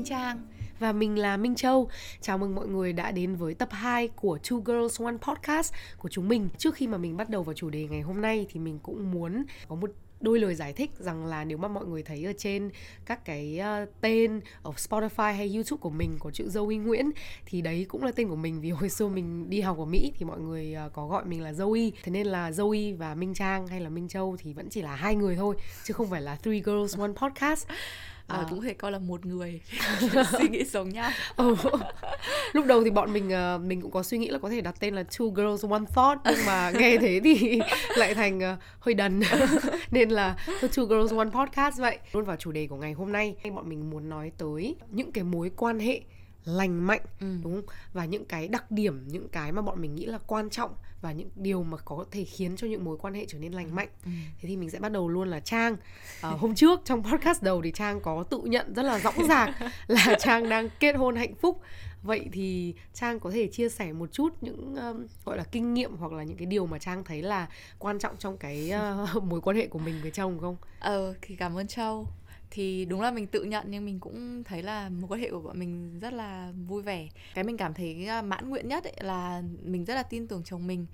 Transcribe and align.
Minh 0.00 0.06
Trang 0.06 0.40
và 0.78 0.92
mình 0.92 1.18
là 1.18 1.36
Minh 1.36 1.54
Châu. 1.54 1.88
Chào 2.20 2.38
mừng 2.38 2.54
mọi 2.54 2.66
người 2.66 2.92
đã 2.92 3.10
đến 3.10 3.36
với 3.36 3.54
tập 3.54 3.68
2 3.72 4.08
của 4.08 4.38
Two 4.42 4.62
Girls 4.64 5.00
One 5.00 5.16
Podcast 5.16 5.72
của 5.98 6.08
chúng 6.08 6.28
mình. 6.28 6.48
Trước 6.58 6.74
khi 6.74 6.86
mà 6.86 6.98
mình 6.98 7.16
bắt 7.16 7.28
đầu 7.30 7.42
vào 7.42 7.54
chủ 7.54 7.70
đề 7.70 7.86
ngày 7.90 8.00
hôm 8.00 8.20
nay 8.20 8.46
thì 8.50 8.60
mình 8.60 8.78
cũng 8.82 9.10
muốn 9.10 9.44
có 9.68 9.76
một 9.76 9.90
đôi 10.20 10.40
lời 10.40 10.54
giải 10.54 10.72
thích 10.72 10.90
rằng 10.98 11.26
là 11.26 11.44
nếu 11.44 11.58
mà 11.58 11.68
mọi 11.68 11.86
người 11.86 12.02
thấy 12.02 12.24
ở 12.24 12.32
trên 12.38 12.70
các 13.06 13.24
cái 13.24 13.60
uh, 13.82 13.88
tên 14.00 14.40
ở 14.62 14.70
Spotify 14.70 15.36
hay 15.36 15.54
YouTube 15.54 15.80
của 15.80 15.90
mình 15.90 16.16
có 16.20 16.30
chữ 16.30 16.48
Zoe 16.48 16.82
Nguyễn 16.82 17.10
thì 17.46 17.60
đấy 17.60 17.86
cũng 17.88 18.04
là 18.04 18.12
tên 18.12 18.28
của 18.28 18.36
mình 18.36 18.60
vì 18.60 18.70
hồi 18.70 18.88
xưa 18.88 19.08
mình 19.08 19.50
đi 19.50 19.60
học 19.60 19.78
ở 19.78 19.84
Mỹ 19.84 20.12
thì 20.18 20.24
mọi 20.24 20.40
người 20.40 20.76
uh, 20.86 20.92
có 20.92 21.06
gọi 21.06 21.24
mình 21.24 21.42
là 21.42 21.52
Zoe 21.52 21.90
thế 22.02 22.12
nên 22.12 22.26
là 22.26 22.50
Zoe 22.50 22.96
và 22.96 23.14
Minh 23.14 23.34
Trang 23.34 23.66
hay 23.66 23.80
là 23.80 23.88
Minh 23.88 24.08
Châu 24.08 24.36
thì 24.38 24.52
vẫn 24.52 24.68
chỉ 24.70 24.82
là 24.82 24.94
hai 24.94 25.14
người 25.14 25.36
thôi 25.36 25.56
chứ 25.84 25.94
không 25.94 26.10
phải 26.10 26.22
là 26.22 26.36
Three 26.36 26.60
Girls 26.60 26.98
One 26.98 27.12
Podcast 27.20 27.66
à, 28.30 28.38
à. 28.38 28.46
cũng 28.50 28.60
thể 28.60 28.74
coi 28.74 28.92
là 28.92 28.98
một 28.98 29.26
người 29.26 29.60
suy 30.38 30.48
nghĩ 30.48 30.64
giống 30.64 30.88
nhau 30.88 31.10
ừ. 31.36 31.56
lúc 32.52 32.66
đầu 32.66 32.84
thì 32.84 32.90
bọn 32.90 33.12
mình 33.12 33.30
uh, 33.54 33.60
mình 33.60 33.80
cũng 33.80 33.90
có 33.90 34.02
suy 34.02 34.18
nghĩ 34.18 34.28
là 34.28 34.38
có 34.38 34.50
thể 34.50 34.60
đặt 34.60 34.74
tên 34.80 34.94
là 34.94 35.02
two 35.02 35.30
girls 35.34 35.70
one 35.70 35.84
thought 35.94 36.18
nhưng 36.24 36.46
mà 36.46 36.70
nghe 36.78 36.96
thế 36.98 37.20
thì 37.24 37.60
lại 37.96 38.14
thành 38.14 38.38
uh, 38.38 38.58
hơi 38.80 38.94
đần 38.94 39.20
nên 39.90 40.08
là 40.08 40.36
two 40.46 40.86
girls 40.86 41.18
one 41.18 41.30
podcast 41.30 41.78
vậy 41.78 41.98
luôn 42.12 42.24
vào 42.24 42.36
chủ 42.36 42.52
đề 42.52 42.66
của 42.66 42.76
ngày 42.76 42.92
hôm 42.92 43.12
nay 43.12 43.36
bọn 43.54 43.68
mình 43.68 43.90
muốn 43.90 44.08
nói 44.08 44.32
tới 44.38 44.76
những 44.90 45.12
cái 45.12 45.24
mối 45.24 45.50
quan 45.56 45.78
hệ 45.78 46.00
lành 46.44 46.86
mạnh 46.86 47.00
ừ. 47.20 47.26
đúng 47.42 47.54
không 47.54 47.74
và 47.92 48.04
những 48.04 48.24
cái 48.24 48.48
đặc 48.48 48.70
điểm 48.70 49.08
những 49.08 49.28
cái 49.28 49.52
mà 49.52 49.62
bọn 49.62 49.82
mình 49.82 49.94
nghĩ 49.94 50.06
là 50.06 50.18
quan 50.26 50.50
trọng 50.50 50.70
và 51.00 51.12
những 51.12 51.28
điều 51.36 51.62
mà 51.62 51.78
có 51.84 52.04
thể 52.10 52.24
khiến 52.24 52.56
cho 52.56 52.66
những 52.66 52.84
mối 52.84 52.96
quan 53.00 53.14
hệ 53.14 53.24
trở 53.28 53.38
nên 53.38 53.52
lành 53.52 53.74
mạnh. 53.74 53.88
ừ. 54.04 54.10
thế 54.40 54.48
thì 54.48 54.56
mình 54.56 54.70
sẽ 54.70 54.78
bắt 54.78 54.92
đầu 54.92 55.08
luôn 55.08 55.28
là 55.28 55.40
trang. 55.40 55.76
À, 56.20 56.30
hôm 56.30 56.54
trước 56.54 56.80
trong 56.84 57.02
podcast 57.02 57.42
đầu 57.42 57.62
thì 57.62 57.72
trang 57.72 58.00
có 58.00 58.22
tự 58.22 58.40
nhận 58.44 58.74
rất 58.74 58.82
là 58.82 58.98
rõ 58.98 59.12
ràng 59.28 59.52
là 59.86 60.16
trang 60.18 60.48
đang 60.48 60.68
kết 60.80 60.96
hôn 60.96 61.16
hạnh 61.16 61.34
phúc. 61.34 61.60
Vậy 62.02 62.28
thì 62.32 62.74
trang 62.94 63.20
có 63.20 63.30
thể 63.30 63.46
chia 63.46 63.68
sẻ 63.68 63.92
một 63.92 64.12
chút 64.12 64.34
những 64.40 64.76
um, 64.76 65.06
gọi 65.24 65.36
là 65.36 65.44
kinh 65.44 65.74
nghiệm 65.74 65.96
hoặc 65.96 66.12
là 66.12 66.22
những 66.22 66.36
cái 66.36 66.46
điều 66.46 66.66
mà 66.66 66.78
trang 66.78 67.04
thấy 67.04 67.22
là 67.22 67.48
quan 67.78 67.98
trọng 67.98 68.16
trong 68.16 68.36
cái 68.36 68.72
uh, 69.14 69.22
mối 69.22 69.40
quan 69.40 69.56
hệ 69.56 69.66
của 69.66 69.78
mình 69.78 69.94
với 70.02 70.10
chồng 70.10 70.38
không? 70.38 70.56
Ờ 70.78 71.14
thì 71.22 71.36
cảm 71.36 71.58
ơn 71.58 71.66
châu 71.66 72.06
thì 72.50 72.84
đúng 72.84 73.00
là 73.00 73.10
mình 73.10 73.26
tự 73.26 73.44
nhận, 73.44 73.66
nhưng 73.68 73.84
mình 73.84 74.00
cũng 74.00 74.44
thấy 74.44 74.62
là 74.62 74.88
mối 74.88 75.08
quan 75.08 75.20
hệ 75.20 75.30
của 75.30 75.40
bọn 75.40 75.58
mình 75.58 75.98
rất 75.98 76.12
là 76.12 76.52
vui 76.66 76.82
vẻ. 76.82 77.08
Cái 77.34 77.44
mình 77.44 77.56
cảm 77.56 77.74
thấy 77.74 78.06
à, 78.06 78.22
mãn 78.22 78.50
nguyện 78.50 78.68
nhất 78.68 78.84
ấy 78.84 78.94
là 79.00 79.42
mình 79.62 79.84
rất 79.84 79.94
là 79.94 80.02
tin 80.02 80.26
tưởng 80.26 80.42
chồng 80.44 80.66
mình. 80.66 80.86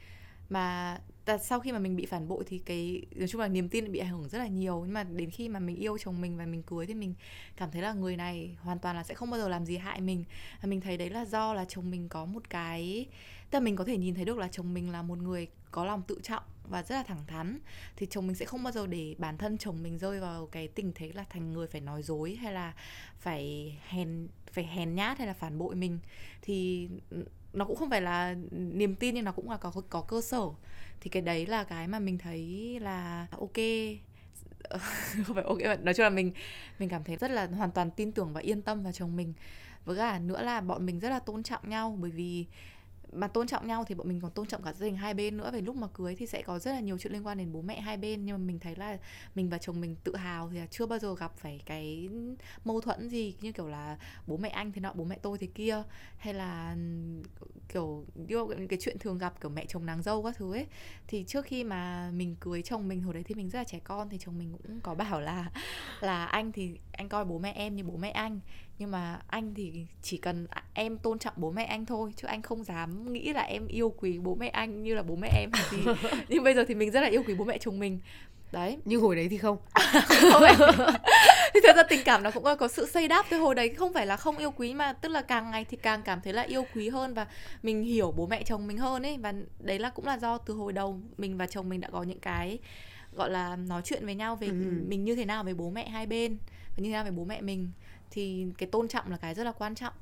Mà 0.48 0.98
sau 1.42 1.60
khi 1.60 1.72
mà 1.72 1.78
mình 1.78 1.96
bị 1.96 2.06
phản 2.06 2.28
bội 2.28 2.44
thì 2.46 2.58
cái, 2.58 3.02
nói 3.14 3.28
chung 3.28 3.40
là 3.40 3.48
niềm 3.48 3.68
tin 3.68 3.92
bị 3.92 3.98
ảnh 3.98 4.08
hưởng 4.08 4.28
rất 4.28 4.38
là 4.38 4.46
nhiều. 4.46 4.82
Nhưng 4.84 4.94
mà 4.94 5.04
đến 5.04 5.30
khi 5.30 5.48
mà 5.48 5.60
mình 5.60 5.76
yêu 5.76 5.98
chồng 5.98 6.20
mình 6.20 6.36
và 6.36 6.46
mình 6.46 6.62
cưới 6.62 6.86
thì 6.86 6.94
mình 6.94 7.14
cảm 7.56 7.70
thấy 7.70 7.82
là 7.82 7.92
người 7.92 8.16
này 8.16 8.56
hoàn 8.60 8.78
toàn 8.78 8.96
là 8.96 9.04
sẽ 9.04 9.14
không 9.14 9.30
bao 9.30 9.40
giờ 9.40 9.48
làm 9.48 9.66
gì 9.66 9.76
hại 9.76 10.00
mình. 10.00 10.24
Và 10.62 10.66
mình 10.66 10.80
thấy 10.80 10.96
đấy 10.96 11.10
là 11.10 11.24
do 11.24 11.54
là 11.54 11.64
chồng 11.68 11.90
mình 11.90 12.08
có 12.08 12.24
một 12.24 12.50
cái, 12.50 13.06
tức 13.50 13.58
là 13.58 13.64
mình 13.64 13.76
có 13.76 13.84
thể 13.84 13.96
nhìn 13.96 14.14
thấy 14.14 14.24
được 14.24 14.38
là 14.38 14.48
chồng 14.48 14.74
mình 14.74 14.90
là 14.90 15.02
một 15.02 15.18
người 15.18 15.46
có 15.70 15.84
lòng 15.84 16.02
tự 16.06 16.20
trọng 16.22 16.42
và 16.68 16.82
rất 16.82 16.96
là 16.96 17.02
thẳng 17.02 17.26
thắn. 17.26 17.58
Thì 17.96 18.06
chồng 18.10 18.26
mình 18.26 18.36
sẽ 18.36 18.44
không 18.44 18.62
bao 18.62 18.72
giờ 18.72 18.86
để 18.86 19.14
bản 19.18 19.38
thân 19.38 19.58
chồng 19.58 19.82
mình 19.82 19.98
rơi 19.98 20.20
vào 20.20 20.46
cái 20.46 20.68
tình 20.68 20.92
thế 20.94 21.12
là 21.14 21.24
thành 21.30 21.52
người 21.52 21.66
phải 21.66 21.80
nói 21.80 22.02
dối 22.02 22.34
hay 22.34 22.52
là 22.52 22.72
phải 23.18 23.76
hèn 23.88 24.28
phải 24.52 24.64
hèn 24.64 24.94
nhát 24.94 25.18
hay 25.18 25.26
là 25.26 25.32
phản 25.32 25.58
bội 25.58 25.74
mình. 25.74 25.98
Thì 26.42 26.88
nó 27.52 27.64
cũng 27.64 27.76
không 27.76 27.90
phải 27.90 28.02
là 28.02 28.34
niềm 28.50 28.94
tin 28.94 29.14
nhưng 29.14 29.24
nó 29.24 29.32
cũng 29.32 29.50
là 29.50 29.56
có 29.56 29.72
có 29.90 30.02
cơ 30.02 30.20
sở. 30.20 30.42
Thì 31.00 31.10
cái 31.10 31.22
đấy 31.22 31.46
là 31.46 31.64
cái 31.64 31.88
mà 31.88 31.98
mình 31.98 32.18
thấy 32.18 32.78
là 32.80 33.26
ok. 33.30 33.56
Không 35.26 35.34
phải 35.34 35.44
ok, 35.44 35.80
nói 35.82 35.94
chung 35.94 36.04
là 36.04 36.10
mình 36.10 36.32
mình 36.78 36.88
cảm 36.88 37.04
thấy 37.04 37.16
rất 37.16 37.30
là 37.30 37.46
hoàn 37.46 37.70
toàn 37.70 37.90
tin 37.90 38.12
tưởng 38.12 38.32
và 38.32 38.40
yên 38.40 38.62
tâm 38.62 38.82
vào 38.82 38.92
chồng 38.92 39.16
mình. 39.16 39.32
Với 39.84 39.96
cả 39.96 40.18
nữa 40.18 40.42
là 40.42 40.60
bọn 40.60 40.86
mình 40.86 41.00
rất 41.00 41.08
là 41.10 41.18
tôn 41.18 41.42
trọng 41.42 41.68
nhau 41.68 41.98
bởi 42.00 42.10
vì 42.10 42.46
mà 43.12 43.28
tôn 43.28 43.46
trọng 43.46 43.66
nhau 43.66 43.84
thì 43.86 43.94
bọn 43.94 44.08
mình 44.08 44.20
còn 44.20 44.30
tôn 44.30 44.46
trọng 44.46 44.62
cả 44.62 44.72
gia 44.72 44.86
đình 44.86 44.96
hai 44.96 45.14
bên 45.14 45.36
nữa. 45.36 45.50
Về 45.52 45.60
lúc 45.60 45.76
mà 45.76 45.86
cưới 45.94 46.14
thì 46.16 46.26
sẽ 46.26 46.42
có 46.42 46.58
rất 46.58 46.72
là 46.72 46.80
nhiều 46.80 46.98
chuyện 46.98 47.12
liên 47.12 47.26
quan 47.26 47.38
đến 47.38 47.52
bố 47.52 47.62
mẹ 47.62 47.80
hai 47.80 47.96
bên. 47.96 48.24
Nhưng 48.24 48.38
mà 48.38 48.44
mình 48.44 48.58
thấy 48.58 48.76
là 48.76 48.98
mình 49.34 49.50
và 49.50 49.58
chồng 49.58 49.80
mình 49.80 49.96
tự 50.04 50.16
hào 50.16 50.48
thì 50.52 50.58
là 50.58 50.66
chưa 50.66 50.86
bao 50.86 50.98
giờ 50.98 51.14
gặp 51.14 51.32
phải 51.36 51.60
cái 51.66 52.08
mâu 52.64 52.80
thuẫn 52.80 53.08
gì 53.08 53.34
như 53.40 53.52
kiểu 53.52 53.68
là 53.68 53.98
bố 54.26 54.36
mẹ 54.36 54.48
anh 54.48 54.72
thế 54.72 54.80
nọ, 54.80 54.92
bố 54.92 55.04
mẹ 55.04 55.18
tôi 55.22 55.38
thế 55.38 55.46
kia. 55.46 55.82
Hay 56.18 56.34
là, 56.34 56.76
kiểu 57.68 58.04
yêu 58.26 58.50
cái 58.68 58.78
chuyện 58.82 58.98
thường 58.98 59.18
gặp 59.18 59.40
kiểu 59.40 59.50
mẹ 59.50 59.66
chồng 59.68 59.86
nàng 59.86 60.02
dâu 60.02 60.22
các 60.22 60.36
thứ 60.36 60.52
ấy. 60.52 60.66
Thì 61.06 61.24
trước 61.24 61.44
khi 61.44 61.64
mà 61.64 62.10
mình 62.10 62.36
cưới 62.40 62.62
chồng 62.62 62.88
mình 62.88 63.02
hồi 63.02 63.14
đấy 63.14 63.22
thì 63.22 63.34
mình 63.34 63.50
rất 63.50 63.58
là 63.58 63.64
trẻ 63.64 63.78
con, 63.84 64.08
thì 64.08 64.18
chồng 64.20 64.38
mình 64.38 64.52
cũng 64.52 64.80
có 64.80 64.94
bảo 64.94 65.20
là 65.20 65.50
là 66.00 66.26
anh 66.26 66.52
thì 66.52 66.78
anh 66.92 67.08
coi 67.08 67.24
bố 67.24 67.38
mẹ 67.38 67.52
em 67.52 67.76
như 67.76 67.84
bố 67.84 67.96
mẹ 67.96 68.10
anh 68.10 68.40
nhưng 68.78 68.90
mà 68.90 69.20
anh 69.26 69.54
thì 69.54 69.86
chỉ 70.02 70.16
cần 70.16 70.46
em 70.74 70.98
tôn 70.98 71.18
trọng 71.18 71.34
bố 71.36 71.50
mẹ 71.50 71.64
anh 71.64 71.86
thôi 71.86 72.12
chứ 72.16 72.26
anh 72.26 72.42
không 72.42 72.64
dám 72.64 73.12
nghĩ 73.12 73.32
là 73.32 73.42
em 73.42 73.66
yêu 73.66 73.94
quý 73.96 74.18
bố 74.18 74.34
mẹ 74.34 74.48
anh 74.48 74.82
như 74.82 74.94
là 74.94 75.02
bố 75.02 75.16
mẹ 75.16 75.28
em 75.34 75.50
thì 75.70 75.78
nhưng 76.28 76.44
bây 76.44 76.54
giờ 76.54 76.64
thì 76.68 76.74
mình 76.74 76.90
rất 76.90 77.00
là 77.00 77.06
yêu 77.06 77.22
quý 77.26 77.34
bố 77.34 77.44
mẹ 77.44 77.58
chồng 77.58 77.78
mình. 77.78 78.00
Đấy. 78.52 78.78
Nhưng 78.84 79.00
hồi 79.00 79.16
đấy 79.16 79.28
thì 79.28 79.38
không. 79.38 79.56
Không 80.32 80.42
thì 81.54 81.60
thật 81.62 81.76
ra 81.76 81.82
tình 81.82 82.00
cảm 82.04 82.22
nó 82.22 82.30
cũng 82.30 82.44
có 82.58 82.68
sự 82.68 82.86
xây 82.86 83.08
đáp 83.08 83.26
từ 83.30 83.38
hồi 83.38 83.54
đấy 83.54 83.68
không 83.68 83.92
phải 83.92 84.06
là 84.06 84.16
không 84.16 84.36
yêu 84.36 84.50
quý 84.50 84.74
mà 84.74 84.92
tức 84.92 85.08
là 85.08 85.22
càng 85.22 85.50
ngày 85.50 85.64
thì 85.64 85.76
càng 85.76 86.02
cảm 86.02 86.20
thấy 86.20 86.32
là 86.32 86.42
yêu 86.42 86.66
quý 86.74 86.88
hơn 86.88 87.14
và 87.14 87.26
mình 87.62 87.82
hiểu 87.82 88.14
bố 88.16 88.26
mẹ 88.26 88.42
chồng 88.42 88.66
mình 88.66 88.78
hơn 88.78 89.06
ấy. 89.06 89.18
Và 89.18 89.34
đấy 89.58 89.78
là 89.78 89.90
cũng 89.90 90.06
là 90.06 90.18
do 90.18 90.38
từ 90.38 90.54
hồi 90.54 90.72
đầu 90.72 91.00
mình 91.18 91.36
và 91.36 91.46
chồng 91.46 91.68
mình 91.68 91.80
đã 91.80 91.88
có 91.92 92.02
những 92.02 92.20
cái 92.20 92.58
gọi 93.16 93.30
là 93.30 93.56
nói 93.56 93.82
chuyện 93.84 94.04
với 94.04 94.14
nhau 94.14 94.36
về 94.36 94.46
ừ. 94.46 94.54
mình 94.88 95.04
như 95.04 95.14
thế 95.14 95.24
nào 95.24 95.44
với 95.44 95.54
bố 95.54 95.70
mẹ 95.70 95.88
hai 95.88 96.06
bên 96.06 96.38
và 96.76 96.76
như 96.76 96.88
thế 96.88 96.92
nào 96.92 97.02
với 97.02 97.12
bố 97.12 97.24
mẹ 97.24 97.40
mình 97.40 97.70
thì 98.10 98.46
cái 98.58 98.68
tôn 98.72 98.88
trọng 98.88 99.10
là 99.10 99.16
cái 99.16 99.34
rất 99.34 99.44
là 99.44 99.52
quan 99.52 99.74
trọng. 99.74 99.92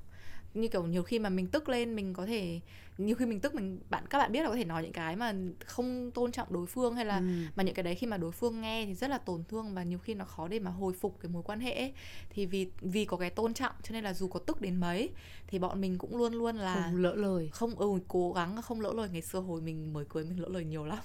Như 0.54 0.68
kiểu 0.68 0.82
nhiều 0.86 1.02
khi 1.02 1.18
mà 1.18 1.28
mình 1.28 1.46
tức 1.46 1.68
lên, 1.68 1.96
mình 1.96 2.14
có 2.14 2.26
thể 2.26 2.60
nhiều 2.98 3.16
khi 3.16 3.26
mình 3.26 3.40
tức 3.40 3.54
mình 3.54 3.80
bạn 3.90 4.04
các 4.10 4.18
bạn 4.18 4.32
biết 4.32 4.42
là 4.42 4.48
có 4.48 4.56
thể 4.56 4.64
nói 4.64 4.82
những 4.82 4.92
cái 4.92 5.16
mà 5.16 5.34
không 5.64 6.10
tôn 6.10 6.32
trọng 6.32 6.52
đối 6.52 6.66
phương 6.66 6.94
hay 6.94 7.04
là 7.04 7.16
ừ. 7.16 7.24
mà 7.56 7.62
những 7.62 7.74
cái 7.74 7.82
đấy 7.82 7.94
khi 7.94 8.06
mà 8.06 8.16
đối 8.16 8.32
phương 8.32 8.60
nghe 8.60 8.86
thì 8.86 8.94
rất 8.94 9.10
là 9.10 9.18
tổn 9.18 9.44
thương 9.48 9.74
và 9.74 9.82
nhiều 9.82 9.98
khi 9.98 10.14
nó 10.14 10.24
khó 10.24 10.48
để 10.48 10.58
mà 10.58 10.70
hồi 10.70 10.92
phục 11.00 11.16
cái 11.20 11.30
mối 11.32 11.42
quan 11.42 11.60
hệ 11.60 11.72
ấy. 11.72 11.92
thì 12.30 12.46
vì 12.46 12.66
vì 12.80 13.04
có 13.04 13.16
cái 13.16 13.30
tôn 13.30 13.54
trọng 13.54 13.72
cho 13.82 13.92
nên 13.92 14.04
là 14.04 14.12
dù 14.12 14.28
có 14.28 14.40
tức 14.40 14.60
đến 14.60 14.76
mấy 14.76 15.10
thì 15.46 15.58
bọn 15.58 15.80
mình 15.80 15.98
cũng 15.98 16.16
luôn 16.16 16.34
luôn 16.34 16.56
là 16.56 16.74
không 16.74 16.96
lỡ 16.96 17.14
lời 17.14 17.48
không 17.52 17.74
ừ 17.78 17.88
cố 18.08 18.32
gắng 18.32 18.62
không 18.62 18.80
lỡ 18.80 18.92
lời 18.94 19.08
ngày 19.12 19.22
xưa 19.22 19.38
hồi 19.40 19.60
mình 19.60 19.92
mới 19.92 20.04
cưới 20.08 20.24
mình 20.24 20.40
lỡ 20.40 20.48
lời 20.50 20.64
nhiều 20.64 20.84
lắm 20.84 20.98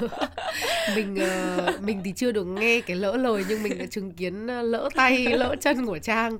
mình 0.96 1.14
uh, 1.14 1.82
mình 1.82 2.00
thì 2.04 2.12
chưa 2.16 2.32
được 2.32 2.44
nghe 2.44 2.80
cái 2.80 2.96
lỡ 2.96 3.16
lời 3.16 3.44
nhưng 3.48 3.62
mình 3.62 3.78
đã 3.78 3.86
chứng 3.90 4.12
kiến 4.12 4.44
uh, 4.44 4.64
lỡ 4.64 4.88
tay 4.94 5.26
lỡ 5.26 5.56
chân 5.60 5.86
của 5.86 5.98
trang 5.98 6.38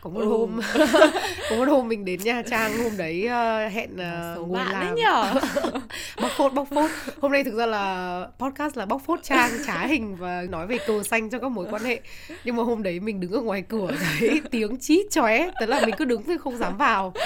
có 0.00 0.10
một 0.10 0.20
ừ. 0.20 0.26
hôm 0.26 0.60
có 1.50 1.56
một 1.56 1.68
hôm 1.68 1.88
mình 1.88 2.04
đến 2.04 2.20
nhà 2.24 2.42
trang 2.50 2.78
hôm 2.78 2.96
đấy 2.96 3.26
uh, 3.26 3.72
hẹn 3.72 3.90
uh, 3.94 4.37
ngồi 4.46 4.58
bạn 4.58 4.72
làm. 4.72 4.80
đấy 4.80 4.94
nhở? 4.96 5.40
bóc 6.20 6.30
phốt 6.36 6.52
bóc 6.52 6.68
phốt. 6.74 6.90
Hôm 7.20 7.32
nay 7.32 7.44
thực 7.44 7.54
ra 7.54 7.66
là 7.66 8.26
podcast 8.38 8.76
là 8.76 8.86
bóc 8.86 9.02
phốt 9.06 9.22
trang 9.22 9.50
trá 9.66 9.86
hình 9.86 10.16
và 10.16 10.42
nói 10.48 10.66
về 10.66 10.78
cờ 10.86 11.02
xanh 11.02 11.30
cho 11.30 11.38
các 11.38 11.48
mối 11.48 11.66
quan 11.70 11.84
hệ. 11.84 12.00
Nhưng 12.44 12.56
mà 12.56 12.62
hôm 12.62 12.82
đấy 12.82 13.00
mình 13.00 13.20
đứng 13.20 13.32
ở 13.32 13.40
ngoài 13.40 13.62
cửa 13.68 13.90
thấy 14.18 14.42
tiếng 14.50 14.78
chít 14.80 15.06
chóe 15.10 15.50
tức 15.60 15.66
là 15.66 15.86
mình 15.86 15.94
cứ 15.98 16.04
đứng 16.04 16.22
thì 16.22 16.36
không 16.38 16.56
dám 16.56 16.76
vào. 16.76 17.12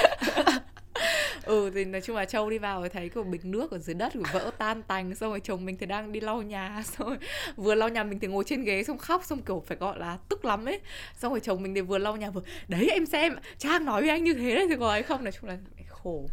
Ừ 1.44 1.70
thì 1.74 1.84
nói 1.84 2.00
chung 2.00 2.16
là 2.16 2.24
châu 2.24 2.50
đi 2.50 2.58
vào 2.58 2.88
thấy 2.88 3.08
cái 3.08 3.24
bình 3.24 3.40
nước 3.44 3.70
ở 3.70 3.78
dưới 3.78 3.94
đất 3.94 4.12
vỡ 4.32 4.50
tan 4.58 4.82
tành 4.82 5.14
xong 5.14 5.30
rồi 5.30 5.40
chồng 5.40 5.64
mình 5.64 5.76
thì 5.80 5.86
đang 5.86 6.12
đi 6.12 6.20
lau 6.20 6.42
nhà 6.42 6.82
xong 6.84 7.08
rồi 7.08 7.18
vừa 7.56 7.74
lau 7.74 7.88
nhà 7.88 8.04
mình 8.04 8.20
thì 8.20 8.28
ngồi 8.28 8.44
trên 8.44 8.64
ghế 8.64 8.84
xong 8.84 8.98
khóc 8.98 9.24
xong 9.24 9.42
kiểu 9.42 9.62
phải 9.66 9.76
gọi 9.76 9.98
là 9.98 10.18
tức 10.28 10.44
lắm 10.44 10.64
ấy. 10.64 10.80
Xong 11.18 11.32
rồi 11.32 11.40
chồng 11.40 11.62
mình 11.62 11.74
thì 11.74 11.80
vừa 11.80 11.98
lau 11.98 12.16
nhà 12.16 12.30
vừa 12.30 12.42
đấy 12.68 12.88
em 12.90 13.06
xem 13.06 13.36
trang 13.58 13.84
nói 13.84 14.00
với 14.00 14.10
anh 14.10 14.24
như 14.24 14.34
thế 14.34 14.54
đấy 14.54 14.66
thì 14.68 14.76
có 14.80 14.88
ấy 14.88 15.02
không? 15.02 15.24
Nói 15.24 15.32
chung 15.40 15.50
là 15.50 15.56
khổ. 16.02 16.28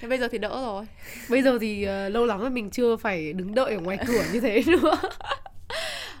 Thế 0.00 0.08
bây 0.08 0.18
giờ 0.18 0.28
thì 0.28 0.38
đỡ 0.38 0.48
rồi. 0.48 0.86
Bây 1.30 1.42
giờ 1.42 1.58
thì 1.60 1.86
uh, 2.06 2.12
lâu 2.12 2.26
lắm 2.26 2.40
rồi 2.40 2.50
mình 2.50 2.70
chưa 2.70 2.96
phải 2.96 3.32
đứng 3.32 3.54
đợi 3.54 3.74
ở 3.74 3.80
ngoài 3.80 3.98
cửa 4.06 4.22
như 4.32 4.40
thế 4.40 4.62
nữa. 4.66 4.94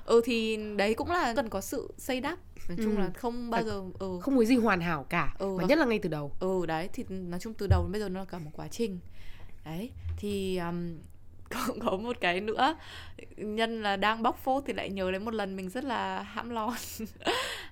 Ừ 0.04 0.20
thì 0.24 0.58
đấy 0.76 0.94
cũng 0.94 1.10
là 1.10 1.34
cần 1.36 1.48
có 1.48 1.60
sự 1.60 1.94
xây 1.98 2.20
đắp. 2.20 2.38
Nói 2.68 2.76
chung 2.84 2.96
ừ. 2.96 3.00
là 3.00 3.10
không 3.14 3.50
bao 3.50 3.64
giờ 3.64 3.82
ừ. 3.98 4.18
không 4.22 4.36
có 4.36 4.44
gì 4.44 4.56
hoàn 4.56 4.80
hảo 4.80 5.06
cả 5.08 5.34
ừ, 5.38 5.56
mà 5.56 5.64
nhất 5.64 5.78
là 5.78 5.84
ngay 5.84 5.98
từ 5.98 6.08
đầu. 6.08 6.32
Ừ 6.40 6.66
đấy 6.66 6.88
thì 6.92 7.04
nói 7.08 7.40
chung 7.40 7.54
từ 7.54 7.66
đầu 7.66 7.82
đến 7.82 7.92
bây 7.92 8.00
giờ 8.00 8.08
nó 8.08 8.20
là 8.20 8.26
cả 8.26 8.38
một 8.38 8.50
quá 8.52 8.68
trình. 8.68 8.98
Đấy 9.64 9.90
thì 10.16 10.56
um, 10.56 10.98
cũng 11.66 11.80
có 11.80 11.96
một 11.96 12.16
cái 12.20 12.40
nữa. 12.40 12.76
Nhân 13.36 13.82
là 13.82 13.96
đang 13.96 14.22
bóc 14.22 14.38
phốt 14.44 14.64
thì 14.66 14.72
lại 14.72 14.90
nhớ 14.90 15.10
đến 15.10 15.24
một 15.24 15.34
lần 15.34 15.56
mình 15.56 15.70
rất 15.70 15.84
là 15.84 16.22
hãm 16.22 16.50
lo. 16.50 16.76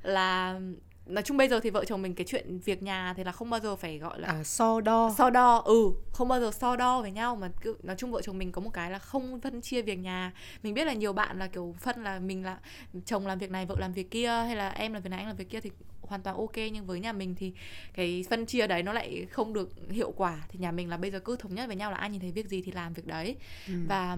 Là 0.03 0.61
nói 1.07 1.23
chung 1.23 1.37
bây 1.37 1.49
giờ 1.49 1.61
thì 1.61 1.71
vợ 1.71 1.85
chồng 1.85 2.03
mình 2.03 2.15
cái 2.15 2.27
chuyện 2.27 2.59
việc 2.59 2.83
nhà 2.83 3.15
thì 3.17 3.25
là 3.25 3.33
không 3.33 3.51
bao 3.51 3.61
giờ 3.61 3.77
phải 3.77 3.99
gọi 3.99 4.21
là 4.21 4.29
à, 4.29 4.45
so 4.45 4.81
đo. 4.81 5.15
So 5.19 5.31
đo 5.31 5.57
ừ 5.57 5.93
không 6.13 6.29
bao 6.29 6.41
giờ 6.41 6.51
so 6.51 6.77
đo 6.77 7.03
với 7.03 7.11
nhau 7.11 7.37
mà 7.37 7.51
cứ 7.61 7.77
nói 7.83 7.97
chung 7.99 8.11
vợ 8.11 8.23
chồng 8.23 8.39
mình 8.39 8.53
có 8.53 8.61
một 8.61 8.71
cái 8.73 8.91
là 8.91 8.99
không 8.99 9.41
phân 9.41 9.61
chia 9.61 9.83
việc 9.83 9.99
nhà. 9.99 10.33
Mình 10.63 10.75
biết 10.75 10.85
là 10.85 10.93
nhiều 10.93 11.13
bạn 11.13 11.39
là 11.39 11.47
kiểu 11.47 11.75
phân 11.81 12.03
là 12.03 12.19
mình 12.19 12.45
là 12.45 12.59
chồng 13.05 13.27
làm 13.27 13.39
việc 13.39 13.51
này 13.51 13.67
vợ 13.67 13.77
làm 13.79 13.93
việc 13.93 14.11
kia 14.11 14.29
hay 14.29 14.57
là 14.57 14.71
em 14.71 14.93
làm 14.93 15.03
việc 15.03 15.11
này 15.11 15.19
anh 15.19 15.27
làm 15.27 15.37
việc 15.37 15.51
kia 15.51 15.61
thì 15.61 15.71
hoàn 16.01 16.23
toàn 16.23 16.37
ok 16.37 16.57
nhưng 16.57 16.87
với 16.87 17.01
nhà 17.01 17.13
mình 17.13 17.35
thì 17.35 17.53
cái 17.95 18.25
phân 18.31 18.47
chia 18.47 18.67
đấy 18.67 18.83
nó 18.83 18.93
lại 18.93 19.27
không 19.31 19.53
được 19.53 19.71
hiệu 19.91 20.13
quả. 20.17 20.45
Thì 20.49 20.59
nhà 20.59 20.71
mình 20.71 20.89
là 20.89 20.97
bây 20.97 21.11
giờ 21.11 21.21
cứ 21.21 21.37
thống 21.37 21.55
nhất 21.55 21.67
với 21.67 21.77
nhau 21.77 21.91
là 21.91 21.97
ai 21.97 22.11
nhìn 22.11 22.21
thấy 22.21 22.31
việc 22.31 22.49
gì 22.49 22.63
thì 22.63 22.73
làm 22.73 22.93
việc 22.93 23.07
đấy. 23.07 23.37
Ừ. 23.69 23.75
và 23.89 24.17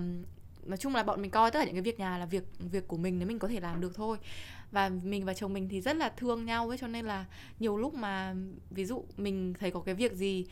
nói 0.66 0.76
chung 0.76 0.94
là 0.94 1.02
bọn 1.02 1.22
mình 1.22 1.30
coi 1.30 1.50
tất 1.50 1.58
cả 1.58 1.64
những 1.64 1.74
cái 1.74 1.82
việc 1.82 1.98
nhà 1.98 2.18
là 2.18 2.26
việc 2.26 2.44
việc 2.58 2.88
của 2.88 2.96
mình 2.96 3.18
nếu 3.18 3.28
mình 3.28 3.38
có 3.38 3.48
thể 3.48 3.60
làm 3.60 3.80
được 3.80 3.94
thôi 3.94 4.18
và 4.76 4.90
mình 5.02 5.24
và 5.24 5.34
chồng 5.34 5.52
mình 5.52 5.68
thì 5.68 5.80
rất 5.80 5.96
là 5.96 6.08
thương 6.16 6.44
nhau 6.46 6.68
ấy, 6.68 6.78
cho 6.78 6.86
nên 6.86 7.04
là 7.04 7.24
nhiều 7.58 7.76
lúc 7.76 7.94
mà, 7.94 8.34
ví 8.70 8.84
dụ 8.84 9.04
mình 9.16 9.54
thấy 9.60 9.70
có 9.70 9.80
cái 9.80 9.94
việc 9.94 10.12
gì 10.12 10.44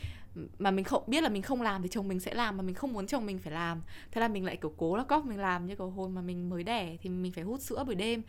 mà 0.59 0.71
mình 0.71 0.85
không, 0.85 1.03
biết 1.07 1.23
là 1.23 1.29
mình 1.29 1.43
không 1.43 1.63
làm 1.63 1.83
thì 1.83 1.89
chồng 1.89 2.09
mình 2.09 2.21
sẽ 2.21 2.35
làm 2.35 2.57
mà 2.57 2.63
mình 2.63 2.75
không 2.75 2.93
muốn 2.93 3.07
chồng 3.07 3.27
mình 3.27 3.39
phải 3.39 3.53
làm. 3.53 3.83
Thế 4.11 4.21
là 4.21 4.29
mình 4.29 4.45
lại, 4.45 4.57
kiểu, 4.57 4.75
cố 4.77 4.97
là 4.97 5.05
cóc 5.05 5.25
mình 5.25 5.39
làm, 5.39 5.67
như 5.67 5.77
kiểu 5.77 5.91
hồi 5.91 6.09
mà 6.09 6.21
mình 6.21 6.51
mới 6.51 6.63
đẻ 6.63 6.97
thì 7.03 7.11
mình 7.11 7.33
phải 7.33 7.45
hút 7.45 7.61
sữa 7.61 7.85
buổi 7.87 7.95
đêm. 7.95 8.23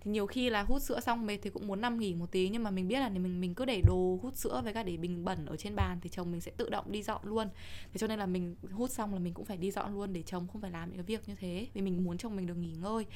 Thì 0.00 0.10
nhiều 0.10 0.26
khi 0.26 0.50
là 0.50 0.62
hút 0.62 0.82
sữa 0.82 1.00
xong 1.00 1.26
mệt 1.26 1.38
thì 1.42 1.50
cũng 1.50 1.66
muốn 1.66 1.80
nằm 1.80 1.98
nghỉ 1.98 2.14
một 2.14 2.32
tí, 2.32 2.48
nhưng 2.48 2.62
mà 2.62 2.70
mình 2.70 2.88
biết 2.88 2.98
là 2.98 3.08
nếu 3.08 3.22
mình 3.22 3.40
mình 3.40 3.54
cứ 3.54 3.64
để 3.64 3.82
đồ 3.86 4.18
hút 4.22 4.36
sữa 4.36 4.60
với 4.64 4.72
cả 4.72 4.82
để 4.82 4.96
bình 4.96 5.24
bẩn 5.24 5.46
ở 5.46 5.56
trên 5.56 5.76
bàn 5.76 5.98
thì 6.02 6.10
chồng 6.10 6.32
mình 6.32 6.40
sẽ 6.40 6.50
tự 6.56 6.70
động 6.70 6.92
đi 6.92 7.02
dọn 7.02 7.20
luôn. 7.24 7.48
Thế 7.92 7.98
cho 7.98 8.06
nên 8.06 8.18
là 8.18 8.26
mình 8.26 8.56
hút 8.72 8.90
xong 8.90 9.12
là 9.12 9.18
mình 9.18 9.34
cũng 9.34 9.44
phải 9.44 9.56
đi 9.56 9.70
dọn 9.70 9.94
luôn 9.94 10.12
để 10.12 10.22
chồng 10.22 10.46
không 10.52 10.62
phải 10.62 10.70
làm 10.70 10.88
những 10.88 10.96
cái 10.96 11.04
việc 11.04 11.28
như 11.28 11.34
thế, 11.34 11.66
vì 11.74 11.82
mình 11.82 12.04
muốn 12.04 12.18
chồng 12.18 12.36
mình 12.36 12.46
được 12.46 12.56
nghỉ 12.56 12.72
ngơi. 12.82 13.06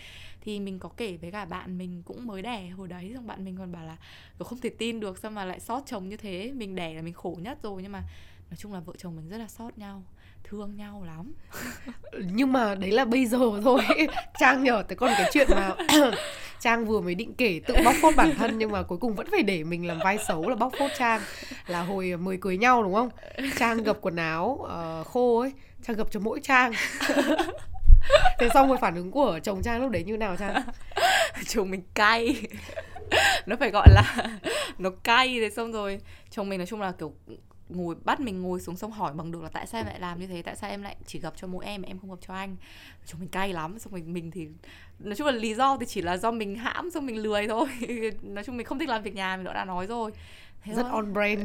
Thì 0.40 0.60
mình 0.60 0.78
có 0.78 0.88
kể 0.88 1.16
với 1.16 1.30
cả 1.30 1.44
bạn 1.44 1.78
mình 1.78 2.02
cũng 2.04 2.26
mới 2.26 2.42
đẻ 2.42 2.68
hồi 2.68 2.88
đấy, 2.88 3.12
xong 3.14 3.26
bạn 3.26 3.44
mình 3.44 3.56
còn 3.58 3.72
bảo 3.72 3.84
là 3.84 3.96
không 4.38 4.60
thể 4.60 4.68
tin 4.68 5.00
được 5.00 5.18
sao 5.18 5.30
mà 5.30 5.44
lại 5.44 5.60
sót 5.60 5.82
chồng 5.86 6.08
như 6.08 6.16
thế. 6.16 6.52
Mình 6.56 6.74
đẻ 6.74 6.94
là 6.94 7.02
mình 7.02 7.14
khổ 7.14 7.38
nhất 7.40 7.58
rồi 7.62 7.82
nhưng 7.82 7.92
mà 7.92 8.02
nói 8.50 8.56
chung 8.56 8.72
là 8.72 8.80
vợ 8.80 8.92
chồng 8.98 9.16
mình 9.16 9.28
rất 9.28 9.38
là 9.38 9.48
sót 9.48 9.78
nhau 9.78 10.02
thương 10.44 10.76
nhau 10.76 11.04
lắm. 11.06 11.32
Nhưng 12.32 12.52
mà 12.52 12.74
đấy 12.74 12.90
là 12.90 13.04
bây 13.04 13.26
giờ 13.26 13.38
thôi. 13.64 13.80
Trang 14.38 14.64
nhờ 14.64 14.84
tới 14.88 14.96
còn 14.96 15.12
cái 15.16 15.30
chuyện 15.32 15.48
mà 15.50 15.74
trang 16.60 16.86
vừa 16.86 17.00
mới 17.00 17.14
định 17.14 17.34
kể 17.34 17.60
tự 17.66 17.74
bóc 17.84 17.94
phốt 18.02 18.16
bản 18.16 18.34
thân 18.36 18.58
nhưng 18.58 18.72
mà 18.72 18.82
cuối 18.82 18.98
cùng 18.98 19.14
vẫn 19.14 19.26
phải 19.30 19.42
để 19.42 19.64
mình 19.64 19.86
làm 19.86 19.98
vai 20.04 20.18
xấu 20.28 20.48
là 20.48 20.56
bóc 20.56 20.72
phốt 20.78 20.90
trang. 20.98 21.20
Là 21.66 21.82
hồi 21.82 22.16
mới 22.16 22.38
cưới 22.40 22.56
nhau 22.56 22.82
đúng 22.82 22.94
không? 22.94 23.08
Trang 23.58 23.82
gập 23.82 23.98
quần 24.00 24.16
áo 24.16 24.58
uh, 25.00 25.06
khô 25.06 25.40
ấy 25.40 25.52
trang 25.82 25.96
gập 25.96 26.10
cho 26.10 26.20
mỗi 26.20 26.40
trang. 26.42 26.72
Thế 28.38 28.48
xong 28.54 28.68
rồi 28.68 28.78
phản 28.80 28.94
ứng 28.94 29.10
của 29.10 29.38
chồng 29.42 29.62
trang 29.62 29.82
lúc 29.82 29.90
đấy 29.90 30.04
như 30.04 30.16
nào 30.16 30.36
trang? 30.36 30.62
Chồng 31.46 31.70
mình 31.70 31.82
cay. 31.94 32.42
Nó 33.46 33.56
phải 33.56 33.70
gọi 33.70 33.86
là 33.90 34.28
nó 34.78 34.90
cay. 35.04 35.38
Thế 35.40 35.50
xong 35.50 35.72
rồi 35.72 36.00
chồng 36.30 36.48
mình 36.48 36.58
nói 36.58 36.66
chung 36.66 36.80
là 36.80 36.92
kiểu 36.92 37.12
ngồi 37.68 37.94
bắt 38.04 38.20
mình 38.20 38.42
ngồi 38.42 38.60
xuống 38.60 38.76
xong 38.76 38.90
hỏi 38.92 39.12
bằng 39.14 39.32
được 39.32 39.42
là 39.42 39.48
tại 39.48 39.66
sao 39.66 39.80
em 39.80 39.86
lại 39.86 40.00
làm 40.00 40.20
như 40.20 40.26
thế 40.26 40.42
tại 40.42 40.56
sao 40.56 40.70
em 40.70 40.82
lại 40.82 40.96
chỉ 41.06 41.18
gặp 41.18 41.32
cho 41.36 41.46
mỗi 41.46 41.64
em 41.64 41.82
mà 41.82 41.88
em 41.88 41.98
không 41.98 42.10
gặp 42.10 42.18
cho 42.26 42.34
anh. 42.34 42.56
Chúng 43.06 43.20
mình 43.20 43.28
cay 43.28 43.52
lắm 43.52 43.78
xong 43.78 43.92
mình 43.92 44.12
mình 44.12 44.30
thì 44.30 44.48
nói 44.98 45.16
chung 45.16 45.26
là 45.26 45.32
lý 45.32 45.54
do 45.54 45.76
thì 45.76 45.86
chỉ 45.86 46.02
là 46.02 46.16
do 46.16 46.30
mình 46.30 46.56
hãm 46.56 46.90
xong 46.90 47.06
mình 47.06 47.22
lười 47.22 47.48
thôi. 47.48 47.66
Nói 48.22 48.44
chung 48.44 48.56
mình 48.56 48.66
không 48.66 48.78
thích 48.78 48.88
làm 48.88 49.02
việc 49.02 49.14
nhà 49.14 49.36
mình 49.36 49.44
đã 49.44 49.64
nói 49.64 49.86
rồi. 49.86 50.12
Thế 50.62 50.74
rất 50.74 50.82
thôi. 50.82 50.92
on 50.92 51.12
brain 51.12 51.40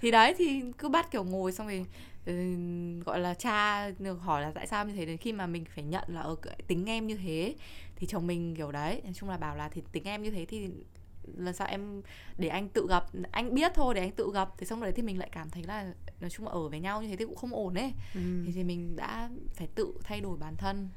thì 0.00 0.10
đấy 0.10 0.34
thì 0.38 0.62
cứ 0.78 0.88
bắt 0.88 1.10
kiểu 1.10 1.24
ngồi 1.24 1.52
xong 1.52 1.66
rồi 1.66 1.86
ừ, 2.26 2.34
gọi 3.04 3.18
là 3.20 3.34
cha 3.34 3.90
được 3.98 4.14
hỏi 4.14 4.42
là 4.42 4.52
tại 4.54 4.66
sao 4.66 4.84
như 4.84 4.92
thế 4.92 5.06
đến 5.06 5.16
khi 5.16 5.32
mà 5.32 5.46
mình 5.46 5.64
phải 5.74 5.84
nhận 5.84 6.04
là 6.06 6.20
ở 6.20 6.36
tính 6.66 6.86
em 6.86 7.06
như 7.06 7.16
thế 7.16 7.54
thì 7.96 8.06
chồng 8.06 8.26
mình 8.26 8.56
kiểu 8.56 8.72
đấy. 8.72 9.00
Nói 9.04 9.12
chung 9.14 9.28
là 9.28 9.36
bảo 9.36 9.56
là 9.56 9.68
thì 9.68 9.82
tính 9.92 10.04
em 10.04 10.22
như 10.22 10.30
thế 10.30 10.44
thì 10.44 10.68
lần 11.36 11.54
sau 11.54 11.68
em 11.68 12.02
để 12.38 12.48
anh 12.48 12.68
tự 12.68 12.86
gặp 12.88 13.04
anh 13.30 13.54
biết 13.54 13.72
thôi 13.74 13.94
để 13.94 14.00
anh 14.00 14.12
tự 14.12 14.30
gặp. 14.34 14.48
Thì 14.58 14.66
xong 14.66 14.80
rồi 14.80 14.92
thì 14.92 15.02
mình 15.02 15.18
lại 15.18 15.28
cảm 15.32 15.50
thấy 15.50 15.62
là 15.62 15.92
nói 16.20 16.30
chung 16.30 16.46
là 16.46 16.52
ở 16.52 16.68
với 16.68 16.80
nhau 16.80 17.02
như 17.02 17.08
thế 17.08 17.16
thì 17.16 17.24
cũng 17.24 17.36
không 17.36 17.54
ổn 17.54 17.74
ấy. 17.74 17.92
Ừ. 18.14 18.20
thì, 18.46 18.52
thì 18.52 18.64
mình 18.64 18.96
đã 18.96 19.30
phải 19.54 19.68
tự 19.74 19.94
thay 20.04 20.20
đổi 20.20 20.36
bản 20.36 20.56
thân. 20.56 20.88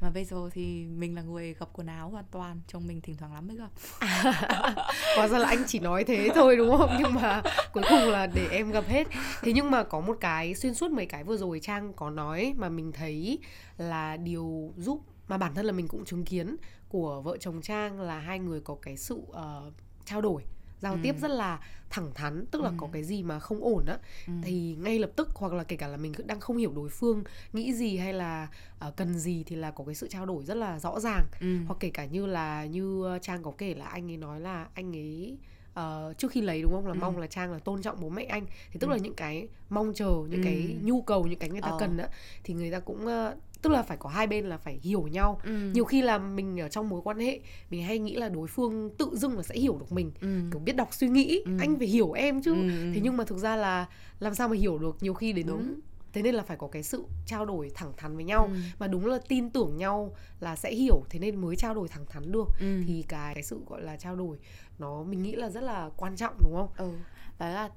Mà 0.00 0.10
bây 0.10 0.24
giờ 0.24 0.50
thì 0.52 0.86
mình 0.86 1.14
là 1.14 1.22
người 1.22 1.54
gặp 1.54 1.68
quần 1.72 1.86
áo 1.86 2.08
hoàn 2.08 2.24
toàn 2.30 2.60
chồng 2.68 2.86
mình 2.86 3.00
thỉnh 3.00 3.16
thoảng 3.16 3.34
lắm 3.34 3.48
mới 3.48 3.56
gặp. 3.56 3.70
Hóa 5.16 5.28
ra 5.28 5.38
là 5.38 5.48
anh 5.48 5.64
chỉ 5.66 5.78
nói 5.78 6.04
thế 6.04 6.28
thôi 6.34 6.56
đúng 6.56 6.78
không? 6.78 6.90
Nhưng 6.98 7.14
mà 7.14 7.42
cuối 7.72 7.84
cùng 7.90 8.10
là 8.10 8.26
để 8.26 8.48
em 8.50 8.70
gặp 8.70 8.84
hết. 8.88 9.06
Thế 9.42 9.52
nhưng 9.52 9.70
mà 9.70 9.82
có 9.82 10.00
một 10.00 10.16
cái 10.20 10.54
xuyên 10.54 10.74
suốt 10.74 10.90
mấy 10.90 11.06
cái 11.06 11.24
vừa 11.24 11.36
rồi 11.36 11.60
trang 11.62 11.92
có 11.92 12.10
nói 12.10 12.54
mà 12.56 12.68
mình 12.68 12.92
thấy 12.92 13.38
là 13.78 14.16
điều 14.16 14.72
giúp 14.76 15.00
mà 15.28 15.38
bản 15.38 15.54
thân 15.54 15.66
là 15.66 15.72
mình 15.72 15.88
cũng 15.88 16.04
chứng 16.04 16.24
kiến 16.24 16.56
của 16.88 17.22
vợ 17.22 17.36
chồng 17.36 17.62
trang 17.62 18.00
là 18.00 18.18
hai 18.18 18.38
người 18.38 18.60
có 18.60 18.76
cái 18.82 18.96
sự 18.96 19.14
uh, 19.14 19.72
trao 20.04 20.20
đổi 20.20 20.42
giao 20.80 20.92
ừ. 20.92 20.98
tiếp 21.02 21.14
rất 21.20 21.30
là 21.30 21.60
thẳng 21.90 22.10
thắn 22.14 22.46
tức 22.50 22.62
là 22.62 22.68
ừ. 22.68 22.74
có 22.78 22.88
cái 22.92 23.04
gì 23.04 23.22
mà 23.22 23.38
không 23.38 23.64
ổn 23.64 23.84
á 23.86 23.98
ừ. 24.26 24.32
thì 24.42 24.76
ngay 24.80 24.98
lập 24.98 25.10
tức 25.16 25.28
hoặc 25.34 25.52
là 25.52 25.64
kể 25.64 25.76
cả 25.76 25.88
là 25.88 25.96
mình 25.96 26.12
đang 26.26 26.40
không 26.40 26.56
hiểu 26.56 26.72
đối 26.76 26.88
phương 26.88 27.24
nghĩ 27.52 27.72
gì 27.72 27.96
hay 27.96 28.12
là 28.12 28.48
uh, 28.88 28.96
cần 28.96 29.18
gì 29.18 29.44
thì 29.46 29.56
là 29.56 29.70
có 29.70 29.84
cái 29.84 29.94
sự 29.94 30.08
trao 30.08 30.26
đổi 30.26 30.44
rất 30.44 30.54
là 30.54 30.78
rõ 30.78 31.00
ràng 31.00 31.26
ừ. 31.40 31.56
hoặc 31.66 31.76
kể 31.80 31.90
cả 31.90 32.04
như 32.04 32.26
là 32.26 32.64
như 32.64 33.18
trang 33.22 33.42
có 33.42 33.52
kể 33.58 33.74
là 33.74 33.86
anh 33.86 34.10
ấy 34.10 34.16
nói 34.16 34.40
là 34.40 34.68
anh 34.74 34.96
ấy 34.96 35.38
uh, 35.80 36.18
trước 36.18 36.30
khi 36.30 36.40
lấy 36.40 36.62
đúng 36.62 36.72
không 36.72 36.86
là 36.86 36.92
ừ. 36.92 36.98
mong 37.00 37.18
là 37.18 37.26
trang 37.26 37.52
là 37.52 37.58
tôn 37.58 37.82
trọng 37.82 38.00
bố 38.00 38.08
mẹ 38.08 38.24
anh 38.24 38.46
thì 38.72 38.78
tức 38.80 38.86
ừ. 38.86 38.90
là 38.90 38.96
những 38.96 39.14
cái 39.14 39.48
mong 39.68 39.92
chờ 39.94 40.12
những 40.28 40.42
ừ. 40.42 40.44
cái 40.44 40.76
nhu 40.82 41.02
cầu 41.02 41.26
những 41.26 41.38
cái 41.38 41.50
người 41.50 41.60
ta 41.60 41.68
ờ. 41.68 41.76
cần 41.80 41.98
á 41.98 42.08
thì 42.44 42.54
người 42.54 42.70
ta 42.70 42.80
cũng 42.80 43.06
uh, 43.06 43.55
tức 43.66 43.72
là 43.72 43.82
phải 43.82 43.96
có 43.96 44.08
hai 44.08 44.26
bên 44.26 44.46
là 44.46 44.58
phải 44.58 44.80
hiểu 44.82 45.08
nhau 45.12 45.40
ừ. 45.44 45.70
nhiều 45.74 45.84
khi 45.84 46.02
là 46.02 46.18
mình 46.18 46.60
ở 46.60 46.68
trong 46.68 46.88
mối 46.88 47.00
quan 47.04 47.18
hệ 47.18 47.40
mình 47.70 47.82
hay 47.82 47.98
nghĩ 47.98 48.14
là 48.14 48.28
đối 48.28 48.48
phương 48.48 48.90
tự 48.98 49.10
dưng 49.12 49.36
là 49.36 49.42
sẽ 49.42 49.54
hiểu 49.54 49.76
được 49.78 49.92
mình 49.92 50.12
ừ. 50.20 50.28
kiểu 50.52 50.60
biết 50.60 50.76
đọc 50.76 50.88
suy 50.92 51.08
nghĩ 51.08 51.42
ừ. 51.44 51.50
anh 51.60 51.78
phải 51.78 51.86
hiểu 51.86 52.12
em 52.12 52.42
chứ 52.42 52.52
ừ. 52.52 52.68
thế 52.94 53.00
nhưng 53.02 53.16
mà 53.16 53.24
thực 53.24 53.38
ra 53.38 53.56
là 53.56 53.86
làm 54.20 54.34
sao 54.34 54.48
mà 54.48 54.56
hiểu 54.56 54.78
được 54.78 54.96
nhiều 55.00 55.14
khi 55.14 55.32
đến 55.32 55.46
đúng 55.46 55.80
thế 56.12 56.22
nên 56.22 56.34
là 56.34 56.42
phải 56.42 56.56
có 56.56 56.66
cái 56.66 56.82
sự 56.82 57.04
trao 57.26 57.46
đổi 57.46 57.70
thẳng 57.74 57.92
thắn 57.96 58.16
với 58.16 58.24
nhau 58.24 58.44
ừ. 58.52 58.58
mà 58.78 58.86
đúng 58.86 59.06
là 59.06 59.18
tin 59.28 59.50
tưởng 59.50 59.76
nhau 59.76 60.14
là 60.40 60.56
sẽ 60.56 60.74
hiểu 60.74 61.02
thế 61.10 61.18
nên 61.18 61.40
mới 61.40 61.56
trao 61.56 61.74
đổi 61.74 61.88
thẳng 61.88 62.04
thắn 62.10 62.32
được 62.32 62.48
ừ. 62.60 62.82
thì 62.86 63.04
cái, 63.08 63.34
cái 63.34 63.42
sự 63.42 63.60
gọi 63.66 63.82
là 63.82 63.96
trao 63.96 64.16
đổi 64.16 64.36
nó 64.78 65.02
mình 65.02 65.22
nghĩ 65.22 65.32
là 65.32 65.50
rất 65.50 65.62
là 65.62 65.90
quan 65.96 66.16
trọng 66.16 66.34
đúng 66.40 66.54
không 66.54 66.68
ừ 66.76 66.90
và 67.38 67.48
là 67.48 67.70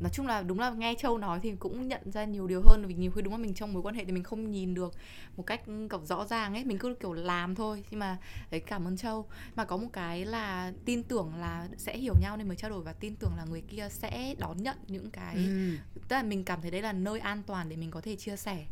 nói 0.00 0.10
chung 0.12 0.26
là 0.26 0.42
đúng 0.42 0.58
là 0.58 0.70
nghe 0.70 0.94
châu 0.98 1.18
nói 1.18 1.40
thì 1.42 1.52
cũng 1.58 1.88
nhận 1.88 2.10
ra 2.10 2.24
nhiều 2.24 2.46
điều 2.46 2.62
hơn 2.62 2.86
vì 2.86 2.94
nhiều 2.94 3.10
khi 3.10 3.22
đúng 3.22 3.32
là 3.32 3.38
mình 3.38 3.54
trong 3.54 3.72
mối 3.72 3.82
quan 3.82 3.94
hệ 3.94 4.04
thì 4.04 4.12
mình 4.12 4.22
không 4.22 4.50
nhìn 4.50 4.74
được 4.74 4.94
một 5.36 5.46
cách 5.46 5.60
kiểu 5.90 6.04
rõ 6.04 6.24
ràng 6.24 6.54
ấy 6.54 6.64
mình 6.64 6.78
cứ 6.78 6.94
kiểu 7.00 7.12
làm 7.12 7.54
thôi. 7.54 7.84
Nhưng 7.90 8.00
mà 8.00 8.18
đấy 8.50 8.60
cảm 8.60 8.84
ơn 8.84 8.96
châu. 8.96 9.26
Mà 9.56 9.64
có 9.64 9.76
một 9.76 9.88
cái 9.92 10.24
là 10.24 10.72
tin 10.84 11.02
tưởng 11.02 11.34
là 11.36 11.68
sẽ 11.76 11.96
hiểu 11.96 12.14
nhau 12.20 12.36
nên 12.36 12.48
mới 12.48 12.56
trao 12.56 12.70
đổi 12.70 12.82
và 12.82 12.92
tin 12.92 13.16
tưởng 13.16 13.32
là 13.36 13.44
người 13.44 13.60
kia 13.60 13.88
sẽ 13.90 14.34
đón 14.38 14.56
nhận 14.62 14.76
những 14.86 15.10
cái 15.10 15.36
ừ. 15.36 15.76
tức 16.08 16.16
là 16.16 16.22
mình 16.22 16.44
cảm 16.44 16.60
thấy 16.60 16.70
đấy 16.70 16.82
là 16.82 16.92
nơi 16.92 17.20
an 17.20 17.42
toàn 17.46 17.68
để 17.68 17.76
mình 17.76 17.90
có 17.90 18.00
thể 18.00 18.16
chia 18.16 18.36
sẻ. 18.36 18.66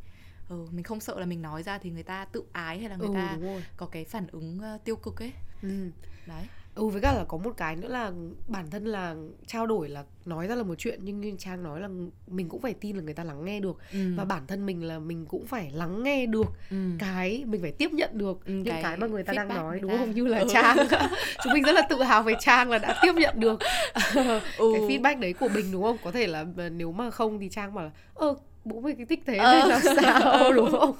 Ừ, 0.48 0.66
mình 0.70 0.84
không 0.84 1.00
sợ 1.00 1.20
là 1.20 1.26
mình 1.26 1.42
nói 1.42 1.62
ra 1.62 1.78
thì 1.78 1.90
người 1.90 2.02
ta 2.02 2.24
tự 2.24 2.42
ái 2.52 2.78
hay 2.78 2.88
là 2.88 2.96
người 2.96 3.08
ừ, 3.08 3.14
ta 3.14 3.38
có 3.76 3.86
cái 3.86 4.04
phản 4.04 4.26
ứng 4.26 4.60
uh, 4.74 4.84
tiêu 4.84 4.96
cực 4.96 5.22
ấy. 5.22 5.32
Ừ. 5.62 5.90
đấy 6.26 6.46
ừ 6.76 6.88
với 6.88 7.00
cả 7.00 7.12
là 7.12 7.24
có 7.24 7.38
một 7.38 7.54
cái 7.56 7.76
nữa 7.76 7.88
là 7.88 8.12
bản 8.48 8.70
thân 8.70 8.84
là 8.84 9.14
trao 9.46 9.66
đổi 9.66 9.88
là 9.88 10.04
nói 10.24 10.46
ra 10.46 10.54
là 10.54 10.62
một 10.62 10.74
chuyện 10.78 11.00
nhưng 11.02 11.20
như 11.20 11.34
trang 11.38 11.62
nói 11.62 11.80
là 11.80 11.88
mình 12.26 12.48
cũng 12.48 12.60
phải 12.60 12.74
tin 12.74 12.96
là 12.96 13.02
người 13.02 13.14
ta 13.14 13.24
lắng 13.24 13.44
nghe 13.44 13.60
được 13.60 13.76
ừ. 13.92 13.98
và 14.16 14.24
bản 14.24 14.46
thân 14.46 14.66
mình 14.66 14.84
là 14.84 14.98
mình 14.98 15.26
cũng 15.26 15.46
phải 15.46 15.70
lắng 15.70 16.02
nghe 16.02 16.26
được 16.26 16.46
ừ. 16.70 16.76
cái 16.98 17.44
mình 17.46 17.62
phải 17.62 17.72
tiếp 17.72 17.92
nhận 17.92 18.10
được 18.12 18.46
ừ, 18.46 18.52
những 18.52 18.64
cái, 18.64 18.82
cái 18.82 18.96
mà 18.96 19.06
người 19.06 19.22
ta 19.22 19.32
đang 19.32 19.48
nói 19.48 19.80
đúng 19.80 19.98
không 19.98 20.10
như 20.10 20.26
là 20.26 20.38
ừ. 20.38 20.48
trang 20.52 20.76
chúng 21.44 21.52
mình 21.52 21.62
rất 21.62 21.72
là 21.72 21.82
tự 21.90 22.02
hào 22.02 22.22
về 22.22 22.34
trang 22.40 22.70
là 22.70 22.78
đã 22.78 22.98
tiếp 23.02 23.12
nhận 23.16 23.40
được 23.40 23.60
ừ. 24.58 24.72
cái 24.74 24.82
feedback 24.88 25.20
đấy 25.20 25.32
của 25.32 25.48
mình 25.48 25.72
đúng 25.72 25.82
không 25.82 25.96
có 26.04 26.10
thể 26.10 26.26
là 26.26 26.44
nếu 26.72 26.92
mà 26.92 27.10
không 27.10 27.38
thì 27.38 27.48
trang 27.48 27.74
bảo 27.74 27.84
là 27.84 27.90
ơ 28.14 28.34
bố 28.66 28.80
mày 28.80 28.94
cái 28.94 29.06
thích 29.06 29.22
thế 29.26 29.36
ờ. 29.36 29.68
là 29.68 29.80
sao 29.80 30.52
đúng 30.56 30.70
không? 30.70 30.96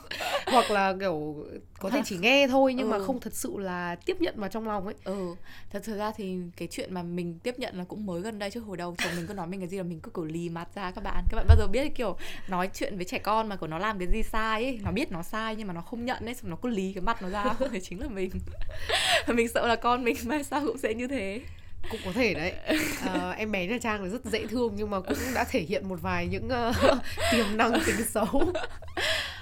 Hoặc 0.47 0.71
là 0.71 0.95
kiểu 1.01 1.47
có 1.79 1.91
thể 1.91 2.01
chỉ 2.05 2.19
nghe 2.19 2.47
thôi 2.49 2.75
nhưng 2.75 2.91
ừ. 2.91 2.99
mà 2.99 3.05
không 3.07 3.21
thật 3.21 3.35
sự 3.35 3.59
là 3.59 3.97
tiếp 4.05 4.17
nhận 4.21 4.35
vào 4.37 4.49
trong 4.49 4.69
lòng 4.69 4.85
ấy. 4.85 4.95
Ừ. 5.05 5.35
Thật 5.71 5.83
sự 5.85 5.97
ra 5.97 6.13
thì 6.17 6.39
cái 6.57 6.69
chuyện 6.71 6.95
mà 6.95 7.03
mình 7.03 7.39
tiếp 7.43 7.55
nhận 7.59 7.79
là 7.79 7.85
cũng 7.85 8.07
mới 8.07 8.21
gần 8.21 8.39
đây 8.39 8.51
chứ. 8.51 8.61
Hồi 8.61 8.77
đầu 8.77 8.95
chồng 8.99 9.13
mình 9.17 9.27
cứ 9.27 9.35
nói 9.35 9.47
mình 9.47 9.61
cái 9.61 9.69
gì 9.69 9.77
là 9.77 9.83
mình 9.83 10.01
cứ 10.01 10.11
kiểu 10.11 10.25
lì 10.25 10.49
mặt 10.49 10.69
ra 10.75 10.91
các 10.91 11.05
bạn. 11.05 11.25
Các 11.31 11.37
bạn 11.37 11.47
bao 11.49 11.57
giờ 11.59 11.67
biết 11.67 11.95
kiểu 11.95 12.17
nói 12.49 12.71
chuyện 12.75 12.97
với 12.97 13.05
trẻ 13.05 13.19
con 13.19 13.49
mà 13.49 13.57
của 13.57 13.67
nó 13.67 13.79
làm 13.79 13.99
cái 13.99 14.09
gì 14.09 14.23
sai 14.23 14.65
ấy. 14.65 14.79
Nó 14.83 14.93
biết 14.93 15.13
nó 15.13 15.23
sai 15.23 15.57
nhưng 15.57 15.67
mà 15.67 15.75
nó 15.75 15.81
không 15.81 16.05
nhận 16.05 16.25
ấy 16.25 16.35
xong 16.35 16.51
nó 16.51 16.57
cứ 16.63 16.69
lì 16.69 16.93
cái 16.93 17.03
mặt 17.03 17.23
nó 17.23 17.29
ra 17.29 17.45
thì 17.73 17.81
chính 17.81 18.01
là 18.01 18.09
mình. 18.09 18.31
Mình 19.29 19.49
sợ 19.49 19.67
là 19.67 19.77
con 19.77 20.05
mình 20.05 20.17
mai 20.25 20.45
sau 20.45 20.67
cũng 20.67 20.79
sẽ 20.79 20.95
như 20.95 21.09
thế 21.09 21.41
cũng 21.91 22.01
có 22.05 22.13
thể 22.13 22.35
đấy. 22.35 22.53
À, 23.07 23.31
em 23.31 23.53
bé 23.53 23.67
nhà 23.67 23.79
trang 23.83 24.03
là 24.03 24.09
rất 24.09 24.25
dễ 24.25 24.47
thương 24.47 24.73
nhưng 24.77 24.91
mà 24.91 25.01
cũng 25.01 25.19
đã 25.35 25.45
thể 25.45 25.61
hiện 25.61 25.89
một 25.89 26.03
vài 26.03 26.27
những 26.27 26.49
uh, 26.71 26.77
tiềm 27.33 27.57
năng 27.57 27.73
tính 27.87 28.05
xấu. 28.09 28.53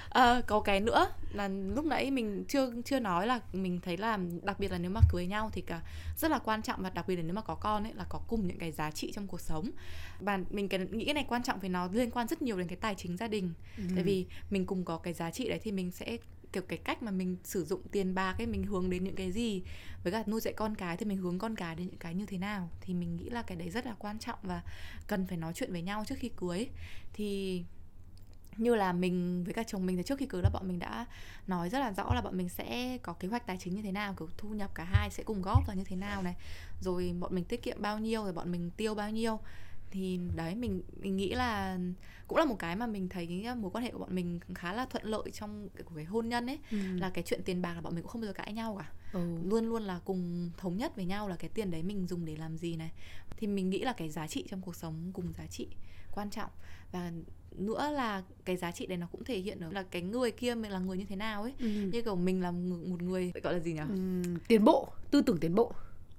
À, 0.09 0.41
có 0.47 0.59
cái 0.59 0.79
nữa 0.79 1.07
là 1.33 1.47
lúc 1.47 1.85
nãy 1.85 2.11
mình 2.11 2.45
chưa 2.47 2.71
chưa 2.85 2.99
nói 2.99 3.27
là 3.27 3.39
mình 3.53 3.79
thấy 3.81 3.97
là 3.97 4.19
đặc 4.43 4.59
biệt 4.59 4.71
là 4.71 4.77
nếu 4.77 4.91
mà 4.91 5.01
cưới 5.11 5.25
nhau 5.25 5.49
thì 5.53 5.61
cả 5.61 5.81
rất 6.17 6.31
là 6.31 6.39
quan 6.39 6.61
trọng 6.61 6.81
và 6.81 6.89
đặc 6.89 7.07
biệt 7.07 7.15
là 7.15 7.21
nếu 7.21 7.33
mà 7.33 7.41
có 7.41 7.55
con 7.55 7.83
ấy 7.83 7.93
là 7.93 8.05
có 8.09 8.19
cùng 8.27 8.47
những 8.47 8.59
cái 8.59 8.71
giá 8.71 8.91
trị 8.91 9.11
trong 9.15 9.27
cuộc 9.27 9.41
sống. 9.41 9.71
Và 10.19 10.39
mình 10.49 10.69
cái 10.69 10.79
nghĩ 10.91 11.05
cái 11.05 11.13
này 11.13 11.25
quan 11.29 11.43
trọng 11.43 11.59
vì 11.59 11.69
nó 11.69 11.87
liên 11.91 12.11
quan 12.11 12.27
rất 12.27 12.41
nhiều 12.41 12.57
đến 12.57 12.67
cái 12.67 12.77
tài 12.81 12.95
chính 12.95 13.17
gia 13.17 13.27
đình. 13.27 13.53
Ừ. 13.77 13.83
tại 13.95 14.03
vì 14.03 14.25
mình 14.49 14.65
cùng 14.65 14.85
có 14.85 14.97
cái 14.97 15.13
giá 15.13 15.31
trị 15.31 15.49
đấy 15.49 15.59
thì 15.63 15.71
mình 15.71 15.91
sẽ 15.91 16.17
kiểu, 16.55 16.63
cái 16.67 16.77
cách 16.77 17.03
mà 17.03 17.11
mình 17.11 17.37
sử 17.43 17.65
dụng 17.65 17.81
tiền 17.91 18.15
bạc 18.15 18.35
ấy, 18.37 18.47
mình 18.47 18.63
hướng 18.63 18.89
đến 18.89 19.03
những 19.03 19.15
cái 19.15 19.31
gì? 19.31 19.63
Với 20.03 20.11
cả 20.11 20.23
nuôi 20.27 20.41
dạy 20.41 20.53
con 20.53 20.75
cái 20.75 20.97
thì 20.97 21.05
mình 21.05 21.17
hướng 21.17 21.39
con 21.39 21.55
cái 21.55 21.75
đến 21.75 21.87
những 21.87 21.97
cái 21.97 22.13
như 22.13 22.25
thế 22.25 22.37
nào? 22.37 22.69
Thì 22.81 22.93
mình 22.93 23.15
nghĩ 23.15 23.29
là 23.29 23.41
cái 23.41 23.57
đấy 23.57 23.69
rất 23.69 23.85
là 23.85 23.95
quan 23.99 24.19
trọng 24.19 24.39
và 24.43 24.61
cần 25.07 25.27
phải 25.27 25.37
nói 25.37 25.53
chuyện 25.55 25.71
với 25.71 25.81
nhau 25.81 26.03
trước 26.07 26.15
khi 26.19 26.29
cưới. 26.37 26.67
Thì 27.13 27.63
như 28.57 28.75
là 28.75 28.93
mình 28.93 29.43
với 29.43 29.53
cả 29.53 29.63
chồng 29.67 29.85
mình 29.85 29.97
thì 29.97 30.03
trước 30.03 30.19
khi 30.19 30.25
cưới 30.25 30.41
là 30.41 30.49
bọn 30.53 30.67
mình 30.67 30.79
đã 30.79 31.05
nói 31.47 31.69
rất 31.69 31.79
là 31.79 31.93
rõ 31.93 32.13
là 32.13 32.21
bọn 32.21 32.37
mình 32.37 32.49
sẽ 32.49 32.97
có 33.03 33.13
kế 33.13 33.27
hoạch 33.27 33.47
tài 33.47 33.57
chính 33.59 33.75
như 33.75 33.81
thế 33.81 33.91
nào, 33.91 34.13
kiểu 34.19 34.29
thu 34.37 34.49
nhập 34.49 34.71
cả 34.75 34.83
hai 34.83 35.09
sẽ 35.09 35.23
cùng 35.23 35.41
góp 35.41 35.67
vào 35.67 35.75
như 35.75 35.83
thế 35.83 35.95
nào 35.95 36.23
này. 36.23 36.35
Rồi 36.81 37.15
bọn 37.19 37.35
mình 37.35 37.43
tiết 37.43 37.61
kiệm 37.63 37.81
bao 37.81 37.99
nhiêu, 37.99 38.23
rồi 38.23 38.33
bọn 38.33 38.51
mình 38.51 38.71
tiêu 38.77 38.95
bao 38.95 39.11
nhiêu 39.11 39.39
thì 39.95 40.19
đấy 40.35 40.55
mình 40.55 40.81
mình 41.01 41.17
nghĩ 41.17 41.29
là 41.33 41.79
cũng 42.27 42.37
là 42.37 42.45
một 42.45 42.55
cái 42.59 42.75
mà 42.75 42.87
mình 42.87 43.09
thấy 43.09 43.27
cái 43.27 43.55
mối 43.55 43.71
quan 43.71 43.83
hệ 43.83 43.91
của 43.91 43.99
bọn 43.99 44.15
mình 44.15 44.39
khá 44.55 44.73
là 44.73 44.85
thuận 44.85 45.05
lợi 45.05 45.31
trong 45.33 45.69
cái, 45.75 45.83
của 45.83 45.95
cái 45.95 46.05
hôn 46.05 46.29
nhân 46.29 46.47
ấy. 46.47 46.59
Ừ. 46.71 46.77
là 46.97 47.09
cái 47.09 47.23
chuyện 47.23 47.41
tiền 47.45 47.61
bạc 47.61 47.73
là 47.73 47.81
bọn 47.81 47.95
mình 47.95 48.03
cũng 48.03 48.11
không 48.11 48.21
bao 48.21 48.27
giờ 48.27 48.33
cãi 48.33 48.53
nhau 48.53 48.75
cả. 48.79 48.91
Ừ. 49.13 49.37
luôn 49.43 49.65
luôn 49.65 49.83
là 49.83 49.99
cùng 50.05 50.51
thống 50.57 50.77
nhất 50.77 50.95
với 50.95 51.05
nhau 51.05 51.29
là 51.29 51.35
cái 51.35 51.49
tiền 51.49 51.71
đấy 51.71 51.83
mình 51.83 52.07
dùng 52.07 52.25
để 52.25 52.35
làm 52.35 52.57
gì 52.57 52.75
này. 52.75 52.91
Thì 53.37 53.47
mình 53.47 53.69
nghĩ 53.69 53.79
là 53.79 53.93
cái 53.93 54.09
giá 54.09 54.27
trị 54.27 54.45
trong 54.49 54.61
cuộc 54.61 54.75
sống 54.75 55.11
cùng 55.13 55.33
giá 55.37 55.47
trị 55.47 55.67
quan 56.15 56.29
trọng. 56.29 56.49
Và 56.91 57.11
nữa 57.51 57.91
là 57.91 58.23
cái 58.45 58.57
giá 58.57 58.71
trị 58.71 58.85
đấy 58.85 58.97
nó 58.97 59.07
cũng 59.11 59.23
thể 59.23 59.39
hiện 59.39 59.59
ở 59.59 59.71
là 59.71 59.83
cái 59.83 60.01
người 60.01 60.31
kia 60.31 60.55
mình 60.55 60.71
là 60.71 60.79
người 60.79 60.97
như 60.97 61.05
thế 61.05 61.15
nào 61.15 61.43
ấy. 61.43 61.53
Ừ. 61.59 61.67
như 61.67 62.01
kiểu 62.01 62.15
mình 62.15 62.41
là 62.41 62.51
một 62.51 63.01
người 63.01 63.31
gọi 63.43 63.53
là 63.53 63.59
gì 63.59 63.73
nhỉ? 63.73 63.79
Ừm, 63.89 64.39
tiến 64.47 64.63
bộ 64.63 64.89
tư 65.11 65.21
tưởng 65.21 65.37
tiến 65.37 65.55
bộ 65.55 65.73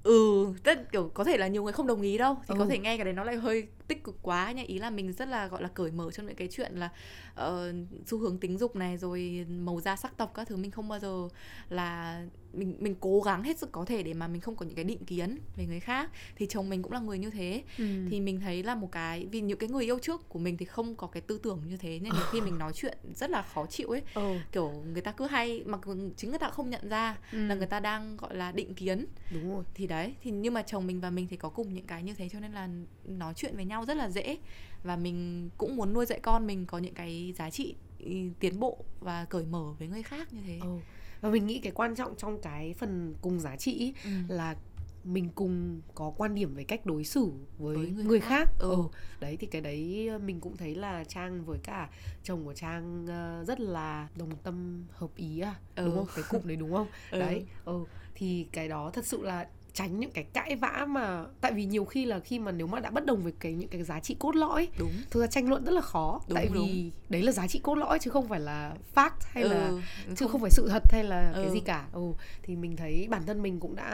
ừ 0.06 0.46
tất 0.64 0.92
kiểu 0.92 1.10
có 1.14 1.24
thể 1.24 1.36
là 1.38 1.48
nhiều 1.48 1.62
người 1.62 1.72
không 1.72 1.86
đồng 1.86 2.02
ý 2.02 2.18
đâu 2.18 2.36
thì 2.48 2.54
có 2.58 2.64
Ừ. 2.64 2.70
thể 2.70 2.78
nghe 2.78 2.96
cái 2.96 3.04
đấy 3.04 3.14
nó 3.14 3.24
lại 3.24 3.36
hơi 3.36 3.66
tích 3.88 4.04
cực 4.04 4.16
quá 4.22 4.52
nha 4.52 4.62
ý 4.66 4.78
là 4.78 4.90
mình 4.90 5.12
rất 5.12 5.28
là 5.28 5.46
gọi 5.46 5.62
là 5.62 5.68
cởi 5.68 5.90
mở 5.90 6.10
trong 6.10 6.26
những 6.26 6.36
cái 6.36 6.48
chuyện 6.50 6.72
là 6.74 6.88
ờ, 7.36 7.72
xu 8.06 8.18
hướng 8.18 8.38
tính 8.38 8.58
dục 8.58 8.76
này 8.76 8.96
rồi 8.98 9.46
màu 9.48 9.80
da 9.80 9.96
sắc 9.96 10.16
tộc 10.16 10.32
các 10.34 10.48
thứ 10.48 10.56
mình 10.56 10.70
không 10.70 10.88
bao 10.88 10.98
giờ 10.98 11.28
là 11.68 12.22
mình 12.52 12.76
mình 12.80 12.94
cố 13.00 13.20
gắng 13.20 13.42
hết 13.42 13.58
sức 13.58 13.72
có 13.72 13.84
thể 13.84 14.02
để 14.02 14.14
mà 14.14 14.28
mình 14.28 14.40
không 14.40 14.56
có 14.56 14.66
những 14.66 14.74
cái 14.74 14.84
định 14.84 15.04
kiến 15.04 15.38
về 15.56 15.66
người 15.66 15.80
khác 15.80 16.10
thì 16.36 16.46
chồng 16.46 16.68
mình 16.68 16.82
cũng 16.82 16.92
là 16.92 17.00
người 17.00 17.18
như 17.18 17.30
thế 17.30 17.62
Ừ. 17.78 17.84
thì 18.10 18.20
mình 18.20 18.40
thấy 18.40 18.62
là 18.62 18.74
một 18.74 18.88
cái 18.92 19.26
vì 19.26 19.40
những 19.40 19.58
cái 19.58 19.68
người 19.68 19.84
yêu 19.84 19.98
trước 19.98 20.28
của 20.28 20.38
mình 20.38 20.56
thì 20.56 20.64
không 20.64 20.94
có 20.96 21.06
cái 21.06 21.20
tư 21.20 21.38
tưởng 21.42 21.60
như 21.68 21.76
thế 21.76 21.98
nên 22.02 22.12
nhiều 22.12 22.24
khi 22.32 22.40
mình 22.40 22.58
nói 22.58 22.72
chuyện 22.74 22.98
rất 23.14 23.30
là 23.30 23.42
khó 23.42 23.66
chịu 23.66 23.88
ấy 23.90 24.02
ừ. 24.14 24.38
kiểu 24.52 24.70
người 24.92 25.02
ta 25.02 25.12
cứ 25.12 25.26
hay 25.26 25.62
mà 25.66 25.78
chính 26.16 26.30
người 26.30 26.38
ta 26.38 26.50
không 26.50 26.70
nhận 26.70 26.88
ra 26.88 27.18
là 27.32 27.54
Ừ. 27.54 27.58
người 27.58 27.66
ta 27.66 27.80
đang 27.80 28.16
gọi 28.16 28.36
là 28.36 28.52
định 28.52 28.74
kiến 28.74 29.06
đúng 29.32 29.50
rồi 29.54 29.64
thì 29.74 29.86
đấy 29.86 30.14
thì 30.22 30.30
nhưng 30.30 30.54
mà 30.54 30.62
chồng 30.62 30.86
mình 30.86 31.00
và 31.00 31.10
mình 31.10 31.26
thì 31.30 31.36
có 31.36 31.48
cùng 31.48 31.74
những 31.74 31.86
cái 31.86 32.02
như 32.02 32.14
thế 32.14 32.28
cho 32.28 32.40
nên 32.40 32.52
là 32.52 32.68
nói 33.04 33.32
chuyện 33.36 33.56
với 33.56 33.64
nhau 33.64 33.84
rất 33.84 33.96
là 33.96 34.10
dễ 34.10 34.38
và 34.84 34.96
mình 34.96 35.50
cũng 35.58 35.76
muốn 35.76 35.92
nuôi 35.94 36.06
dạy 36.06 36.20
con 36.20 36.46
mình 36.46 36.66
có 36.66 36.78
những 36.78 36.94
cái 36.94 37.25
giá 37.32 37.50
trị 37.50 37.74
ý, 37.98 38.30
tiến 38.40 38.60
bộ 38.60 38.84
và 39.00 39.24
cởi 39.24 39.46
mở 39.46 39.72
với 39.78 39.88
người 39.88 40.02
khác 40.02 40.32
như 40.32 40.40
thế 40.46 40.58
ừ. 40.62 40.76
và 41.20 41.30
mình 41.30 41.46
nghĩ 41.46 41.58
cái 41.58 41.72
quan 41.72 41.94
trọng 41.94 42.14
trong 42.16 42.40
cái 42.42 42.74
phần 42.78 43.14
cùng 43.20 43.40
giá 43.40 43.56
trị 43.56 43.94
ừ. 44.04 44.10
là 44.28 44.56
mình 45.04 45.28
cùng 45.34 45.80
có 45.94 46.12
quan 46.16 46.34
điểm 46.34 46.54
về 46.54 46.64
cách 46.64 46.86
đối 46.86 47.04
xử 47.04 47.30
với, 47.58 47.76
Với 47.76 47.90
người 47.90 48.04
người, 48.04 48.20
khác. 48.20 48.28
khác, 48.28 48.48
Ừ. 48.58 48.70
Ừ. 48.70 48.82
đấy 49.20 49.36
thì 49.40 49.46
cái 49.46 49.60
đấy 49.60 50.10
mình 50.24 50.40
cũng 50.40 50.56
thấy 50.56 50.74
là 50.74 51.04
trang 51.04 51.44
với 51.44 51.58
cả 51.62 51.90
chồng 52.22 52.44
của 52.44 52.54
trang 52.54 53.06
ờ, 53.06 53.44
rất 53.46 53.60
là 53.60 54.08
đồng 54.16 54.36
tâm 54.42 54.84
hợp 54.92 55.10
ý 55.16 55.40
à 55.40 55.54
Ừ. 55.76 55.84
đúng 55.86 55.96
không 55.96 56.06
cái 56.14 56.24
cụm 56.30 56.40
đấy 56.48 56.56
đúng 56.56 56.72
không 56.72 56.86
Ừ. 57.10 57.18
đấy 57.18 57.46
ừ 57.64 57.84
thì 58.14 58.46
cái 58.52 58.68
đó 58.68 58.90
thật 58.90 59.06
sự 59.06 59.22
là 59.22 59.46
tránh 59.76 60.00
những 60.00 60.10
cái 60.10 60.24
cãi 60.24 60.56
vã 60.56 60.86
mà 60.88 61.24
tại 61.40 61.52
vì 61.52 61.64
nhiều 61.64 61.84
khi 61.84 62.04
là 62.04 62.20
khi 62.20 62.38
mà 62.38 62.52
nếu 62.52 62.66
mà 62.66 62.80
đã 62.80 62.90
bất 62.90 63.06
đồng 63.06 63.22
về 63.22 63.32
cái 63.40 63.52
những 63.54 63.68
cái 63.68 63.82
giá 63.82 64.00
trị 64.00 64.16
cốt 64.18 64.36
lõi 64.36 64.68
đúng 64.78 64.92
thực 65.10 65.20
ra 65.20 65.26
tranh 65.26 65.48
luận 65.48 65.64
rất 65.64 65.72
là 65.72 65.80
khó 65.80 66.20
Đúng, 66.28 66.34
tại 66.34 66.46
vì 66.52 66.58
đúng. 66.58 66.90
đấy 67.08 67.22
là 67.22 67.32
giá 67.32 67.46
trị 67.46 67.58
cốt 67.62 67.74
lõi 67.74 67.98
chứ 67.98 68.10
không 68.10 68.28
phải 68.28 68.40
là 68.40 68.74
fact 68.94 69.10
hay 69.20 69.44
là 69.44 69.68
ừ. 69.68 69.80
chứ 70.16 70.26
không 70.28 70.40
phải 70.40 70.50
sự 70.50 70.68
thật 70.70 70.82
hay 70.92 71.04
là 71.04 71.32
Ừ. 71.34 71.42
cái 71.42 71.52
gì 71.52 71.60
cả 71.60 71.86
ừ 71.92 72.00
thì 72.42 72.56
mình 72.56 72.76
thấy 72.76 73.06
bản 73.10 73.22
thân 73.26 73.42
mình 73.42 73.60
cũng 73.60 73.76
đã 73.76 73.88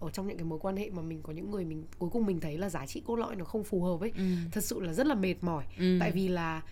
ở 0.00 0.10
trong 0.12 0.28
những 0.28 0.36
cái 0.38 0.44
mối 0.44 0.58
quan 0.62 0.76
hệ 0.76 0.90
mà 0.90 1.02
mình 1.02 1.22
có 1.22 1.32
những 1.32 1.50
người 1.50 1.64
mình 1.64 1.84
cuối 1.98 2.10
cùng 2.12 2.26
mình 2.26 2.40
thấy 2.40 2.58
là 2.58 2.68
giá 2.68 2.86
trị 2.86 3.02
cốt 3.06 3.16
lõi 3.16 3.36
nó 3.36 3.44
không 3.44 3.64
phù 3.64 3.82
hợp 3.84 4.00
ấy 4.00 4.12
ừ. 4.16 4.22
thật 4.52 4.64
sự 4.64 4.80
là 4.80 4.92
rất 4.92 5.06
là 5.06 5.14
mệt 5.14 5.34
mỏi 5.40 5.64
Ừ. 5.78 5.96
tại 6.00 6.10
vì 6.12 6.28
là 6.28 6.62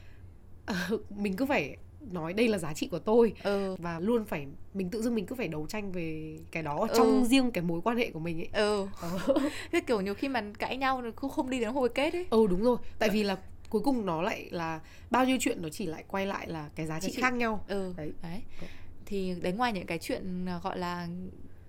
ờ, 0.67 0.75
mình 1.11 1.37
cứ 1.37 1.47
phải 1.47 1.77
nói 2.01 2.33
đây 2.33 2.49
là 2.49 2.59
giá 2.59 2.75
trị 2.75 2.89
của 2.91 2.99
tôi. 2.99 3.33
Ừ. 3.43 3.77
và 3.79 4.01
luôn 4.01 4.25
phải 4.25 4.47
mình 4.75 4.91
tự 4.91 5.03
dưng 5.03 5.15
mình 5.15 5.27
cứ 5.27 5.35
phải 5.35 5.49
đấu 5.49 5.67
tranh 5.67 5.93
về 5.93 6.39
cái 6.51 6.63
đó 6.63 6.79
ở 6.91 6.95
trong 6.97 7.07
Ừ. 7.07 7.25
riêng 7.29 7.51
cái 7.51 7.65
mối 7.65 7.81
quan 7.85 7.97
hệ 7.97 8.11
của 8.11 8.19
mình 8.21 8.39
ấy. 8.41 8.49
Ừ. 8.53 8.87
Ờ. 9.01 9.19
thế 9.73 9.81
kiểu 9.81 10.01
nhiều 10.01 10.15
khi 10.15 10.29
mà 10.29 10.43
cãi 10.59 10.77
nhau 10.77 11.03
nó 11.03 11.11
cũng 11.17 11.31
không 11.31 11.51
đi 11.51 11.61
đến 11.61 11.71
hồi 11.71 11.89
kết 11.89 12.13
ấy. 12.13 12.27
Ừ 12.31 12.47
đúng 12.47 12.63
rồi. 12.63 12.77
Tại 12.99 13.11
vì 13.11 13.23
là 13.25 13.37
cuối 13.71 13.83
cùng 13.85 14.07
nó 14.07 14.23
lại 14.23 14.49
là 14.51 14.81
bao 15.11 15.25
nhiêu 15.25 15.37
chuyện 15.41 15.63
nó 15.63 15.69
chỉ 15.69 15.87
lại 15.87 16.05
quay 16.09 16.27
lại 16.27 16.49
là 16.49 16.69
cái 16.75 16.87
giá 16.87 17.01
trị 17.01 17.13
trị. 17.15 17.23
khác 17.23 17.33
nhau. 17.35 17.65
Ừ. 17.69 17.95
Đấy. 17.97 18.13
Đấy. 18.23 18.41
Thì 19.07 19.35
đấy 19.43 19.53
ngoài 19.53 19.73
những 19.73 19.87
cái 19.87 19.99
chuyện 19.99 20.47
gọi 20.63 20.79
là 20.79 21.09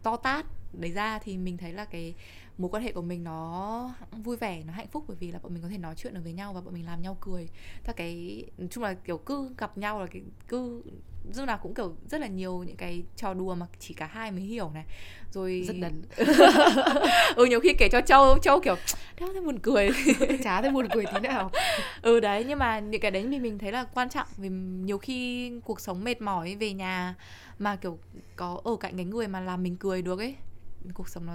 to 0.03 0.15
tát 0.17 0.45
đấy 0.73 0.91
ra 0.91 1.19
thì 1.19 1.37
mình 1.37 1.57
thấy 1.57 1.73
là 1.73 1.85
cái 1.85 2.13
mối 2.59 2.69
quan 2.69 2.83
hệ 2.83 2.91
của 2.91 3.01
mình 3.01 3.23
nó 3.23 3.91
vui 4.23 4.37
vẻ 4.37 4.63
nó 4.67 4.73
hạnh 4.73 4.87
phúc 4.91 5.03
bởi 5.07 5.17
vì 5.19 5.31
là 5.31 5.39
bọn 5.39 5.53
mình 5.53 5.63
có 5.63 5.69
thể 5.69 5.77
nói 5.77 5.95
chuyện 5.97 6.13
được 6.13 6.21
với 6.23 6.33
nhau 6.33 6.53
và 6.53 6.61
bọn 6.61 6.73
mình 6.73 6.85
làm 6.85 7.01
nhau 7.01 7.17
cười. 7.21 7.47
Theo 7.83 7.93
cái 7.93 8.43
nói 8.57 8.67
chung 8.71 8.83
là 8.83 8.93
kiểu 8.93 9.17
cứ 9.17 9.49
gặp 9.57 9.77
nhau 9.77 9.99
là 9.99 10.07
cái 10.07 10.21
cứ 10.47 10.81
lúc 11.35 11.47
nào 11.47 11.59
cũng 11.63 11.73
kiểu 11.73 11.95
rất 12.09 12.21
là 12.21 12.27
nhiều 12.27 12.63
những 12.63 12.75
cái 12.75 13.03
trò 13.15 13.33
đùa 13.33 13.55
mà 13.55 13.67
chỉ 13.79 13.93
cả 13.93 14.05
hai 14.05 14.31
mới 14.31 14.41
hiểu 14.41 14.69
này. 14.73 14.85
Rồi 15.31 15.63
rất 15.67 15.75
đần. 15.81 16.01
Ừ 17.35 17.45
nhiều 17.45 17.59
khi 17.59 17.73
kể 17.79 17.89
cho 17.91 18.01
châu 18.01 18.37
châu 18.41 18.59
kiểu 18.59 18.75
đéo 19.19 19.29
thấy 19.33 19.41
buồn 19.41 19.59
cười. 19.59 19.89
Chả 20.43 20.61
thấy 20.61 20.71
buồn 20.71 20.87
cười 20.93 21.05
tí 21.05 21.19
nào. 21.19 21.51
Ừ 22.01 22.19
đấy 22.19 22.45
nhưng 22.47 22.59
mà 22.59 22.79
những 22.79 23.01
cái 23.01 23.11
đấy 23.11 23.27
thì 23.31 23.39
mình 23.39 23.57
thấy 23.57 23.71
là 23.71 23.83
quan 23.83 24.09
trọng 24.09 24.27
vì 24.37 24.49
nhiều 24.49 24.97
khi 24.97 25.51
cuộc 25.63 25.79
sống 25.79 26.03
mệt 26.03 26.21
mỏi 26.21 26.55
về 26.55 26.73
nhà 26.73 27.15
mà 27.59 27.75
kiểu 27.75 27.97
có 28.35 28.61
ở 28.63 28.75
cạnh 28.75 28.95
cái 28.95 29.05
người 29.05 29.27
mà 29.27 29.39
làm 29.39 29.63
mình 29.63 29.77
cười 29.77 30.01
được 30.01 30.19
ấy 30.19 30.35
cuộc 30.93 31.09
sống 31.09 31.25
nó 31.25 31.33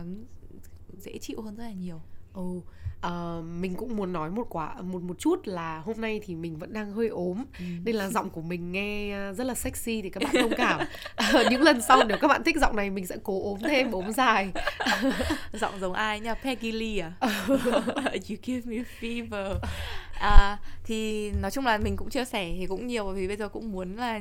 dễ 1.00 1.18
chịu 1.18 1.42
hơn 1.42 1.54
rất 1.54 1.64
là 1.64 1.72
nhiều 1.72 2.00
Ồ, 2.32 2.62
ờ, 3.00 3.42
mình 3.60 3.74
cũng 3.74 3.96
muốn 3.96 4.12
nói 4.12 4.30
một 4.30 4.46
quả 4.50 4.74
một 4.82 5.02
một 5.02 5.18
chút 5.18 5.46
là 5.48 5.78
hôm 5.78 6.00
nay 6.00 6.20
thì 6.24 6.34
mình 6.34 6.56
vẫn 6.58 6.72
đang 6.72 6.92
hơi 6.92 7.08
ốm 7.08 7.44
Ừ. 7.58 7.64
nên 7.84 7.94
là 7.96 8.08
giọng 8.08 8.30
của 8.30 8.42
mình 8.42 8.72
nghe 8.72 9.16
uh, 9.30 9.36
rất 9.36 9.44
là 9.44 9.54
sexy 9.54 10.02
thì 10.02 10.10
các 10.10 10.22
bạn 10.24 10.34
thông 10.42 10.52
cảm. 10.56 10.80
Ờ, 11.16 11.44
Những 11.50 11.62
lần 11.62 11.80
sau 11.80 12.04
nếu 12.08 12.18
các 12.20 12.28
bạn 12.28 12.42
thích 12.44 12.56
giọng 12.60 12.76
này 12.76 12.90
mình 12.90 13.06
sẽ 13.06 13.16
cố 13.22 13.42
ốm 13.50 13.58
thêm 13.60 13.90
ốm 13.92 14.12
dài. 14.12 14.50
giọng 15.52 15.74
giống 15.80 15.92
ai 15.92 16.20
nhỉ 16.20 16.30
Peggy 16.44 16.72
Lee 16.72 16.98
à 17.00 17.12
you 18.28 18.36
give 18.42 18.62
me 18.64 18.82
fever 19.00 19.54
à, 20.24 20.58
thì 20.84 21.30
nói 21.30 21.50
chung 21.50 21.66
là 21.66 21.78
mình 21.78 21.96
cũng 21.96 22.10
chia 22.10 22.24
sẻ 22.24 22.52
thì 22.58 22.66
cũng 22.66 22.86
nhiều 22.86 23.06
vì 23.12 23.28
bây 23.28 23.36
giờ 23.36 23.48
cũng 23.48 23.72
muốn 23.72 23.96
là 23.96 24.20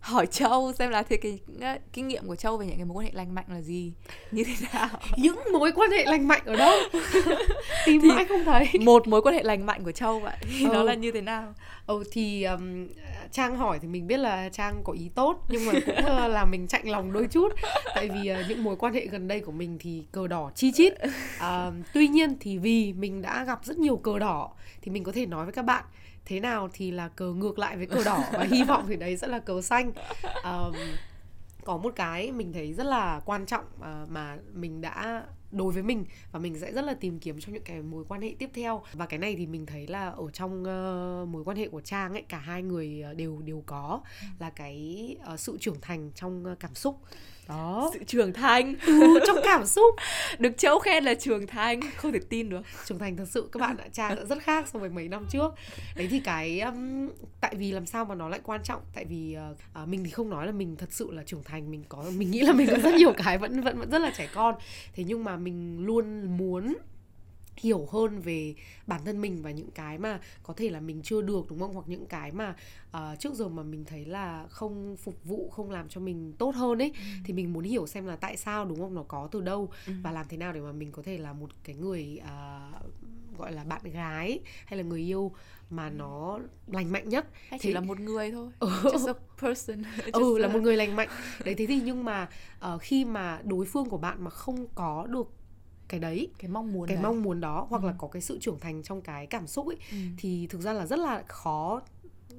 hỏi 0.00 0.26
Châu 0.26 0.72
xem 0.78 0.90
là 0.90 1.02
thì 1.02 1.16
cái 1.16 1.38
cái 1.60 1.78
kinh 1.92 2.08
nghiệm 2.08 2.26
của 2.26 2.36
Châu 2.36 2.56
về 2.56 2.66
những 2.66 2.76
cái 2.76 2.84
mối 2.84 2.96
quan 2.96 3.06
hệ 3.06 3.12
lành 3.14 3.34
mạnh 3.34 3.44
là 3.48 3.60
gì 3.60 3.92
như 4.30 4.44
thế 4.44 4.52
nào 4.72 4.88
Những 5.16 5.38
mối 5.52 5.72
quan 5.72 5.90
hệ 5.90 6.04
lành 6.04 6.28
mạnh 6.28 6.42
ở 6.44 6.56
đâu? 6.56 6.80
Tìm 7.86 8.02
mãi 8.08 8.24
không 8.24 8.44
thấy. 8.44 8.68
một 8.80 9.08
mối 9.08 9.22
quan 9.22 9.34
hệ 9.34 9.42
lành 9.42 9.66
mạnh 9.66 9.84
của 9.84 9.92
Châu 9.92 10.20
vậy 10.20 10.36
thì 10.58 10.64
nó 10.64 10.80
Ừ. 10.80 10.86
là 10.86 10.94
như 10.94 11.12
thế 11.12 11.20
nào 11.20 11.54
Ừ 11.86 12.04
thì 12.12 12.42
um, 12.44 12.88
Trang 13.32 13.56
hỏi 13.56 13.78
thì 13.82 13.88
mình 13.88 14.06
biết 14.06 14.16
là 14.16 14.48
Trang 14.48 14.84
có 14.84 14.92
ý 14.92 15.10
tốt 15.14 15.44
nhưng 15.48 15.66
mà 15.66 15.72
cũng 15.86 15.94
ờ, 15.94 16.28
là 16.28 16.44
mình 16.44 16.66
chạnh 16.66 16.90
lòng 16.90 17.12
đôi 17.12 17.26
chút 17.30 17.52
tại 17.94 18.08
vì 18.08 18.32
uh, 18.32 18.36
những 18.48 18.64
mối 18.64 18.76
quan 18.76 18.94
hệ 18.94 19.06
gần 19.06 19.28
đây 19.28 19.40
của 19.40 19.52
mình 19.52 19.76
thì 19.80 20.04
cờ 20.12 20.26
đỏ 20.26 20.50
chi 20.54 20.72
chít. 20.72 20.92
Uh, 21.36 21.74
tuy 21.94 22.08
nhiên 22.08 22.36
thì 22.40 22.58
vì 22.58 22.92
mình 22.92 23.22
đã 23.22 23.44
gặp 23.44 23.64
rất 23.64 23.78
nhiều 23.78 23.96
cờ 23.96 24.18
đỏ 24.18 24.50
thì 24.82 24.90
mình 24.90 25.04
có 25.04 25.12
thể 25.12 25.26
nói 25.26 25.44
với 25.44 25.52
các 25.52 25.64
bạn 25.64 25.84
thế 26.24 26.40
nào 26.40 26.68
thì 26.72 26.90
là 26.90 27.08
cờ 27.08 27.32
ngược 27.32 27.58
lại 27.58 27.76
với 27.76 27.86
cờ 27.86 28.04
đỏ 28.04 28.24
và 28.32 28.44
hy 28.50 28.64
vọng 28.64 28.84
thì 28.88 28.96
đấy 28.96 29.16
sẽ 29.16 29.26
là 29.26 29.38
cờ 29.38 29.62
xanh. 29.62 29.92
Um, 30.44 30.74
có 31.64 31.76
một 31.76 31.92
cái 31.96 32.32
mình 32.32 32.52
thấy 32.52 32.72
rất 32.72 32.86
là 32.86 33.20
quan 33.24 33.46
trọng 33.46 33.64
uh, 33.76 34.10
mà 34.10 34.36
mình 34.52 34.80
đã 34.80 35.22
đối 35.52 35.72
với 35.72 35.82
mình 35.82 36.04
và 36.32 36.38
mình 36.38 36.58
sẽ 36.58 36.72
rất 36.72 36.84
là 36.84 36.94
tìm 36.94 37.18
kiếm 37.18 37.40
trong 37.40 37.54
những 37.54 37.62
cái 37.64 37.82
mối 37.82 38.04
quan 38.08 38.22
hệ 38.22 38.34
tiếp 38.38 38.50
theo. 38.54 38.82
Và 38.92 39.06
cái 39.06 39.18
này 39.18 39.34
thì 39.36 39.46
mình 39.46 39.66
thấy 39.66 39.86
là 39.86 40.08
ở 40.08 40.30
trong 40.32 40.62
uh, 40.62 41.28
mối 41.28 41.44
quan 41.44 41.56
hệ 41.56 41.68
của 41.68 41.80
Trang 41.80 42.12
ấy 42.12 42.22
cả 42.22 42.38
hai 42.38 42.62
người 42.62 43.04
uh, 43.10 43.16
đều 43.16 43.42
đều 43.42 43.62
có 43.66 44.00
là 44.38 44.50
cái 44.50 45.16
uh, 45.32 45.40
sự 45.40 45.58
trưởng 45.60 45.80
thành 45.80 46.10
trong 46.14 46.56
cảm 46.60 46.74
xúc 46.74 47.00
đó. 47.48 47.90
Sự 47.92 48.04
trưởng 48.06 48.32
thành. 48.32 48.74
Ừ, 48.86 49.20
trong 49.26 49.36
cảm 49.44 49.66
xúc. 49.66 49.94
Được 50.38 50.58
Châu 50.58 50.78
khen 50.78 51.04
là 51.04 51.14
trưởng 51.14 51.46
thành. 51.46 51.80
Không 51.96 52.12
thể 52.12 52.18
tin 52.28 52.48
được. 52.48 52.60
Trưởng 52.84 52.98
thành 52.98 53.16
thật 53.16 53.24
sự 53.28 53.48
các 53.52 53.60
bạn 53.60 53.76
ạ. 53.76 53.86
Trang 53.92 54.16
đã 54.16 54.24
rất 54.24 54.42
khác 54.42 54.68
so 54.68 54.78
với 54.78 54.90
mấy 54.90 55.08
năm 55.08 55.26
trước. 55.30 55.54
Đấy 55.96 56.08
thì 56.10 56.20
cái 56.20 56.60
um, 56.60 57.08
tại 57.40 57.54
vì 57.54 57.72
làm 57.72 57.86
sao 57.86 58.04
mà 58.04 58.14
nó 58.14 58.28
lại 58.28 58.40
quan 58.42 58.62
trọng? 58.62 58.80
Tại 58.94 59.04
vì 59.04 59.36
uh, 59.82 59.88
mình 59.88 60.04
thì 60.04 60.10
không 60.10 60.30
nói 60.30 60.46
là 60.46 60.52
mình 60.52 60.76
thật 60.76 60.88
sự 60.92 61.10
là 61.10 61.22
trưởng 61.26 61.42
thành. 61.42 61.70
Mình 61.70 61.84
có 61.88 62.04
mình 62.16 62.30
nghĩ 62.30 62.40
là 62.40 62.52
mình 62.52 62.68
có 62.70 62.78
rất 62.78 62.94
nhiều 62.94 63.12
cái 63.16 63.38
vẫn 63.38 63.60
vẫn 63.60 63.78
vẫn 63.78 63.90
rất 63.90 63.98
là 63.98 64.12
trẻ 64.16 64.28
con. 64.34 64.54
Thế 64.94 65.04
nhưng 65.04 65.24
mà 65.24 65.36
mình 65.36 65.86
luôn 65.86 66.36
muốn 66.36 66.74
hiểu 67.62 67.86
hơn 67.92 68.20
về 68.20 68.54
bản 68.86 69.00
thân 69.04 69.20
mình 69.20 69.42
và 69.42 69.50
những 69.50 69.70
cái 69.70 69.98
mà 69.98 70.20
có 70.42 70.54
thể 70.56 70.70
là 70.70 70.80
mình 70.80 71.00
chưa 71.02 71.22
được 71.22 71.46
đúng 71.48 71.58
không? 71.60 71.74
Hoặc 71.74 71.88
những 71.88 72.06
cái 72.06 72.32
mà 72.32 72.54
uh, 72.96 73.18
trước 73.18 73.34
giờ 73.34 73.48
mà 73.48 73.62
mình 73.62 73.84
thấy 73.84 74.04
là 74.04 74.46
không 74.50 74.96
phục 74.96 75.24
vụ 75.24 75.50
không 75.50 75.70
làm 75.70 75.88
cho 75.88 76.00
mình 76.00 76.32
tốt 76.38 76.54
hơn 76.54 76.82
ấy 76.82 76.92
thì 77.24 77.32
mình 77.32 77.52
muốn 77.52 77.64
hiểu 77.64 77.86
xem 77.86 78.06
là 78.06 78.16
tại 78.16 78.36
sao 78.36 78.64
đúng 78.64 78.78
không? 78.78 78.94
Nó 78.94 79.02
có 79.02 79.28
từ 79.32 79.40
đâu 79.40 79.70
Ừ. 79.86 79.92
và 80.02 80.12
làm 80.12 80.26
thế 80.28 80.36
nào 80.36 80.52
để 80.52 80.60
mà 80.60 80.72
mình 80.72 80.92
có 80.92 81.02
thể 81.02 81.18
là 81.18 81.32
một 81.32 81.50
cái 81.64 81.76
người 81.76 82.20
uh, 82.22 83.38
gọi 83.38 83.52
là 83.52 83.64
bạn 83.64 83.80
gái 83.84 84.40
hay 84.66 84.76
là 84.76 84.82
người 84.82 85.00
yêu 85.00 85.32
mà 85.70 85.90
nó 85.90 86.38
lành 86.66 86.92
mạnh 86.92 87.08
nhất. 87.08 87.26
Hay 87.48 87.58
chỉ 87.62 87.68
Thế- 87.68 87.74
là 87.74 87.80
một 87.80 88.00
người 88.00 88.30
thôi 88.30 88.50
Ừ. 88.58 88.68
just 88.82 89.06
a 89.06 89.14
person 89.42 89.82
ừ 90.12 90.20
Just 90.20 90.38
là 90.38 90.48
a- 90.48 90.52
một 90.52 90.60
người 90.62 90.76
lành 90.76 90.96
mạnh. 90.96 91.08
Đấy 91.44 91.54
thế 91.54 91.66
thì 91.66 91.80
nhưng 91.84 92.04
mà 92.04 92.28
uh, 92.74 92.80
khi 92.82 93.04
mà 93.04 93.40
đối 93.44 93.66
phương 93.66 93.88
của 93.88 93.98
bạn 93.98 94.24
mà 94.24 94.30
không 94.30 94.66
có 94.74 95.06
được 95.10 95.32
cái 95.88 96.00
đấy 96.00 96.28
cái 96.38 96.48
mong 96.50 96.72
muốn 96.72 96.88
cái 96.88 96.96
đấy. 96.96 97.02
mong 97.04 97.22
muốn 97.22 97.40
đó 97.40 97.66
hoặc 97.70 97.84
là 97.84 97.92
Ừ. 97.92 97.96
có 97.98 98.08
cái 98.08 98.22
sự 98.22 98.38
trưởng 98.40 98.60
thành 98.60 98.82
trong 98.82 99.00
cái 99.00 99.26
cảm 99.26 99.46
xúc 99.46 99.66
ấy 99.66 99.76
Ừ. 99.90 99.96
thì 100.16 100.46
thực 100.46 100.60
ra 100.60 100.72
là 100.72 100.86
rất 100.86 100.98
là 100.98 101.22
khó 101.28 101.82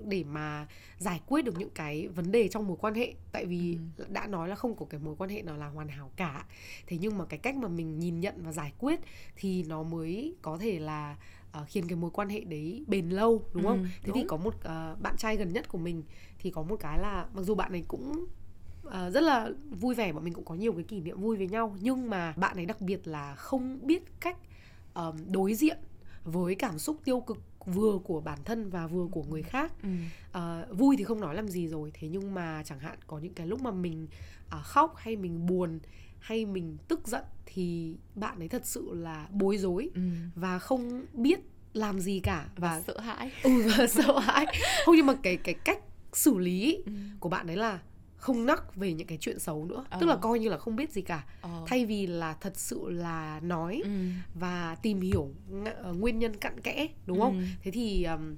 để 0.06 0.24
mà 0.24 0.68
giải 0.98 1.22
quyết 1.28 1.46
được 1.46 1.58
những 1.58 1.70
cái 1.70 2.08
vấn 2.08 2.32
đề 2.32 2.48
trong 2.48 2.68
mối 2.68 2.78
quan 2.82 2.94
hệ 2.94 3.14
tại 3.32 3.46
vì 3.46 3.78
đã 4.08 4.28
nói 4.28 4.48
là 4.50 4.56
không 4.56 4.76
có 4.76 4.86
cái 4.90 5.00
mối 5.00 5.16
quan 5.18 5.30
hệ 5.30 5.42
nào 5.42 5.58
là 5.58 5.68
hoàn 5.68 5.88
hảo 5.88 6.12
cả 6.16 6.46
thế 6.88 6.98
nhưng 7.02 7.18
mà 7.18 7.26
cái 7.26 7.40
cách 7.40 7.56
mà 7.56 7.68
mình 7.68 8.00
nhìn 8.00 8.20
nhận 8.20 8.36
và 8.44 8.52
giải 8.52 8.74
quyết 8.80 9.00
thì 9.36 9.64
nó 9.64 9.84
mới 9.84 10.36
có 10.42 10.58
thể 10.58 10.80
là 10.80 11.18
uh, 11.62 11.68
khiến 11.68 11.88
cái 11.88 11.96
mối 11.96 12.12
quan 12.14 12.30
hệ 12.30 12.40
đấy 12.40 12.84
bền 12.88 13.10
lâu 13.10 13.46
đúng 13.54 13.64
không 13.66 13.84
Ừ, 13.84 13.88
thế 14.04 14.12
thì 14.16 14.20
đúng. 14.22 14.28
có 14.28 14.38
một 14.38 14.56
uh, 14.56 15.02
bạn 15.02 15.18
trai 15.18 15.38
gần 15.38 15.54
nhất 15.54 15.68
của 15.70 15.78
mình 15.78 16.04
thì 16.40 16.50
có 16.52 16.62
một 16.64 16.76
cái 16.80 17.00
là 17.00 17.28
mặc 17.34 17.42
dù 17.42 17.56
bạn 17.56 17.72
ấy 17.72 17.84
cũng 17.88 18.26
uh, 18.88 18.94
rất 19.14 19.22
là 19.24 19.50
vui 19.72 19.96
vẻ 19.96 20.14
bọn 20.14 20.24
mình 20.24 20.34
cũng 20.34 20.46
có 20.46 20.56
nhiều 20.56 20.74
cái 20.74 20.84
kỷ 20.84 21.00
niệm 21.02 21.22
vui 21.22 21.38
với 21.38 21.48
nhau 21.48 21.76
nhưng 21.82 22.10
mà 22.10 22.34
bạn 22.38 22.56
ấy 22.56 22.66
đặc 22.66 22.82
biệt 22.82 23.08
là 23.08 23.36
không 23.36 23.80
biết 23.88 24.04
cách 24.20 24.38
um, 24.94 25.16
đối 25.32 25.54
diện 25.54 25.78
với 26.24 26.56
cảm 26.56 26.80
xúc 26.80 26.98
tiêu 27.06 27.20
cực 27.20 27.38
vừa 27.66 27.98
của 28.04 28.22
bản 28.22 28.40
thân 28.46 28.70
và 28.70 28.88
vừa 28.88 29.06
của 29.12 29.24
người 29.24 29.44
khác 29.44 29.74
ừ. 29.84 29.90
Ờ, 30.32 30.68
vui 30.72 30.96
thì 30.98 31.04
không 31.04 31.20
nói 31.22 31.36
làm 31.36 31.48
gì 31.48 31.68
rồi 31.68 31.92
thế 31.94 32.08
nhưng 32.08 32.34
mà 32.34 32.64
chẳng 32.66 32.80
hạn 32.80 32.98
có 33.08 33.20
những 33.20 33.34
cái 33.34 33.48
lúc 33.48 33.62
mà 33.62 33.72
mình 33.72 34.08
à, 34.50 34.60
khóc 34.62 34.94
hay 34.98 35.16
mình 35.16 35.46
buồn 35.46 35.80
hay 36.20 36.46
mình 36.46 36.78
tức 36.88 37.08
giận 37.08 37.24
thì 37.46 37.96
bạn 38.16 38.40
ấy 38.40 38.48
thật 38.48 38.66
sự 38.66 38.90
là 38.94 39.28
bối 39.32 39.58
rối 39.58 39.90
Ừ. 39.96 40.02
và 40.36 40.60
không 40.60 41.06
biết 41.14 41.40
làm 41.74 42.00
gì 42.00 42.20
cả 42.20 42.50
và 42.56 42.70
và 42.70 42.82
sợ 42.88 43.00
hãi 43.00 43.32
ừ 43.44 43.50
và 43.78 43.88
sợ 43.88 44.20
hãi 44.20 44.46
không 44.86 44.96
nhưng 44.96 45.06
mà 45.06 45.14
cái 45.24 45.38
cái 45.38 45.54
cách 45.54 45.80
xử 46.14 46.38
lý 46.38 46.84
ừ. 46.86 46.92
của 47.20 47.30
bạn 47.30 47.48
ấy 47.48 47.56
là 47.58 47.80
không 48.24 48.46
nắc 48.46 48.76
về 48.76 48.94
những 48.94 49.08
cái 49.08 49.18
chuyện 49.22 49.40
xấu 49.40 49.66
nữa 49.66 49.86
Ờ. 49.90 49.98
tức 50.00 50.06
là 50.08 50.16
coi 50.16 50.40
như 50.40 50.50
là 50.50 50.58
không 50.58 50.76
biết 50.76 50.92
gì 50.92 51.02
cả 51.02 51.26
ờ. 51.42 51.64
thay 51.68 51.86
vì 51.86 52.08
là 52.08 52.34
thật 52.42 52.54
sự 52.58 52.90
là 52.90 53.40
nói 53.44 53.82
ừ. 53.84 53.90
và 54.40 54.76
tìm 54.82 55.02
hiểu 55.02 55.30
ng- 55.52 55.74
ờ, 55.84 55.94
nguyên 55.94 56.20
nhân 56.20 56.36
cặn 56.38 56.60
kẽ 56.62 56.88
đúng 57.06 57.20
không 57.20 57.38
Ừ. 57.38 57.44
thế 57.64 57.72
thì 57.72 58.04
um, 58.04 58.36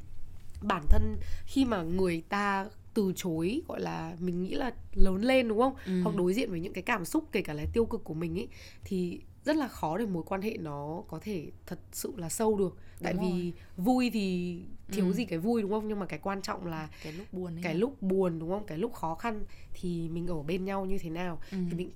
bản 0.61 0.85
thân 0.89 1.17
khi 1.45 1.65
mà 1.65 1.83
người 1.83 2.23
ta 2.29 2.65
từ 2.93 3.13
chối 3.15 3.61
gọi 3.67 3.79
là 3.81 4.15
mình 4.19 4.43
nghĩ 4.43 4.55
là 4.55 4.71
lớn 4.93 5.21
lên 5.21 5.47
đúng 5.47 5.59
không 5.59 5.73
Ừ. 5.85 6.01
hoặc 6.03 6.15
đối 6.15 6.33
diện 6.33 6.51
với 6.51 6.59
những 6.59 6.73
cái 6.73 6.81
cảm 6.81 7.05
xúc 7.05 7.23
kể 7.31 7.41
cả 7.41 7.53
là 7.53 7.65
tiêu 7.73 7.85
cực 7.85 8.03
của 8.03 8.13
mình 8.13 8.39
ấy 8.39 8.47
thì 8.83 9.19
rất 9.45 9.55
là 9.55 9.67
khó 9.67 9.97
để 9.97 10.05
mối 10.05 10.23
quan 10.27 10.41
hệ 10.41 10.57
nó 10.59 11.03
có 11.07 11.19
thể 11.21 11.51
thật 11.65 11.79
sự 11.91 12.13
là 12.17 12.29
sâu 12.29 12.57
được. 12.57 12.77
Tại 13.03 13.13
Đúng 13.13 13.21
vì 13.21 13.53
vui 13.77 14.09
thì 14.13 14.59
thiếu 14.91 15.05
Ừ. 15.05 15.13
gì 15.13 15.25
cái 15.25 15.39
vui 15.39 15.61
đúng 15.61 15.71
không? 15.71 15.87
Nhưng 15.87 15.99
mà 15.99 16.05
cái 16.05 16.19
quan 16.23 16.41
trọng 16.41 16.65
là 16.65 16.89
cái 17.03 17.13
lúc 17.13 17.27
buồn 17.33 17.55
ấy 17.55 17.63
cái 17.63 17.75
lúc 17.75 18.01
buồn 18.01 18.39
đúng 18.39 18.49
không? 18.49 18.65
Cái 18.65 18.77
lúc 18.77 18.93
khó 18.93 19.15
khăn 19.15 19.43
thì 19.73 20.09
mình 20.09 20.27
ở 20.27 20.43
bên 20.43 20.65
nhau 20.65 20.85
như 20.85 20.97
thế 20.97 21.09
nào? 21.09 21.39
Ừ. 21.51 21.57
thì 21.69 21.75
mình 21.75 21.91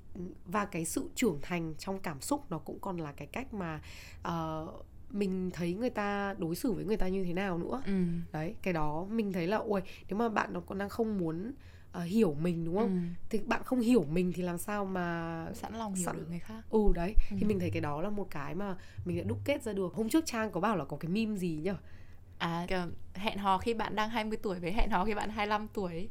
và 0.46 0.66
cái 0.66 0.86
sự 0.86 1.10
trưởng 1.16 1.40
thành 1.42 1.74
trong 1.78 2.00
cảm 2.00 2.22
xúc 2.22 2.46
nó 2.50 2.58
cũng 2.58 2.80
còn 2.80 2.98
là 2.98 3.12
cái 3.12 3.28
cách 3.28 3.54
mà 3.54 3.82
ờ, 4.24 4.68
mình 5.12 5.50
thấy 5.54 5.74
người 5.74 5.90
ta 5.90 6.36
đối 6.38 6.56
xử 6.56 6.72
với 6.72 6.86
người 6.86 6.98
ta 6.98 7.08
như 7.08 7.24
thế 7.24 7.34
nào 7.34 7.58
nữa. 7.58 7.82
Ừ. 7.86 8.04
đấy 8.32 8.56
cái 8.62 8.74
đó 8.74 9.06
mình 9.10 9.34
thấy 9.34 9.48
là 9.48 9.58
ôi 9.58 9.82
nếu 10.10 10.18
mà 10.20 10.30
bạn 10.30 10.54
nó 10.54 10.60
còn 10.60 10.78
đang 10.78 10.90
không 10.90 11.18
muốn 11.18 11.52
ờ, 11.92 12.02
hiểu 12.04 12.34
mình 12.42 12.66
đúng 12.66 12.78
không 12.78 12.90
Ừ. 12.94 13.00
thì 13.30 13.40
bạn 13.46 13.64
không 13.64 13.80
hiểu 13.80 14.06
mình 14.12 14.32
thì 14.36 14.44
làm 14.44 14.58
sao 14.58 14.86
mà 14.86 15.46
sẵn 15.54 15.76
lòng 15.76 15.94
hiểu 15.94 16.06
Sẵn- 16.06 16.16
được 16.18 16.26
người 16.30 16.40
khác 16.40 16.64
ừ 16.70 16.80
đấy 16.96 17.14
Ừ. 17.32 17.38
thì 17.40 17.46
mình 17.46 17.60
thấy 17.60 17.70
cái 17.70 17.82
đó 17.82 18.02
là 18.02 18.10
một 18.10 18.28
cái 18.32 18.56
mà 18.56 18.76
mình 19.06 19.18
đã 19.18 19.24
đúc 19.24 19.38
kết 19.46 19.64
ra 19.64 19.74
được 19.74 19.94
hôm 19.94 20.10
trước 20.10 20.26
trang 20.26 20.52
có 20.52 20.60
bảo 20.60 20.76
là 20.76 20.86
có 20.86 20.98
cái 20.98 21.10
meme 21.12 21.38
gì 21.38 21.60
nhá 21.64 21.76
à 22.38 22.68
hẹn 23.14 23.38
hò 23.38 23.58
khi 23.58 23.74
bạn 23.74 23.96
đang 23.96 24.10
20 24.10 24.38
tuổi 24.42 24.60
với 24.60 24.72
hẹn 24.72 24.90
hò 24.90 25.06
khi 25.06 25.14
bạn 25.14 25.30
25 25.30 25.68
tuổi. 25.74 26.10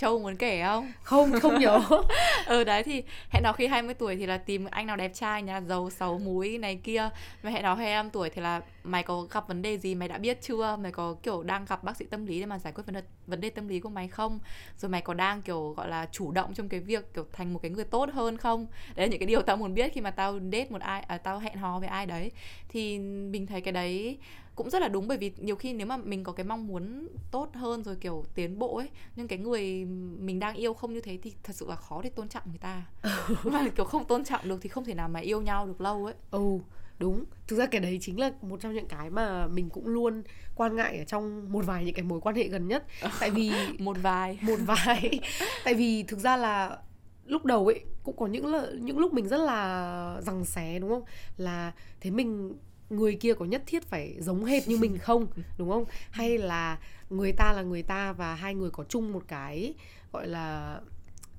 Châu 0.00 0.18
muốn 0.18 0.36
kể 0.36 0.62
không? 0.62 0.92
không 1.02 1.40
không 1.40 1.60
nhớ. 1.60 1.80
Ừ 2.46 2.64
đấy 2.64 2.82
thì 2.82 3.02
hẹn 3.30 3.44
hò 3.44 3.52
khi 3.52 3.66
20 3.66 3.94
tuổi 3.94 4.16
thì 4.16 4.26
là 4.26 4.38
tìm 4.38 4.64
anh 4.70 4.86
nào 4.86 4.96
đẹp 4.96 5.10
trai 5.14 5.42
nhà 5.42 5.60
giàu 5.60 5.90
xấu 5.90 6.18
múi 6.18 6.58
này 6.58 6.76
kia. 6.76 7.08
Mà 7.42 7.50
hẹn 7.50 7.64
hò 7.64 7.74
25 7.74 8.10
tuổi 8.10 8.30
thì 8.30 8.42
là 8.42 8.60
mày 8.84 9.02
có 9.02 9.26
gặp 9.30 9.48
vấn 9.48 9.62
đề 9.62 9.78
gì 9.78 9.94
mày 9.94 10.08
đã 10.08 10.18
biết 10.18 10.38
chưa? 10.42 10.76
Mày 10.80 10.92
có 10.92 11.16
kiểu 11.22 11.42
đang 11.42 11.64
gặp 11.64 11.84
bác 11.84 11.96
sĩ 11.96 12.04
tâm 12.10 12.26
lý 12.26 12.40
để 12.40 12.46
mà 12.46 12.58
giải 12.58 12.72
quyết 12.72 12.86
vấn 12.86 12.94
đề, 12.94 13.02
vấn 13.26 13.40
đề 13.40 13.50
tâm 13.50 13.68
lý 13.68 13.80
của 13.80 13.88
mày 13.88 14.08
không? 14.08 14.38
Rồi 14.78 14.90
mày 14.90 15.00
có 15.00 15.14
đang 15.14 15.42
kiểu 15.42 15.74
gọi 15.76 15.88
là 15.88 16.06
chủ 16.12 16.32
động 16.32 16.54
trong 16.54 16.68
cái 16.68 16.80
việc 16.80 17.14
kiểu 17.14 17.26
thành 17.32 17.52
một 17.52 17.60
cái 17.62 17.70
người 17.70 17.84
tốt 17.84 18.08
hơn 18.12 18.36
không? 18.36 18.66
Đấy 18.94 19.06
là 19.06 19.10
những 19.10 19.20
cái 19.20 19.26
điều 19.26 19.42
tao 19.42 19.56
muốn 19.56 19.74
biết 19.74 19.92
khi 19.94 20.00
mà 20.00 20.10
tao 20.10 20.32
date 20.52 20.66
một 20.70 20.80
ai 20.80 21.00
à, 21.00 21.18
Tao 21.18 21.38
hẹn 21.38 21.56
hò 21.56 21.78
với 21.78 21.88
ai 21.88 22.06
đấy. 22.06 22.30
Thì 22.68 22.98
mình 22.98 23.46
thấy 23.46 23.60
cái 23.60 23.72
đấy 23.72 24.18
cũng 24.60 24.70
rất 24.70 24.82
là 24.82 24.88
đúng 24.88 25.08
bởi 25.08 25.18
vì 25.18 25.32
nhiều 25.36 25.56
khi 25.56 25.72
nếu 25.72 25.86
mà 25.86 25.96
mình 25.96 26.24
có 26.24 26.32
cái 26.32 26.44
mong 26.44 26.66
muốn 26.66 27.08
tốt 27.30 27.50
hơn 27.54 27.84
rồi 27.84 27.96
kiểu 27.96 28.24
tiến 28.34 28.58
bộ 28.58 28.76
ấy 28.76 28.88
nhưng 29.16 29.28
cái 29.28 29.38
người 29.38 29.84
mình 30.18 30.38
đang 30.38 30.54
yêu 30.54 30.74
không 30.74 30.94
như 30.94 31.00
thế 31.00 31.18
thì 31.22 31.32
thật 31.42 31.52
sự 31.56 31.66
là 31.68 31.76
khó 31.76 32.02
để 32.02 32.10
tôn 32.10 32.28
trọng 32.28 32.42
người 32.46 32.58
ta. 32.58 32.82
Mà 33.44 33.68
kiểu 33.76 33.84
không 33.84 34.04
tôn 34.04 34.24
trọng 34.24 34.48
được 34.48 34.58
thì 34.62 34.68
không 34.68 34.84
thể 34.84 34.94
nào 34.94 35.08
mà 35.08 35.20
yêu 35.20 35.42
nhau 35.42 35.66
được 35.66 35.80
lâu 35.80 36.04
ấy. 36.04 36.14
Ừ 36.30 36.58
đúng. 36.98 37.24
Thực 37.46 37.56
ra 37.56 37.66
cái 37.66 37.80
đấy 37.80 37.98
chính 38.00 38.20
là 38.20 38.32
một 38.42 38.60
trong 38.60 38.74
những 38.74 38.88
cái 38.88 39.10
mà 39.10 39.46
mình 39.46 39.70
cũng 39.70 39.86
luôn 39.86 40.22
quan 40.54 40.76
ngại 40.76 40.98
ở 40.98 41.04
trong 41.04 41.52
một 41.52 41.66
vài 41.66 41.84
những 41.84 41.94
cái 41.94 42.04
mối 42.04 42.20
quan 42.20 42.36
hệ 42.36 42.48
gần 42.48 42.68
nhất. 42.68 42.84
Tại 43.20 43.30
vì 43.30 43.52
một 43.78 43.96
vài. 44.02 44.38
Một 44.42 44.58
vài. 44.66 45.20
Tại 45.64 45.74
vì 45.74 46.02
thực 46.02 46.18
ra 46.18 46.36
là 46.36 46.78
lúc 47.26 47.44
đầu 47.44 47.66
ấy 47.66 47.80
cũng 48.02 48.16
có 48.16 48.26
những 48.26 48.46
là, 48.46 48.66
những 48.80 48.98
lúc 48.98 49.12
mình 49.12 49.28
rất 49.28 49.40
là 49.40 50.20
rằng 50.20 50.44
xé 50.44 50.78
đúng 50.78 50.90
không? 50.90 51.04
Là 51.36 51.72
thế 52.00 52.10
mình 52.10 52.54
người 52.90 53.14
kia 53.14 53.34
có 53.34 53.44
nhất 53.44 53.62
thiết 53.66 53.82
phải 53.82 54.16
giống 54.18 54.44
hệt 54.44 54.68
như 54.68 54.76
mình 54.76 54.98
không? 54.98 55.26
Đúng 55.58 55.70
không? 55.70 55.84
Hay 56.10 56.38
là 56.38 56.78
người 57.10 57.32
ta 57.32 57.52
là 57.52 57.62
người 57.62 57.82
ta 57.82 58.12
và 58.12 58.34
hai 58.34 58.54
người 58.54 58.70
có 58.70 58.84
chung 58.84 59.12
một 59.12 59.22
cái 59.28 59.74
gọi 60.12 60.28
là 60.28 60.80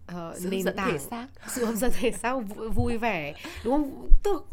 ờ, 0.07 0.35
sự 0.39 0.49
nền 0.49 0.63
dẫn 0.63 0.77
thể 0.77 0.83
tảng 0.83 0.99
xác. 0.99 1.27
sự 1.55 1.65
hấp 1.65 1.75
dẫn 1.75 1.91
thể 1.99 2.11
xác 2.11 2.33
vui, 2.33 2.69
vui 2.69 2.97
vẻ 2.97 3.33
đúng 3.63 3.73
không? 3.73 4.07
Tức 4.23 4.43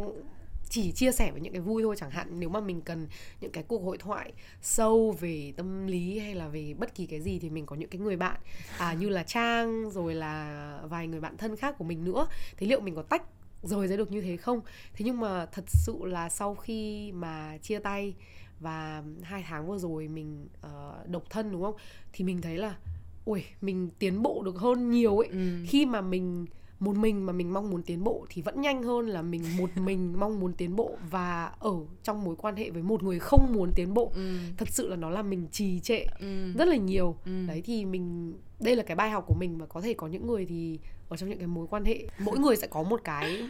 chỉ 0.71 0.93
chia 0.93 1.13
sẻ 1.13 1.31
với 1.31 1.41
những 1.41 1.53
cái 1.53 1.63
vui 1.63 1.83
thôi 1.83 1.97
chẳng 1.99 2.11
hạn. 2.11 2.41
Nếu 2.41 2.49
mà 2.49 2.61
mình 2.61 2.81
cần 2.81 3.09
những 3.41 3.53
cái 3.53 3.65
cuộc 3.69 3.83
hội 3.83 3.99
thoại 3.99 4.33
sâu 4.63 5.17
về 5.21 5.53
tâm 5.57 5.87
lý 5.87 6.19
hay 6.19 6.35
là 6.35 6.49
về 6.49 6.75
bất 6.79 6.95
kỳ 6.95 7.07
cái 7.07 7.21
gì 7.21 7.39
thì 7.39 7.51
mình 7.51 7.67
có 7.67 7.77
những 7.77 7.89
cái 7.89 8.01
người 8.01 8.17
bạn 8.17 8.41
à, 8.79 8.93
như 8.93 9.09
là 9.09 9.23
trang 9.23 9.91
rồi 9.91 10.15
là 10.15 10.81
vài 10.85 11.07
người 11.07 11.21
bạn 11.21 11.37
thân 11.37 11.57
khác 11.57 11.75
của 11.79 11.85
mình 11.85 12.05
nữa. 12.05 12.27
Thế 12.57 12.67
liệu 12.67 12.81
mình 12.81 12.95
có 12.95 13.03
tách 13.03 13.23
rời 13.63 13.89
ra 13.89 13.97
được 13.97 14.13
như 14.13 14.21
thế 14.21 14.37
không? 14.37 14.61
Thế 14.93 15.05
nhưng 15.05 15.21
mà 15.21 15.47
thật 15.47 15.65
sự 15.67 15.99
là 16.05 16.29
sau 16.29 16.55
khi 16.55 17.13
mà 17.13 17.59
chia 17.63 17.79
tay 17.79 18.15
và 18.61 19.03
hai 19.23 19.45
tháng 19.49 19.69
vừa 19.69 19.79
rồi 19.79 20.09
mình 20.09 20.49
uh, 20.67 21.09
độc 21.09 21.31
thân 21.31 21.53
đúng 21.53 21.63
không? 21.63 21.77
Thì 22.13 22.25
mình 22.25 22.41
thấy 22.41 22.59
là 22.59 22.77
ui 23.25 23.45
mình 23.61 23.91
tiến 23.99 24.23
bộ 24.23 24.43
được 24.45 24.57
hơn 24.57 24.91
nhiều 24.91 25.19
ấy. 25.19 25.29
Ừ. 25.29 25.65
khi 25.67 25.87
mà 25.87 26.01
mình 26.01 26.47
một 26.81 26.97
mình 26.97 27.27
mà 27.27 27.33
mình 27.33 27.53
mong 27.53 27.71
muốn 27.71 27.83
tiến 27.83 28.05
bộ 28.05 28.27
thì 28.31 28.43
vẫn 28.43 28.61
nhanh 28.61 28.83
hơn 28.83 29.07
là 29.07 29.23
mình 29.23 29.43
một 29.59 29.71
mình 29.85 30.15
mong 30.21 30.41
muốn 30.41 30.53
tiến 30.53 30.77
bộ 30.77 30.97
và 31.11 31.45
ở 31.59 31.75
trong 32.03 32.25
mối 32.25 32.37
quan 32.37 32.57
hệ 32.57 32.71
với 32.71 32.83
một 32.83 33.03
người 33.03 33.19
không 33.19 33.53
muốn 33.53 33.73
tiến 33.75 33.95
bộ 33.95 34.13
Ừ. 34.15 34.37
thật 34.57 34.69
sự 34.71 34.89
là 34.89 34.97
nó 34.97 35.11
làm 35.11 35.31
mình 35.31 35.47
trì 35.53 35.81
trệ 35.81 36.05
Ừ. 36.21 36.53
rất 36.59 36.69
là 36.69 36.77
nhiều 36.77 37.17
Ừ. 37.25 37.47
đấy 37.47 37.63
thì 37.65 37.85
mình 37.85 38.35
đây 38.61 38.77
là 38.77 38.83
cái 38.83 38.97
bài 38.97 39.11
học 39.11 39.25
của 39.27 39.35
mình 39.35 39.59
và 39.59 39.67
có 39.67 39.81
thể 39.81 39.95
có 39.95 40.07
những 40.07 40.27
người 40.27 40.47
thì 40.47 40.79
ở 41.09 41.17
trong 41.17 41.29
những 41.29 41.39
cái 41.39 41.47
mối 41.47 41.67
quan 41.71 41.85
hệ 41.85 42.07
mỗi 42.19 42.39
người 42.39 42.57
sẽ 42.57 42.67
có 42.67 42.83
một 42.83 43.01
cái 43.05 43.41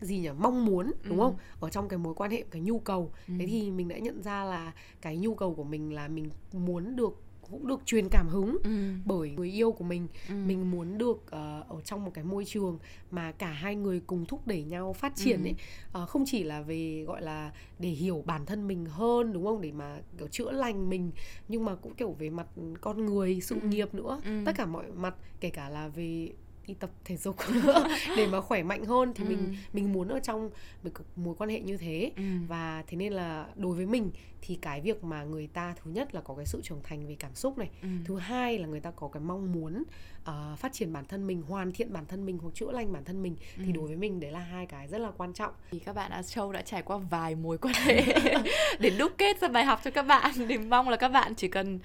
gì 0.00 0.18
nhỉ 0.18 0.28
mong 0.38 0.64
muốn 0.64 0.92
đúng 1.04 1.18
Ừ. 1.18 1.22
không 1.24 1.36
ở 1.60 1.70
trong 1.70 1.88
cái 1.88 1.98
mối 1.98 2.14
quan 2.14 2.30
hệ 2.30 2.44
cái 2.50 2.62
nhu 2.62 2.78
cầu 2.78 3.12
Ừ. 3.28 3.34
thế 3.40 3.46
thì 3.46 3.70
mình 3.70 3.88
đã 3.88 3.98
nhận 3.98 4.22
ra 4.22 4.44
là 4.44 4.72
cái 5.00 5.16
nhu 5.16 5.34
cầu 5.34 5.54
của 5.54 5.64
mình 5.64 5.92
là 5.92 6.08
mình 6.08 6.30
muốn 6.52 6.96
được 6.96 7.22
cũng 7.50 7.66
được 7.66 7.80
truyền 7.86 8.08
cảm 8.08 8.28
hứng 8.28 8.58
Ừ. 8.64 8.70
bởi 9.04 9.30
người 9.30 9.50
yêu 9.50 9.72
của 9.72 9.84
mình 9.84 10.08
Ừ. 10.28 10.34
mình 10.46 10.70
muốn 10.70 10.98
được 10.98 11.22
ờ, 11.30 11.64
ở 11.68 11.80
trong 11.80 12.04
một 12.04 12.10
cái 12.14 12.24
môi 12.24 12.44
trường 12.44 12.78
mà 13.10 13.32
cả 13.32 13.50
hai 13.50 13.76
người 13.76 14.00
cùng 14.06 14.26
thúc 14.26 14.46
đẩy 14.46 14.62
nhau 14.62 14.92
phát 14.92 15.12
triển 15.16 15.42
Ừ. 15.42 15.46
ấy 15.46 15.54
Ờ, 15.92 16.06
không 16.06 16.24
chỉ 16.26 16.42
là 16.44 16.60
về 16.62 17.04
gọi 17.06 17.22
là 17.22 17.52
để 17.78 17.88
hiểu 17.88 18.22
bản 18.26 18.46
thân 18.46 18.66
mình 18.68 18.86
hơn 18.86 19.32
đúng 19.32 19.44
không 19.44 19.60
để 19.60 19.72
mà 19.72 20.00
kiểu 20.18 20.28
chữa 20.28 20.50
lành 20.50 20.90
mình 20.90 21.10
nhưng 21.48 21.64
mà 21.64 21.74
cũng 21.74 21.94
kiểu 21.94 22.12
về 22.12 22.30
mặt 22.30 22.46
con 22.80 23.06
người 23.06 23.40
sự 23.40 23.58
Ừ. 23.62 23.68
nghiệp 23.68 23.94
nữa 23.94 24.20
Ừ. 24.24 24.42
tất 24.46 24.52
cả 24.56 24.66
mọi 24.66 24.84
mặt 24.96 25.14
kể 25.40 25.50
cả 25.50 25.68
là 25.68 25.88
về 25.88 26.32
đi 26.70 26.76
tập 26.80 26.90
thể 27.04 27.16
dục 27.16 27.36
để 28.16 28.26
mà 28.26 28.40
khỏe 28.40 28.62
mạnh 28.62 28.84
hơn 28.84 29.12
thì 29.14 29.24
Ừ. 29.24 29.28
mình 29.28 29.56
mình 29.72 29.92
muốn 29.92 30.08
ở 30.08 30.20
trong 30.20 30.50
một 30.84 30.90
mối 31.16 31.34
quan 31.38 31.50
hệ 31.50 31.60
như 31.60 31.76
thế 31.76 32.12
Ừ. 32.16 32.22
và 32.48 32.82
thế 32.86 32.96
nên 32.96 33.12
là 33.12 33.46
đối 33.56 33.76
với 33.76 33.86
mình 33.86 34.10
thì 34.42 34.58
cái 34.62 34.80
việc 34.80 35.04
mà 35.04 35.24
người 35.24 35.46
ta 35.46 35.74
thứ 35.82 35.90
nhất 35.90 36.14
là 36.14 36.20
có 36.20 36.34
cái 36.34 36.46
sự 36.46 36.60
trưởng 36.62 36.80
thành 36.82 37.06
về 37.06 37.16
cảm 37.18 37.34
xúc 37.34 37.58
này 37.58 37.70
Ừ. 37.82 37.88
thứ 38.04 38.16
hai 38.18 38.58
là 38.58 38.66
người 38.66 38.80
ta 38.80 38.90
có 38.90 39.08
cái 39.08 39.22
mong 39.22 39.52
muốn 39.52 39.82
ờ, 40.24 40.56
phát 40.58 40.72
triển 40.72 40.92
bản 40.92 41.04
thân 41.04 41.26
mình 41.26 41.42
hoàn 41.42 41.72
thiện 41.72 41.92
bản 41.92 42.04
thân 42.06 42.26
mình 42.26 42.38
hoặc 42.42 42.50
chữa 42.54 42.70
lành 42.72 42.92
bản 42.92 43.04
thân 43.04 43.22
mình 43.22 43.36
thì 43.56 43.64
Ừ. 43.66 43.72
đối 43.74 43.86
với 43.86 43.96
mình 43.96 44.20
đấy 44.20 44.30
là 44.32 44.40
hai 44.40 44.66
cái 44.66 44.88
rất 44.88 44.98
là 44.98 45.10
quan 45.16 45.32
trọng 45.32 45.52
thì 45.70 45.78
các 45.78 45.92
bạn 45.96 46.10
đã 46.10 46.22
Châu 46.22 46.52
đã 46.52 46.62
trải 46.62 46.82
qua 46.82 46.96
vài 46.96 47.34
mối 47.34 47.58
quan 47.58 47.74
hệ 47.74 48.02
để 48.80 48.90
đúc 48.98 49.12
kết 49.18 49.40
ra 49.40 49.48
bài 49.48 49.64
học 49.64 49.80
cho 49.84 49.90
các 49.90 50.02
bạn 50.02 50.30
thì 50.48 50.58
mong 50.58 50.88
là 50.88 50.96
các 50.96 51.08
bạn 51.08 51.34
chỉ 51.34 51.48
cần 51.48 51.78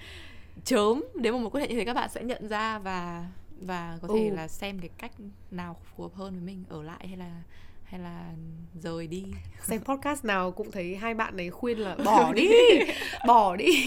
chớm 0.64 1.04
đến 1.16 1.34
một 1.34 1.40
mối 1.40 1.50
quan 1.50 1.62
hệ 1.62 1.68
như 1.68 1.76
thế 1.76 1.86
các 1.86 1.94
bạn 1.94 2.10
sẽ 2.10 2.24
nhận 2.24 2.48
ra 2.48 2.80
và 2.80 3.26
và 3.66 4.00
có 4.02 4.08
thể 4.08 4.30
Ừ. 4.30 4.36
là 4.36 4.48
xem 4.48 4.80
cái 4.80 4.90
cách 4.98 5.12
nào 5.52 5.78
phù 5.84 6.04
hợp 6.04 6.14
hơn 6.16 6.34
với 6.34 6.42
mình 6.44 6.64
ở 6.70 6.84
lại 6.84 7.08
hay 7.08 7.18
là 7.18 7.42
hay 7.86 8.00
là 8.00 8.34
rời 8.82 9.08
đi? 9.08 9.24
Xem 9.62 9.82
podcast 9.82 10.26
nào 10.26 10.52
cũng 10.52 10.72
thấy 10.72 10.96
hai 10.96 11.14
bạn 11.14 11.38
ấy 11.38 11.50
khuyên 11.50 11.80
là 11.80 11.96
bỏ 12.06 12.34
đi 12.34 12.50
bỏ 13.28 13.56
đi. 13.56 13.86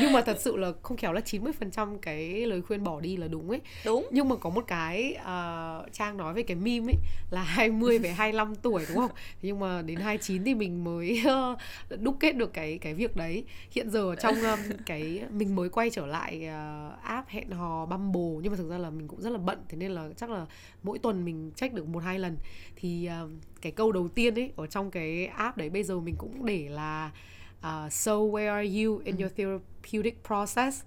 Nhưng 0.00 0.12
mà 0.12 0.20
thật 0.20 0.36
sự 0.40 0.56
là 0.56 0.72
không 0.82 0.96
khéo 0.96 1.12
là 1.12 1.20
90% 1.20 1.98
cái 1.98 2.46
lời 2.46 2.62
khuyên 2.62 2.84
bỏ 2.84 3.00
đi 3.00 3.16
là 3.16 3.28
đúng 3.28 3.50
ấy. 3.50 3.60
Đúng. 3.84 4.06
Nhưng 4.10 4.28
mà 4.28 4.36
có 4.36 4.50
một 4.50 4.64
cái 4.66 5.12
ờ, 5.12 5.86
trang 5.92 6.16
nói 6.16 6.34
về 6.34 6.42
cái 6.42 6.56
meme 6.56 6.92
ấy 6.92 6.96
là 7.30 7.42
20 7.42 7.98
về 7.98 8.10
25 8.10 8.54
tuổi 8.54 8.84
đúng 8.88 8.96
không? 8.96 9.10
Nhưng 9.42 9.60
mà 9.60 9.82
đến 9.82 9.98
29 10.00 10.44
thì 10.44 10.54
mình 10.54 10.84
mới 10.84 11.22
ờ, 11.24 11.56
đúc 11.98 12.16
kết 12.20 12.32
được 12.32 12.52
cái 12.52 12.78
cái 12.78 12.94
việc 12.94 13.16
đấy. 13.16 13.44
Hiện 13.70 13.90
giờ 13.90 14.14
trong 14.20 14.34
um, 14.34 14.58
cái 14.86 15.22
mình 15.30 15.56
mới 15.56 15.68
quay 15.68 15.90
trở 15.90 16.06
lại 16.06 16.46
ờ, 16.46 16.96
app 17.02 17.28
hẹn 17.28 17.50
hò 17.50 17.86
Bumble 17.86 18.40
nhưng 18.42 18.52
mà 18.52 18.56
thực 18.56 18.70
ra 18.70 18.78
là 18.78 18.90
mình 18.90 19.08
cũng 19.08 19.20
rất 19.20 19.30
là 19.30 19.38
bận. 19.38 19.58
Thế 19.68 19.76
nên 19.76 19.90
là 19.90 20.08
chắc 20.16 20.30
là 20.30 20.46
mỗi 20.82 20.98
tuần 20.98 21.24
mình 21.24 21.50
check 21.56 21.74
được 21.74 21.88
một 21.88 22.02
hai 22.02 22.18
lần. 22.18 22.36
Thì 22.76 23.06
ờ, 23.06 23.27
cái 23.60 23.72
câu 23.72 23.92
đầu 23.92 24.08
tiên 24.08 24.34
ấy 24.34 24.52
ở 24.56 24.66
trong 24.66 24.90
cái 24.90 25.26
app 25.26 25.56
đấy 25.56 25.70
bây 25.70 25.82
giờ 25.82 26.00
mình 26.00 26.14
cũng 26.18 26.46
để 26.46 26.68
là 26.68 27.10
uh, 27.58 27.92
so 27.92 28.12
where 28.12 28.52
are 28.54 28.82
you 28.84 29.00
in 29.04 29.16
your 29.16 29.32
therapeutic 29.36 30.24
process? 30.24 30.82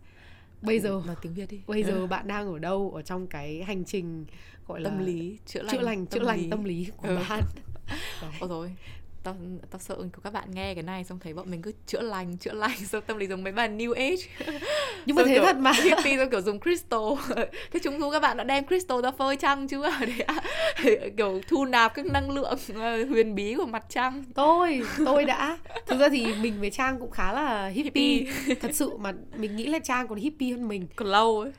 Bây 0.62 0.80
giờ 0.80 1.02
nói 1.06 1.16
tiếng 1.22 1.34
việt 1.34 1.50
đi. 1.50 1.62
bây 1.68 1.84
giờ 1.84 2.08
bạn 2.08 2.28
đang 2.28 2.54
ở 2.54 2.60
đâu 2.60 2.92
ở 2.96 3.02
trong 3.02 3.28
cái 3.28 3.64
hành 3.64 3.86
trình 3.86 4.26
gọi 4.68 4.82
là 4.82 4.90
tâm 4.90 5.06
lý 5.06 5.38
chữa 5.46 5.62
lành 5.62 5.76
chữa 5.76 5.82
lành 5.82 6.06
chữa 6.06 6.24
lành 6.24 6.50
tâm 6.50 6.64
lý 6.64 6.88
của 6.98 7.08
Ừ. 7.08 7.16
bạn? 7.30 7.44
Ôi 8.40 8.50
rồi 8.50 8.72
tao 9.24 9.36
tao 9.72 9.80
sợ 9.80 9.98
các 10.24 10.34
bạn 10.34 10.52
nghe 10.52 10.74
cái 10.74 10.84
này 10.84 11.04
xong 11.04 11.20
thấy 11.20 11.34
bọn 11.34 11.52
mình 11.52 11.62
cứ 11.62 11.72
chữa 11.88 12.02
lành 12.02 12.38
chữa 12.38 12.54
lành 12.54 12.86
xong 12.86 13.04
tâm 13.08 13.18
lý 13.18 13.28
giống 13.28 13.44
mấy 13.44 13.54
bà 13.54 13.68
new 13.68 13.94
age. 13.94 14.52
Nhưng 15.06 15.16
mà 15.16 15.24
thế 15.26 15.34
kiểu 15.34 15.44
thật 15.44 15.58
mà. 15.58 15.72
hippie 15.72 16.18
xong 16.18 16.30
kiểu 16.30 16.42
dùng 16.42 16.60
crystal. 16.60 17.00
Thế 17.72 17.80
chúng 17.84 18.00
thu 18.00 18.12
các 18.12 18.20
bạn 18.20 18.38
đã 18.38 18.44
đem 18.44 18.68
crystal 18.68 19.02
ra 19.04 19.12
phơi 19.12 19.36
trăng 19.36 19.68
chưa 19.68 19.90
để, 20.00 20.26
để 20.84 21.12
kiểu 21.18 21.42
thu 21.48 21.66
nạp 21.66 21.94
các 21.94 22.06
năng 22.06 22.32
lượng 22.32 22.58
ờ, 22.76 23.06
huyền 23.06 23.36
bí 23.36 23.56
của 23.56 23.66
mặt 23.66 23.86
trăng. 23.90 24.24
Tôi 24.36 24.82
tôi 25.06 25.26
đã. 25.26 25.58
Thực 25.88 26.00
ra 26.00 26.10
thì 26.10 26.34
mình 26.42 26.60
với 26.60 26.70
trang 26.72 27.00
cũng 27.00 27.12
khá 27.12 27.34
là 27.34 27.68
hippie, 27.68 28.04
Hippie. 28.04 28.56
thật 28.56 28.72
sự 28.74 28.98
mà 28.98 29.14
mình 29.38 29.56
nghĩ 29.56 29.66
là 29.66 29.80
trang 29.80 30.08
còn 30.08 30.20
hippie 30.20 30.52
hơn 30.52 30.68
mình. 30.68 30.88
Còn 30.96 31.08
lâu 31.08 31.40
ấy. 31.40 31.52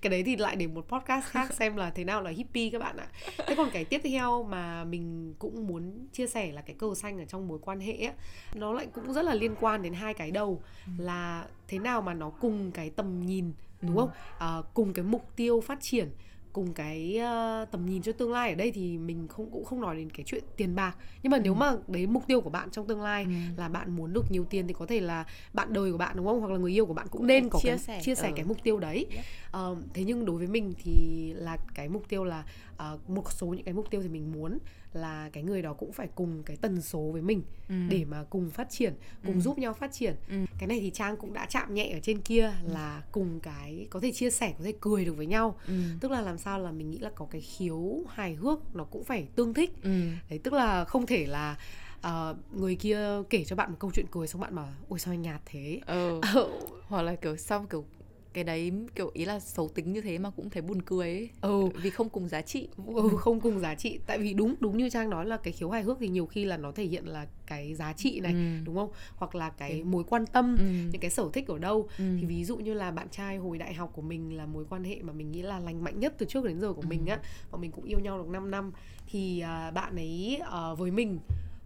Cái 0.00 0.10
đấy 0.10 0.22
thì 0.26 0.36
lại 0.36 0.56
để 0.56 0.66
một 0.66 0.88
podcast 0.88 1.24
khác 1.24 1.52
xem 1.52 1.76
là 1.76 1.90
thế 1.90 2.04
nào 2.04 2.22
là 2.22 2.30
hippie 2.30 2.70
các 2.70 2.78
bạn 2.78 2.96
ạ. 2.96 3.06
Thế 3.46 3.54
còn 3.54 3.70
cái 3.70 3.84
tiếp 3.84 4.00
theo 4.04 4.42
mà 4.50 4.84
mình 4.84 5.34
cũng 5.38 5.66
muốn 5.66 6.06
chia 6.12 6.26
sẻ 6.26 6.41
là 6.52 6.60
cái 6.60 6.76
cờ 6.78 6.94
xanh 6.94 7.18
ở 7.18 7.24
trong 7.24 7.48
mối 7.48 7.58
quan 7.62 7.80
hệ 7.80 7.92
ấy, 8.06 8.14
nó 8.54 8.72
lại 8.72 8.86
cũng 8.94 9.12
rất 9.12 9.22
là 9.22 9.34
liên 9.34 9.54
quan 9.60 9.82
đến 9.82 9.92
hai 9.92 10.14
cái 10.14 10.30
đầu 10.30 10.62
là 10.98 11.46
thế 11.68 11.78
nào 11.78 12.02
mà 12.02 12.14
nó 12.14 12.30
cùng 12.30 12.70
cái 12.72 12.90
tầm 12.90 13.20
nhìn 13.20 13.52
đúng 13.80 13.96
Ừ. 13.96 14.00
không 14.00 14.10
à, 14.38 14.56
cùng 14.74 14.92
cái 14.92 15.04
mục 15.04 15.36
tiêu 15.36 15.60
phát 15.60 15.78
triển 15.80 16.08
cùng 16.52 16.72
cái 16.74 17.16
ờ, 17.18 17.64
tầm 17.70 17.86
nhìn 17.86 18.02
cho 18.02 18.12
tương 18.12 18.32
lai 18.32 18.48
ở 18.48 18.54
đây 18.54 18.70
thì 18.70 18.98
mình 18.98 19.28
không 19.28 19.50
cũng 19.50 19.64
không 19.64 19.80
nói 19.80 19.96
đến 19.96 20.10
cái 20.10 20.24
chuyện 20.26 20.44
tiền 20.56 20.74
bạc 20.74 20.96
nhưng 21.22 21.30
mà 21.30 21.38
nếu 21.38 21.52
Ừ. 21.54 21.56
mà 21.58 21.72
đấy 21.88 22.06
mục 22.06 22.26
tiêu 22.26 22.40
của 22.40 22.50
bạn 22.50 22.70
trong 22.70 22.86
tương 22.86 23.02
lai 23.02 23.24
Ừ. 23.24 23.30
là 23.56 23.68
bạn 23.68 23.96
muốn 23.96 24.12
được 24.12 24.24
nhiều 24.30 24.44
tiền 24.50 24.66
thì 24.66 24.74
có 24.78 24.86
thể 24.86 25.00
là 25.00 25.24
bạn 25.52 25.72
đời 25.72 25.92
của 25.92 25.98
bạn 25.98 26.16
đúng 26.16 26.26
không 26.26 26.40
hoặc 26.40 26.52
là 26.52 26.58
người 26.58 26.72
yêu 26.72 26.86
của 26.86 26.94
bạn 26.94 27.06
cũng 27.10 27.26
nên 27.26 27.48
có 27.48 27.58
chia 27.62 27.68
cái 27.68 27.78
sẻ. 27.78 28.00
chia 28.02 28.14
sẻ 28.14 28.28
Ừ. 28.28 28.32
cái 28.36 28.44
mục 28.44 28.56
tiêu 28.62 28.78
đấy 28.78 29.06
Yep. 29.14 29.24
Ờ, 29.52 29.76
thế 29.94 30.04
nhưng 30.04 30.24
đối 30.24 30.36
với 30.36 30.46
mình 30.46 30.72
thì 30.78 31.32
là 31.36 31.56
cái 31.74 31.88
mục 31.88 32.08
tiêu 32.08 32.24
là 32.24 32.44
ờ, 32.76 32.98
một 33.08 33.32
số 33.32 33.46
những 33.46 33.64
cái 33.64 33.74
mục 33.74 33.90
tiêu 33.90 34.02
thì 34.02 34.08
mình 34.08 34.32
muốn 34.32 34.58
là 34.92 35.30
cái 35.32 35.42
người 35.42 35.62
đó 35.62 35.72
cũng 35.72 35.92
phải 35.92 36.08
cùng 36.14 36.42
cái 36.42 36.56
tần 36.56 36.82
số 36.82 37.00
với 37.12 37.22
mình 37.22 37.42
Ừ. 37.68 37.74
để 37.88 38.04
mà 38.04 38.24
cùng 38.30 38.50
phát 38.50 38.70
triển 38.70 38.94
cùng 39.26 39.34
Ừ. 39.34 39.40
giúp 39.40 39.58
nhau 39.58 39.72
phát 39.72 39.92
triển 39.92 40.14
Ừ. 40.28 40.34
cái 40.58 40.66
này 40.66 40.80
thì 40.80 40.90
trang 40.90 41.16
cũng 41.16 41.32
đã 41.32 41.46
chạm 41.46 41.74
nhẹ 41.74 41.90
ở 41.92 42.00
trên 42.02 42.20
kia 42.20 42.52
là 42.64 43.02
cùng 43.12 43.40
cái 43.40 43.86
có 43.90 44.00
thể 44.00 44.12
chia 44.12 44.30
sẻ 44.30 44.54
có 44.58 44.64
thể 44.64 44.74
cười 44.80 45.04
được 45.04 45.12
với 45.16 45.26
nhau 45.26 45.56
Ừ. 45.66 45.72
tức 46.00 46.10
là 46.10 46.20
làm 46.20 46.38
sao 46.38 46.58
là 46.58 46.72
mình 46.72 46.90
nghĩ 46.90 46.98
là 46.98 47.10
có 47.14 47.26
cái 47.30 47.40
khiếu 47.40 48.04
hài 48.08 48.34
hước 48.34 48.74
nó 48.76 48.84
cũng 48.84 49.04
phải 49.04 49.26
tương 49.34 49.54
thích 49.54 49.70
Ừ. 49.82 49.90
đấy 50.30 50.38
tức 50.42 50.52
là 50.52 50.84
không 50.84 51.06
thể 51.06 51.26
là 51.26 51.56
ờ, 52.00 52.36
người 52.52 52.74
kia 52.76 53.08
kể 53.30 53.44
cho 53.44 53.56
bạn 53.56 53.70
một 53.70 53.76
câu 53.80 53.90
chuyện 53.94 54.06
cười 54.10 54.26
xong 54.26 54.40
bạn 54.40 54.54
bảo 54.54 54.68
ôi 54.88 54.98
sao 54.98 55.14
anh 55.14 55.22
nhạt 55.22 55.40
thế 55.44 55.80
Ừ. 55.86 56.20
Ờ, 56.34 56.48
hoặc 56.88 57.02
là 57.02 57.14
kiểu 57.14 57.36
xong 57.36 57.66
kiểu 57.66 57.84
cái 58.32 58.44
đấy 58.44 58.72
kiểu 58.94 59.10
ý 59.14 59.24
là 59.24 59.40
xấu 59.40 59.68
tính 59.68 59.92
như 59.92 60.00
thế 60.00 60.18
mà 60.18 60.30
cũng 60.30 60.50
thấy 60.50 60.62
buồn 60.62 60.82
cười 60.82 61.08
ấy. 61.08 61.28
Ừ. 61.40 61.68
Vì 61.82 61.90
không 61.90 62.08
cùng 62.08 62.28
giá 62.28 62.42
trị. 62.42 62.68
Ừ, 62.86 63.08
không 63.18 63.40
cùng 63.40 63.60
giá 63.60 63.74
trị. 63.74 63.98
Tại 64.06 64.18
vì 64.18 64.34
đúng 64.34 64.54
đúng 64.60 64.76
như 64.76 64.90
trang 64.90 65.10
nói 65.10 65.26
là 65.26 65.36
cái 65.36 65.52
khiếu 65.52 65.70
hài 65.70 65.82
hước 65.82 65.96
thì 66.00 66.08
nhiều 66.08 66.26
khi 66.26 66.44
là 66.44 66.56
nó 66.56 66.72
thể 66.72 66.84
hiện 66.84 67.04
là 67.06 67.26
cái 67.46 67.74
giá 67.74 67.92
trị 67.92 68.20
này 68.20 68.32
Ừ. 68.32 68.38
đúng 68.64 68.76
không? 68.76 68.90
Hoặc 69.16 69.34
là 69.34 69.50
cái 69.50 69.70
Cái- 69.70 69.84
mối 69.84 70.04
quan 70.04 70.26
tâm 70.26 70.56
Ừ. 70.58 70.64
những 70.64 71.00
cái 71.00 71.10
sở 71.10 71.24
thích 71.32 71.46
ở 71.48 71.58
đâu. 71.58 71.88
Ừ. 71.98 72.04
thì 72.20 72.26
ví 72.26 72.44
dụ 72.44 72.56
như 72.56 72.74
là 72.74 72.90
bạn 72.90 73.08
trai 73.10 73.36
hồi 73.36 73.58
đại 73.58 73.74
học 73.74 73.90
của 73.94 74.02
mình 74.02 74.36
là 74.36 74.46
mối 74.46 74.64
quan 74.70 74.84
hệ 74.84 75.02
mà 75.02 75.12
mình 75.12 75.32
nghĩ 75.32 75.42
là 75.42 75.58
lành 75.58 75.84
mạnh 75.84 76.00
nhất 76.00 76.14
từ 76.18 76.26
trước 76.26 76.44
đến 76.44 76.60
giờ 76.60 76.72
của 76.72 76.82
mình 76.82 77.06
á 77.06 77.18
và 77.50 77.58
mình 77.58 77.70
cũng 77.72 77.84
yêu 77.84 77.98
nhau 77.98 78.18
được 78.18 78.28
5 78.28 78.50
năm. 78.50 78.72
Thì 79.06 79.40
à, 79.40 79.70
bạn 79.70 79.96
ấy 79.96 80.38
à, 80.50 80.74
với 80.74 80.90
mình 80.90 81.18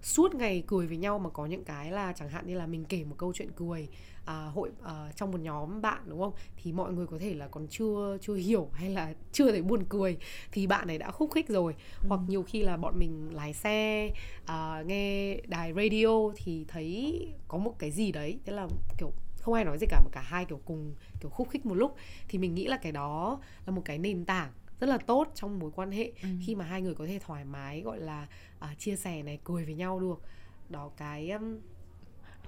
suốt 0.03 0.35
ngày 0.35 0.63
cười 0.67 0.87
với 0.87 0.97
nhau 0.97 1.19
mà 1.19 1.31
có 1.31 1.47
những 1.47 1.65
cái 1.65 1.91
là 1.91 2.13
chẳng 2.13 2.29
hạn 2.29 2.47
như 2.47 2.59
là 2.59 2.67
mình 2.67 2.85
kể 2.85 3.05
một 3.05 3.15
câu 3.19 3.33
chuyện 3.33 3.51
cười 3.57 3.89
à, 4.27 4.51
hội 4.55 4.71
à, 4.83 5.13
trong 5.17 5.31
một 5.31 5.41
nhóm 5.41 5.83
bạn 5.83 6.03
đúng 6.07 6.21
không? 6.21 6.33
Thì 6.57 6.73
mọi 6.73 6.93
người 6.93 7.07
có 7.07 7.19
thể 7.19 7.35
là 7.35 7.49
còn 7.49 7.67
chưa 7.69 8.19
chưa 8.21 8.35
hiểu 8.35 8.69
hay 8.73 8.91
là 8.91 9.15
chưa 9.33 9.51
thấy 9.51 9.63
buồn 9.63 9.85
cười 9.89 10.17
thì 10.53 10.67
bạn 10.67 10.89
ấy 10.89 10.99
đã 10.99 11.11
khúc 11.11 11.31
khích 11.33 11.49
rồi. 11.49 11.75
Hoặc 12.09 12.21
nhiều 12.29 12.43
khi 12.43 12.63
là 12.63 12.77
bọn 12.77 12.99
mình 12.99 13.35
lái 13.35 13.53
xe 13.53 14.11
à, 14.47 14.83
nghe 14.87 15.37
đài 15.47 15.73
radio 15.73 16.31
thì 16.37 16.65
thấy 16.69 17.29
có 17.49 17.59
một 17.59 17.75
cái 17.79 17.91
gì 17.91 18.13
đấy 18.13 18.39
thế 18.45 18.53
là 18.53 18.69
kiểu 18.99 19.13
không 19.41 19.55
ai 19.55 19.65
nói 19.65 19.79
gì 19.79 19.87
cả 19.91 20.01
mà 20.05 20.11
cả 20.13 20.21
hai 20.21 20.45
kiểu 20.45 20.61
cùng 20.65 20.95
kiểu 21.21 21.31
khúc 21.31 21.51
khích 21.51 21.67
một 21.67 21.75
lúc. 21.75 21.97
Thì 22.29 22.39
mình 22.39 22.55
nghĩ 22.55 22.67
là 22.67 22.77
cái 22.77 22.93
đó 22.93 23.41
là 23.67 23.73
một 23.73 23.83
cái 23.85 23.99
nền 23.99 24.25
tảng 24.25 24.53
rất 24.81 24.87
là 24.87 24.99
tốt 24.99 25.29
trong 25.35 25.59
mối 25.59 25.71
quan 25.75 25.91
hệ 25.91 26.13
Ừ. 26.23 26.29
khi 26.47 26.55
mà 26.55 26.65
hai 26.65 26.83
người 26.83 26.95
có 26.95 27.07
thể 27.07 27.19
thoải 27.19 27.45
mái 27.45 27.81
gọi 27.83 28.01
là 28.01 28.27
à, 28.59 28.75
chia 28.79 28.97
sẻ 28.97 29.23
này 29.23 29.39
cười 29.45 29.65
với 29.65 29.75
nhau 29.75 30.01
được 30.01 30.23
đó 30.69 30.91
cái 30.97 31.31
um, 31.31 31.59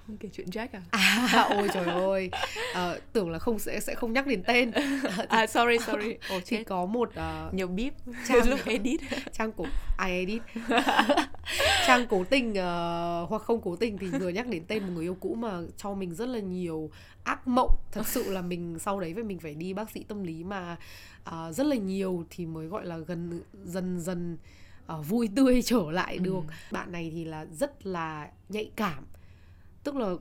không 0.09 0.17
kể 0.17 0.29
chuyện 0.33 0.47
Jack 0.47 0.67
à? 0.71 0.81
À 1.31 1.47
ôi 1.49 1.67
trời 1.73 1.85
ơi. 1.85 2.29
Ờ, 2.73 2.99
tưởng 3.13 3.29
là 3.29 3.39
không 3.39 3.59
sẽ 3.59 3.79
sẽ 3.79 3.95
không 3.95 4.13
nhắc 4.13 4.27
đến 4.27 4.43
tên. 4.43 4.71
À 5.29 5.47
sorry 5.47 5.77
sorry. 5.85 6.13
Ồ 6.29 6.39
thì 6.45 6.57
chết. 6.57 6.63
có 6.63 6.85
một 6.85 7.09
uh, 7.47 7.53
nhiều 7.53 7.67
bíp 7.67 7.93
Trang- 8.27 8.49
lúc 8.49 8.59
edit. 8.65 9.01
trang 9.33 9.51
cố 9.57 9.65
ai 9.97 10.11
edit? 10.11 10.41
Trang 11.87 12.07
cố 12.09 12.23
tình 12.23 12.55
ờ, 12.55 13.25
hoặc 13.29 13.41
không 13.41 13.61
cố 13.61 13.75
tình 13.75 13.97
thì 13.97 14.07
vừa 14.07 14.29
nhắc 14.29 14.47
đến 14.47 14.63
tên 14.67 14.83
một 14.83 14.89
người 14.93 15.03
yêu 15.05 15.17
cũ 15.19 15.35
mà 15.35 15.59
cho 15.77 15.93
mình 15.93 16.15
rất 16.15 16.29
là 16.29 16.39
nhiều 16.39 16.89
ác 17.23 17.47
mộng. 17.47 17.75
Thật 17.91 18.07
sự 18.07 18.31
là 18.31 18.41
mình 18.41 18.77
sau 18.79 18.99
đấy 18.99 19.13
phải 19.13 19.23
mình 19.23 19.39
phải 19.39 19.55
đi 19.55 19.73
bác 19.73 19.91
sĩ 19.91 20.03
tâm 20.07 20.23
lý 20.23 20.43
mà 20.43 20.77
ờ, 21.23 21.51
rất 21.51 21.65
là 21.65 21.75
nhiều 21.75 22.23
thì 22.29 22.45
mới 22.45 22.67
gọi 22.67 22.85
là 22.85 22.97
gần 22.97 23.41
dần 23.63 23.99
dần 23.99 24.37
ờ, 24.87 25.01
vui 25.01 25.29
tươi 25.35 25.61
trở 25.61 25.91
lại 25.91 26.17
được. 26.17 26.41
Bạn 26.71 26.91
này 26.91 27.09
thì 27.13 27.25
là 27.25 27.45
rất 27.51 27.85
là 27.85 28.27
nhạy 28.49 28.71
cảm 28.75 29.03
tức 29.89 29.95
là 29.95 30.15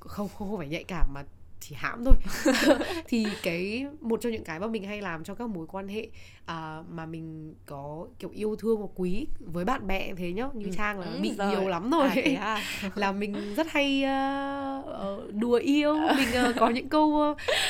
không 0.00 0.28
không 0.28 0.48
không 0.48 0.58
phải 0.58 0.68
nhạy 0.68 0.84
cảm 0.84 1.14
mà 1.14 1.24
chỉ 1.68 1.74
hãm 1.78 2.04
thôi. 2.04 2.14
Thì 3.08 3.26
cái 3.42 3.86
một 4.00 4.20
trong 4.20 4.32
những 4.32 4.44
cái 4.44 4.60
mà 4.60 4.66
mình 4.66 4.84
hay 4.84 5.02
làm 5.02 5.24
cho 5.24 5.34
các 5.34 5.48
mối 5.48 5.66
quan 5.66 5.88
hệ 5.88 6.08
à, 6.46 6.82
mà 6.90 7.06
mình 7.06 7.54
có 7.66 8.06
kiểu 8.18 8.30
yêu 8.30 8.56
thương 8.56 8.80
và 8.82 8.86
quý 8.94 9.26
với 9.40 9.64
bạn 9.64 9.86
bè 9.86 10.12
thế 10.16 10.32
nhá 10.32 10.48
như 10.54 10.70
trang 10.76 11.00
là 11.00 11.06
Ừ, 11.06 11.18
bị 11.20 11.32
rồi. 11.38 11.48
nhiều 11.48 11.68
lắm 11.68 11.90
rồi. 11.90 12.08
À, 12.38 12.54
à? 12.54 12.62
là 12.94 13.12
mình 13.12 13.54
rất 13.56 13.66
hay 13.70 14.02
ờ, 14.02 15.22
đùa 15.32 15.56
yêu 15.56 15.94
mình 16.16 16.32
ờ, 16.34 16.52
có 16.56 16.68
những 16.68 16.88
câu 16.88 17.20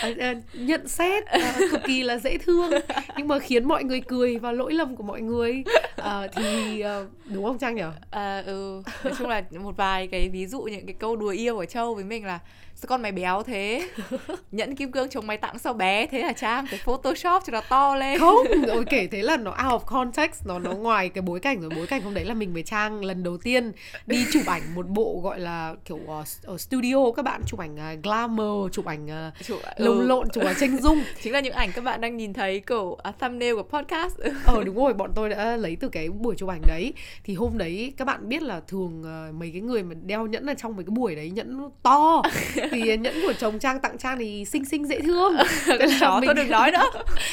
ờ, 0.02 0.14
ờ, 0.18 0.34
nhận 0.52 0.88
xét 0.88 1.26
ờ, 1.26 1.40
cực 1.70 1.80
kỳ 1.86 2.02
là 2.02 2.18
dễ 2.18 2.38
thương. 2.38 2.70
Nhưng 3.16 3.28
mà 3.28 3.38
khiến 3.38 3.68
mọi 3.68 3.84
người 3.84 4.00
cười 4.00 4.38
và 4.38 4.52
lỗi 4.52 4.72
lầm 4.72 4.96
của 4.96 5.02
mọi 5.02 5.20
người. 5.20 5.64
Ờ, 5.96 6.28
thì 6.32 6.80
ờ, 6.80 7.06
đúng 7.24 7.44
không 7.44 7.58
trang 7.58 7.74
nhỉ? 7.74 7.82
À, 8.10 8.42
ừ. 8.46 8.82
Nói 9.04 9.14
chung 9.18 9.28
là 9.28 9.42
một 9.60 9.76
vài 9.76 10.06
cái 10.06 10.28
ví 10.28 10.46
dụ 10.46 10.62
những 10.62 10.86
cái 10.86 10.94
câu 10.98 11.16
đùa 11.16 11.28
yêu 11.28 11.58
ở 11.58 11.64
châu 11.64 11.94
với 11.94 12.04
mình 12.04 12.24
là 12.24 12.38
sao 12.76 12.86
con 12.86 13.02
mày 13.02 13.12
béo 13.12 13.42
thế? 13.42 13.88
Nhẫn 14.52 14.76
kim 14.76 14.92
cương 14.92 15.08
chồng 15.08 15.26
mày 15.26 15.36
tặng 15.36 15.58
sao 15.58 15.72
bé 15.72 16.06
thế 16.06 16.22
hả 16.22 16.32
trang? 16.32 16.66
Cái 16.70 16.80
photoshop 16.84 17.42
cho 17.46 17.52
nó 17.52 17.60
to 17.60 17.96
lên. 17.96 18.18
Không 18.18 18.46
rồi 18.66 18.84
kể 18.90 19.06
thế 19.06 19.22
là 19.22 19.36
nó 19.36 19.50
out 19.50 19.82
of 19.82 19.84
context 19.86 20.46
nó 20.46 20.58
nó 20.58 20.72
ngoài 20.72 21.08
cái 21.08 21.22
bối 21.22 21.40
cảnh 21.40 21.60
rồi. 21.60 21.70
Bối 21.76 21.86
cảnh 21.86 22.02
hôm 22.02 22.14
đấy 22.14 22.24
là 22.24 22.34
mình 22.34 22.52
với 22.52 22.62
trang 22.62 23.04
lần 23.04 23.22
đầu 23.22 23.36
tiên 23.38 23.72
đi 24.06 24.26
chụp 24.32 24.42
ảnh 24.46 24.62
một 24.74 24.88
bộ 24.88 25.20
gọi 25.24 25.40
là 25.40 25.74
kiểu 25.84 26.00
ờ, 26.06 26.24
ở 26.44 26.58
studio 26.58 27.10
các 27.16 27.22
bạn. 27.24 27.42
Chụp 27.46 27.60
ảnh 27.60 27.76
ờ, 27.76 27.94
glamour 28.02 28.72
chụp 28.72 28.84
ảnh 28.84 29.08
ờ, 29.08 29.30
Chủ, 29.44 29.56
lồng 29.76 29.98
ừ, 29.98 30.06
lộn 30.06 30.28
chụp 30.30 30.44
ảnh 30.44 30.56
tranh 30.60 30.78
dung 30.82 31.02
chính 31.22 31.32
là 31.32 31.40
những 31.40 31.52
ảnh 31.52 31.70
các 31.74 31.84
bạn 31.84 32.00
đang 32.00 32.16
nhìn 32.16 32.32
thấy 32.32 32.60
kiểu 32.60 32.82
uh, 32.82 33.18
thumbnail 33.20 33.54
của 33.54 33.62
podcast. 33.62 34.18
Ờ 34.44 34.64
đúng 34.64 34.76
rồi 34.76 34.94
bọn 34.94 35.10
tôi 35.14 35.28
đã 35.28 35.56
lấy 35.56 35.76
từ 35.80 35.88
cái 35.88 36.08
buổi 36.08 36.34
chụp 36.36 36.48
ảnh 36.48 36.62
đấy. 36.66 36.92
Thì 37.24 37.34
hôm 37.34 37.58
đấy 37.58 37.92
các 37.96 38.04
bạn 38.04 38.28
biết 38.28 38.42
là 38.42 38.60
thường 38.68 39.02
ờ, 39.04 39.32
mấy 39.32 39.50
cái 39.52 39.60
người 39.60 39.82
mà 39.82 39.94
đeo 40.04 40.26
nhẫn 40.26 40.46
ở 40.46 40.54
trong 40.54 40.76
mấy 40.76 40.84
cái 40.84 40.90
buổi 40.90 41.14
đấy 41.14 41.30
nhẫn 41.30 41.70
to 41.82 42.22
thì 42.70 42.96
nhẫn 42.96 43.14
của 43.26 43.32
chồng 43.32 43.58
trang 43.58 43.80
tặng 43.80 43.98
trang 43.98 44.18
thì 44.18 44.44
xinh 44.44 44.64
xinh 44.64 44.84
dễ 44.88 45.00
thương. 45.00 45.34
Là 45.66 45.86
đó 46.00 46.20
mình- 46.20 46.26
tôi 46.28 46.34
đừng 46.34 46.50
nói 46.50 46.72
nữa. 46.72 46.90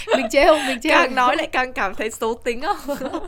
Mình 0.17 0.26
trêu 0.30 0.54
mình 0.67 0.80
trêu 0.82 0.91
càng 0.93 1.15
nói 1.15 1.36
lại 1.38 1.48
càng 1.52 1.74
cảm 1.74 1.96
thấy 1.96 2.12
xấu 2.12 2.34
tính 2.43 2.62
không? 2.62 2.98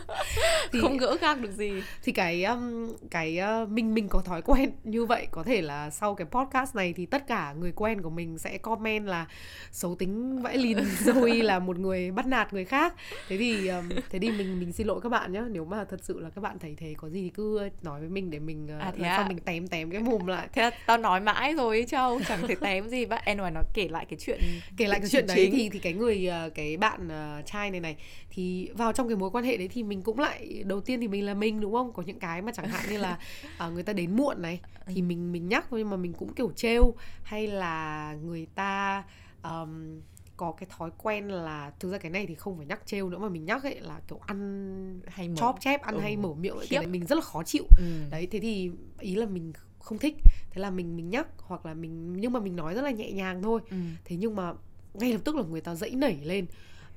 Thì- 0.71 0.79
không 0.81 0.97
gỡ 0.97 1.17
gạc 1.21 1.39
được 1.41 1.51
gì. 1.51 1.71
thì 2.03 2.11
cái 2.11 2.43
um, 2.43 2.87
cái 3.11 3.39
uh, 3.63 3.69
mình 3.69 3.93
mình 3.93 4.07
có 4.07 4.21
thói 4.21 4.41
quen 4.41 4.71
như 4.83 5.05
vậy. 5.05 5.27
Có 5.31 5.43
thể 5.43 5.61
là 5.61 5.89
sau 5.89 6.15
cái 6.15 6.27
podcast 6.31 6.75
này 6.75 6.93
thì 6.97 7.05
tất 7.05 7.27
cả 7.27 7.53
người 7.59 7.71
quen 7.75 8.01
của 8.01 8.09
mình 8.09 8.37
sẽ 8.37 8.57
comment 8.57 9.07
là 9.07 9.25
xấu 9.71 9.95
tính 9.95 10.41
vãi 10.41 10.57
lìn 10.57 10.77
Zoe 10.77 11.43
là 11.43 11.59
một 11.59 11.77
người 11.79 12.11
bắt 12.11 12.25
nạt 12.27 12.53
người 12.53 12.65
khác. 12.65 12.93
Thế 13.29 13.37
thì 13.37 13.67
um, 13.67 13.89
thế 14.09 14.19
thì 14.19 14.31
mình 14.31 14.59
mình 14.59 14.71
xin 14.73 14.87
lỗi 14.87 14.99
các 15.03 15.09
bạn 15.09 15.33
nhé 15.33 15.41
nếu 15.49 15.65
mà 15.65 15.85
thật 15.89 15.99
sự 16.03 16.19
là 16.19 16.29
các 16.35 16.41
bạn 16.41 16.59
thấy 16.59 16.75
thế 16.77 16.93
có 16.97 17.09
gì 17.09 17.21
thì 17.21 17.29
cứ 17.29 17.69
nói 17.81 17.99
với 17.99 18.09
mình 18.09 18.31
để 18.31 18.39
mình 18.39 18.65
uh, 18.77 18.81
À, 18.81 18.91
lần 18.97 19.09
à? 19.09 19.25
mình 19.27 19.39
tém 19.39 19.67
tém 19.67 19.91
cái 19.91 20.01
mồm 20.01 20.27
lại. 20.27 20.47
Thế 20.53 20.61
là 20.61 20.71
tao 20.85 20.97
nói 20.97 21.19
mãi 21.19 21.53
rồi 21.53 21.77
ấy 21.77 21.85
châu 21.95 22.19
chẳng 22.27 22.47
thể 22.47 22.55
tém 22.55 22.87
gì 22.89 23.05
bác 23.05 23.25
anyway 23.25 23.53
nó 23.53 23.61
kể 23.73 23.87
lại 23.87 24.05
cái 24.09 24.19
chuyện 24.19 24.39
kể 24.77 24.87
lại 24.87 24.99
cái 24.99 25.09
chuyện 25.09 25.27
đấy 25.27 25.37
chính. 25.37 25.51
thì 25.51 25.69
thì 25.69 25.79
cái 25.79 25.93
người 25.93 26.27
ờ, 26.27 26.49
cái 26.55 26.77
bạn 26.77 27.07
ờ, 27.09 27.41
trai 27.45 27.71
này 27.71 27.79
này 27.79 27.95
thì 28.29 28.69
vào 28.77 28.93
trong 28.93 29.07
cái 29.07 29.15
mối 29.17 29.29
quan 29.29 29.43
hệ 29.45 29.57
đấy 29.57 29.67
thì 29.67 29.83
mình 29.83 30.01
cũng 30.01 30.19
lại 30.19 30.63
đầu 30.65 30.81
tiên 30.81 30.99
thì 31.01 31.07
mình 31.07 31.25
là 31.25 31.33
mình 31.33 31.61
đúng 31.61 31.73
không 31.73 31.93
có 31.93 32.03
những 32.05 32.19
cái 32.19 32.41
mà 32.41 32.51
chẳng 32.51 32.67
hạn 32.67 32.85
như 32.89 32.97
là 32.97 33.17
ờ, 33.57 33.71
người 33.71 33.83
ta 33.83 33.93
đến 33.93 34.15
muộn 34.15 34.41
này 34.41 34.59
thì 34.87 35.01
mình 35.01 35.31
mình 35.31 35.49
nhắc 35.49 35.65
thôi 35.69 35.79
nhưng 35.79 35.89
mà 35.89 35.97
mình 35.97 36.13
cũng 36.13 36.33
kiểu 36.33 36.51
trêu 36.55 36.93
hay 37.23 37.47
là 37.47 38.13
người 38.23 38.45
ta 38.55 39.03
ờm, 39.41 40.01
có 40.37 40.51
cái 40.51 40.67
thói 40.77 40.89
quen 40.97 41.27
là 41.27 41.71
thực 41.79 41.91
ra 41.91 41.97
cái 41.97 42.11
này 42.11 42.25
thì 42.25 42.35
không 42.35 42.57
phải 42.57 42.65
nhắc 42.65 42.79
trêu 42.85 43.09
nữa 43.09 43.17
mà 43.17 43.29
mình 43.29 43.45
nhắc 43.45 43.63
ấy 43.63 43.79
là 43.81 43.99
kiểu 44.07 44.19
ăn 44.27 45.01
hay 45.07 45.27
mở 45.29 45.35
chóp 45.37 45.55
chép 45.59 45.81
ăn 45.81 45.95
Ừ. 45.95 45.99
hay 46.01 46.17
mở 46.17 46.33
miệng 46.33 46.55
ấy. 46.57 46.67
Khiếp. 46.67 46.75
cái 46.75 46.79
này 46.85 46.87
mình 46.91 47.05
rất 47.05 47.15
là 47.15 47.21
khó 47.21 47.43
chịu 47.43 47.63
ừ. 47.77 47.83
đấy 48.11 48.27
thế 48.31 48.39
thì 48.39 48.71
ý 48.99 49.15
là 49.15 49.25
mình 49.25 49.53
không 49.85 49.97
thích 49.97 50.17
thế 50.51 50.61
là 50.61 50.69
mình 50.69 50.97
mình 50.97 51.09
nhắc 51.09 51.27
hoặc 51.37 51.65
là 51.65 51.73
mình 51.73 52.13
nhưng 52.21 52.33
mà 52.33 52.39
mình 52.39 52.55
nói 52.55 52.73
rất 52.73 52.81
là 52.81 52.91
nhẹ 52.91 53.11
nhàng 53.11 53.43
thôi 53.43 53.61
ừ. 53.69 53.77
thế 54.05 54.15
nhưng 54.15 54.35
mà 54.35 54.53
ngay 54.93 55.13
lập 55.13 55.21
tức 55.23 55.35
là 55.35 55.43
người 55.43 55.61
ta 55.61 55.75
dãy 55.75 55.89
nảy 55.91 56.17
lên 56.23 56.45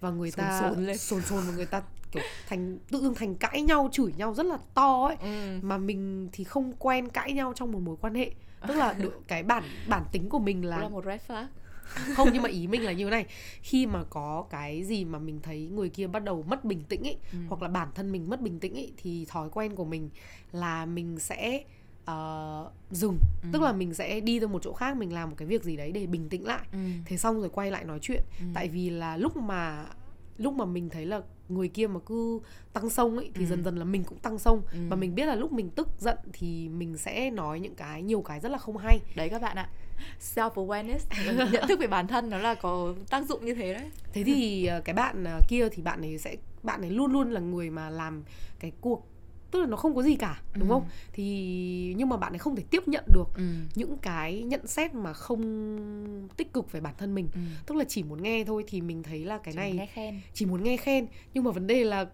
và 0.01 0.11
người 0.11 0.31
Sồn 0.31 0.38
ta 0.38 0.61
sồn 0.61 0.87
lên. 0.87 0.98
sồn 0.98 1.22
sồn 1.22 1.42
và 1.46 1.53
người 1.53 1.66
ta 1.66 1.83
kiểu 2.12 2.22
thành 2.48 2.79
tự 2.90 3.01
dưng 3.03 3.14
thành 3.14 3.35
cãi 3.35 3.62
nhau 3.62 3.88
chửi 3.92 4.12
nhau 4.16 4.35
rất 4.35 4.46
là 4.46 4.59
to 4.74 5.07
ấy 5.07 5.16
Ừ. 5.22 5.59
mà 5.62 5.79
mình 5.79 6.29
thì 6.33 6.44
không 6.44 6.72
quen 6.79 7.09
cãi 7.09 7.33
nhau 7.33 7.53
trong 7.57 7.72
một 7.72 7.79
mối 7.79 7.96
quan 8.01 8.14
hệ 8.14 8.31
tức 8.68 8.74
là 8.77 8.92
được 8.92 9.20
cái 9.29 9.42
bản 9.42 9.64
bản 9.88 10.05
tính 10.12 10.29
của 10.29 10.38
mình 10.38 10.64
là 10.64 10.79
là 10.79 10.88
một 10.88 11.05
red 11.05 11.20
flag 11.29 11.46
không 12.16 12.29
nhưng 12.33 12.42
mà 12.42 12.48
ý 12.59 12.66
mình 12.66 12.85
là 12.85 12.92
như 12.92 13.05
thế 13.05 13.11
này 13.11 13.27
khi 13.62 13.87
mà 13.87 14.05
có 14.11 14.44
cái 14.51 14.85
gì 14.85 15.05
mà 15.05 15.18
mình 15.18 15.40
thấy 15.42 15.68
người 15.72 15.88
kia 15.88 16.07
bắt 16.07 16.24
đầu 16.24 16.42
mất 16.48 16.64
bình 16.64 16.83
tĩnh 16.88 17.07
ấy 17.07 17.16
Ừ. 17.33 17.38
hoặc 17.48 17.62
là 17.62 17.68
bản 17.68 17.88
thân 17.94 18.12
mình 18.12 18.29
mất 18.31 18.40
bình 18.40 18.61
tĩnh 18.61 18.74
ấy 18.74 18.92
thì 18.96 19.27
thói 19.29 19.48
quen 19.51 19.74
của 19.74 19.85
mình 19.85 20.11
là 20.53 20.87
mình 20.87 21.18
sẽ 21.18 21.64
ờ, 22.09 22.71
dừng 22.90 23.18
Ừ. 23.42 23.49
tức 23.53 23.62
là 23.62 23.73
mình 23.73 23.94
sẽ 23.94 24.21
đi 24.21 24.40
ra 24.40 24.47
một 24.47 24.62
chỗ 24.62 24.73
khác 24.73 24.97
mình 24.97 25.12
làm 25.12 25.29
một 25.31 25.35
cái 25.38 25.49
việc 25.49 25.62
gì 25.64 25.77
đấy 25.77 25.92
để 25.92 26.07
bình 26.07 26.29
tĩnh 26.29 26.44
lại 26.47 26.66
ừ. 26.73 26.79
thế 27.05 27.16
xong 27.16 27.40
rồi 27.40 27.49
quay 27.51 27.71
lại 27.71 27.85
nói 27.85 27.99
chuyện 28.03 28.23
Ừ. 28.40 28.44
tại 28.55 28.68
vì 28.68 28.90
là 28.90 29.16
lúc 29.16 29.37
mà 29.37 29.85
lúc 30.38 30.55
mà 30.55 30.64
mình 30.64 30.88
thấy 30.88 31.07
là 31.07 31.21
người 31.49 31.68
kia 31.68 31.87
mà 31.87 32.01
cứ 32.07 32.40
tăng 32.73 32.90
sông 32.90 33.16
ấy 33.16 33.31
thì 33.35 33.44
Ừ. 33.44 33.49
dần 33.49 33.64
dần 33.64 33.77
là 33.77 33.85
mình 33.85 34.05
cũng 34.05 34.18
tăng 34.18 34.38
sông 34.38 34.62
Ừ. 34.73 34.79
và 34.90 34.97
mình 34.97 35.14
biết 35.14 35.27
là 35.27 35.35
lúc 35.35 35.53
mình 35.53 35.71
tức 35.71 35.88
giận 35.99 36.16
thì 36.33 36.68
mình 36.68 36.97
sẽ 36.97 37.31
nói 37.31 37.61
những 37.61 37.75
cái 37.75 38.03
nhiều 38.03 38.23
cái 38.23 38.40
rất 38.40 38.49
là 38.53 38.59
không 38.59 38.77
hay 38.77 39.01
đấy 39.16 39.29
các 39.29 39.42
bạn 39.42 39.57
ạ 39.57 39.68
self 40.21 40.51
awareness 40.51 40.99
nhận 41.53 41.64
thức 41.68 41.81
về 41.81 41.87
bản 41.87 42.07
thân 42.07 42.31
nó 42.31 42.38
là 42.38 42.55
có 42.55 42.94
tác 43.11 43.27
dụng 43.29 43.44
như 43.44 43.55
thế 43.55 43.75
đấy 43.75 43.90
thế 44.12 44.23
thì 44.25 44.66
ờ, 44.66 44.81
cái 44.81 44.94
bạn 44.94 45.25
ờ, 45.25 45.40
kia 45.49 45.68
thì 45.73 45.83
bạn 45.83 46.01
ấy 46.01 46.18
sẽ 46.18 46.37
bạn 46.62 46.81
ấy 46.81 46.90
luôn 46.90 47.12
luôn 47.12 47.31
là 47.31 47.40
người 47.40 47.71
mà 47.71 47.90
làm 47.90 48.23
cái 48.61 48.73
cuộc 48.81 49.07
tức 49.50 49.61
là 49.61 49.66
nó 49.66 49.76
không 49.76 49.94
có 49.94 50.02
gì 50.02 50.16
cả 50.16 50.40
đúng 50.54 50.68
Ừ. 50.68 50.72
không 50.72 50.84
thì 51.12 51.94
nhưng 51.96 52.08
mà 52.08 52.16
bạn 52.16 52.32
ấy 52.32 52.38
không 52.38 52.56
thể 52.56 52.62
tiếp 52.70 52.88
nhận 52.88 53.04
được 53.14 53.24
ừ. 53.37 53.42
những 53.74 53.96
cái 53.98 54.42
nhận 54.42 54.66
xét 54.66 54.94
mà 54.94 55.12
không 55.12 55.42
tích 56.37 56.52
cực 56.52 56.72
về 56.72 56.80
bản 56.80 56.94
thân 56.98 57.14
mình 57.14 57.28
Ừ. 57.34 57.40
tức 57.66 57.74
là 57.74 57.84
chỉ 57.88 58.02
muốn 58.02 58.22
nghe 58.22 58.44
thôi 58.44 58.64
thì 58.66 58.80
mình 58.80 59.02
thấy 59.02 59.24
là 59.24 59.38
cái 59.38 59.52
Chỉ 59.54 59.58
này 59.58 59.72
nghe 59.72 59.87
khen 59.87 60.20
chỉ 60.34 60.46
muốn 60.46 60.62
nghe 60.62 60.76
khen 60.76 61.06
nhưng 61.34 61.44
mà 61.44 61.50
vấn 61.50 61.66
đề 61.66 61.84
là 61.84 62.06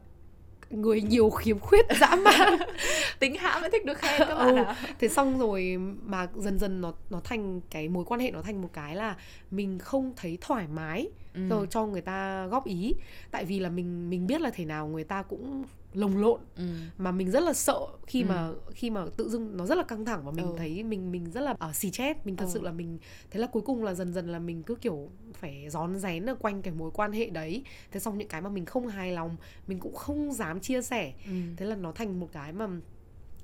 người 0.70 1.02
nhiều 1.02 1.30
khiếm 1.30 1.58
khuyết 1.58 1.86
dã 2.00 2.16
man 2.16 2.58
tính 3.18 3.34
hãm 3.36 3.60
mới 3.60 3.70
thích 3.70 3.84
được 3.84 3.98
khen 3.98 4.20
các 4.28 4.34
bạn 4.34 4.56
Ừ. 4.56 4.62
ạ 4.64 4.76
thế 4.98 5.08
xong 5.08 5.38
rồi 5.38 5.76
mà 6.02 6.28
dần 6.36 6.58
dần 6.58 6.80
nó 6.80 6.92
nó 7.10 7.20
thành 7.24 7.60
cái 7.70 7.88
mối 7.88 8.04
quan 8.04 8.20
hệ 8.20 8.30
nó 8.30 8.42
thành 8.42 8.62
một 8.62 8.70
cái 8.72 8.96
là 8.96 9.16
mình 9.50 9.78
không 9.78 10.12
thấy 10.16 10.38
thoải 10.40 10.66
mái 10.74 11.08
Ừ. 11.34 11.48
rồi 11.48 11.66
cho 11.70 11.86
người 11.86 12.00
ta 12.00 12.46
góp 12.46 12.64
ý 12.66 12.94
tại 13.30 13.44
vì 13.44 13.60
là 13.60 13.68
mình 13.70 14.10
mình 14.10 14.26
biết 14.26 14.40
là 14.40 14.50
thể 14.54 14.64
nào 14.64 14.86
người 14.88 15.04
ta 15.04 15.22
cũng 15.22 15.64
lồng 15.94 16.16
lộn 16.18 16.40
ừ. 16.56 16.64
mà 16.98 17.10
mình 17.12 17.30
rất 17.30 17.40
là 17.42 17.52
sợ 17.52 17.78
khi 18.06 18.22
Ừ. 18.22 18.26
mà 18.28 18.50
khi 18.74 18.90
mà 18.90 19.04
tự 19.16 19.28
dưng 19.28 19.56
nó 19.56 19.66
rất 19.66 19.78
là 19.78 19.84
căng 19.84 20.04
thẳng 20.04 20.22
và 20.24 20.30
mình 20.32 20.46
Ừ. 20.46 20.54
thấy 20.58 20.82
mình 20.82 21.12
mình 21.12 21.30
rất 21.30 21.40
là 21.40 21.54
ở 21.58 21.72
xì 21.72 21.90
chết 21.90 22.26
mình 22.26 22.36
thật 22.36 22.44
Ừ. 22.44 22.50
sự 22.54 22.60
là 22.62 22.70
mình 22.72 22.98
thế 23.30 23.40
là 23.40 23.46
cuối 23.46 23.62
cùng 23.66 23.84
là 23.84 23.94
dần 23.94 24.12
dần 24.12 24.28
là 24.28 24.38
mình 24.38 24.62
cứ 24.62 24.74
kiểu 24.74 25.10
phải 25.34 25.66
rón 25.70 25.96
rén 25.98 26.26
ở 26.26 26.34
quanh 26.34 26.62
cái 26.62 26.74
mối 26.74 26.90
quan 26.94 27.12
hệ 27.12 27.26
đấy 27.30 27.62
thế 27.90 28.00
xong 28.00 28.18
những 28.18 28.28
cái 28.28 28.40
mà 28.42 28.48
mình 28.50 28.64
không 28.64 28.86
hài 28.86 29.12
lòng 29.12 29.36
mình 29.66 29.78
cũng 29.78 29.94
không 29.94 30.32
dám 30.32 30.60
chia 30.60 30.82
sẻ 30.82 31.12
Ừ. 31.26 31.32
thế 31.56 31.66
là 31.66 31.76
nó 31.76 31.92
thành 31.92 32.20
một 32.20 32.28
cái 32.32 32.52
mà 32.52 32.68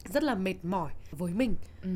rất 0.04 0.22
là 0.22 0.34
mệt 0.34 0.56
mỏi 0.62 0.92
với 1.10 1.34
mình 1.34 1.54
Ừ. 1.82 1.88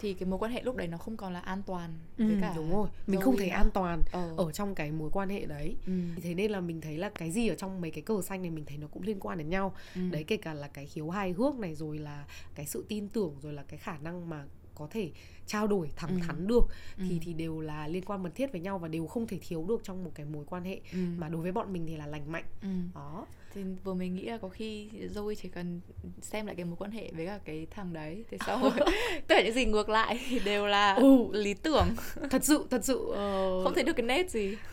thì 0.00 0.14
cái 0.14 0.28
mối 0.28 0.38
quan 0.38 0.52
hệ 0.52 0.62
lúc 0.62 0.76
đấy 0.76 0.88
nó 0.88 0.98
không 0.98 1.16
còn 1.16 1.32
là 1.32 1.40
an 1.40 1.62
toàn 1.66 1.90
ừ, 2.18 2.26
với 2.28 2.36
cả 2.40 2.52
đúng 2.56 2.70
rồi 2.70 2.88
mình 3.06 3.20
không 3.20 3.36
thấy 3.36 3.46
nữa. 3.48 3.54
an 3.54 3.70
toàn 3.74 4.02
ờ. 4.12 4.34
ở 4.36 4.52
trong 4.52 4.74
cái 4.74 4.92
mối 4.92 5.10
quan 5.12 5.28
hệ 5.28 5.46
đấy 5.46 5.76
ừ. 5.86 5.92
thế 6.22 6.34
nên 6.34 6.50
là 6.50 6.60
mình 6.60 6.80
thấy 6.80 6.98
là 6.98 7.10
cái 7.14 7.30
gì 7.30 7.48
ở 7.48 7.54
trong 7.54 7.80
mấy 7.80 7.90
cái 7.90 8.02
cờ 8.02 8.22
xanh 8.22 8.42
này 8.42 8.50
mình 8.50 8.64
thấy 8.64 8.78
nó 8.78 8.86
cũng 8.86 9.02
liên 9.02 9.20
quan 9.20 9.38
đến 9.38 9.48
nhau 9.50 9.74
Ừ. 9.94 10.00
đấy 10.10 10.24
kể 10.24 10.36
cả 10.36 10.54
là 10.54 10.68
cái 10.68 10.86
khiếu 10.86 11.10
hài 11.10 11.32
hước 11.32 11.54
này 11.54 11.74
rồi 11.74 11.98
là 11.98 12.24
cái 12.54 12.66
sự 12.66 12.84
tin 12.88 13.08
tưởng 13.08 13.34
rồi 13.42 13.52
là 13.52 13.62
cái 13.62 13.78
khả 13.78 13.98
năng 13.98 14.28
mà 14.30 14.44
có 14.74 14.88
thể 14.90 15.10
trao 15.46 15.66
đổi 15.66 15.90
thẳng 15.96 16.10
Ừ. 16.20 16.26
thắn 16.26 16.46
được 16.46 16.64
thì 16.96 17.10
Ừ. 17.10 17.16
thì 17.22 17.32
đều 17.32 17.60
là 17.60 17.88
liên 17.88 18.04
quan 18.04 18.22
mật 18.22 18.30
thiết 18.34 18.52
với 18.52 18.60
nhau 18.60 18.78
và 18.78 18.88
đều 18.88 19.06
không 19.06 19.26
thể 19.26 19.38
thiếu 19.48 19.64
được 19.68 19.80
trong 19.84 20.04
một 20.04 20.10
cái 20.14 20.26
mối 20.26 20.44
quan 20.48 20.64
hệ 20.64 20.80
Ừ. 20.92 20.98
mà 21.18 21.28
đối 21.28 21.42
với 21.42 21.52
bọn 21.52 21.72
mình 21.72 21.86
thì 21.86 21.96
là 21.96 22.06
lành 22.06 22.32
mạnh 22.32 22.44
Ừ. 22.62 22.68
đó 22.94 23.26
thì 23.54 23.62
vừa 23.84 23.94
mình 23.94 24.14
nghĩ 24.14 24.22
là 24.24 24.38
có 24.38 24.48
khi 24.48 24.88
Zoe 25.14 25.34
chỉ 25.34 25.48
cần 25.48 25.80
xem 26.22 26.46
lại 26.46 26.54
cái 26.56 26.64
mối 26.64 26.76
quan 26.78 26.90
hệ 26.90 27.10
với 27.16 27.26
cả 27.26 27.38
cái 27.44 27.66
thằng 27.70 27.92
đấy 27.92 28.24
thì 28.30 28.36
sau 28.46 28.70
tất 29.26 29.28
cả 29.28 29.42
những 29.44 29.54
gì 29.54 29.64
ngược 29.64 29.88
lại 29.88 30.20
thì 30.28 30.38
đều 30.38 30.66
là 30.66 30.94
Ừ. 30.94 31.26
lý 31.32 31.54
tưởng 31.54 31.86
thật 32.30 32.44
sự 32.44 32.66
thật 32.70 32.84
sự 32.84 33.10
ờ, 33.14 33.60
không 33.64 33.74
thấy 33.74 33.84
được 33.84 33.92
cái 33.96 34.06
nét 34.06 34.30
gì 34.30 34.56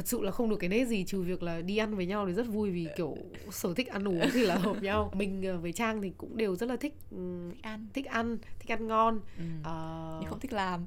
thật 0.00 0.08
sự 0.08 0.22
là 0.22 0.30
không 0.30 0.50
được 0.50 0.56
cái 0.56 0.68
nét 0.68 0.84
gì 0.84 1.04
trừ 1.04 1.22
việc 1.22 1.42
là 1.42 1.60
đi 1.60 1.76
ăn 1.76 1.94
với 1.96 2.06
nhau 2.06 2.26
thì 2.26 2.32
rất 2.32 2.46
vui 2.48 2.70
vì 2.70 2.86
kiểu 2.96 3.16
sở 3.50 3.74
thích 3.74 3.88
ăn 3.88 4.08
uống 4.08 4.20
thì 4.32 4.46
là 4.46 4.54
hợp 4.56 4.82
nhau. 4.82 5.10
Mình 5.16 5.42
ờ, 5.46 5.58
với 5.58 5.72
trang 5.72 6.02
thì 6.02 6.12
cũng 6.18 6.36
đều 6.36 6.56
rất 6.56 6.68
là 6.68 6.76
thích 6.76 6.94
ừm, 7.10 7.52
ăn. 7.62 7.86
thích 7.94 8.06
ăn 8.06 8.38
thích 8.58 8.72
ăn 8.72 8.86
ngon. 8.86 9.20
Ừ. 9.38 9.44
Ờ, 9.64 10.18
nhưng 10.20 10.30
không 10.30 10.40
thích 10.40 10.52
làm. 10.52 10.86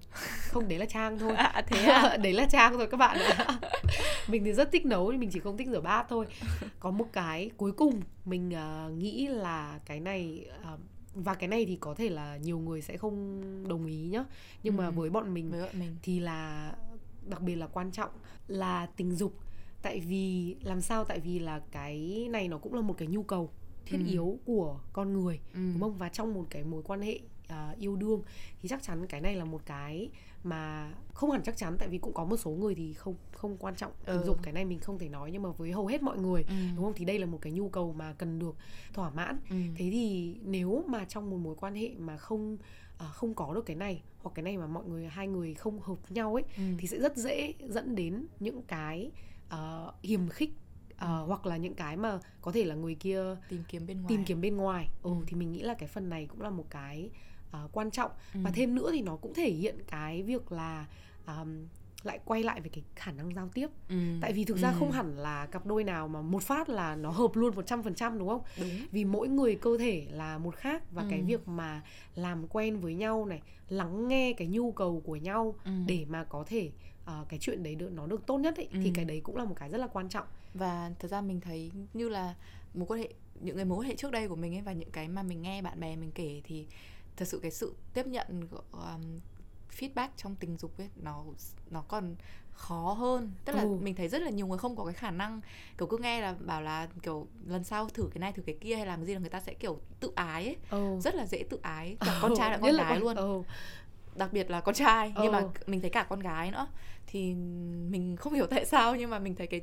Không 0.50 0.68
đấy 0.68 0.80
là 0.80 0.86
trang 0.86 1.20
thôi. 1.20 1.36
À, 1.36 1.64
thế 1.68 1.84
à? 1.84 2.18
Đấy 2.24 2.34
là 2.34 2.46
trang 2.52 2.78
rồi 2.78 2.88
các 2.88 2.98
bạn 2.98 3.18
ạ. 3.18 3.60
Mình 4.28 4.44
thì 4.44 4.54
rất 4.54 4.72
thích 4.72 4.86
nấu 4.86 5.12
nhưng 5.12 5.20
mình 5.20 5.30
chỉ 5.34 5.40
không 5.40 5.58
thích 5.58 5.68
rửa 5.72 5.82
bát 5.82 6.06
thôi. 6.10 6.26
Có 6.80 6.92
một 6.92 7.08
cái 7.14 7.52
cuối 7.58 7.72
cùng 7.72 8.02
mình 8.26 8.52
ờ, 8.52 8.92
nghĩ 8.98 9.28
là 9.28 9.80
cái 9.86 10.00
này 10.00 10.46
ờ, 10.64 10.78
và 11.16 11.34
cái 11.34 11.48
này 11.50 11.66
thì 11.66 11.76
có 11.80 11.94
thể 11.94 12.10
là 12.10 12.38
nhiều 12.38 12.60
người 12.60 12.82
sẽ 12.82 12.98
không 12.98 13.42
đồng 13.68 13.86
ý 13.86 13.98
nhá. 14.12 14.24
Nhưng 14.64 14.78
mà 14.78 14.86
Ừ. 14.86 14.92
với 14.92 15.10
bọn 15.10 15.34
mình 15.34 15.52
với 15.52 15.62
bọn 15.62 15.80
mình. 15.80 15.96
thì 16.04 16.20
là 16.20 16.72
đặc 17.30 17.42
biệt 17.42 17.56
là 17.56 17.68
quan 17.68 17.92
trọng 17.92 18.10
là 18.48 18.86
tình 18.86 19.16
dục 19.16 19.34
tại 19.82 20.00
vì 20.00 20.56
làm 20.64 20.82
sao 20.82 21.04
tại 21.06 21.20
vì 21.20 21.40
là 21.40 21.60
cái 21.72 22.28
này 22.32 22.48
nó 22.48 22.58
cũng 22.58 22.74
là 22.74 22.82
một 22.82 22.96
cái 22.98 23.08
nhu 23.08 23.24
cầu 23.24 23.50
thiết 23.86 23.98
Ừ. 23.98 24.06
yếu 24.12 24.40
của 24.46 24.80
con 24.94 25.14
người 25.14 25.40
ừ. 25.54 25.60
đúng 25.74 25.80
không 25.82 25.98
và 25.98 26.10
trong 26.10 26.34
một 26.34 26.46
cái 26.50 26.64
mối 26.64 26.84
quan 26.84 27.02
hệ 27.02 27.20
à, 27.48 27.76
yêu 27.80 27.96
đương 27.96 28.22
thì 28.62 28.70
chắc 28.70 28.84
chắn 28.84 29.08
cái 29.08 29.22
này 29.22 29.36
là 29.36 29.46
một 29.46 29.62
cái 29.66 30.10
mà 30.44 30.92
không 31.14 31.32
hẳn 31.32 31.42
chắc 31.44 31.58
chắn 31.58 31.76
tại 31.80 31.88
vì 31.88 31.98
cũng 31.98 32.14
có 32.14 32.26
một 32.26 32.38
số 32.38 32.52
người 32.52 32.76
thì 32.76 32.94
không 32.94 33.16
không 33.34 33.58
quan 33.58 33.76
trọng 33.76 33.92
tình 34.06 34.18
Ừ. 34.18 34.24
dục 34.26 34.40
cái 34.44 34.54
này 34.54 34.66
mình 34.66 34.80
không 34.80 35.00
thể 35.00 35.10
nói 35.10 35.30
nhưng 35.32 35.44
mà 35.44 35.50
với 35.52 35.72
hầu 35.72 35.88
hết 35.88 36.04
mọi 36.04 36.18
người 36.18 36.44
Ừ. 36.48 36.54
đúng 36.76 36.84
không 36.86 36.94
thì 36.96 37.06
đây 37.06 37.20
là 37.20 37.26
một 37.26 37.38
cái 37.42 37.52
nhu 37.54 37.70
cầu 37.70 37.94
mà 37.94 38.14
cần 38.14 38.40
được 38.40 38.56
thỏa 38.94 39.10
mãn 39.10 39.40
Ừ. 39.50 39.56
thế 39.76 39.90
thì 39.92 40.36
nếu 40.44 40.84
mà 40.88 41.06
trong 41.06 41.30
một 41.30 41.38
mối 41.38 41.56
quan 41.56 41.76
hệ 41.76 41.90
mà 41.98 42.18
không 42.18 42.58
à, 43.04 43.08
không 43.12 43.34
có 43.34 43.54
được 43.54 43.66
cái 43.66 43.76
này 43.76 44.02
hoặc 44.22 44.32
cái 44.36 44.44
này 44.44 44.58
mà 44.58 44.68
mọi 44.68 44.86
người 44.86 45.08
hai 45.08 45.28
người 45.28 45.54
không 45.54 45.80
hợp 45.80 45.98
nhau 46.12 46.36
ấy 46.36 46.44
Ừ. 46.58 46.64
thì 46.78 46.88
sẽ 46.88 47.00
rất 47.00 47.18
dễ 47.18 47.54
dẫn 47.68 47.96
đến 47.96 48.26
những 48.40 48.62
cái 48.62 49.12
uh, 49.54 49.94
hiềm 50.04 50.30
khích 50.30 50.50
uh, 50.94 51.00
hoặc 51.00 51.46
là 51.46 51.58
những 51.58 51.74
cái 51.74 51.98
mà 51.98 52.20
có 52.42 52.52
thể 52.52 52.66
là 52.66 52.76
người 52.76 52.96
kia 52.96 53.24
tìm 53.50 53.64
kiếm 53.68 53.86
bên 53.88 53.98
ngoài 54.02 54.06
tìm 54.10 54.26
kiếm 54.26 54.42
bên 54.42 54.58
ngoài 54.58 54.88
ừ, 55.04 55.10
Ừ. 55.10 55.16
thì 55.28 55.36
mình 55.36 55.52
nghĩ 55.52 55.62
là 55.62 55.74
cái 55.74 55.88
phần 55.90 56.10
này 56.10 56.26
cũng 56.32 56.42
là 56.42 56.50
một 56.50 56.66
cái 56.70 57.10
uh, 57.64 57.70
quan 57.74 57.92
trọng 57.92 58.12
Ừ. 58.34 58.40
và 58.44 58.52
thêm 58.52 58.76
nữa 58.76 58.90
thì 58.92 59.02
nó 59.02 59.16
cũng 59.16 59.34
thể 59.34 59.52
hiện 59.52 59.78
cái 59.88 60.24
việc 60.24 60.52
là 60.52 60.86
um, 61.28 61.68
lại 62.04 62.20
quay 62.26 62.44
lại 62.44 62.62
về 62.62 62.70
cái 62.74 62.84
khả 62.96 63.12
năng 63.12 63.34
giao 63.36 63.50
tiếp 63.54 63.68
ừ. 63.90 63.96
tại 64.22 64.34
vì 64.34 64.46
thực 64.46 64.58
ra 64.58 64.70
Ừ. 64.72 64.76
không 64.80 64.92
hẳn 64.92 65.18
là 65.18 65.46
cặp 65.46 65.66
đôi 65.66 65.84
nào 65.84 66.08
mà 66.08 66.22
một 66.22 66.44
phát 66.44 66.70
là 66.70 66.96
nó 66.96 67.10
hợp 67.12 67.32
luôn 67.36 67.56
100% 67.56 68.18
đúng 68.20 68.28
không 68.28 68.42
đúng 68.60 68.88
vì 68.92 69.06
mỗi 69.06 69.28
người 69.28 69.56
cơ 69.56 69.78
thể 69.78 70.08
là 70.12 70.38
một 70.38 70.56
khác 70.56 70.84
và 70.92 71.06
cái 71.10 71.20
Ừ. 71.20 71.26
việc 71.26 71.48
mà 71.48 71.82
làm 72.16 72.48
quen 72.48 72.80
với 72.80 72.94
nhau 72.96 73.26
này 73.26 73.42
lắng 73.70 74.08
nghe 74.08 74.34
cái 74.34 74.48
nhu 74.48 74.72
cầu 74.72 75.02
của 75.06 75.16
nhau 75.16 75.56
Ừ. 75.66 75.72
để 75.88 76.06
mà 76.10 76.24
có 76.24 76.44
thể 76.48 76.72
ờ, 77.06 77.26
cái 77.30 77.40
chuyện 77.40 77.64
đấy 77.64 77.76
được 77.76 77.90
nó 77.94 78.08
được 78.08 78.26
tốt 78.26 78.38
nhất 78.38 78.56
ấy, 78.58 78.68
thì 78.72 78.86
Ừ. 78.86 78.92
cái 78.94 79.06
đấy 79.06 79.22
cũng 79.24 79.36
là 79.38 79.44
một 79.46 79.56
cái 79.60 79.70
rất 79.70 79.78
là 79.78 79.88
quan 79.88 80.10
trọng 80.10 80.26
và 80.54 80.92
thật 81.00 81.08
ra 81.08 81.22
mình 81.22 81.42
thấy 81.42 81.72
như 81.94 82.10
là 82.10 82.36
mối 82.74 82.86
quan 82.88 83.00
hệ 83.00 83.14
những 83.42 83.56
cái 83.56 83.66
mối 83.66 83.78
quan 83.80 83.88
hệ 83.90 83.96
trước 83.96 84.12
đây 84.12 84.28
của 84.28 84.36
mình 84.36 84.56
ấy 84.56 84.62
và 84.62 84.72
những 84.74 84.92
cái 84.92 85.08
mà 85.08 85.24
mình 85.24 85.42
nghe 85.42 85.62
bạn 85.62 85.80
bè 85.80 85.96
mình 85.96 86.12
kể 86.16 86.42
thì 86.44 86.68
thật 87.18 87.28
sự 87.28 87.40
cái 87.40 87.52
sự 87.52 87.74
tiếp 87.94 88.08
nhận 88.08 88.28
um, 88.72 89.20
feedback 89.80 90.10
trong 90.18 90.36
tình 90.36 90.58
dục 90.58 90.78
ấy 90.78 90.90
nó 90.96 91.24
nó 91.70 91.82
còn 91.88 92.16
khó 92.52 92.94
hơn 92.94 93.32
tức 93.46 93.56
là 93.56 93.62
Ừ. 93.64 93.78
mình 93.82 93.96
thấy 93.96 94.08
rất 94.08 94.22
là 94.22 94.30
nhiều 94.30 94.48
người 94.48 94.58
không 94.58 94.76
có 94.76 94.86
cái 94.86 94.94
khả 94.94 95.12
năng 95.12 95.42
kiểu 95.78 95.88
cứ 95.88 95.98
nghe 95.98 96.22
là 96.22 96.34
bảo 96.40 96.62
là 96.62 96.88
kiểu 97.04 97.28
lần 97.46 97.64
sau 97.64 97.90
thử 97.90 98.10
cái 98.14 98.20
này 98.20 98.32
thử 98.32 98.44
cái 98.46 98.58
kia 98.62 98.76
hay 98.76 98.86
làm 98.86 99.00
cái 99.00 99.06
gì 99.08 99.14
là 99.14 99.20
người 99.20 99.30
ta 99.30 99.40
sẽ 99.40 99.54
kiểu 99.54 99.80
tự 100.00 100.12
ái 100.16 100.46
ấy 100.46 100.58
ừ. 100.70 101.00
rất 101.00 101.16
là 101.16 101.26
dễ 101.26 101.44
tự 101.50 101.60
ái 101.62 101.98
cả 102.00 102.18
con 102.22 102.34
trai 102.38 102.52
lẫn 102.52 102.62
con 102.62 102.76
gái 102.78 103.00
luôn 103.00 103.16
ừ. 103.16 103.42
Đặc 104.16 104.34
biệt 104.34 104.50
là 104.52 104.62
con 104.62 104.76
trai 104.76 105.14
nhưng 105.22 105.32
mà 105.32 105.40
Ừ. 105.40 105.48
mình 105.68 105.82
thấy 105.82 105.90
cả 105.90 106.04
con 106.10 106.20
gái 106.20 106.52
nữa 106.52 106.68
thì 107.08 107.34
mình 107.90 108.16
không 108.16 108.34
hiểu 108.38 108.46
tại 108.46 108.66
sao 108.66 108.96
nhưng 108.96 109.10
mà 109.10 109.20
mình 109.20 109.36
thấy 109.36 109.48
cái 109.48 109.62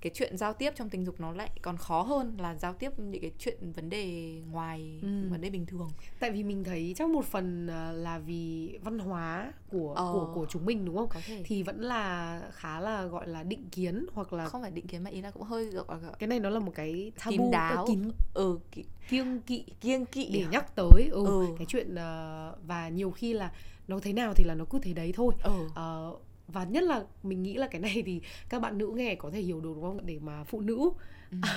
cái 0.00 0.10
chuyện 0.14 0.36
giao 0.38 0.52
tiếp 0.52 0.72
trong 0.76 0.88
tình 0.90 1.04
dục 1.04 1.20
nó 1.20 1.32
lại 1.32 1.50
còn 1.62 1.76
khó 1.76 2.02
hơn 2.02 2.36
là 2.40 2.54
giao 2.54 2.72
tiếp 2.74 2.98
những 2.98 3.22
cái 3.22 3.30
chuyện 3.38 3.72
vấn 3.72 3.90
đề 3.90 4.34
ngoài 4.50 4.98
Ừ. 5.02 5.08
vấn 5.30 5.40
đề 5.40 5.50
bình 5.50 5.66
thường 5.66 5.90
tại 6.20 6.30
vì 6.30 6.42
mình 6.42 6.64
thấy 6.64 6.94
chắc 6.96 7.08
một 7.10 7.24
phần 7.24 7.66
ờ, 7.66 7.92
là 7.92 8.18
vì 8.18 8.78
văn 8.82 8.98
hóa 8.98 9.52
của 9.70 9.92
Ờ. 9.96 10.08
của 10.12 10.30
của 10.34 10.46
chúng 10.48 10.64
mình 10.66 10.84
đúng 10.84 10.96
không 10.96 11.08
thì 11.44 11.62
vẫn 11.62 11.80
là 11.80 12.40
khá 12.52 12.80
là 12.80 13.04
gọi 13.04 13.28
là 13.28 13.42
định 13.42 13.68
kiến 13.72 14.06
hoặc 14.12 14.32
là 14.32 14.48
không 14.48 14.62
phải 14.62 14.70
định 14.70 14.86
kiến 14.86 15.04
mà 15.04 15.10
ý 15.10 15.20
là 15.22 15.30
cũng 15.30 15.42
hơi 15.42 15.66
gọi 15.66 15.84
là 16.02 16.10
cái 16.18 16.26
này 16.28 16.40
nó 16.40 16.50
là 16.50 16.58
một 16.58 16.72
cái 16.74 17.12
tabu 17.24 17.36
kín 17.36 17.50
đáo 17.50 17.86
kín 17.86 18.10
ừ 18.34 18.58
ki- 18.72 18.82
kiêng 19.08 19.40
kỵ 19.40 19.64
kiêng 19.80 20.06
kỵ 20.06 20.30
để 20.32 20.44
nhắc 20.50 20.74
tới 20.76 21.08
ừ, 21.12 21.24
Ừ. 21.26 21.46
cái 21.58 21.66
chuyện 21.68 21.94
ờ, 21.94 22.54
và 22.66 22.88
nhiều 22.88 23.10
khi 23.10 23.32
là 23.32 23.52
nó 23.92 24.00
thế 24.00 24.12
nào 24.12 24.34
thì 24.34 24.44
là 24.44 24.54
nó 24.54 24.64
cứ 24.64 24.78
thế 24.82 24.92
đấy 24.92 25.12
thôi. 25.14 25.34
Ừ. 25.42 25.68
Ờ, 25.74 26.16
và 26.48 26.64
nhất 26.64 26.84
là 26.84 27.04
mình 27.22 27.42
nghĩ 27.42 27.54
là 27.54 27.66
cái 27.66 27.80
này 27.80 28.02
thì 28.06 28.20
các 28.48 28.62
bạn 28.62 28.78
nữ 28.78 28.92
nghe 28.96 29.14
có 29.14 29.30
thể 29.30 29.40
hiểu 29.40 29.60
được 29.60 29.72
đúng 29.74 29.82
không? 29.82 30.06
Để 30.06 30.18
mà 30.18 30.44
phụ 30.44 30.60
nữ 30.60 30.90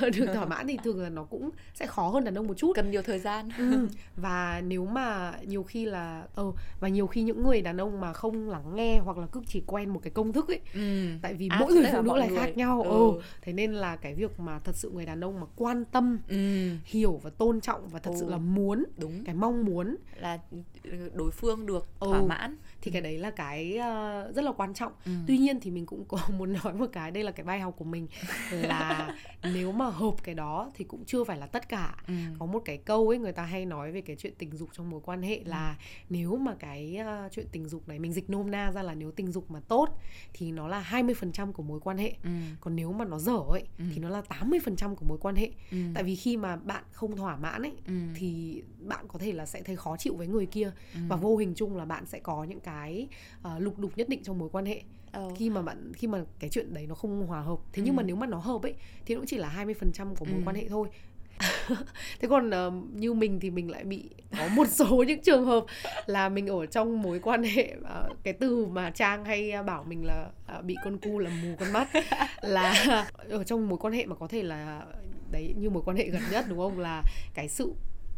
ừ. 0.01 0.09
được 0.09 0.25
thỏa 0.33 0.45
mãn 0.51 0.67
thì 0.67 0.77
thường 0.83 1.01
là 1.01 1.09
nó 1.09 1.23
cũng 1.23 1.49
sẽ 1.73 1.87
khó 1.87 2.09
hơn 2.09 2.23
đàn 2.23 2.37
ông 2.37 2.47
một 2.47 2.53
chút 2.57 2.71
cần 2.75 2.91
nhiều 2.91 3.01
thời 3.01 3.19
gian 3.19 3.49
ừ. 3.57 3.87
và 4.15 4.61
nếu 4.65 4.85
mà 4.85 5.33
nhiều 5.47 5.63
khi 5.63 5.85
là 5.85 6.23
ờ 6.35 6.51
và 6.79 6.87
nhiều 6.87 7.07
khi 7.07 7.21
những 7.21 7.43
người 7.43 7.61
đàn 7.61 7.81
ông 7.81 8.01
mà 8.01 8.13
không 8.13 8.49
lắng 8.49 8.75
nghe 8.75 8.99
hoặc 9.03 9.17
là 9.17 9.27
cứ 9.27 9.41
chỉ 9.47 9.63
quen 9.67 9.89
một 9.89 9.99
cái 10.03 10.11
công 10.11 10.33
thức 10.33 10.47
ấy 10.47 10.59
ừ. 10.73 11.07
tại 11.21 11.33
vì 11.33 11.47
à, 11.51 11.57
mỗi 11.59 11.73
người 11.73 11.89
phụ 11.91 12.01
nữ 12.01 12.15
lại 12.15 12.29
người. 12.29 12.37
khác 12.37 12.57
nhau 12.57 12.81
ừ. 12.83 12.89
ừ 12.89 13.21
thế 13.41 13.53
nên 13.53 13.73
là 13.73 13.95
cái 13.95 14.15
việc 14.15 14.39
mà 14.39 14.59
thật 14.59 14.75
sự 14.75 14.91
người 14.91 15.05
đàn 15.05 15.23
ông 15.23 15.39
mà 15.39 15.45
quan 15.55 15.85
tâm 15.85 16.19
ừ. 16.27 16.69
hiểu 16.85 17.19
và 17.23 17.29
tôn 17.29 17.61
trọng 17.61 17.87
và 17.89 17.99
thật 17.99 18.11
ừ. 18.11 18.17
sự 18.19 18.29
là 18.29 18.37
muốn 18.37 18.83
đúng 18.97 19.23
cái 19.23 19.35
mong 19.35 19.65
muốn 19.65 19.95
là 20.19 20.39
đối 21.13 21.31
phương 21.31 21.65
được 21.65 21.87
thỏa 21.99 22.19
ừ. 22.19 22.25
mãn 22.25 22.55
thì 22.85 22.91
cái 22.91 23.01
đấy 23.01 23.17
là 23.17 23.31
cái 23.31 23.79
uh, 23.79 24.35
rất 24.35 24.41
là 24.41 24.51
quan 24.51 24.73
trọng 24.73 24.91
ừ. 25.05 25.11
tuy 25.27 25.37
nhiên 25.37 25.59
thì 25.59 25.71
mình 25.71 25.85
cũng 25.85 26.05
có 26.07 26.17
muốn 26.37 26.53
nói 26.63 26.73
một 26.73 26.85
cái 26.91 27.11
đây 27.11 27.23
là 27.23 27.31
cái 27.31 27.43
bài 27.43 27.59
học 27.59 27.73
của 27.77 27.85
mình 27.85 28.07
là 28.51 29.15
nếu 29.53 29.71
mà 29.71 29.85
hợp 29.85 30.15
cái 30.23 30.35
đó 30.35 30.71
thì 30.75 30.85
cũng 30.85 31.05
chưa 31.05 31.23
phải 31.23 31.37
là 31.37 31.47
tất 31.47 31.69
cả 31.69 31.95
ừ. 32.07 32.13
có 32.39 32.45
một 32.45 32.61
cái 32.65 32.77
câu 32.77 33.09
ấy 33.09 33.17
người 33.17 33.31
ta 33.31 33.43
hay 33.43 33.65
nói 33.65 33.91
về 33.91 34.01
cái 34.01 34.15
chuyện 34.15 34.33
tình 34.37 34.57
dục 34.57 34.69
trong 34.73 34.89
mối 34.89 35.01
quan 35.03 35.21
hệ 35.21 35.41
là 35.45 35.75
ừ. 35.79 36.05
nếu 36.09 36.37
mà 36.37 36.55
cái 36.59 36.99
uh, 37.25 37.31
chuyện 37.31 37.45
tình 37.51 37.67
dục 37.69 37.87
này 37.87 37.99
mình 37.99 38.13
dịch 38.13 38.29
nôm 38.29 38.51
na 38.51 38.71
ra 38.71 38.83
là 38.83 38.93
nếu 38.95 39.11
tình 39.11 39.31
dục 39.31 39.51
mà 39.51 39.59
tốt 39.67 39.89
thì 40.33 40.51
nó 40.51 40.67
là 40.67 40.89
20% 40.91 41.51
của 41.51 41.63
mối 41.63 41.79
quan 41.79 41.97
hệ 41.97 42.13
ừ. 42.23 42.29
còn 42.61 42.75
nếu 42.75 42.91
mà 42.91 43.05
nó 43.05 43.19
dở 43.19 43.39
ấy 43.49 43.63
ừ. 43.77 43.85
thì 43.93 44.01
nó 44.01 44.09
là 44.09 44.21
80% 44.29 44.95
của 44.95 45.05
mối 45.09 45.17
quan 45.21 45.35
hệ 45.35 45.49
ừ. 45.71 45.77
tại 45.93 46.03
vì 46.03 46.15
khi 46.15 46.37
mà 46.37 46.55
bạn 46.55 46.83
không 46.91 47.17
thỏa 47.17 47.35
mãn 47.35 47.61
ấy 47.61 47.73
ừ. 47.87 47.93
thì 48.15 48.61
bạn 48.79 49.05
có 49.07 49.19
thể 49.19 49.31
là 49.31 49.45
sẽ 49.45 49.61
thấy 49.61 49.75
khó 49.75 49.97
chịu 49.97 50.15
với 50.15 50.27
người 50.27 50.45
kia 50.45 50.71
ừ. 50.93 50.99
và 51.07 51.15
vô 51.15 51.37
hình 51.37 51.53
chung 51.55 51.77
là 51.77 51.85
bạn 51.85 52.05
sẽ 52.05 52.19
có 52.19 52.43
những 52.43 52.59
cái 52.59 52.74
uh, 52.83 53.61
lục 53.61 53.79
đục 53.79 53.91
nhất 53.95 54.09
định 54.09 54.23
trong 54.23 54.39
mối 54.39 54.49
quan 54.51 54.65
hệ 54.65 54.81
ừ. 55.11 55.29
khi 55.35 55.49
mà 55.49 55.61
bạn 55.61 55.91
khi 55.93 56.07
mà 56.07 56.23
cái 56.39 56.49
chuyện 56.49 56.73
đấy 56.73 56.85
nó 56.87 56.95
không 56.95 57.27
hòa 57.27 57.41
hợp 57.41 57.59
thế 57.73 57.81
ừ. 57.81 57.85
nhưng 57.85 57.95
mà 57.95 58.03
nếu 58.03 58.15
mà 58.15 58.27
nó 58.27 58.37
hợp 58.37 58.61
ấy 58.61 58.73
thì 59.05 59.15
cũng 59.15 59.25
chỉ 59.25 59.37
là 59.37 59.65
20% 59.65 60.15
của 60.15 60.25
mối 60.25 60.35
ừ. 60.35 60.41
quan 60.45 60.55
hệ 60.55 60.67
thôi 60.69 60.87
thế 62.19 62.27
còn 62.27 62.49
uh, 62.49 62.73
như 62.93 63.13
mình 63.13 63.39
thì 63.39 63.49
mình 63.49 63.71
lại 63.71 63.83
bị 63.83 64.09
có 64.39 64.47
một 64.47 64.67
số 64.67 65.03
những 65.07 65.21
trường 65.21 65.45
hợp 65.45 65.65
là 66.05 66.29
mình 66.29 66.47
ở 66.47 66.65
trong 66.65 67.01
mối 67.01 67.19
quan 67.19 67.43
hệ 67.43 67.75
uh, 67.79 68.17
cái 68.23 68.33
từ 68.33 68.65
mà 68.65 68.89
trang 68.89 69.25
hay 69.25 69.63
bảo 69.63 69.83
mình 69.83 70.05
là 70.05 70.29
uh, 70.57 70.65
bị 70.65 70.75
con 70.83 70.97
cu 70.97 71.19
là 71.19 71.31
mù 71.43 71.55
con 71.59 71.73
mắt 71.73 71.87
là 72.41 73.05
ở 73.29 73.43
trong 73.43 73.69
mối 73.69 73.77
quan 73.81 73.93
hệ 73.93 74.05
mà 74.05 74.15
có 74.15 74.27
thể 74.27 74.43
là 74.43 74.85
đấy 75.31 75.53
như 75.57 75.69
mối 75.69 75.83
quan 75.85 75.97
hệ 75.97 76.09
gần 76.09 76.21
nhất 76.31 76.45
đúng 76.49 76.59
không 76.59 76.79
là 76.79 77.03
cái 77.33 77.49
sự 77.49 77.73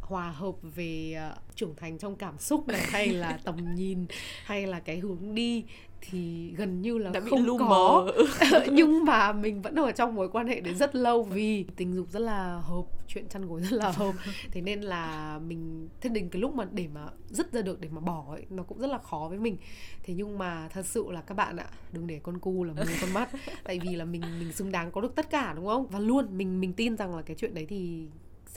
hòa 0.08 0.32
hợp 0.32 0.56
về 0.62 1.20
uh, 1.32 1.56
trưởng 1.56 1.76
thành 1.76 1.98
trong 1.98 2.16
cảm 2.16 2.38
xúc 2.38 2.68
này 2.68 2.82
hay 2.90 3.08
là 3.08 3.40
tầm 3.44 3.76
nhìn 3.76 4.06
hay 4.44 4.68
là 4.68 4.80
cái 4.80 5.00
hướng 5.00 5.36
đi 5.36 5.64
thì 6.02 6.52
gần 6.58 6.82
như 6.82 6.98
là 6.98 7.12
Đã 7.12 7.20
không 7.30 7.46
bị 7.46 7.52
có. 7.60 8.12
nhưng 8.72 9.06
mà 9.06 9.32
mình 9.32 9.62
vẫn 9.62 9.76
ở 9.76 9.92
trong 9.92 10.16
mối 10.16 10.30
quan 10.30 10.48
hệ 10.48 10.60
đấy 10.60 10.74
rất 10.74 10.96
lâu 10.96 11.24
vì 11.24 11.66
tình 11.76 11.94
dục 11.94 12.08
rất 12.12 12.20
là 12.20 12.62
hợp 12.64 12.84
chuyện 13.08 13.28
chăn 13.30 13.48
gối 13.48 13.62
rất 13.62 13.78
là 13.78 13.92
hợp. 13.92 14.16
Thế 14.52 14.62
nên 14.62 14.82
là 14.82 15.40
mình 15.48 15.90
thế 16.02 16.10
đến 16.10 16.30
cái 16.30 16.42
lúc 16.42 16.56
mà 16.56 16.66
để 16.72 16.88
mà 16.94 17.08
dứt 17.30 17.54
ra 17.54 17.62
được 17.62 17.82
để 17.82 17.90
mà 17.92 18.00
bỏ 18.00 18.26
ấy 18.30 18.46
nó 18.50 18.64
cũng 18.64 18.80
rất 18.80 18.88
là 18.88 18.98
khó 18.98 19.28
với 19.30 19.40
mình. 19.40 19.58
Thế 20.04 20.14
nhưng 20.14 20.38
mà 20.38 20.70
thật 20.74 20.86
sự 20.86 21.06
là 21.10 21.22
các 21.22 21.36
bạn 21.36 21.58
ạ 21.58 21.68
đừng 21.92 22.08
để 22.08 22.20
con 22.24 22.40
cu 22.40 22.64
là 22.64 22.74
mù 22.74 22.84
con 23.02 23.14
mắt. 23.14 23.30
Tại 23.64 23.80
vì 23.80 23.96
là 23.96 24.06
mình 24.06 24.22
mình 24.40 24.52
xứng 24.52 24.72
đáng 24.72 24.92
có 24.92 25.02
được 25.02 25.16
tất 25.16 25.30
cả 25.30 25.54
đúng 25.56 25.66
không? 25.66 25.88
Và 25.88 26.00
luôn 26.00 26.38
mình 26.38 26.62
mình 26.62 26.74
tin 26.74 26.98
rằng 26.98 27.16
là 27.16 27.22
cái 27.22 27.36
chuyện 27.36 27.54
đấy 27.54 27.66
thì 27.70 28.08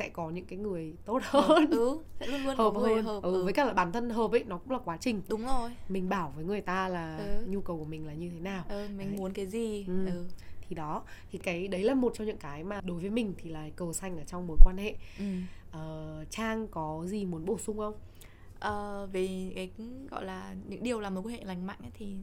sẽ 0.00 0.08
có 0.08 0.30
những 0.30 0.44
cái 0.44 0.58
người 0.58 0.92
tốt 1.04 1.22
hơn 1.24 1.70
ừ 1.70 1.98
sẽ 2.20 2.26
luôn 2.26 2.44
luôn 2.44 2.56
hợp 2.56 2.72
hơn 2.74 3.04
hợp, 3.04 3.22
ừ, 3.22 3.32
ừ. 3.32 3.44
với 3.44 3.52
cả 3.52 3.64
là 3.64 3.72
bản 3.72 3.92
thân 3.92 4.10
hợp 4.10 4.30
ấy 4.30 4.44
nó 4.44 4.58
cũng 4.58 4.70
là 4.70 4.78
quá 4.84 4.96
trình 5.00 5.22
đúng 5.28 5.46
rồi 5.46 5.70
mình 5.88 6.08
bảo 6.08 6.32
với 6.36 6.44
người 6.44 6.60
ta 6.60 6.88
là 6.88 7.16
ừ. 7.16 7.44
nhu 7.48 7.60
cầu 7.60 7.78
của 7.78 7.84
mình 7.84 8.06
là 8.06 8.12
như 8.12 8.30
thế 8.30 8.40
nào 8.40 8.64
ừ, 8.68 8.88
mình 8.96 9.08
đấy. 9.08 9.18
muốn 9.18 9.32
cái 9.32 9.46
gì 9.46 9.84
ừ. 9.88 10.06
Ừ. 10.06 10.26
thì 10.68 10.76
đó 10.76 11.02
thì 11.32 11.38
cái 11.38 11.68
đấy 11.68 11.82
là 11.82 11.94
một 11.94 12.12
trong 12.14 12.26
những 12.26 12.38
cái 12.38 12.64
mà 12.64 12.80
đối 12.80 13.00
với 13.00 13.10
mình 13.10 13.34
thì 13.42 13.50
là 13.50 13.68
cầu 13.76 13.92
xanh 13.92 14.18
ở 14.18 14.24
trong 14.24 14.46
mối 14.46 14.56
quan 14.64 14.76
hệ 14.76 14.94
ừ. 15.18 15.24
ờ, 15.70 16.24
trang 16.30 16.68
có 16.68 17.02
gì 17.06 17.24
muốn 17.24 17.44
bổ 17.44 17.58
sung 17.58 17.78
không 17.78 17.94
ờ, 18.60 19.08
về 19.12 19.52
cái 19.54 19.70
gọi 20.10 20.24
là 20.24 20.54
những 20.68 20.82
điều 20.82 21.00
làm 21.00 21.14
mối 21.14 21.22
quan 21.22 21.34
hệ 21.34 21.44
lành 21.44 21.66
mạnh 21.66 21.78
ấy 21.82 21.90
thì 21.98 22.16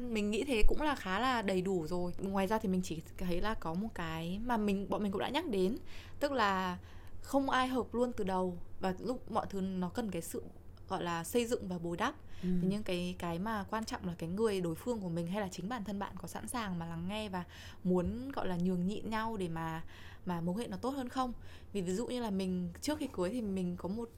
mình 0.00 0.30
nghĩ 0.30 0.44
thế 0.44 0.62
cũng 0.68 0.82
là 0.82 0.94
khá 0.94 1.20
là 1.20 1.42
đầy 1.42 1.62
đủ 1.62 1.86
rồi 1.86 2.12
ngoài 2.18 2.46
ra 2.46 2.58
thì 2.58 2.68
mình 2.68 2.80
chỉ 2.84 3.02
thấy 3.18 3.40
là 3.40 3.54
có 3.54 3.74
một 3.74 3.88
cái 3.94 4.40
mà 4.44 4.56
mình 4.56 4.86
bọn 4.88 5.02
mình 5.02 5.12
cũng 5.12 5.20
đã 5.20 5.28
nhắc 5.28 5.46
đến 5.46 5.76
tức 6.20 6.32
là 6.32 6.78
không 7.26 7.50
ai 7.50 7.68
hợp 7.68 7.94
luôn 7.94 8.12
từ 8.12 8.24
đầu. 8.24 8.58
Và 8.80 8.94
lúc 8.98 9.30
mọi 9.30 9.46
thứ 9.50 9.60
nó 9.60 9.88
cần 9.88 10.10
cái 10.10 10.22
sự 10.22 10.42
gọi 10.88 11.02
là 11.02 11.24
xây 11.24 11.46
dựng 11.46 11.68
và 11.68 11.78
bồi 11.78 11.96
đắp. 11.96 12.14
Ừ. 12.42 12.48
thì 12.62 12.68
những 12.68 12.82
cái 12.82 13.16
cái 13.18 13.38
mà 13.38 13.64
quan 13.70 13.84
trọng 13.84 14.06
là 14.06 14.14
cái 14.18 14.28
người 14.28 14.60
đối 14.60 14.74
phương 14.74 15.00
của 15.00 15.08
mình 15.08 15.26
hay 15.26 15.40
là 15.40 15.48
chính 15.48 15.68
bản 15.68 15.84
thân 15.84 15.98
bạn 15.98 16.12
có 16.22 16.28
sẵn 16.28 16.48
sàng 16.48 16.78
mà 16.78 16.86
lắng 16.86 17.08
nghe 17.08 17.28
và 17.28 17.44
muốn 17.84 18.32
gọi 18.32 18.48
là 18.48 18.56
nhường 18.56 18.86
nhịn 18.86 19.10
nhau 19.10 19.36
để 19.36 19.48
mà 19.48 19.82
mà 20.26 20.40
mối 20.40 20.54
hệ 20.58 20.68
nó 20.68 20.76
tốt 20.76 20.90
hơn 20.90 21.08
không? 21.08 21.32
Vì 21.72 21.80
ví 21.80 21.92
dụ 21.92 22.06
như 22.06 22.20
là 22.20 22.30
mình 22.30 22.68
trước 22.80 22.98
khi 22.98 23.08
cưới 23.12 23.30
thì 23.30 23.42
mình 23.42 23.76
có 23.76 23.88
một 23.88 24.08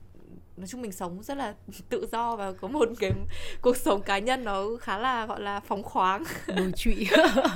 nói 0.58 0.66
chung 0.66 0.82
mình 0.82 0.92
sống 0.92 1.22
rất 1.22 1.36
là 1.36 1.54
tự 1.88 2.08
do 2.12 2.36
và 2.36 2.52
có 2.52 2.68
một 2.68 2.88
cái 2.98 3.12
cuộc 3.60 3.76
sống 3.76 4.02
cá 4.02 4.18
nhân 4.18 4.44
nó 4.44 4.64
khá 4.80 4.98
là 4.98 5.26
gọi 5.26 5.40
là 5.40 5.60
phóng 5.60 5.82
khoáng. 5.82 6.24
Đồi 6.56 6.72
trụy. 6.76 7.08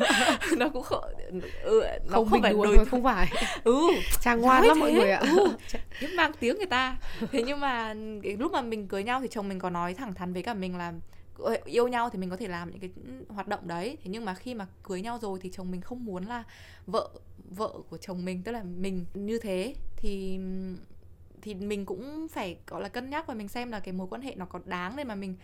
Nó 0.58 0.68
cũng 0.68 0.82
không 0.82 1.04
ừ, 1.62 1.82
nó 2.06 2.12
không, 2.12 2.28
không 2.30 2.42
phải 2.42 2.52
đồi 2.52 2.76
thôi 2.76 2.86
không 2.86 3.04
phải. 3.04 3.32
Ừ 3.64 3.80
trang 4.20 4.40
ngoan 4.40 4.64
lắm 4.64 4.80
mọi 4.80 4.92
người 4.92 5.10
ạ. 5.10 5.22
Ừ, 5.36 5.46
mang 6.14 6.32
tiếng 6.40 6.56
người 6.56 6.66
ta. 6.66 6.96
Thế 7.32 7.42
nhưng 7.46 7.60
mà 7.60 7.94
cái 8.22 8.36
lúc 8.36 8.52
mà 8.52 8.60
mình 8.60 8.88
cưới 8.88 9.02
nhau 9.04 9.20
thì 9.20 9.28
chồng 9.30 9.48
mình 9.48 9.58
có 9.58 9.70
nói 9.70 9.94
thẳng 9.94 10.14
thắn 10.14 10.32
với 10.32 10.42
cả 10.42 10.54
mình 10.54 10.76
là 10.76 10.92
yêu 11.64 11.88
nhau 11.88 12.10
thì 12.10 12.18
mình 12.18 12.30
có 12.30 12.36
thể 12.36 12.48
làm 12.48 12.70
những 12.70 12.80
cái 12.80 12.90
hoạt 13.28 13.48
động 13.48 13.68
đấy. 13.68 13.98
Thế 14.04 14.10
nhưng 14.10 14.24
mà 14.24 14.34
khi 14.34 14.54
mà 14.54 14.66
cưới 14.82 15.02
nhau 15.02 15.18
rồi 15.22 15.38
thì 15.42 15.50
chồng 15.52 15.70
mình 15.70 15.80
không 15.80 16.04
muốn 16.04 16.24
là 16.24 16.44
vợ 16.86 17.08
vợ 17.50 17.72
của 17.90 17.96
chồng 17.96 18.24
mình 18.24 18.42
tức 18.42 18.52
là 18.52 18.62
mình 18.62 19.04
như 19.14 19.38
thế. 19.38 19.74
Thì 19.96 20.38
thì 21.42 21.54
mình 21.54 21.86
cũng 21.86 22.28
phải 22.28 22.56
gọi 22.66 22.82
là 22.82 22.88
cân 22.88 23.10
nhắc 23.10 23.26
và 23.26 23.34
mình 23.34 23.48
xem 23.48 23.70
là 23.70 23.80
cái 23.80 23.92
mối 23.92 24.06
quan 24.10 24.22
hệ 24.22 24.34
nó 24.34 24.44
có 24.44 24.60
đáng 24.64 24.96
để 24.96 25.04
mà 25.04 25.14
mình 25.14 25.36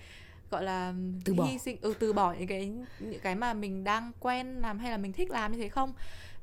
gọi 0.51 0.63
là 0.63 0.95
từ 1.25 1.35
bỏ. 1.35 1.45
hy 1.45 1.59
sinh 1.59 1.77
ừ 1.81 1.95
từ 1.99 2.13
bỏ 2.13 2.33
những 2.33 2.47
cái 2.47 2.73
những 2.99 3.21
cái 3.23 3.35
mà 3.35 3.55
mình 3.55 3.85
đang 3.85 4.13
quen 4.21 4.47
làm 4.47 4.79
hay 4.79 4.91
là 4.91 4.97
mình 4.97 5.13
thích 5.13 5.31
làm 5.31 5.53
như 5.53 5.59
thế 5.59 5.69
không? 5.69 5.93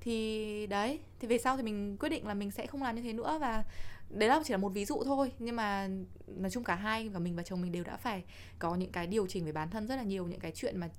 Thì 0.02 0.68
đấy 0.68 1.00
thì 1.20 1.28
về 1.28 1.38
sau 1.38 1.58
thì 1.58 1.63
mình 1.63 1.98
quyết 2.00 2.10
định 2.10 2.28
là 2.28 2.34
mình 2.34 2.52
sẽ 2.52 2.68
không 2.68 2.84
làm 2.84 2.96
như 2.96 3.02
thế 3.02 3.13
nữa 3.13 3.38
và 3.41 3.63
đấy 4.10 4.30
là 4.30 4.41
chỉ 4.46 4.52
là 4.52 4.58
một 4.58 4.70
ví 4.70 4.86
dụ 4.86 5.04
thôi. 5.06 5.32
Nhưng 5.39 5.56
mà 5.56 5.89
nói 6.28 6.52
chung 6.52 6.63
cả 6.63 6.76
hai 6.76 7.10
và 7.10 7.20
mình 7.20 7.36
và 7.36 7.44
chồng 7.44 7.62
mình 7.62 7.72
đều 7.72 7.84
đã 7.84 7.98
phải 7.98 8.24
có 8.60 8.76
những 8.76 8.91
cái 8.91 9.08
điều 9.08 9.28
chỉnh 9.28 9.46
về 9.46 9.52
bản 9.52 9.70
thân 9.70 9.88
rất 9.88 9.96
là 9.96 10.04
nhiều 10.04 10.28
những 10.28 10.39
cái 10.39 10.52
chuyện 10.56 10.78
mà 10.78 10.89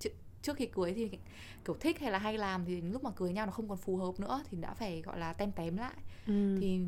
trước 0.42 0.57
khi 0.57 0.66
cưới 0.66 0.92
thì 0.95 1.11
kiểu 1.64 1.77
thích 1.81 1.99
hay 2.01 2.11
là 2.11 2.19
hay 2.19 2.38
làm 2.38 2.64
thì 2.64 2.81
lúc 2.81 3.05
mà 3.05 3.11
cưới 3.11 3.33
nhau 3.33 3.47
nó 3.47 3.53
không 3.53 3.69
còn 3.69 3.79
phù 3.79 3.97
hợp 3.97 4.21
nữa 4.21 4.45
thì 4.51 4.59
đã 4.61 4.75
phải 4.75 5.03
gọi 5.03 5.19
là 5.19 5.33
tem 5.33 5.53
tém 5.53 5.77
lại. 5.77 5.95
Ừ. 6.27 6.59
thì 6.61 6.81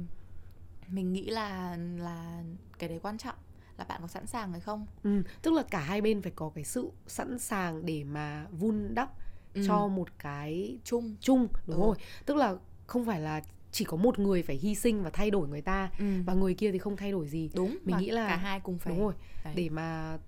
mình 0.91 1.13
nghĩ 1.13 1.25
là 1.25 1.77
là 1.99 2.43
cái 2.79 2.89
đấy 2.89 2.99
quan 3.03 3.19
trọng 3.19 3.35
là 3.79 3.85
bạn 3.85 4.01
có 4.03 4.09
sẵn 4.09 4.27
sàng 4.27 4.53
hay 4.53 4.61
không 4.61 4.87
ừ, 5.03 5.23
tức 5.43 5.53
là 5.53 5.63
cả 5.63 5.81
hai 5.81 6.01
bên 6.01 6.23
phải 6.23 6.33
có 6.37 6.51
cái 6.55 6.65
sự 6.65 6.91
sẵn 7.07 7.39
sàng 7.39 7.87
để 7.87 8.05
mà 8.05 8.47
vun 8.51 8.95
đắp 8.95 9.11
ừ. 9.55 9.63
cho 9.67 9.89
một 9.89 10.09
cái 10.19 10.79
chung 10.85 11.17
chung 11.21 11.49
đúng 11.67 11.81
ừ. 11.81 11.87
rồi 11.87 11.97
tức 12.27 12.37
là 12.37 12.55
không 12.87 13.05
phải 13.05 13.21
là 13.21 13.43
chỉ 13.73 13.85
có 13.85 13.97
một 13.97 14.19
người 14.19 14.43
phải 14.43 14.57
hy 14.57 14.75
sinh 14.75 15.03
và 15.03 15.11
thay 15.11 15.31
đổi 15.31 15.49
người 15.49 15.63
ta 15.63 15.91
ừ. 15.99 16.05
và 16.27 16.35
người 16.35 16.55
kia 16.55 16.73
thì 16.73 16.79
không 16.79 16.97
thay 16.97 17.13
đổi 17.13 17.29
gì 17.29 17.51
đúng 17.55 17.79
mình 17.85 17.97
nghĩ 17.99 18.11
là 18.11 18.29
cả 18.29 18.37
hai 18.37 18.61
cùng 18.61 18.79
phải 18.79 18.95
đúng 18.95 19.05
rồi 19.05 19.15
đấy. 19.45 19.55
để 19.57 19.69
mà 19.69 20.19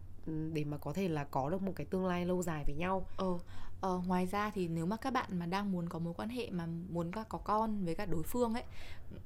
để 0.53 0.64
mà 0.64 0.77
có 0.77 0.92
thể 0.92 1.09
là 1.09 1.25
có 1.25 1.51
được 1.51 1.62
một 1.62 1.73
cái 1.77 1.87
tương 1.87 2.07
lai 2.07 2.27
lâu 2.27 2.42
dài 2.42 2.64
với 2.64 2.75
nhau 2.75 3.07
ờ 3.16 3.38
Ờ, 3.81 4.01
ngoài 4.07 4.27
ra 4.27 4.51
thì 4.55 4.69
nếu 4.69 4.87
mà 4.87 4.97
các 4.97 5.12
bạn 5.12 5.38
mà 5.38 5.47
đang 5.47 5.73
muốn 5.73 5.88
có 5.88 5.99
mối 5.99 6.14
quan 6.16 6.29
hệ 6.29 6.51
mà 6.51 6.66
muốn 6.88 7.11
có 7.12 7.38
con 7.38 7.85
với 7.85 7.95
cả 7.95 8.07
đối 8.07 8.23
phương 8.23 8.55
ấy 8.55 8.62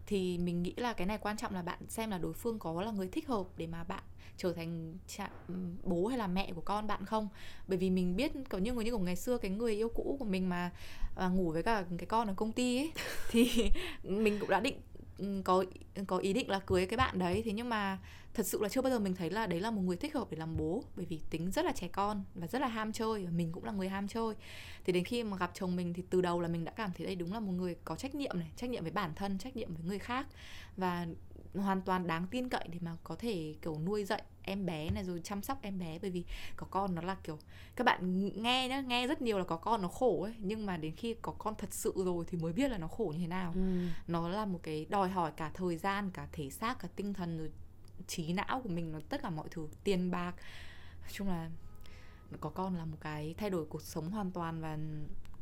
thì 0.06 0.38
mình 0.38 0.62
nghĩ 0.62 0.74
là 0.76 0.92
cái 0.92 1.06
này 1.06 1.18
quan 1.18 1.36
trọng 1.36 1.54
là 1.54 1.62
bạn 1.62 1.78
xem 1.88 2.10
là 2.10 2.18
đối 2.18 2.32
phương 2.32 2.58
có 2.58 2.82
là 2.82 2.90
người 2.90 3.08
thích 3.08 3.28
hợp 3.28 3.46
để 3.56 3.66
mà 3.66 3.84
bạn 3.84 4.02
trở 4.36 4.52
thành 4.52 4.94
cha, 5.06 5.30
ừ, 5.48 5.54
bố 5.84 6.06
hay 6.06 6.18
là 6.18 6.26
mẹ 6.26 6.52
của 6.54 6.60
con 6.60 6.86
bạn 6.86 7.04
không? 7.06 7.28
Bởi 7.68 7.78
vì 7.78 7.90
mình 7.90 8.16
biết 8.16 8.32
kiểu 8.50 8.60
như 8.60 8.72
người 8.72 8.84
như 8.84 8.92
của 8.92 8.98
ngày 8.98 9.16
xưa 9.16 9.38
cái 9.38 9.50
người 9.50 9.74
yêu 9.74 9.88
cũ 9.94 10.16
của 10.18 10.24
mình 10.24 10.48
mà, 10.48 10.70
mà 11.16 11.28
ngủ 11.28 11.52
với 11.52 11.62
cả 11.62 11.84
cái 11.98 12.06
con 12.06 12.28
ở 12.28 12.34
công 12.36 12.52
ty 12.52 12.78
ấy 12.78 12.92
thì 13.30 13.70
mình 14.04 14.38
cũng 14.40 14.50
đã 14.50 14.60
định 14.60 14.76
ừ, 15.18 15.42
có 15.44 15.64
có 16.06 16.18
ý 16.18 16.32
định 16.32 16.50
là 16.50 16.58
cưới 16.58 16.86
cái 16.86 16.96
bạn 16.96 17.18
đấy. 17.18 17.42
Thế 17.44 17.52
nhưng 17.52 17.68
mà 17.68 17.98
thật 18.34 18.46
sự 18.46 18.62
là 18.62 18.68
chưa 18.68 18.82
bao 18.82 18.92
giờ 18.92 18.98
mình 18.98 19.14
thấy 19.14 19.30
là 19.30 19.46
đấy 19.46 19.60
là 19.60 19.70
một 19.70 19.82
người 19.82 19.96
thích 19.96 20.14
hợp 20.14 20.30
để 20.30 20.36
làm 20.36 20.56
bố 20.56 20.84
bởi 20.96 21.06
vì 21.06 21.20
tính 21.30 21.50
rất 21.50 21.64
là 21.64 21.72
trẻ 21.72 21.88
con 21.88 22.24
và 22.34 22.46
rất 22.46 22.60
là 22.60 22.68
ham 22.68 22.92
chơi 22.92 23.24
và 23.24 23.30
mình 23.30 23.52
cũng 23.52 23.64
là 23.64 23.72
người 23.72 23.88
ham 23.88 24.08
chơi. 24.08 24.34
Thì 24.84 24.92
đến 24.92 25.04
khi 25.04 25.22
mà 25.22 25.36
gặp 25.36 25.50
chồng 25.54 25.76
mình 25.76 25.92
thì 25.92 26.02
từ 26.10 26.20
đầu 26.20 26.40
là 26.40 26.48
mình 26.48 26.64
đã 26.64 26.72
cảm 26.72 26.90
thấy 26.96 27.06
đây 27.06 27.16
đúng 27.16 27.32
là 27.32 27.40
một 27.40 27.52
người 27.52 27.76
có 27.84 27.96
trách 27.96 28.14
nhiệm 28.14 28.38
này 28.38 28.50
trách 28.56 28.70
nhiệm 28.70 28.82
với 28.82 28.92
bản 28.92 29.12
thân 29.14 29.38
trách 29.38 29.56
nhiệm 29.56 29.74
với 29.74 29.84
người 29.84 29.98
khác. 29.98 30.26
Và 30.76 31.06
hoàn 31.54 31.82
toàn 31.82 32.06
đáng 32.06 32.26
tin 32.30 32.48
cậy 32.48 32.68
để 32.68 32.78
mà 32.80 32.96
có 33.04 33.16
thể 33.16 33.54
kiểu 33.62 33.80
nuôi 33.86 34.04
dạy 34.04 34.22
em 34.42 34.66
bé 34.66 34.90
này 34.90 35.04
rồi 35.04 35.20
chăm 35.24 35.42
sóc 35.42 35.58
em 35.62 35.78
bé 35.78 35.98
bởi 36.02 36.10
vì 36.10 36.24
có 36.56 36.66
con 36.70 36.94
nó 36.94 37.02
là 37.02 37.16
kiểu 37.24 37.38
các 37.76 37.84
bạn 37.84 38.30
nghe 38.42 38.68
nhá 38.68 38.80
nghe 38.80 39.06
rất 39.06 39.22
nhiều 39.22 39.38
là 39.38 39.44
có 39.44 39.56
con 39.56 39.82
nó 39.82 39.88
khổ 39.88 40.22
ấy 40.22 40.34
nhưng 40.38 40.66
mà 40.66 40.76
đến 40.76 40.94
khi 40.96 41.14
có 41.22 41.32
con 41.32 41.54
thật 41.58 41.72
sự 41.72 41.92
rồi 41.96 42.24
thì 42.28 42.38
mới 42.38 42.52
biết 42.52 42.70
là 42.70 42.78
nó 42.78 42.88
khổ 42.88 43.12
như 43.12 43.18
thế 43.18 43.26
nào. 43.26 43.52
Ừ. 43.54 43.86
nó 44.08 44.28
là 44.28 44.44
một 44.44 44.60
cái 44.62 44.86
đòi 44.88 45.08
hỏi 45.08 45.32
cả 45.36 45.50
thời 45.54 45.76
gian 45.76 46.10
cả 46.10 46.28
thể 46.32 46.50
xác 46.50 46.78
cả 46.78 46.88
tinh 46.96 47.14
thần 47.14 47.38
rồi 47.38 47.50
trí 48.06 48.32
não 48.32 48.60
của 48.62 48.68
mình 48.68 48.92
nó 48.92 49.00
tất 49.08 49.22
cả 49.22 49.30
mọi 49.30 49.48
thứ 49.50 49.68
tiền 49.84 50.10
bạc 50.10 50.34
nói 51.02 51.10
chung 51.12 51.28
là 51.28 51.50
có 52.40 52.50
con 52.50 52.76
là 52.76 52.84
một 52.84 52.96
cái 53.00 53.34
thay 53.38 53.50
đổi 53.50 53.66
cuộc 53.66 53.82
sống 53.82 54.10
hoàn 54.10 54.30
toàn 54.30 54.60
và 54.60 54.78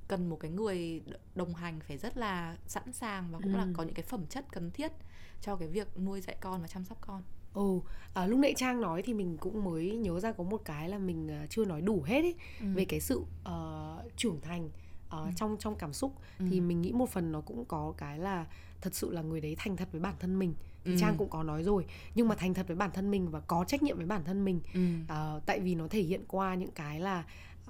cần 0.08 0.28
một 0.28 0.36
cái 0.40 0.50
người 0.50 1.00
đồng 1.34 1.54
hành 1.54 1.80
phải 1.80 1.98
rất 1.98 2.16
là 2.16 2.56
sẵn 2.66 2.92
sàng 2.92 3.28
và 3.32 3.38
cũng 3.42 3.52
ừ. 3.52 3.56
là 3.56 3.66
có 3.74 3.82
những 3.82 3.94
cái 3.94 4.04
phẩm 4.04 4.26
chất 4.26 4.44
cần 4.52 4.70
thiết 4.70 4.92
cho 5.40 5.56
cái 5.56 5.68
việc 5.68 5.98
nuôi 5.98 6.20
dạy 6.20 6.36
con 6.40 6.62
và 6.62 6.68
chăm 6.68 6.84
sóc 6.84 6.98
con 7.00 7.22
Ồ, 7.54 7.82
à, 8.14 8.26
lúc 8.26 8.38
nãy 8.38 8.54
Trang 8.56 8.80
nói 8.80 9.02
thì 9.02 9.14
mình 9.14 9.36
cũng 9.36 9.64
mới 9.64 9.96
nhớ 9.96 10.20
ra 10.20 10.32
có 10.32 10.44
một 10.44 10.64
cái 10.64 10.88
là 10.88 10.98
mình 10.98 11.42
uh, 11.44 11.50
chưa 11.50 11.64
nói 11.64 11.80
đủ 11.80 12.02
hết 12.06 12.20
ấy 12.22 12.34
ừ. 12.60 12.66
về 12.74 12.84
cái 12.84 13.00
sự 13.00 13.18
uh, 13.18 14.16
trưởng 14.16 14.40
thành 14.40 14.66
uh, 14.66 15.10
ừ. 15.10 15.26
trong 15.36 15.56
trong 15.58 15.76
cảm 15.76 15.92
xúc 15.92 16.14
ừ. 16.38 16.44
thì 16.50 16.60
mình 16.60 16.82
nghĩ 16.82 16.92
một 16.92 17.10
phần 17.10 17.32
nó 17.32 17.40
cũng 17.40 17.64
có 17.64 17.94
cái 17.96 18.18
là 18.18 18.46
thật 18.80 18.94
sự 18.94 19.12
là 19.12 19.22
người 19.22 19.40
đấy 19.40 19.56
thành 19.58 19.76
thật 19.76 19.88
với 19.92 20.00
bản 20.00 20.14
thân 20.18 20.38
mình 20.38 20.54
ừ. 20.84 20.96
trang 20.98 21.14
cũng 21.18 21.30
có 21.30 21.42
nói 21.42 21.62
rồi 21.62 21.84
nhưng 22.14 22.28
mà 22.28 22.34
thành 22.34 22.54
thật 22.54 22.66
với 22.66 22.76
bản 22.76 22.90
thân 22.94 23.10
mình 23.10 23.30
và 23.30 23.40
có 23.40 23.64
trách 23.64 23.82
nhiệm 23.82 23.96
với 23.96 24.06
bản 24.06 24.24
thân 24.24 24.44
mình 24.44 24.60
ừ. 24.74 24.80
uh, 25.02 25.46
tại 25.46 25.60
vì 25.60 25.74
nó 25.74 25.88
thể 25.88 26.02
hiện 26.02 26.24
qua 26.28 26.54
những 26.54 26.70
cái 26.70 27.00
là 27.00 27.24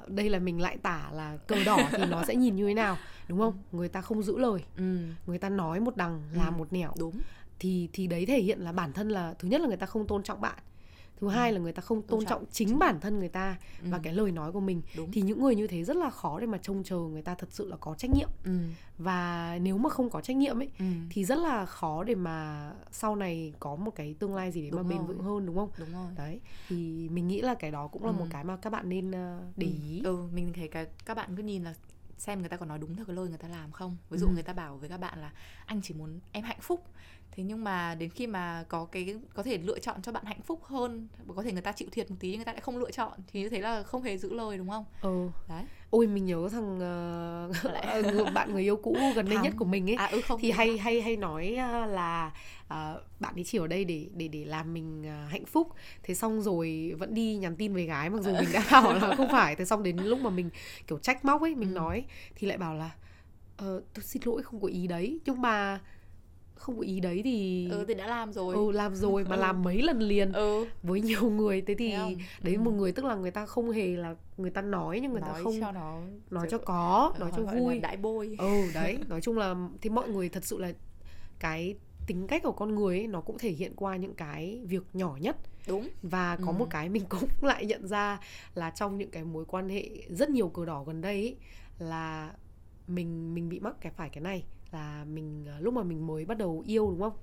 đây 0.06 0.30
là 0.30 0.38
mình 0.38 0.60
lại 0.60 0.78
tả 0.82 1.10
là 1.12 1.36
cờ 1.36 1.64
đỏ 1.64 1.78
thì 1.90 2.04
nó 2.10 2.24
sẽ 2.24 2.34
nhìn 2.34 2.56
như 2.56 2.66
thế 2.66 2.74
nào 2.74 2.96
đúng 3.28 3.38
không 3.38 3.54
ừ. 3.72 3.76
người 3.76 3.88
ta 3.88 4.00
không 4.00 4.22
giữ 4.22 4.38
lời 4.38 4.60
ừ. 4.76 4.98
người 5.26 5.38
ta 5.38 5.48
nói 5.48 5.80
một 5.80 5.96
đằng 5.96 6.22
ừ. 6.32 6.38
làm 6.38 6.58
một 6.58 6.72
nẻo 6.72 6.92
đúng 6.98 7.20
thì 7.58 7.88
thì 7.92 8.06
đấy 8.06 8.26
thể 8.26 8.40
hiện 8.40 8.60
là 8.60 8.72
bản 8.72 8.92
thân 8.92 9.08
là 9.08 9.34
thứ 9.38 9.48
nhất 9.48 9.60
là 9.60 9.66
người 9.66 9.76
ta 9.76 9.86
không 9.86 10.06
tôn 10.06 10.22
trọng 10.22 10.40
bạn 10.40 10.58
thứ 11.22 11.28
hai 11.28 11.50
ừ. 11.50 11.54
là 11.54 11.60
người 11.60 11.72
ta 11.72 11.82
không 11.82 12.02
tôn, 12.02 12.20
trọng, 12.20 12.28
trọng 12.28 12.44
chính 12.52 12.78
bản 12.78 13.00
thân 13.00 13.18
người 13.18 13.28
ta 13.28 13.56
ừ. 13.82 13.88
và 13.90 14.00
cái 14.02 14.14
lời 14.14 14.32
nói 14.32 14.52
của 14.52 14.60
mình 14.60 14.82
Đúng. 14.96 15.12
thì 15.12 15.22
những 15.22 15.42
người 15.42 15.56
như 15.56 15.66
thế 15.66 15.84
rất 15.84 15.96
là 15.96 16.10
khó 16.10 16.40
để 16.40 16.46
mà 16.46 16.58
trông 16.58 16.82
chờ 16.84 16.96
người 16.96 17.22
ta 17.22 17.34
thật 17.34 17.48
sự 17.50 17.68
là 17.68 17.76
có 17.76 17.94
trách 17.94 18.10
nhiệm 18.14 18.28
ừ. 18.44 18.58
và 18.98 19.58
nếu 19.62 19.78
mà 19.78 19.90
không 19.90 20.10
có 20.10 20.20
trách 20.20 20.36
nhiệm 20.36 20.60
ấy 20.60 20.70
ừ. 20.78 20.84
thì 21.10 21.24
rất 21.24 21.38
là 21.38 21.66
khó 21.66 22.04
để 22.04 22.14
mà 22.14 22.70
sau 22.90 23.16
này 23.16 23.52
có 23.60 23.76
một 23.76 23.90
cái 23.94 24.14
tương 24.18 24.34
lai 24.34 24.50
gì 24.50 24.62
để 24.62 24.70
đúng 24.70 24.82
mà 24.82 24.88
rồi. 24.88 24.98
bền 24.98 25.06
vững 25.06 25.22
hơn 25.22 25.46
đúng 25.46 25.56
không 25.56 25.70
đúng 25.78 25.92
rồi 25.92 26.12
đấy 26.16 26.40
thì 26.68 27.08
mình 27.08 27.28
nghĩ 27.28 27.40
là 27.40 27.54
cái 27.54 27.70
đó 27.70 27.86
cũng 27.86 28.04
là 28.04 28.10
ừ. 28.10 28.16
một 28.18 28.26
cái 28.30 28.44
mà 28.44 28.56
các 28.56 28.70
bạn 28.70 28.88
nên 28.88 29.10
uh, 29.10 29.42
để 29.56 29.66
ừ. 29.66 29.72
ý 29.72 30.02
ừ 30.04 30.28
mình 30.34 30.52
thấy 30.52 30.68
cái 30.68 30.86
các 31.04 31.16
bạn 31.16 31.36
cứ 31.36 31.42
nhìn 31.42 31.64
là 31.64 31.74
xem 32.18 32.40
người 32.40 32.48
ta 32.48 32.56
có 32.56 32.66
nói 32.66 32.78
đúng 32.78 32.96
theo 32.96 33.04
cái 33.04 33.16
lời 33.16 33.28
người 33.28 33.38
ta 33.38 33.48
làm 33.48 33.72
không 33.72 33.96
ví 34.10 34.18
dụ 34.18 34.26
ừ. 34.26 34.32
người 34.34 34.42
ta 34.42 34.52
bảo 34.52 34.76
với 34.76 34.88
các 34.88 34.96
bạn 34.96 35.18
là 35.20 35.32
anh 35.66 35.80
chỉ 35.82 35.94
muốn 35.94 36.20
em 36.32 36.44
hạnh 36.44 36.60
phúc 36.60 36.84
thế 37.36 37.42
nhưng 37.42 37.64
mà 37.64 37.94
đến 37.94 38.10
khi 38.10 38.26
mà 38.26 38.64
có 38.68 38.84
cái 38.84 39.16
có 39.34 39.42
thể 39.42 39.58
lựa 39.58 39.78
chọn 39.78 40.02
cho 40.02 40.12
bạn 40.12 40.24
hạnh 40.24 40.40
phúc 40.42 40.64
hơn 40.64 41.08
có 41.36 41.42
thể 41.42 41.52
người 41.52 41.62
ta 41.62 41.72
chịu 41.72 41.88
thiệt 41.92 42.10
một 42.10 42.16
tí 42.20 42.28
nhưng 42.28 42.38
người 42.38 42.44
ta 42.44 42.52
lại 42.52 42.60
không 42.60 42.78
lựa 42.78 42.90
chọn 42.90 43.12
thì 43.26 43.40
như 43.40 43.48
thế 43.48 43.60
là 43.60 43.82
không 43.82 44.02
hề 44.02 44.18
giữ 44.18 44.34
lời 44.34 44.58
đúng 44.58 44.68
không? 44.68 44.84
Ừ. 45.00 45.28
Đấy. 45.48 45.64
Ôi 45.90 46.06
mình 46.06 46.26
nhớ 46.26 46.48
thằng 46.52 46.76
uh, 48.26 48.32
bạn 48.34 48.52
người 48.52 48.62
yêu 48.62 48.76
cũ 48.76 48.96
gần 49.14 49.28
đây 49.28 49.38
nhất 49.42 49.52
của 49.56 49.64
mình 49.64 49.90
ấy. 49.90 49.96
À, 49.96 50.06
ừ, 50.06 50.20
không 50.20 50.40
thì 50.40 50.50
hay 50.50 50.78
hay 50.78 51.00
hay 51.00 51.16
nói 51.16 51.52
uh, 51.52 51.90
là 51.90 52.32
uh, 52.64 53.02
bạn 53.20 53.34
ấy 53.34 53.44
chỉ 53.44 53.58
ở 53.58 53.66
đây 53.66 53.84
để 53.84 54.08
để 54.14 54.28
để 54.28 54.44
làm 54.44 54.74
mình 54.74 55.02
uh, 55.02 55.32
hạnh 55.32 55.44
phúc. 55.44 55.68
Thế 56.02 56.14
xong 56.14 56.42
rồi 56.42 56.94
vẫn 56.98 57.14
đi 57.14 57.36
nhắn 57.36 57.56
tin 57.56 57.74
với 57.74 57.84
gái 57.84 58.10
mặc 58.10 58.22
dù 58.22 58.32
mình 58.32 58.48
đã 58.52 58.64
bảo 58.72 58.94
là 58.94 59.14
không 59.16 59.28
phải. 59.32 59.56
Thế 59.56 59.64
xong 59.64 59.82
đến 59.82 59.96
lúc 59.96 60.20
mà 60.20 60.30
mình 60.30 60.50
kiểu 60.86 60.98
trách 60.98 61.24
móc 61.24 61.42
ấy 61.42 61.54
mình 61.54 61.68
ừ. 61.68 61.74
nói 61.74 62.04
thì 62.34 62.46
lại 62.46 62.58
bảo 62.58 62.74
là 62.74 62.90
uh, 63.62 63.84
tôi 63.94 64.02
xin 64.02 64.22
lỗi 64.24 64.42
không 64.42 64.60
có 64.60 64.68
ý 64.68 64.86
đấy. 64.86 65.20
Nhưng 65.24 65.42
mà 65.42 65.80
không 66.62 66.76
có 66.76 66.82
ý 66.82 67.00
đấy 67.00 67.20
thì 67.24 67.68
ừ 67.70 67.84
thì 67.88 67.94
đã 67.94 68.06
làm 68.06 68.32
rồi 68.32 68.54
ừ 68.54 68.70
làm 68.72 68.94
rồi 68.94 69.24
mà 69.24 69.36
ừ. 69.36 69.40
làm 69.40 69.62
mấy 69.62 69.82
lần 69.82 69.98
liền 69.98 70.32
ừ. 70.32 70.66
với 70.82 71.00
nhiều 71.00 71.30
người 71.30 71.60
thế 71.60 71.74
thì 71.74 71.90
đấy 72.42 72.54
ừ. 72.54 72.60
một 72.60 72.70
người 72.70 72.92
tức 72.92 73.04
là 73.04 73.14
người 73.14 73.30
ta 73.30 73.46
không 73.46 73.70
hề 73.70 73.86
là 73.96 74.14
người 74.36 74.50
ta 74.50 74.62
nói 74.62 75.00
nhưng 75.02 75.12
người 75.12 75.20
nói 75.20 75.30
ta 75.32 75.40
không 75.42 75.60
cho 75.60 75.72
nó 75.72 76.00
nói 76.30 76.46
cho 76.50 76.58
có 76.58 77.14
nói 77.18 77.30
cho 77.36 77.42
vui 77.42 77.78
đại 77.78 77.96
bôi 77.96 78.36
ừ 78.38 78.62
đấy 78.74 78.98
nói 79.08 79.20
chung 79.20 79.38
là 79.38 79.54
thì 79.80 79.90
mọi 79.90 80.08
người 80.08 80.28
thật 80.28 80.44
sự 80.44 80.58
là 80.58 80.72
cái 81.38 81.74
tính 82.06 82.26
cách 82.26 82.42
của 82.42 82.52
con 82.52 82.74
người 82.74 82.98
ấy, 82.98 83.06
nó 83.06 83.20
cũng 83.20 83.38
thể 83.38 83.50
hiện 83.50 83.72
qua 83.76 83.96
những 83.96 84.14
cái 84.14 84.60
việc 84.64 84.82
nhỏ 84.92 85.16
nhất 85.20 85.36
đúng 85.68 85.88
và 86.02 86.36
có 86.36 86.52
ừ. 86.52 86.58
một 86.58 86.66
cái 86.70 86.88
mình 86.88 87.04
cũng 87.08 87.28
lại 87.40 87.66
nhận 87.66 87.86
ra 87.86 88.20
là 88.54 88.70
trong 88.70 88.98
những 88.98 89.10
cái 89.10 89.24
mối 89.24 89.44
quan 89.44 89.68
hệ 89.68 89.88
rất 90.08 90.30
nhiều 90.30 90.48
cờ 90.48 90.64
đỏ 90.64 90.84
gần 90.84 91.00
đây 91.00 91.14
ấy, 91.14 91.36
là 91.78 92.32
mình 92.86 93.34
mình 93.34 93.48
bị 93.48 93.60
mắc 93.60 93.74
cái 93.80 93.92
phải 93.96 94.08
cái 94.08 94.20
này 94.20 94.44
là 94.72 95.04
mình 95.04 95.44
ờ, 95.46 95.60
lúc 95.60 95.74
mà 95.74 95.82
mình 95.82 96.06
mới 96.06 96.24
bắt 96.24 96.38
đầu 96.38 96.62
yêu 96.66 96.90
đúng 96.90 97.00
không 97.00 97.16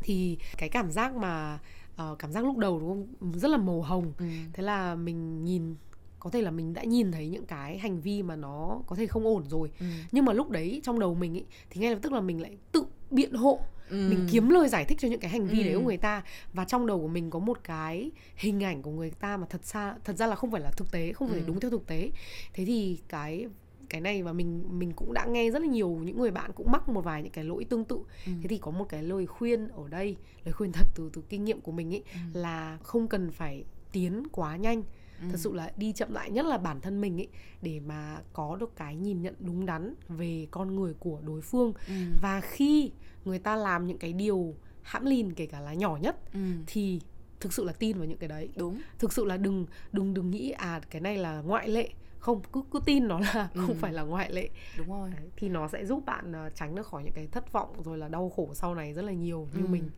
thì 0.00 0.38
cái 0.58 0.68
cảm 0.68 0.90
giác 0.90 1.14
mà 1.14 1.58
uh, 2.02 2.18
cảm 2.18 2.32
giác 2.32 2.44
lúc 2.44 2.56
đầu 2.56 2.80
đúng 2.80 2.88
không 2.88 3.38
rất 3.38 3.48
là 3.48 3.56
màu 3.56 3.82
hồng 3.82 4.12
ừ. 4.18 4.26
thế 4.52 4.62
là 4.62 4.94
mình 4.94 5.44
nhìn 5.44 5.74
có 6.20 6.30
thể 6.30 6.42
là 6.42 6.50
mình 6.50 6.74
đã 6.74 6.84
nhìn 6.84 7.12
thấy 7.12 7.28
những 7.28 7.46
cái 7.46 7.78
hành 7.78 8.00
vi 8.00 8.22
mà 8.22 8.36
nó 8.36 8.80
có 8.86 8.96
thể 8.96 9.06
không 9.06 9.24
ổn 9.24 9.44
rồi 9.48 9.70
ừ. 9.80 9.86
nhưng 10.12 10.24
mà 10.24 10.32
lúc 10.32 10.50
đấy 10.50 10.80
trong 10.84 10.98
đầu 10.98 11.14
mình 11.14 11.34
ý, 11.34 11.44
thì 11.70 11.80
ngay 11.80 11.90
lập 11.90 11.98
tức 12.02 12.12
là 12.12 12.20
mình 12.20 12.42
lại 12.42 12.56
tự 12.72 12.84
biện 13.10 13.34
hộ 13.34 13.60
ừ. 13.90 14.08
mình 14.10 14.26
kiếm 14.30 14.48
lời 14.48 14.68
giải 14.68 14.84
thích 14.84 14.98
cho 15.00 15.08
những 15.08 15.20
cái 15.20 15.30
hành 15.30 15.46
vi 15.46 15.58
ừ. 15.58 15.64
đấy 15.64 15.74
của 15.74 15.84
người 15.84 15.96
ta 15.96 16.22
và 16.52 16.64
trong 16.64 16.86
đầu 16.86 17.00
của 17.00 17.08
mình 17.08 17.30
có 17.30 17.38
một 17.38 17.58
cái 17.64 18.10
hình 18.36 18.64
ảnh 18.64 18.82
của 18.82 18.90
người 18.90 19.10
ta 19.10 19.36
mà 19.36 19.46
thật 19.50 19.64
xa 19.64 19.94
thật 20.04 20.16
ra 20.16 20.26
là 20.26 20.36
không 20.36 20.50
phải 20.50 20.60
là 20.60 20.70
thực 20.70 20.92
tế 20.92 21.12
không 21.12 21.28
phải 21.28 21.38
ừ. 21.38 21.44
đúng 21.46 21.60
theo 21.60 21.70
thực 21.70 21.86
tế 21.86 22.10
thế 22.52 22.64
thì 22.64 22.98
cái 23.08 23.46
cái 23.90 24.00
này 24.00 24.22
và 24.22 24.32
mình 24.32 24.64
mình 24.78 24.92
cũng 24.92 25.12
đã 25.12 25.26
nghe 25.26 25.50
rất 25.50 25.62
là 25.62 25.68
nhiều 25.68 25.88
những 25.88 26.18
người 26.18 26.30
bạn 26.30 26.50
cũng 26.54 26.70
mắc 26.72 26.88
một 26.88 27.00
vài 27.00 27.22
những 27.22 27.32
cái 27.32 27.44
lỗi 27.44 27.64
tương 27.64 27.84
tự 27.84 27.96
ừ. 28.26 28.32
thế 28.42 28.48
thì 28.48 28.58
có 28.58 28.70
một 28.70 28.88
cái 28.88 29.02
lời 29.02 29.26
khuyên 29.26 29.68
ở 29.68 29.88
đây 29.88 30.16
lời 30.44 30.52
khuyên 30.52 30.72
thật 30.72 30.86
từ 30.94 31.10
từ 31.12 31.22
kinh 31.28 31.44
nghiệm 31.44 31.60
của 31.60 31.72
mình 31.72 31.94
ấy 31.94 32.04
ừ. 32.12 32.40
là 32.40 32.78
không 32.82 33.08
cần 33.08 33.30
phải 33.30 33.64
tiến 33.92 34.22
quá 34.32 34.56
nhanh 34.56 34.82
ừ. 35.20 35.26
thật 35.30 35.36
sự 35.38 35.52
là 35.52 35.72
đi 35.76 35.92
chậm 35.92 36.12
lại 36.12 36.30
nhất 36.30 36.46
là 36.46 36.58
bản 36.58 36.80
thân 36.80 37.00
mình 37.00 37.20
ấy 37.20 37.28
để 37.62 37.80
mà 37.80 38.18
có 38.32 38.56
được 38.56 38.76
cái 38.76 38.96
nhìn 38.96 39.22
nhận 39.22 39.34
đúng 39.38 39.66
đắn 39.66 39.94
về 40.08 40.46
con 40.50 40.76
người 40.76 40.94
của 40.94 41.20
đối 41.26 41.40
phương 41.40 41.72
ừ. 41.88 41.94
và 42.22 42.40
khi 42.40 42.90
người 43.24 43.38
ta 43.38 43.56
làm 43.56 43.86
những 43.86 43.98
cái 43.98 44.12
điều 44.12 44.54
hãm 44.82 45.04
lìn 45.04 45.34
kể 45.34 45.46
cả 45.46 45.60
là 45.60 45.74
nhỏ 45.74 45.98
nhất 46.00 46.32
ừ. 46.32 46.40
thì 46.66 47.00
thực 47.40 47.52
sự 47.52 47.64
là 47.64 47.72
tin 47.72 47.98
vào 47.98 48.06
những 48.06 48.18
cái 48.18 48.28
đấy 48.28 48.48
đúng 48.56 48.80
thực 48.98 49.12
sự 49.12 49.24
là 49.24 49.36
đừng 49.36 49.66
đừng 49.92 50.14
đừng 50.14 50.30
nghĩ 50.30 50.50
à 50.50 50.80
cái 50.90 51.00
này 51.00 51.16
là 51.16 51.40
ngoại 51.40 51.68
lệ 51.68 51.90
không 52.20 52.42
cứ 52.52 52.62
cứ 52.70 52.80
tin 52.84 53.08
nó 53.08 53.20
là 53.20 53.48
ừ. 53.54 53.62
không 53.66 53.76
phải 53.76 53.92
là 53.92 54.02
ngoại 54.02 54.32
lệ 54.32 54.48
đúng 54.78 54.88
rồi 54.88 55.10
Đấy, 55.10 55.30
thì 55.36 55.48
nó 55.48 55.68
sẽ 55.68 55.86
giúp 55.86 56.02
bạn 56.06 56.32
uh, 56.46 56.54
tránh 56.54 56.74
được 56.74 56.86
khỏi 56.86 57.04
những 57.04 57.12
cái 57.12 57.26
thất 57.26 57.52
vọng 57.52 57.82
rồi 57.82 57.98
là 57.98 58.08
đau 58.08 58.32
khổ 58.36 58.50
sau 58.54 58.74
này 58.74 58.92
rất 58.92 59.02
là 59.02 59.12
nhiều 59.12 59.48
như 59.54 59.64
ừ. 59.64 59.68
mình 59.68 59.90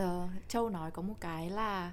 uh, 0.00 0.30
châu 0.48 0.70
nói 0.70 0.90
có 0.90 1.02
một 1.02 1.14
cái 1.20 1.50
là 1.50 1.92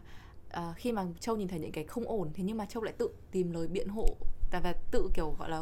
uh, 0.57 0.75
khi 0.75 0.91
mà 0.91 1.05
châu 1.19 1.35
nhìn 1.35 1.47
thấy 1.47 1.59
những 1.59 1.71
cái 1.71 1.83
không 1.83 2.07
ổn 2.07 2.31
thế 2.33 2.43
nhưng 2.43 2.57
mà 2.57 2.65
châu 2.65 2.83
lại 2.83 2.93
tự 2.97 3.09
tìm 3.31 3.51
lời 3.51 3.67
biện 3.67 3.87
hộ 3.87 4.15
và 4.51 4.73
tự 4.91 5.09
kiểu 5.13 5.35
gọi 5.39 5.49
là 5.49 5.61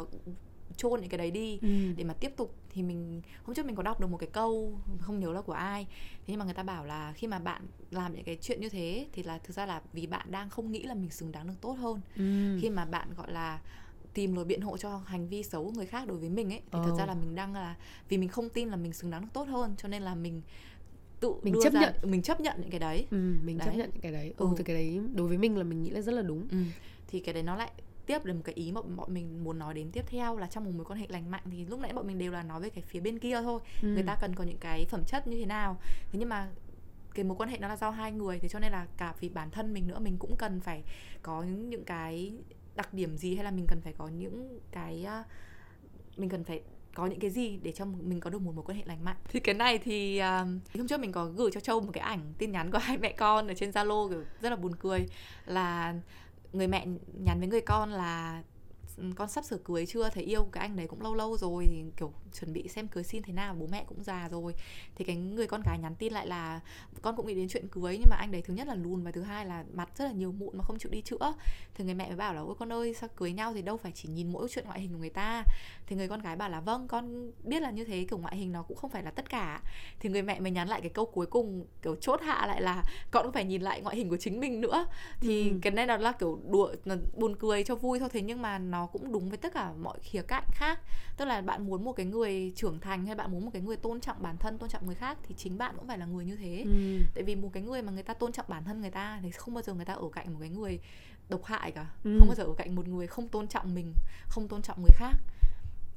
chôn 0.76 1.00
những 1.00 1.10
cái 1.10 1.18
đấy 1.18 1.30
đi 1.30 1.58
ừ. 1.62 1.68
để 1.96 2.04
mà 2.04 2.14
tiếp 2.14 2.32
tục 2.36 2.54
thì 2.70 2.82
mình 2.82 3.22
hôm 3.44 3.54
trước 3.54 3.66
mình 3.66 3.76
có 3.76 3.82
đọc 3.82 4.00
được 4.00 4.06
một 4.06 4.16
cái 4.16 4.28
câu 4.32 4.78
không 5.00 5.20
nhớ 5.20 5.32
là 5.32 5.40
của 5.40 5.52
ai 5.52 5.86
thế 5.90 6.24
nhưng 6.26 6.38
mà 6.38 6.44
người 6.44 6.54
ta 6.54 6.62
bảo 6.62 6.84
là 6.84 7.12
khi 7.12 7.26
mà 7.26 7.38
bạn 7.38 7.66
làm 7.90 8.14
những 8.14 8.24
cái 8.24 8.38
chuyện 8.40 8.60
như 8.60 8.68
thế 8.68 9.06
thì 9.12 9.22
là 9.22 9.38
thực 9.38 9.52
ra 9.52 9.66
là 9.66 9.82
vì 9.92 10.06
bạn 10.06 10.30
đang 10.30 10.50
không 10.50 10.72
nghĩ 10.72 10.82
là 10.82 10.94
mình 10.94 11.10
xứng 11.10 11.32
đáng 11.32 11.46
được 11.46 11.54
tốt 11.60 11.72
hơn 11.72 12.00
ừ. 12.16 12.58
khi 12.62 12.70
mà 12.70 12.84
bạn 12.84 13.14
gọi 13.16 13.32
là 13.32 13.60
tìm 14.14 14.34
lời 14.34 14.44
biện 14.44 14.60
hộ 14.60 14.76
cho 14.76 14.96
hành 15.06 15.28
vi 15.28 15.42
xấu 15.42 15.64
của 15.64 15.70
người 15.70 15.86
khác 15.86 16.08
đối 16.08 16.18
với 16.18 16.28
mình 16.28 16.52
ấy 16.52 16.62
thì 16.72 16.78
oh. 16.78 16.86
thật 16.86 16.94
ra 16.98 17.06
là 17.06 17.14
mình 17.14 17.34
đang 17.34 17.54
là 17.54 17.76
vì 18.08 18.18
mình 18.18 18.28
không 18.28 18.48
tin 18.48 18.68
là 18.68 18.76
mình 18.76 18.92
xứng 18.92 19.10
đáng 19.10 19.22
được 19.22 19.28
tốt 19.32 19.48
hơn 19.48 19.74
cho 19.78 19.88
nên 19.88 20.02
là 20.02 20.14
mình 20.14 20.42
tự 21.20 21.34
mình 21.42 21.54
chấp 21.62 21.72
ra, 21.72 21.80
nhận 21.80 21.94
mình 22.02 22.22
chấp 22.22 22.40
nhận 22.40 22.60
những 22.60 22.70
cái 22.70 22.80
đấy 22.80 23.06
ừ, 23.10 23.34
mình 23.44 23.58
đấy. 23.58 23.66
chấp 23.66 23.74
nhận 23.76 23.90
những 23.92 24.02
cái 24.02 24.12
đấy 24.12 24.34
ừ, 24.36 24.44
ừ 24.44 24.54
thì 24.56 24.64
cái 24.64 24.76
đấy 24.76 25.00
đối 25.14 25.28
với 25.28 25.38
mình 25.38 25.56
là 25.56 25.64
mình 25.64 25.82
nghĩ 25.82 25.90
là 25.90 26.00
rất 26.00 26.12
là 26.12 26.22
đúng 26.22 26.48
ừ. 26.50 26.56
thì 27.08 27.20
cái 27.20 27.34
đấy 27.34 27.42
nó 27.42 27.56
lại 27.56 27.70
tiếp 28.06 28.24
đến 28.24 28.36
một 28.36 28.42
cái 28.44 28.54
ý 28.54 28.72
mà 28.72 28.82
bọn 28.82 29.14
mình 29.14 29.44
muốn 29.44 29.58
nói 29.58 29.74
đến 29.74 29.90
tiếp 29.92 30.04
theo 30.06 30.36
là 30.36 30.46
trong 30.46 30.64
một 30.64 30.70
mối 30.74 30.84
quan 30.84 30.98
hệ 30.98 31.06
lành 31.08 31.30
mạnh 31.30 31.42
thì 31.50 31.64
lúc 31.64 31.80
nãy 31.80 31.92
bọn 31.92 32.06
mình 32.06 32.18
đều 32.18 32.32
là 32.32 32.42
nói 32.42 32.60
về 32.60 32.70
cái 32.70 32.84
phía 32.86 33.00
bên 33.00 33.18
kia 33.18 33.42
thôi 33.42 33.60
ừ. 33.82 33.88
người 33.88 34.02
ta 34.02 34.16
cần 34.20 34.34
có 34.34 34.44
những 34.44 34.58
cái 34.60 34.86
phẩm 34.90 35.04
chất 35.06 35.26
như 35.26 35.38
thế 35.38 35.46
nào 35.46 35.76
thế 36.12 36.18
nhưng 36.18 36.28
mà 36.28 36.48
cái 37.14 37.24
mối 37.24 37.36
quan 37.36 37.48
hệ 37.48 37.58
nó 37.58 37.68
là 37.68 37.76
do 37.76 37.90
hai 37.90 38.12
người 38.12 38.38
thế 38.38 38.48
cho 38.48 38.58
nên 38.58 38.72
là 38.72 38.86
cả 38.96 39.14
vì 39.20 39.28
bản 39.28 39.50
thân 39.50 39.72
mình 39.72 39.88
nữa 39.88 39.98
mình 39.98 40.16
cũng 40.18 40.36
cần 40.36 40.60
phải 40.60 40.82
có 41.22 41.42
những, 41.42 41.70
những 41.70 41.84
cái 41.84 42.32
đặc 42.80 42.94
điểm 42.94 43.16
gì 43.16 43.34
hay 43.34 43.44
là 43.44 43.50
mình 43.50 43.66
cần 43.68 43.80
phải 43.80 43.92
có 43.92 44.08
những 44.08 44.60
cái 44.72 45.04
à, 45.04 45.24
mình 46.16 46.28
cần 46.28 46.44
phải 46.44 46.62
có 46.94 47.06
những 47.06 47.20
cái 47.20 47.30
gì 47.30 47.58
để 47.62 47.72
cho 47.72 47.84
mình 47.84 48.20
có 48.20 48.30
được 48.30 48.42
một 48.42 48.54
mối 48.54 48.64
quan 48.64 48.78
hệ 48.78 48.84
lành 48.86 49.04
mạnh? 49.04 49.16
Thì 49.28 49.40
cái 49.40 49.54
này 49.54 49.78
thì 49.78 50.20
uh, 50.20 50.76
hôm 50.76 50.86
trước 50.88 51.00
mình 51.00 51.12
có 51.12 51.24
gửi 51.24 51.50
cho 51.52 51.60
châu 51.60 51.80
một 51.80 51.90
cái 51.92 52.02
ảnh 52.02 52.32
tin 52.38 52.52
nhắn 52.52 52.70
của 52.70 52.78
hai 52.78 52.98
mẹ 52.98 53.12
con 53.12 53.48
ở 53.48 53.54
trên 53.54 53.70
zalo 53.70 54.08
kiểu 54.08 54.24
rất 54.40 54.50
là 54.50 54.56
buồn 54.56 54.74
cười 54.76 55.06
là 55.46 55.94
người 56.52 56.66
mẹ 56.66 56.86
nhắn 57.24 57.38
với 57.38 57.48
người 57.48 57.60
con 57.60 57.90
là 57.90 58.42
con 59.16 59.28
sắp 59.28 59.44
sửa 59.44 59.58
cưới 59.58 59.86
chưa? 59.86 60.08
Thấy 60.10 60.24
yêu 60.24 60.48
cái 60.52 60.60
anh 60.60 60.76
đấy 60.76 60.86
cũng 60.86 61.02
lâu 61.02 61.14
lâu 61.14 61.36
rồi 61.36 61.66
thì 61.70 61.84
kiểu 61.96 62.12
chuẩn 62.40 62.52
bị 62.52 62.68
xem 62.68 62.88
cưới 62.88 63.04
xin 63.04 63.22
thế 63.22 63.32
nào 63.32 63.54
bố 63.54 63.66
mẹ 63.66 63.84
cũng 63.88 64.04
già 64.04 64.28
rồi. 64.28 64.54
Thì 64.94 65.04
cái 65.04 65.16
người 65.16 65.46
con 65.46 65.62
gái 65.64 65.78
nhắn 65.78 65.94
tin 65.94 66.12
lại 66.12 66.26
là 66.26 66.60
con 67.02 67.16
cũng 67.16 67.26
nghĩ 67.26 67.34
đến 67.34 67.48
chuyện 67.48 67.68
cưới 67.68 67.96
nhưng 67.98 68.08
mà 68.10 68.16
anh 68.16 68.30
đấy 68.30 68.42
thứ 68.42 68.54
nhất 68.54 68.66
là 68.66 68.74
lùn 68.74 69.02
và 69.02 69.10
thứ 69.10 69.22
hai 69.22 69.46
là 69.46 69.64
mặt 69.72 69.90
rất 69.96 70.04
là 70.04 70.12
nhiều 70.12 70.32
mụn 70.32 70.58
mà 70.58 70.64
không 70.64 70.78
chịu 70.78 70.92
đi 70.92 71.00
chữa. 71.00 71.32
Thì 71.74 71.84
người 71.84 71.94
mẹ 71.94 72.06
mới 72.06 72.16
bảo 72.16 72.34
là 72.34 72.40
ôi 72.40 72.54
con 72.58 72.72
ơi 72.72 72.94
sao 72.94 73.08
cưới 73.16 73.32
nhau 73.32 73.52
thì 73.52 73.62
đâu 73.62 73.76
phải 73.76 73.92
chỉ 73.94 74.08
nhìn 74.08 74.32
mỗi 74.32 74.48
chuyện 74.50 74.64
ngoại 74.64 74.80
hình 74.80 74.92
của 74.92 74.98
người 74.98 75.10
ta. 75.10 75.44
Thì 75.86 75.96
người 75.96 76.08
con 76.08 76.20
gái 76.20 76.36
bảo 76.36 76.50
là 76.50 76.60
vâng 76.60 76.88
con 76.88 77.32
biết 77.44 77.62
là 77.62 77.70
như 77.70 77.84
thế 77.84 78.06
kiểu 78.10 78.18
ngoại 78.18 78.36
hình 78.36 78.52
nó 78.52 78.62
cũng 78.62 78.76
không 78.76 78.90
phải 78.90 79.02
là 79.02 79.10
tất 79.10 79.30
cả. 79.30 79.62
Thì 80.00 80.08
người 80.08 80.22
mẹ 80.22 80.40
mới 80.40 80.50
nhắn 80.50 80.68
lại 80.68 80.80
cái 80.80 80.90
câu 80.90 81.06
cuối 81.06 81.26
cùng 81.26 81.66
kiểu 81.82 81.96
chốt 81.96 82.20
hạ 82.22 82.46
lại 82.46 82.62
là 82.62 82.84
con 83.10 83.24
cũng 83.24 83.32
phải 83.32 83.44
nhìn 83.44 83.62
lại 83.62 83.80
ngoại 83.80 83.96
hình 83.96 84.08
của 84.08 84.16
chính 84.16 84.40
mình 84.40 84.60
nữa. 84.60 84.86
Thì 85.20 85.50
ừ. 85.50 85.56
cái 85.62 85.70
này 85.70 85.86
nó 85.86 85.96
là 85.96 86.12
kiểu 86.12 86.40
đùa 86.50 86.74
buồn 87.16 87.36
cười 87.36 87.64
cho 87.64 87.74
vui 87.74 87.98
thôi 87.98 88.08
thế 88.12 88.22
nhưng 88.22 88.42
mà 88.42 88.58
nó 88.58 88.86
cũng 88.92 89.12
đúng 89.12 89.28
với 89.28 89.38
tất 89.38 89.54
cả 89.54 89.72
mọi 89.72 89.98
khía 90.02 90.22
cạnh 90.22 90.44
khác 90.52 90.80
tức 91.16 91.24
là 91.24 91.40
bạn 91.40 91.66
muốn 91.66 91.84
một 91.84 91.92
cái 91.92 92.06
người 92.06 92.52
trưởng 92.56 92.80
thành 92.80 93.06
hay 93.06 93.14
bạn 93.14 93.32
muốn 93.32 93.44
một 93.44 93.50
cái 93.52 93.62
người 93.62 93.76
tôn 93.76 94.00
trọng 94.00 94.22
bản 94.22 94.36
thân 94.36 94.58
tôn 94.58 94.70
trọng 94.70 94.86
người 94.86 94.94
khác 94.94 95.18
thì 95.22 95.34
chính 95.38 95.58
bạn 95.58 95.74
cũng 95.78 95.86
phải 95.88 95.98
là 95.98 96.06
người 96.06 96.24
như 96.24 96.36
thế 96.36 96.62
ừ. 96.66 96.98
tại 97.14 97.24
vì 97.24 97.36
một 97.36 97.50
cái 97.52 97.62
người 97.62 97.82
mà 97.82 97.92
người 97.92 98.02
ta 98.02 98.14
tôn 98.14 98.32
trọng 98.32 98.46
bản 98.48 98.64
thân 98.64 98.80
người 98.80 98.90
ta 98.90 99.18
thì 99.22 99.30
không 99.30 99.54
bao 99.54 99.62
giờ 99.62 99.74
người 99.74 99.84
ta 99.84 99.92
ở 99.94 100.08
cạnh 100.12 100.32
một 100.32 100.38
cái 100.40 100.48
người 100.48 100.78
độc 101.28 101.44
hại 101.44 101.70
cả 101.72 101.86
Ừ. 102.04 102.16
không 102.18 102.28
bao 102.28 102.34
giờ 102.34 102.44
ở 102.44 102.54
cạnh 102.58 102.74
một 102.74 102.88
người 102.88 103.06
không 103.06 103.28
tôn 103.28 103.48
trọng 103.48 103.74
mình 103.74 103.94
không 104.28 104.48
tôn 104.48 104.62
trọng 104.62 104.82
người 104.82 104.92
khác 104.94 105.14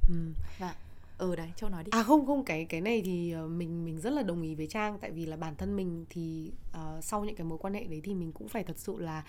ừ. 0.08 0.14
và 0.58 0.74
ờ 1.18 1.36
đấy 1.36 1.48
châu 1.56 1.70
nói 1.70 1.84
đi 1.84 1.90
À 1.92 2.02
không 2.02 2.26
không 2.26 2.44
cái 2.44 2.64
cái 2.64 2.80
này 2.80 3.02
thì 3.04 3.32
ờ, 3.32 3.46
mình 3.48 3.84
mình 3.84 4.00
rất 4.00 4.10
là 4.12 4.22
đồng 4.22 4.42
ý 4.42 4.54
với 4.54 4.66
Trang 4.66 4.98
tại 5.00 5.10
vì 5.10 5.26
là 5.26 5.36
bản 5.36 5.54
thân 5.56 5.76
mình 5.76 6.04
thì 6.10 6.52
ờ, 6.72 7.00
sau 7.02 7.24
những 7.24 7.36
cái 7.36 7.44
mối 7.44 7.58
quan 7.58 7.74
hệ 7.74 7.84
đấy 7.84 8.00
thì 8.04 8.14
mình 8.14 8.32
cũng 8.32 8.48
phải 8.48 8.64
thật 8.64 8.78
sự 8.78 8.98
là 8.98 9.22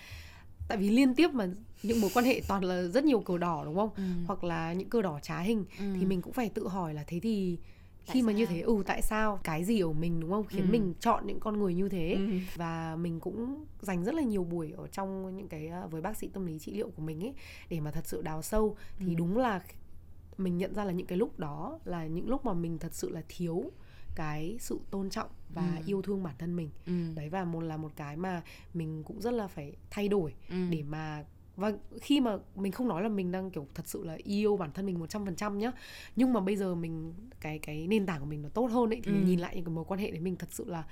tại 0.68 0.78
vì 0.78 0.90
liên 0.90 1.16
tiếp 1.16 1.28
mà 1.34 1.48
những 1.84 2.02
mối 2.02 2.10
quan 2.14 2.26
hệ 2.26 2.42
toàn 2.48 2.64
là 2.64 2.82
rất 2.88 3.04
nhiều 3.04 3.20
cờ 3.20 3.38
đỏ 3.38 3.66
đúng 3.66 3.76
không? 3.76 3.90
ừ. 3.98 4.04
Hoặc 4.28 4.44
là 4.44 4.74
những 4.74 4.90
cờ 4.90 5.02
đỏ 5.02 5.20
trá 5.22 5.40
hình 5.40 5.66
Ừ. 5.80 5.86
thì 6.00 6.06
mình 6.06 6.22
cũng 6.22 6.34
phải 6.34 6.50
tự 6.50 6.68
hỏi 6.68 6.94
là 6.94 7.04
thế 7.08 7.20
thì 7.24 7.58
Tại 8.08 8.14
khi 8.14 8.22
mà 8.22 8.34
như 8.34 8.46
sao? 8.46 8.56
thế 8.56 8.62
ừ 8.62 8.84
tại 8.86 9.02
sao 9.02 9.40
cái 9.44 9.64
gì 9.64 9.80
ở 9.80 9.94
mình 9.94 10.20
đúng 10.20 10.32
không 10.32 10.46
khiến 10.46 10.66
Ừ. 10.66 10.72
mình 10.72 10.94
chọn 11.00 11.28
những 11.28 11.40
con 11.40 11.60
người 11.60 11.74
như 11.74 11.90
thế 11.90 12.14
Ừ. 12.14 12.38
và 12.56 12.96
mình 12.96 13.20
cũng 13.20 13.66
dành 13.82 14.04
rất 14.04 14.16
là 14.16 14.22
nhiều 14.22 14.44
buổi 14.44 14.72
ở 14.78 14.88
trong 14.88 15.38
những 15.38 15.48
cái 15.48 15.68
ờ, 15.68 15.88
với 15.88 16.02
bác 16.02 16.18
sĩ 16.18 16.28
tâm 16.28 16.46
lý 16.46 16.60
trị 16.60 16.72
liệu 16.74 16.90
của 16.96 17.02
mình 17.02 17.24
ấy 17.24 17.34
để 17.70 17.80
mà 17.80 17.92
thật 17.92 18.08
sự 18.08 18.22
đào 18.22 18.42
sâu 18.42 18.76
thì 19.00 19.06
Ừ. 19.08 19.14
đúng 19.18 19.38
là 19.38 19.62
mình 20.38 20.58
nhận 20.58 20.74
ra 20.76 20.84
là 20.84 20.92
những 20.92 21.08
cái 21.08 21.18
lúc 21.18 21.40
đó 21.40 21.80
là 21.86 22.06
những 22.08 22.30
lúc 22.30 22.46
mà 22.46 22.54
mình 22.54 22.78
thật 22.80 22.94
sự 22.94 23.10
là 23.10 23.22
thiếu 23.30 23.72
cái 24.16 24.58
sự 24.60 24.80
tôn 24.92 25.10
trọng 25.10 25.30
và 25.50 25.76
Ừ. 25.76 25.82
yêu 25.86 26.02
thương 26.02 26.24
bản 26.24 26.36
thân 26.38 26.56
mình 26.56 26.70
Ừ. 26.86 26.94
đấy 27.16 27.30
và 27.30 27.44
một 27.46 27.60
là 27.62 27.78
một 27.78 27.92
cái 27.96 28.18
mà 28.18 28.42
mình 28.74 29.04
cũng 29.04 29.22
rất 29.22 29.32
là 29.34 29.48
phải 29.48 29.74
thay 29.90 30.08
đổi 30.08 30.34
Ừ. 30.50 30.56
để 30.70 30.84
mà 30.84 31.24
và 31.56 31.72
khi 32.02 32.22
mà 32.22 32.38
mình 32.56 32.72
không 32.72 32.88
nói 32.88 33.04
là 33.04 33.10
mình 33.10 33.32
đang 33.32 33.52
kiểu 33.52 33.68
thật 33.74 33.88
sự 33.88 34.04
là 34.04 34.18
yêu 34.24 34.58
bản 34.58 34.72
thân 34.74 34.86
mình 34.86 35.00
100% 35.00 35.58
nhá 35.58 35.72
nhưng 36.16 36.34
mà 36.34 36.40
bây 36.40 36.56
giờ 36.56 36.76
mình 36.76 37.14
cái 37.40 37.60
cái 37.60 37.88
nền 37.88 38.06
tảng 38.06 38.20
của 38.20 38.26
mình 38.26 38.42
nó 38.42 38.50
tốt 38.50 38.66
hơn 38.66 38.90
ấy 38.90 39.02
thì 39.04 39.12
mình 39.12 39.22
Ừ. 39.22 39.26
nhìn 39.28 39.40
lại 39.40 39.56
những 39.56 39.66
cái 39.66 39.74
mối 39.74 39.86
quan 39.88 40.00
hệ 40.00 40.12
đấy 40.12 40.20
mình 40.20 40.36
thật 40.36 40.48
sự 40.52 40.66
là 40.70 40.84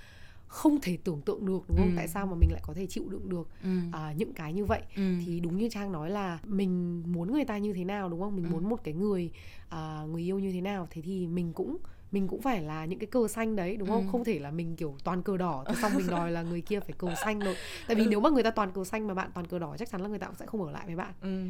không 0.47 0.81
thể 0.81 0.97
tưởng 1.03 1.21
tượng 1.21 1.45
được 1.45 1.63
đúng 1.67 1.77
không 1.77 1.89
Ừ. 1.89 1.93
tại 1.95 2.07
sao 2.07 2.25
mà 2.27 2.35
mình 2.35 2.49
lại 2.51 2.61
có 2.63 2.73
thể 2.73 2.87
chịu 2.87 3.09
đựng 3.09 3.29
được 3.29 3.47
Ừ. 3.63 3.69
à, 3.91 4.13
những 4.17 4.33
cái 4.33 4.53
như 4.53 4.65
vậy 4.65 4.81
Ừ. 4.95 5.01
thì 5.25 5.39
đúng 5.39 5.57
như 5.57 5.69
trang 5.71 5.91
nói 5.91 6.09
là 6.09 6.39
mình 6.47 7.03
muốn 7.13 7.31
người 7.33 7.45
ta 7.45 7.57
như 7.57 7.73
thế 7.73 7.83
nào 7.85 8.09
đúng 8.09 8.19
không 8.21 8.35
mình 8.35 8.45
Ừ. 8.45 8.49
muốn 8.51 8.69
một 8.69 8.83
cái 8.83 8.93
người 8.93 9.31
à, 9.69 10.03
người 10.11 10.21
yêu 10.21 10.39
như 10.39 10.51
thế 10.51 10.61
nào 10.61 10.87
thế 10.91 11.01
thì 11.01 11.27
mình 11.27 11.53
cũng 11.53 11.77
mình 12.13 12.27
cũng 12.27 12.41
phải 12.41 12.61
là 12.61 12.85
những 12.85 12.99
cái 12.99 13.07
cờ 13.07 13.27
xanh 13.27 13.55
đấy 13.55 13.75
đúng 13.77 13.89
không 13.89 14.05
Ừ. 14.05 14.11
không 14.11 14.23
thể 14.23 14.39
là 14.39 14.51
mình 14.51 14.75
kiểu 14.75 14.97
toàn 15.03 15.23
cờ 15.23 15.37
đỏ 15.37 15.63
thế 15.67 15.75
xong 15.81 15.91
mình 15.97 16.07
đòi 16.09 16.31
là 16.31 16.41
người 16.41 16.61
kia 16.61 16.79
phải 16.79 16.93
cờ 16.97 17.07
xanh 17.15 17.43
rồi 17.43 17.55
tại 17.87 17.95
vì 17.95 18.03
Ừ. 18.03 18.07
nếu 18.09 18.19
mà 18.19 18.29
người 18.29 18.43
ta 18.43 18.51
toàn 18.51 18.71
cờ 18.71 18.83
xanh 18.83 19.07
mà 19.07 19.13
bạn 19.13 19.29
toàn 19.33 19.47
cờ 19.47 19.59
đỏ 19.59 19.75
chắc 19.79 19.89
chắn 19.91 20.01
là 20.01 20.07
người 20.07 20.19
ta 20.19 20.27
cũng 20.27 20.35
sẽ 20.35 20.45
không 20.45 20.63
ở 20.63 20.71
lại 20.71 20.83
với 20.85 20.95
bạn 20.95 21.13
Ừ. 21.21 21.43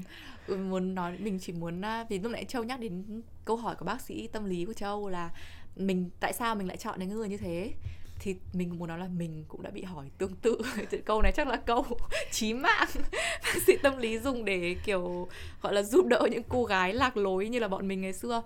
Ừ, 0.47 0.57
muốn 0.57 0.95
nói 0.95 1.17
mình 1.19 1.39
chỉ 1.41 1.53
muốn 1.53 1.81
vì 2.09 2.19
lúc 2.19 2.31
nãy 2.31 2.45
Châu 2.45 2.63
nhắc 2.63 2.79
đến 2.79 3.21
câu 3.45 3.55
hỏi 3.55 3.75
của 3.75 3.85
bác 3.85 4.01
sĩ 4.01 4.27
tâm 4.27 4.45
lý 4.45 4.65
của 4.65 4.73
Châu 4.73 5.09
là 5.09 5.31
mình 5.75 6.09
tại 6.19 6.33
sao 6.33 6.55
mình 6.55 6.67
lại 6.67 6.77
chọn 6.77 6.99
đến 6.99 7.09
người 7.09 7.29
như 7.29 7.37
thế 7.37 7.71
thì 8.19 8.35
mình 8.53 8.79
muốn 8.79 8.87
nói 8.89 8.99
là 8.99 9.07
mình 9.17 9.45
cũng 9.47 9.61
đã 9.63 9.69
bị 9.69 9.83
hỏi 9.83 10.05
tương 10.17 10.35
tự 10.35 10.57
câu 11.05 11.21
này 11.21 11.31
chắc 11.35 11.47
là 11.47 11.55
câu 11.55 11.85
chí 12.31 12.53
mạng 12.53 12.87
bác 13.43 13.61
sĩ 13.67 13.73
tâm 13.83 13.97
lý 13.97 14.19
dùng 14.19 14.45
để 14.45 14.75
kiểu 14.85 15.27
gọi 15.61 15.73
là 15.73 15.83
giúp 15.83 16.05
đỡ 16.07 16.27
những 16.31 16.43
cô 16.49 16.63
gái 16.65 16.93
lạc 16.93 17.17
lối 17.17 17.49
như 17.49 17.59
là 17.59 17.67
bọn 17.67 17.87
mình 17.87 18.01
ngày 18.01 18.13
xưa 18.13 18.43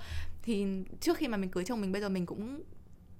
thì 0.47 0.65
trước 0.99 1.17
khi 1.17 1.27
mà 1.27 1.37
mình 1.37 1.49
cưới 1.49 1.63
chồng 1.63 1.81
mình 1.81 1.91
bây 1.91 2.01
giờ 2.01 2.09
mình 2.09 2.25
cũng 2.25 2.61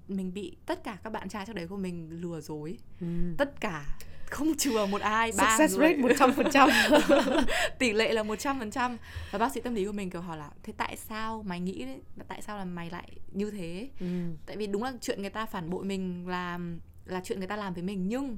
mình 0.08 0.34
bị 0.34 0.56
tất 0.66 0.84
cả 0.84 0.98
các 1.04 1.10
bạn 1.10 1.28
trai 1.28 1.46
trước 1.46 1.52
đấy 1.52 1.66
của 1.66 1.76
mình 1.76 2.20
lừa 2.20 2.40
dối. 2.40 2.78
Ừ. 3.00 3.06
tất 3.38 3.60
cả. 3.60 3.98
Không 4.30 4.54
chừa 4.56 4.86
một 4.86 5.00
ai 5.00 5.32
ba 5.38 5.58
success 5.58 5.78
rate 5.78 5.96
100% 5.96 7.44
tỷ 7.78 7.92
lệ 7.92 8.12
là 8.12 8.22
100% 8.22 8.96
và 9.30 9.38
bác 9.38 9.52
sĩ 9.52 9.60
tâm 9.60 9.74
lý 9.74 9.84
của 9.84 9.92
mình 9.92 10.10
kiểu 10.10 10.20
hỏi 10.20 10.38
là 10.38 10.50
thế 10.62 10.72
tại 10.76 10.96
sao 10.96 11.42
mày 11.42 11.60
nghĩ 11.60 11.84
đấy, 11.84 12.00
tại 12.28 12.42
sao 12.42 12.58
là 12.58 12.64
mày 12.64 12.90
lại 12.90 13.10
như 13.32 13.50
thế? 13.50 13.88
Ừ. 14.00 14.06
tại 14.46 14.56
vì 14.56 14.66
đúng 14.66 14.82
là 14.82 14.92
chuyện 15.00 15.20
người 15.20 15.30
ta 15.30 15.46
phản 15.46 15.70
bội 15.70 15.84
mình 15.84 16.28
là 16.28 16.58
là 17.04 17.20
chuyện 17.24 17.38
người 17.38 17.48
ta 17.48 17.56
làm 17.56 17.74
với 17.74 17.82
mình. 17.82 18.08
Nhưng 18.08 18.36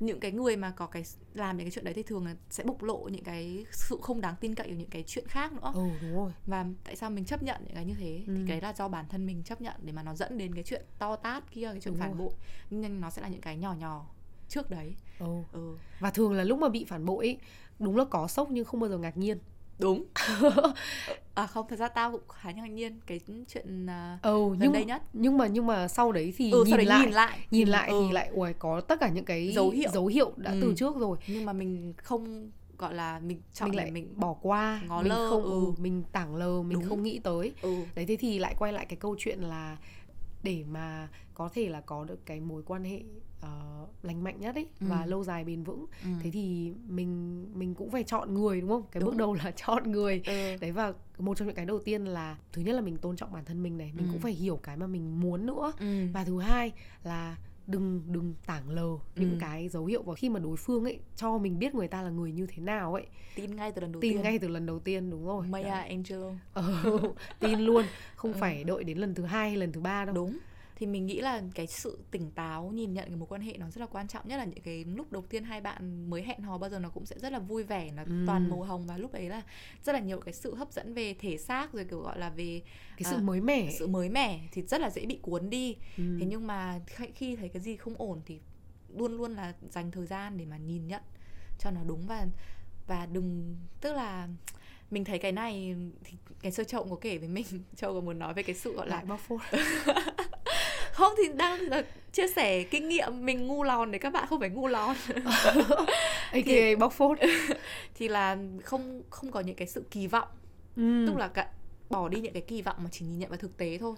những 0.00 0.20
cái 0.20 0.32
người 0.32 0.56
mà 0.56 0.70
có 0.70 0.86
cái 0.86 1.02
làm 1.34 1.56
những 1.56 1.66
cái 1.66 1.70
chuyện 1.70 1.84
đấy 1.84 1.94
thì 1.94 2.02
thường 2.02 2.26
là 2.26 2.36
sẽ 2.50 2.64
bộc 2.64 2.82
lộ 2.82 3.08
những 3.12 3.24
cái 3.24 3.66
sự 3.70 3.98
không 4.02 4.20
đáng 4.20 4.34
tin 4.40 4.54
cậy 4.54 4.68
ở 4.68 4.74
những 4.74 4.90
cái 4.90 5.04
chuyện 5.06 5.24
khác 5.28 5.52
nữa. 5.52 5.72
Ừ 5.74 5.88
đúng 6.02 6.14
rồi. 6.16 6.32
Và 6.46 6.66
tại 6.84 6.96
sao 6.96 7.10
mình 7.10 7.24
chấp 7.24 7.42
nhận 7.42 7.56
những 7.64 7.74
cái 7.74 7.84
như 7.84 7.94
thế? 7.94 8.22
Ừ. 8.26 8.34
thì 8.36 8.42
cái 8.48 8.60
là 8.60 8.72
do 8.72 8.88
bản 8.88 9.04
thân 9.08 9.26
mình 9.26 9.42
chấp 9.42 9.60
nhận 9.60 9.74
để 9.82 9.92
mà 9.92 10.02
nó 10.02 10.14
dẫn 10.14 10.38
đến 10.38 10.54
cái 10.54 10.64
chuyện 10.64 10.82
to 10.98 11.16
tát 11.16 11.50
kia 11.50 11.68
cái 11.72 11.80
chuyện 11.80 11.94
Đúng 11.94 12.00
phản 12.00 12.18
rồi. 12.18 12.18
bội. 12.26 12.34
Nhưng 12.70 13.00
nó 13.00 13.10
sẽ 13.10 13.22
là 13.22 13.28
những 13.28 13.40
cái 13.40 13.56
nhỏ 13.56 13.74
nhỏ 13.74 14.06
trước 14.48 14.70
đấy. 14.70 14.94
Ừ. 15.18 15.42
ừ. 15.52 15.76
Và 16.00 16.10
thường 16.10 16.32
là 16.32 16.44
lúc 16.44 16.58
mà 16.58 16.68
bị 16.68 16.84
phản 16.84 17.04
bội 17.04 17.26
ấy, 17.26 17.38
đúng 17.78 17.96
là 17.96 18.04
có 18.04 18.28
sốc 18.28 18.50
nhưng 18.50 18.64
không 18.64 18.80
bao 18.80 18.90
giờ 18.90 18.98
ngạc 18.98 19.16
nhiên 19.16 19.38
đúng 19.82 20.04
à 21.34 21.46
không 21.46 21.66
thật 21.68 21.76
ra 21.76 21.88
tao 21.88 22.10
cũng 22.10 22.20
khá 22.28 22.50
ngạc 22.50 22.66
nhiên 22.66 23.00
cái 23.06 23.20
chuyện 23.48 23.86
à, 23.86 24.18
ừ 24.22 24.48
gần 24.48 24.56
nhưng 24.60 24.72
đây 24.72 24.84
nhất 24.84 25.02
nhưng 25.12 25.38
mà 25.38 25.46
nhưng 25.46 25.66
mà 25.66 25.88
sau 25.88 26.12
đấy 26.12 26.34
thì 26.36 26.50
ừ, 26.50 26.58
nhìn 26.64 26.70
sau 26.70 26.76
đấy 26.76 26.86
lại 26.86 27.00
nhìn 27.06 27.10
lại 27.14 27.38
nhìn 27.50 27.68
lại 27.68 27.88
ừ. 27.88 28.04
thì 28.06 28.12
lại 28.12 28.28
ui 28.32 28.52
có 28.52 28.80
tất 28.80 29.00
cả 29.00 29.08
những 29.08 29.24
cái 29.24 29.52
Dấu 29.52 29.70
hiệu. 29.70 29.90
dấu 29.92 30.06
hiệu 30.06 30.32
đã 30.36 30.50
Ừ. 30.52 30.58
từ 30.62 30.74
trước 30.76 30.96
rồi 30.96 31.18
nhưng 31.26 31.44
mà 31.44 31.52
mình 31.52 31.94
không 31.96 32.50
gọi 32.78 32.94
là 32.94 33.18
mình 33.18 33.40
chọn 33.54 33.68
mình 33.70 33.76
lại 33.78 33.90
mình 33.90 34.08
bỏ 34.16 34.34
qua 34.42 34.80
ngó 34.88 35.02
mình 35.02 35.08
lơ, 35.08 35.30
không 35.30 35.42
ừ. 35.44 35.50
ừ. 35.50 35.72
mình 35.78 36.02
tảng 36.12 36.36
lờ 36.36 36.62
mình 36.62 36.78
Đúng. 36.80 36.88
không 36.88 37.02
nghĩ 37.02 37.18
tới 37.18 37.52
ừ 37.62 37.74
đấy 37.94 38.04
thế 38.06 38.16
thì 38.16 38.38
lại 38.38 38.54
quay 38.58 38.72
lại 38.72 38.86
cái 38.88 38.96
câu 38.96 39.16
chuyện 39.18 39.40
là 39.40 39.76
để 40.42 40.64
mà 40.70 41.08
có 41.42 41.48
thể 41.54 41.68
là 41.68 41.80
có 41.80 42.04
được 42.04 42.26
cái 42.26 42.40
mối 42.40 42.62
quan 42.66 42.84
hệ 42.84 43.02
ờ, 43.40 43.86
lành 44.02 44.24
mạnh 44.24 44.40
nhất 44.40 44.54
ấy 44.54 44.66
Ừ. 44.80 44.86
và 44.90 45.06
lâu 45.06 45.24
dài 45.24 45.44
bền 45.44 45.62
vững 45.62 45.86
ừ. 46.02 46.08
thế 46.20 46.30
thì 46.30 46.72
mình 46.88 47.44
mình 47.58 47.74
cũng 47.74 47.90
phải 47.90 48.04
chọn 48.04 48.34
người 48.34 48.60
đúng 48.60 48.70
không 48.70 48.82
cái 48.92 49.00
Đúng. 49.00 49.10
bước 49.10 49.16
đầu 49.16 49.34
là 49.34 49.50
chọn 49.66 49.92
người 49.92 50.22
ừ. 50.26 50.56
đấy 50.60 50.72
và 50.72 50.92
một 51.18 51.36
trong 51.36 51.48
những 51.48 51.56
cái 51.56 51.66
đầu 51.66 51.78
tiên 51.78 52.04
là 52.04 52.36
thứ 52.52 52.62
nhất 52.62 52.72
là 52.72 52.80
mình 52.80 52.96
tôn 52.96 53.16
trọng 53.16 53.32
bản 53.32 53.44
thân 53.44 53.62
mình 53.62 53.78
này 53.78 53.92
mình 53.96 54.06
Ừ. 54.06 54.10
cũng 54.12 54.20
phải 54.20 54.32
hiểu 54.32 54.56
cái 54.62 54.76
mà 54.76 54.86
mình 54.86 55.20
muốn 55.20 55.46
nữa 55.46 55.72
Ừ. 55.80 56.06
và 56.12 56.24
thứ 56.24 56.40
hai 56.40 56.72
là 57.04 57.36
đừng 57.66 58.02
đừng 58.06 58.34
tảng 58.46 58.70
lờ 58.70 58.96
những 59.16 59.30
Ừ. 59.30 59.36
cái 59.40 59.68
dấu 59.68 59.84
hiệu 59.86 60.02
và 60.02 60.14
khi 60.14 60.28
mà 60.28 60.40
đối 60.40 60.56
phương 60.56 60.84
ấy 60.84 60.98
cho 61.16 61.38
mình 61.38 61.58
biết 61.58 61.74
người 61.74 61.88
ta 61.88 62.02
là 62.02 62.10
người 62.10 62.32
như 62.32 62.46
thế 62.46 62.62
nào 62.62 62.94
ấy 62.94 63.06
tin 63.34 63.56
ngay 63.56 63.72
từ 63.72 63.80
lần 63.82 63.92
đầu 63.92 64.00
tin 64.02 64.12
tiên 64.12 64.22
ngay 64.22 64.38
từ 64.38 64.48
lần 64.48 64.66
đầu 64.66 64.78
tiên 64.78 65.10
đúng 65.10 65.26
rồi 65.26 65.46
Maya. 65.46 65.80
Angel 65.80 66.22
ờ, 66.52 66.72
tin 67.40 67.60
luôn 67.60 67.84
không 68.16 68.32
Ừ. 68.32 68.36
phải 68.40 68.64
đợi 68.64 68.84
đến 68.84 68.98
lần 68.98 69.14
thứ 69.14 69.24
hai 69.24 69.48
hay 69.48 69.56
lần 69.56 69.72
thứ 69.72 69.80
ba 69.80 70.04
đâu 70.04 70.14
đúng 70.14 70.38
thì 70.82 70.86
mình 70.86 71.06
nghĩ 71.06 71.20
là 71.20 71.42
cái 71.54 71.66
sự 71.66 71.98
tỉnh 72.10 72.30
táo 72.30 72.70
nhìn 72.74 72.92
nhận 72.94 73.06
cái 73.08 73.16
mối 73.16 73.26
quan 73.30 73.40
hệ 73.40 73.56
nó 73.58 73.70
rất 73.70 73.80
là 73.80 73.86
quan 73.86 74.08
trọng 74.08 74.28
nhất 74.28 74.36
là 74.36 74.44
những 74.44 74.60
cái 74.60 74.84
lúc 74.84 75.12
đầu 75.12 75.22
tiên 75.22 75.44
hai 75.44 75.60
bạn 75.60 76.10
mới 76.10 76.22
hẹn 76.22 76.40
hò 76.42 76.58
bao 76.58 76.70
giờ 76.70 76.78
nó 76.78 76.88
cũng 76.88 77.06
sẽ 77.06 77.18
rất 77.18 77.32
là 77.32 77.38
vui 77.38 77.62
vẻ 77.62 77.90
nó 77.92 78.02
Ừ. 78.02 78.24
toàn 78.26 78.50
màu 78.50 78.62
hồng 78.62 78.86
và 78.86 78.96
lúc 78.96 79.12
ấy 79.12 79.28
là 79.28 79.42
rất 79.84 79.92
là 79.92 79.98
nhiều 80.00 80.20
cái 80.20 80.34
sự 80.34 80.54
hấp 80.54 80.72
dẫn 80.72 80.94
về 80.94 81.14
thể 81.14 81.38
xác 81.38 81.72
rồi 81.72 81.84
kiểu 81.84 82.00
gọi 82.00 82.18
là 82.18 82.30
về 82.30 82.62
cái 82.96 83.04
sự 83.10 83.16
À, 83.16 83.20
mới 83.22 83.40
mẻ 83.40 83.70
sự 83.78 83.86
mới 83.86 84.08
mẻ 84.08 84.40
thì 84.52 84.62
rất 84.62 84.80
là 84.80 84.90
dễ 84.90 85.06
bị 85.06 85.18
cuốn 85.22 85.50
đi 85.50 85.76
ừ. 85.96 86.16
thế 86.20 86.26
nhưng 86.26 86.46
mà 86.46 86.80
khi- 87.14 87.36
thấy 87.36 87.48
cái 87.48 87.62
gì 87.62 87.76
không 87.76 87.94
ổn 87.98 88.20
thì 88.26 88.38
luôn 88.96 89.16
luôn 89.16 89.34
là 89.36 89.54
dành 89.70 89.90
thời 89.90 90.06
gian 90.06 90.36
để 90.38 90.44
mà 90.44 90.56
nhìn 90.56 90.86
nhận 90.88 91.02
cho 91.58 91.70
nó 91.70 91.80
đúng 91.86 92.06
và 92.06 92.26
và 92.86 93.06
đừng 93.06 93.56
tức 93.80 93.92
là 93.92 94.28
mình 94.90 95.04
thấy 95.04 95.18
cái 95.18 95.32
này 95.32 95.76
thì 96.04 96.16
cái 96.42 96.52
sơ 96.52 96.64
châu 96.64 96.80
cũng 96.82 96.90
có 96.90 96.96
kể 97.00 97.18
với 97.18 97.28
mình 97.28 97.44
châu 97.76 97.94
có 97.94 98.00
muốn 98.00 98.18
nói 98.18 98.34
về 98.34 98.42
cái 98.42 98.54
sự 98.54 98.72
gọi 98.74 98.88
là 98.88 99.00
bóc 99.08 99.20
phốt 99.20 99.40
không 100.92 101.12
thì 101.16 101.32
đang 101.36 101.60
là 101.60 101.82
chia 102.12 102.28
sẻ 102.28 102.62
kinh 102.62 102.88
nghiệm 102.88 103.26
mình 103.26 103.46
ngu 103.46 103.62
lòn 103.62 103.90
để 103.90 103.98
các 103.98 104.12
bạn 104.12 104.26
không 104.28 104.40
phải 104.40 104.50
ngu 104.50 104.66
lòn. 104.66 104.96
Aka 106.32 106.76
bóc 106.78 106.92
phốt. 106.92 107.18
thì 107.94 108.08
là 108.08 108.36
không 108.64 109.02
không 109.10 109.30
có 109.30 109.40
những 109.40 109.56
cái 109.56 109.68
sự 109.68 109.84
kỳ 109.90 110.06
vọng. 110.06 110.28
Ừ. 110.76 111.04
tức 111.06 111.16
là 111.16 111.28
cả 111.28 111.48
bỏ 111.90 112.08
đi 112.08 112.20
những 112.20 112.32
cái 112.32 112.42
kỳ 112.42 112.62
vọng 112.62 112.76
mà 112.78 112.88
chỉ 112.92 113.04
nhìn 113.04 113.18
nhận 113.18 113.30
vào 113.30 113.38
thực 113.38 113.56
tế 113.56 113.78
thôi. 113.78 113.96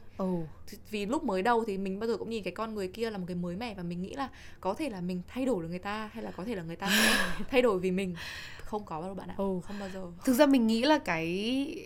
Thì- 0.67 0.79
vì 0.91 1.07
lúc 1.07 1.25
mới 1.25 1.43
đầu 1.43 1.65
thì 1.67 1.79
mình 1.79 2.01
bao 2.01 2.07
giờ 2.09 2.17
cũng 2.17 2.31
nhìn 2.31 2.43
cái 2.43 2.53
con 2.53 2.75
người 2.75 2.89
kia 2.89 3.11
là 3.11 3.19
một 3.19 3.25
cái 3.29 3.35
mới 3.37 3.57
mẻ 3.57 3.75
và 3.75 3.83
mình 3.83 4.03
nghĩ 4.03 4.15
là 4.15 4.29
có 4.61 4.75
thể 4.75 4.91
là 4.91 5.01
mình 5.01 5.23
thay 5.29 5.45
đổi 5.47 5.63
được 5.63 5.69
người 5.69 5.79
ta 5.79 6.11
hay 6.13 6.25
là 6.25 6.31
có 6.31 6.45
thể 6.45 6.55
là 6.55 6.63
người 6.63 6.77
ta 6.77 6.89
thay 7.51 7.63
đổi 7.63 7.79
vì 7.79 7.91
mình. 7.91 8.15
Không 8.65 8.85
có 8.85 9.01
đâu 9.01 9.15
bạn 9.15 9.29
ạ. 9.29 9.35
Ừ. 9.39 9.61
không 9.65 9.77
bao 9.81 9.89
giờ. 9.95 10.07
Thực 10.25 10.33
ra 10.33 10.47
mình 10.47 10.67
nghĩ 10.67 10.83
là 10.83 10.99
cái 10.99 11.77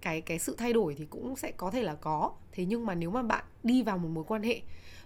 cái 0.00 0.20
cái 0.20 0.38
sự 0.38 0.54
thay 0.58 0.72
đổi 0.72 0.94
thì 0.94 1.06
cũng 1.10 1.36
sẽ 1.36 1.52
có 1.52 1.70
thể 1.70 1.82
là 1.82 1.94
có. 1.94 2.32
Thế 2.52 2.64
nhưng 2.64 2.86
mà 2.86 2.94
nếu 2.94 3.10
mà 3.10 3.22
bạn 3.22 3.44
đi 3.62 3.82
vào 3.82 3.98
một 3.98 4.08
mối 4.08 4.24
quan 4.24 4.42
hệ 4.42 4.62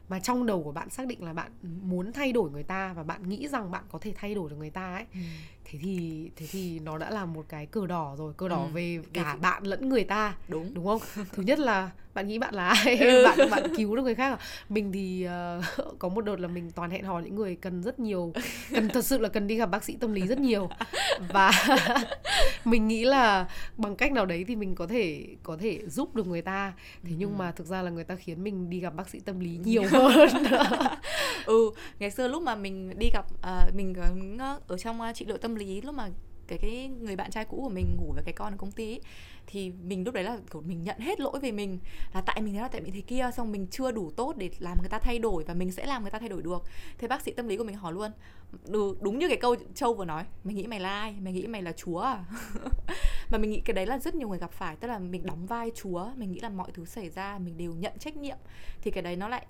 mà 0.09 0.21
trong 0.21 0.47
đầu 0.47 0.63
của 0.63 0.73
bạn 0.73 0.91
xác 0.91 1.07
định 1.07 1.25
là 1.25 1.33
bạn 1.33 1.53
muốn 1.83 2.13
thay 2.13 2.33
đổi 2.33 2.51
người 2.51 2.63
ta 2.63 2.93
và 2.93 3.03
bạn 3.03 3.29
nghĩ 3.29 3.49
rằng 3.49 3.71
bạn 3.71 3.85
có 3.91 3.99
thể 3.99 4.13
thay 4.17 4.35
đổi 4.35 4.51
được 4.51 4.57
người 4.57 4.71
ta 4.71 4.95
ấy 4.95 5.05
ừ 5.13 5.19
thế 5.65 5.79
thì 5.83 6.31
thế 6.37 6.47
thì 6.51 6.79
nó 6.79 6.99
đã 6.99 7.11
là 7.11 7.25
một 7.25 7.45
cái 7.49 7.67
cờ 7.67 7.87
đỏ 7.87 8.15
rồi 8.19 8.33
cờ 8.37 8.49
đỏ 8.49 8.63
Ừ, 8.63 8.69
về 8.73 8.99
cả 9.13 9.33
phía- 9.35 9.41
bạn 9.41 9.63
lẫn 9.67 9.89
người 9.89 10.05
ta 10.05 10.35
đúng. 10.49 10.75
đúng 10.75 10.85
không? 10.87 11.01
Thứ 11.33 11.43
nhất 11.43 11.59
là 11.59 11.91
bạn 12.15 12.29
nghĩ 12.29 12.39
bạn 12.39 12.55
là 12.55 12.69
ai? 12.69 12.97
Ừ. 13.01 13.25
bạn 13.25 13.51
bạn 13.51 13.63
cứu 13.77 13.97
được 13.97 14.03
người 14.03 14.15
khác 14.15 14.31
à? 14.33 14.39
Mình 14.69 14.93
thì 14.93 15.23
ờ, 15.25 15.63
có 15.99 16.09
một 16.09 16.21
đợt 16.21 16.41
là 16.41 16.49
mình 16.49 16.71
toàn 16.71 16.91
hẹn 16.91 17.05
hò 17.05 17.19
những 17.19 17.35
người 17.35 17.57
cần 17.57 17.83
rất 17.83 17.99
nhiều 18.01 18.33
cần 18.75 18.89
thật 18.89 19.05
sự 19.05 19.19
là 19.19 19.29
cần 19.29 19.47
đi 19.47 19.57
gặp 19.57 19.67
bác 19.67 19.85
sĩ 19.85 19.97
tâm 20.01 20.13
lý 20.13 20.27
rất 20.27 20.39
nhiều. 20.39 20.69
Và 21.33 21.51
mình 22.65 22.89
nghĩ 22.89 23.05
là 23.05 23.49
bằng 23.77 23.97
cách 23.97 24.13
nào 24.13 24.27
đấy 24.27 24.45
thì 24.49 24.57
mình 24.57 24.75
có 24.75 24.87
thể 24.87 25.27
có 25.43 25.57
thể 25.61 25.83
giúp 25.87 26.15
được 26.17 26.27
người 26.27 26.43
ta. 26.43 26.73
Thế 27.03 27.13
nhưng 27.19 27.31
Ừ. 27.31 27.35
mà 27.37 27.53
thực 27.53 27.67
ra 27.67 27.83
là 27.83 27.91
người 27.91 28.05
ta 28.05 28.15
khiến 28.15 28.43
mình 28.45 28.71
đi 28.71 28.81
gặp 28.81 28.95
bác 28.95 29.09
sĩ 29.09 29.21
tâm 29.21 29.41
lý 29.41 29.59
nhiều 29.65 29.83
hơn. 29.91 30.29
Ừ 31.47 31.71
ngày 31.99 32.11
xưa 32.11 32.29
lúc 32.29 32.43
mà 32.43 32.55
mình 32.55 32.99
đi 32.99 33.11
gặp 33.13 33.25
à, 33.43 33.67
mình 33.77 33.95
có- 34.39 34.59
ở 34.69 34.79
trong 34.79 35.01
trị 35.15 35.25
liệu 35.25 35.37
tâm 35.37 35.54
lý 35.55 35.81
lúc 35.81 35.95
mà 35.95 36.09
cái 36.47 36.59
cái 36.59 36.89
người 37.01 37.17
bạn 37.17 37.31
trai 37.31 37.45
cũ 37.45 37.61
của 37.63 37.69
mình 37.69 37.97
ngủ 37.97 38.13
với 38.15 38.23
cái 38.25 38.33
con 38.33 38.53
ở 38.53 38.57
công 38.57 38.73
ty 38.73 38.93
ấy, 38.93 39.01
thì 39.47 39.71
mình 39.71 40.05
lúc 40.05 40.15
đấy 40.15 40.25
là 40.25 40.39
kiểu 40.53 40.63
mình 40.63 40.83
nhận 40.83 40.99
hết 40.99 41.21
lỗi 41.21 41.41
về 41.41 41.53
mình 41.53 41.79
là 42.15 42.21
tại 42.21 42.43
mình 42.43 42.55
thế 42.55 42.61
là 42.61 42.69
tại 42.69 42.81
mình 42.81 42.93
thế 42.95 43.01
kia 43.01 43.31
xong 43.37 43.53
mình 43.53 43.67
chưa 43.71 43.91
đủ 43.91 44.11
tốt 44.11 44.35
để 44.37 44.51
làm 44.59 44.79
người 44.81 44.89
ta 44.89 44.99
thay 44.99 45.19
đổi 45.19 45.45
và 45.45 45.55
mình 45.55 45.73
sẽ 45.73 45.87
làm 45.87 46.03
người 46.03 46.11
ta 46.11 46.19
thay 46.19 46.29
đổi 46.29 46.43
được. 46.43 46.63
Thế 46.99 47.09
bác 47.09 47.23
sĩ 47.23 47.33
tâm 47.33 47.49
lý 47.49 47.57
của 47.57 47.65
mình 47.65 47.77
hỏi 47.77 47.93
luôn 47.93 48.11
đúng, 48.69 48.97
đúng 49.01 49.19
như 49.19 49.29
cái 49.29 49.37
câu 49.37 49.57
châu 49.75 49.95
vừa 49.95 50.05
nói 50.05 50.25
mày 50.45 50.55
nghĩ 50.55 50.67
mày 50.67 50.81
là 50.81 51.01
ai? 51.01 51.15
Mày 51.21 51.33
nghĩ 51.33 51.47
mày 51.47 51.63
là 51.63 51.73
chúa 51.73 51.99
à? 51.99 52.25
Mà 53.31 53.39
mình 53.39 53.51
nghĩ 53.51 53.61
cái 53.65 53.75
đấy 53.75 53.87
là 53.87 53.99
rất 53.99 54.15
nhiều 54.15 54.29
người 54.29 54.39
gặp 54.39 54.53
phải 54.53 54.77
tức 54.77 54.89
là 54.89 54.99
mình 54.99 55.27
đóng 55.27 55.47
vai 55.47 55.71
chúa 55.75 56.09
mình 56.17 56.33
nghĩ 56.33 56.41
là 56.41 56.49
mọi 56.49 56.71
thứ 56.75 56.85
xảy 56.85 57.11
ra 57.11 57.39
mình 57.39 57.57
đều 57.57 57.75
nhận 57.75 57.99
trách 57.99 58.17
nhiệm 58.17 58.37
thì 58.83 58.91
cái 58.91 59.03
đấy 59.03 59.17
nó 59.17 59.29
lại 59.29 59.47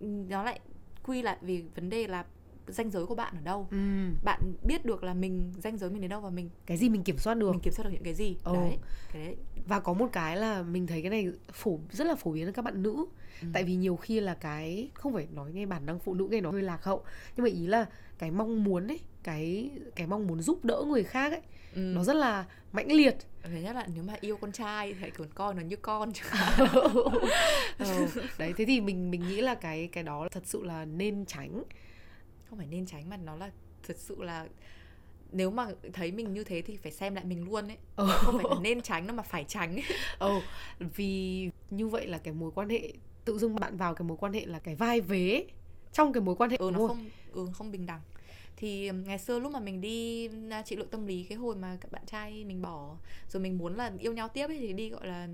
nó 0.00 0.42
lại 0.42 0.60
quy 1.06 1.22
lại 1.22 1.36
vì 1.40 1.64
vấn 1.74 1.90
đề 1.90 2.06
là 2.06 2.24
danh 2.66 2.90
giới 2.90 3.06
của 3.06 3.14
bạn 3.14 3.34
ở 3.36 3.40
đâu 3.44 3.68
ừ. 3.70 3.76
bạn 4.24 4.40
biết 4.62 4.84
được 4.84 5.04
là 5.04 5.14
mình 5.14 5.52
danh 5.58 5.78
giới 5.78 5.90
mình 5.90 6.00
đến 6.00 6.10
đâu 6.10 6.20
và 6.20 6.30
mình 6.30 6.50
cái 6.66 6.76
gì 6.76 6.88
mình 6.88 7.02
kiểm 7.02 7.18
soát 7.18 7.34
được 7.34 7.50
mình 7.50 7.60
kiểm 7.60 7.72
soát 7.72 7.84
được 7.84 7.90
những 7.92 8.02
cái 8.02 8.14
gì 8.14 8.36
ừ. 8.44 8.52
đấy 8.54 8.78
cái 9.12 9.24
đấy 9.24 9.36
và 9.66 9.80
có 9.80 9.92
một 9.92 10.08
cái 10.12 10.36
là 10.36 10.62
mình 10.62 10.86
thấy 10.86 11.02
cái 11.02 11.10
này 11.10 11.28
phổ 11.52 11.78
rất 11.90 12.06
là 12.06 12.14
phổ 12.14 12.32
biến 12.32 12.46
ở 12.46 12.52
các 12.52 12.64
bạn 12.64 12.82
nữ 12.82 13.06
ừ. 13.40 13.48
tại 13.52 13.64
vì 13.64 13.74
nhiều 13.74 13.96
khi 13.96 14.20
là 14.20 14.34
cái 14.34 14.90
không 14.94 15.12
phải 15.12 15.26
nói 15.32 15.50
nghe 15.52 15.66
bản 15.66 15.86
năng 15.86 15.98
phụ 15.98 16.14
nữ 16.14 16.28
nghe 16.30 16.40
nó 16.40 16.50
hơi 16.50 16.62
lạc 16.62 16.84
hậu 16.84 17.04
nhưng 17.36 17.44
mà 17.44 17.50
ý 17.50 17.66
là 17.66 17.86
cái 18.18 18.30
mong 18.30 18.64
muốn 18.64 18.88
ấy 18.88 19.00
cái 19.22 19.70
cái 19.96 20.06
mong 20.06 20.26
muốn 20.26 20.40
giúp 20.40 20.64
đỡ 20.64 20.84
người 20.86 21.02
khác 21.02 21.32
ấy 21.32 21.42
ừ. 21.74 21.80
nó 21.80 22.04
rất 22.04 22.16
là 22.16 22.44
mãnh 22.72 22.92
liệt 22.92 23.16
Thế 23.42 23.62
nhất 23.62 23.76
là 23.76 23.86
nếu 23.94 24.04
mà 24.04 24.14
yêu 24.20 24.36
con 24.36 24.52
trai 24.52 24.94
thì 25.00 25.10
còn 25.10 25.28
con 25.34 25.56
nó 25.56 25.62
như 25.62 25.76
con 25.76 26.12
chứ 26.14 26.24
ừ. 27.78 28.06
đấy 28.38 28.52
thế 28.56 28.64
thì 28.64 28.80
mình 28.80 29.10
mình 29.10 29.28
nghĩ 29.28 29.40
là 29.40 29.54
cái 29.54 29.88
cái 29.92 30.04
đó 30.04 30.28
thật 30.30 30.42
sự 30.46 30.64
là 30.64 30.84
nên 30.84 31.26
tránh 31.26 31.62
không 32.50 32.58
phải 32.58 32.66
nên 32.66 32.86
tránh 32.86 33.10
mà 33.10 33.16
nó 33.16 33.36
là 33.36 33.50
thật 33.82 33.96
sự 33.98 34.22
là 34.22 34.46
nếu 35.32 35.50
mà 35.50 35.68
thấy 35.92 36.12
mình 36.12 36.34
như 36.34 36.44
thế 36.44 36.62
thì 36.62 36.76
phải 36.76 36.92
xem 36.92 37.14
lại 37.14 37.24
mình 37.24 37.44
luôn 37.44 37.68
ấy. 37.68 37.76
Ừ. 37.96 38.08
không 38.10 38.36
phải 38.36 38.46
là 38.48 38.56
nên 38.62 38.82
tránh 38.82 39.06
đâu 39.06 39.16
mà 39.16 39.22
phải 39.22 39.44
tránh 39.48 39.78
ừ 40.18 40.40
vì 40.78 41.50
như 41.70 41.88
vậy 41.88 42.06
là 42.06 42.18
cái 42.18 42.34
mối 42.34 42.50
quan 42.54 42.68
hệ 42.68 42.92
tự 43.24 43.38
dưng 43.38 43.54
bạn 43.56 43.76
vào 43.76 43.94
cái 43.94 44.08
mối 44.08 44.16
quan 44.20 44.32
hệ 44.32 44.46
là 44.46 44.58
cái 44.58 44.74
vai 44.74 45.00
vế 45.00 45.46
trong 45.92 46.12
cái 46.12 46.20
mối 46.20 46.34
quan 46.34 46.50
hệ 46.50 46.56
ừ 46.56 46.70
nó 46.72 46.88
không? 46.88 47.10
ừ, 47.32 47.46
không 47.54 47.70
bình 47.70 47.86
đẳng. 47.86 48.00
Thì 48.56 48.90
ngày 48.90 49.18
xưa 49.18 49.38
lúc 49.38 49.52
mà 49.52 49.60
mình 49.60 49.80
đi 49.80 50.28
à, 50.50 50.62
trị 50.62 50.76
liệu 50.76 50.86
tâm 50.86 51.06
lý 51.06 51.24
cái 51.24 51.38
hồi 51.38 51.56
mà 51.56 51.76
các 51.80 51.92
bạn 51.92 52.02
trai 52.06 52.44
mình 52.44 52.62
bỏ 52.62 52.96
rồi 53.30 53.42
mình 53.42 53.58
muốn 53.58 53.74
là 53.76 53.92
yêu 53.98 54.12
nhau 54.12 54.28
tiếp 54.28 54.46
ấy 54.46 54.58
thì 54.58 54.72
đi 54.72 54.88
gọi 54.88 55.06
là 55.06 55.28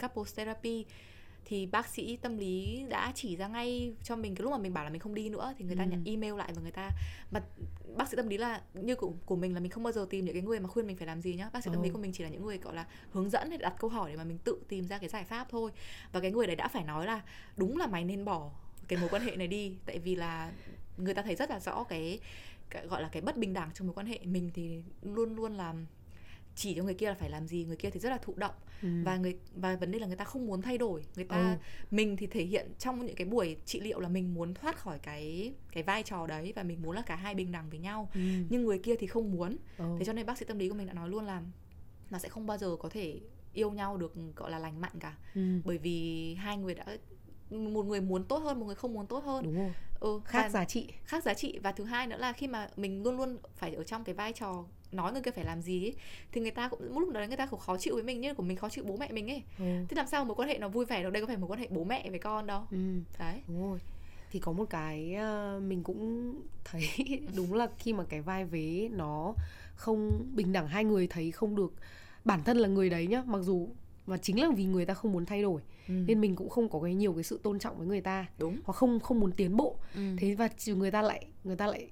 couples 0.00 0.36
therapy 0.36 0.84
thì 1.48 1.66
bác 1.66 1.88
sĩ 1.88 2.16
tâm 2.16 2.38
lý 2.38 2.84
đã 2.88 3.12
chỉ 3.14 3.36
ra 3.36 3.48
ngay 3.48 3.94
cho 4.02 4.16
mình 4.16 4.34
cái 4.34 4.42
lúc 4.42 4.52
mà 4.52 4.58
mình 4.58 4.74
bảo 4.74 4.84
là 4.84 4.90
mình 4.90 5.00
không 5.00 5.14
đi 5.14 5.28
nữa 5.28 5.54
thì 5.58 5.64
người 5.64 5.76
ta 5.76 5.84
ừ. 5.84 5.88
nhận 5.90 6.04
email 6.04 6.34
lại 6.34 6.52
và 6.54 6.62
người 6.62 6.70
ta 6.70 6.90
mà 7.30 7.40
bác 7.96 8.08
sĩ 8.08 8.16
tâm 8.16 8.28
lý 8.28 8.38
là 8.38 8.62
như 8.74 8.94
của, 8.94 9.12
của 9.26 9.36
mình 9.36 9.54
là 9.54 9.60
mình 9.60 9.70
không 9.70 9.82
bao 9.82 9.92
giờ 9.92 10.06
tìm 10.10 10.24
những 10.24 10.34
cái 10.34 10.42
người 10.42 10.60
mà 10.60 10.68
khuyên 10.68 10.86
mình 10.86 10.96
phải 10.96 11.06
làm 11.06 11.22
gì 11.22 11.34
nhá 11.34 11.50
bác 11.52 11.64
sĩ 11.64 11.70
ừ. 11.70 11.74
tâm 11.74 11.82
lý 11.82 11.90
của 11.90 11.98
mình 11.98 12.12
chỉ 12.12 12.24
là 12.24 12.30
những 12.30 12.44
người 12.44 12.58
gọi 12.58 12.74
là 12.74 12.86
hướng 13.10 13.30
dẫn 13.30 13.50
để 13.50 13.56
đặt 13.56 13.74
câu 13.78 13.90
hỏi 13.90 14.10
để 14.10 14.16
mà 14.16 14.24
mình 14.24 14.38
tự 14.38 14.60
tìm 14.68 14.86
ra 14.86 14.98
cái 14.98 15.08
giải 15.08 15.24
pháp 15.24 15.46
thôi 15.50 15.70
và 16.12 16.20
cái 16.20 16.30
người 16.30 16.46
đấy 16.46 16.56
đã 16.56 16.68
phải 16.68 16.84
nói 16.84 17.06
là 17.06 17.22
đúng 17.56 17.76
là 17.76 17.86
mày 17.86 18.04
nên 18.04 18.24
bỏ 18.24 18.50
cái 18.88 18.98
mối 18.98 19.08
quan 19.08 19.22
hệ 19.22 19.36
này 19.36 19.46
đi 19.46 19.76
tại 19.86 19.98
vì 19.98 20.16
là 20.16 20.52
người 20.96 21.14
ta 21.14 21.22
thấy 21.22 21.34
rất 21.34 21.50
là 21.50 21.60
rõ 21.60 21.84
cái, 21.84 22.20
cái 22.70 22.86
gọi 22.86 23.02
là 23.02 23.08
cái 23.08 23.22
bất 23.22 23.36
bình 23.36 23.54
đẳng 23.54 23.70
trong 23.74 23.86
mối 23.86 23.94
quan 23.94 24.06
hệ 24.06 24.18
mình 24.24 24.50
thì 24.54 24.82
luôn 25.02 25.36
luôn 25.36 25.54
làm 25.54 25.86
chỉ 26.56 26.74
cho 26.74 26.82
người 26.82 26.94
kia 26.94 27.08
là 27.08 27.14
phải 27.14 27.30
làm 27.30 27.46
gì 27.46 27.64
người 27.64 27.76
kia 27.76 27.90
thì 27.90 28.00
rất 28.00 28.10
là 28.10 28.18
thụ 28.18 28.34
động 28.36 28.54
ừ. 28.82 28.88
và 29.04 29.16
người 29.16 29.38
và 29.54 29.76
vấn 29.76 29.90
đề 29.90 29.98
là 29.98 30.06
người 30.06 30.16
ta 30.16 30.24
không 30.24 30.46
muốn 30.46 30.62
thay 30.62 30.78
đổi 30.78 31.04
người 31.16 31.24
ta 31.24 31.36
ừ. 31.36 31.56
mình 31.90 32.16
thì 32.16 32.26
thể 32.26 32.44
hiện 32.44 32.72
trong 32.78 33.06
những 33.06 33.16
cái 33.16 33.26
buổi 33.26 33.56
trị 33.64 33.80
liệu 33.80 34.00
là 34.00 34.08
mình 34.08 34.34
muốn 34.34 34.54
thoát 34.54 34.78
khỏi 34.78 34.98
cái 34.98 35.52
cái 35.72 35.82
vai 35.82 36.02
trò 36.02 36.26
đấy 36.26 36.52
và 36.56 36.62
mình 36.62 36.82
muốn 36.82 36.96
là 36.96 37.02
cả 37.02 37.16
hai 37.16 37.34
bình 37.34 37.52
đẳng 37.52 37.70
với 37.70 37.78
nhau 37.78 38.10
ừ. 38.14 38.20
nhưng 38.48 38.64
người 38.64 38.78
kia 38.78 38.94
thì 38.98 39.06
không 39.06 39.32
muốn 39.32 39.56
ừ. 39.78 39.84
thế 39.98 40.04
cho 40.04 40.12
nên 40.12 40.26
bác 40.26 40.38
sĩ 40.38 40.44
tâm 40.44 40.58
lý 40.58 40.68
của 40.68 40.74
mình 40.74 40.86
đã 40.86 40.92
nói 40.92 41.08
luôn 41.08 41.24
là 41.24 41.42
nó 42.10 42.18
sẽ 42.18 42.28
không 42.28 42.46
bao 42.46 42.58
giờ 42.58 42.76
có 42.78 42.88
thể 42.88 43.20
yêu 43.52 43.70
nhau 43.70 43.96
được 43.96 44.14
gọi 44.36 44.50
là 44.50 44.58
lành 44.58 44.80
mạnh 44.80 44.92
cả 45.00 45.16
ừ. 45.34 45.60
bởi 45.64 45.78
vì 45.78 46.34
hai 46.34 46.56
người 46.56 46.74
đã 46.74 46.84
một 47.50 47.82
người 47.82 48.00
muốn 48.00 48.24
tốt 48.24 48.38
hơn 48.38 48.60
một 48.60 48.66
người 48.66 48.74
không 48.74 48.92
muốn 48.92 49.06
tốt 49.06 49.24
hơn 49.24 49.44
đúng 49.44 49.58
rồi 49.58 49.72
ừ, 50.00 50.20
khác 50.24 50.48
giá 50.50 50.64
trị 50.64 50.88
khác 51.04 51.24
giá 51.24 51.34
trị 51.34 51.58
và 51.62 51.72
thứ 51.72 51.84
hai 51.84 52.06
nữa 52.06 52.16
là 52.16 52.32
khi 52.32 52.46
mà 52.46 52.68
mình 52.76 53.02
luôn 53.02 53.16
luôn 53.16 53.38
phải 53.54 53.74
ở 53.74 53.84
trong 53.84 54.04
cái 54.04 54.14
vai 54.14 54.32
trò 54.32 54.64
nói 54.92 55.12
người 55.12 55.22
kia 55.22 55.30
phải 55.30 55.44
làm 55.44 55.62
gì 55.62 55.84
ấy, 55.84 55.94
thì 56.32 56.40
người 56.40 56.50
ta 56.50 56.68
cũng 56.68 56.98
lúc 56.98 57.12
đó 57.12 57.20
người 57.28 57.36
ta 57.36 57.46
cũng 57.46 57.60
khó 57.60 57.76
chịu 57.76 57.94
với 57.94 58.02
mình 58.02 58.20
như 58.20 58.34
của 58.34 58.42
mình 58.42 58.56
khó 58.56 58.68
chịu 58.68 58.84
bố 58.84 58.96
mẹ 58.96 59.12
mình 59.12 59.30
ấy 59.30 59.42
ừ. 59.58 59.64
thế 59.88 59.94
làm 59.96 60.06
sao 60.06 60.24
mối 60.24 60.34
quan 60.34 60.48
hệ 60.48 60.58
nó 60.58 60.68
vui 60.68 60.84
vẻ 60.84 61.02
được 61.02 61.10
đây 61.10 61.22
có 61.22 61.26
phải 61.26 61.36
mối 61.36 61.50
quan 61.50 61.60
hệ 61.60 61.66
bố 61.70 61.84
mẹ 61.84 62.10
với 62.10 62.18
con 62.18 62.46
đâu 62.46 62.62
ừ. 62.70 62.78
đấy 63.18 63.40
đúng 63.48 63.70
rồi 63.70 63.78
thì 64.30 64.38
có 64.38 64.52
một 64.52 64.70
cái 64.70 65.16
uh, 65.56 65.62
mình 65.62 65.82
cũng 65.82 66.34
thấy 66.64 66.88
đúng 67.36 67.54
là 67.54 67.68
khi 67.78 67.92
mà 67.92 68.04
cái 68.08 68.20
vai 68.20 68.44
vế 68.44 68.88
nó 68.92 69.34
không 69.74 70.30
bình 70.34 70.52
đẳng 70.52 70.68
hai 70.68 70.84
người 70.84 71.06
thấy 71.06 71.30
không 71.30 71.56
được 71.56 71.72
bản 72.24 72.44
thân 72.44 72.56
là 72.56 72.68
người 72.68 72.90
đấy 72.90 73.06
nhá 73.06 73.22
mặc 73.26 73.38
dù 73.42 73.68
và 74.06 74.18
chính 74.18 74.40
là 74.40 74.48
vì 74.56 74.64
người 74.64 74.86
ta 74.86 74.94
không 74.94 75.12
muốn 75.12 75.26
thay 75.26 75.42
đổi 75.42 75.60
ừ. 75.88 75.94
nên 76.06 76.20
mình 76.20 76.36
cũng 76.36 76.48
không 76.48 76.68
có 76.68 76.80
cái 76.80 76.94
nhiều 76.94 77.12
cái 77.14 77.22
sự 77.22 77.40
tôn 77.42 77.58
trọng 77.58 77.78
với 77.78 77.86
người 77.86 78.00
ta 78.00 78.26
đúng 78.38 78.60
hoặc 78.64 78.74
không 78.74 79.00
không 79.00 79.20
muốn 79.20 79.32
tiến 79.32 79.56
bộ 79.56 79.76
ừ. 79.94 80.00
thế 80.18 80.34
và 80.34 80.48
người 80.66 80.90
ta 80.90 81.02
lại 81.02 81.26
người 81.44 81.56
ta 81.56 81.66
lại 81.66 81.88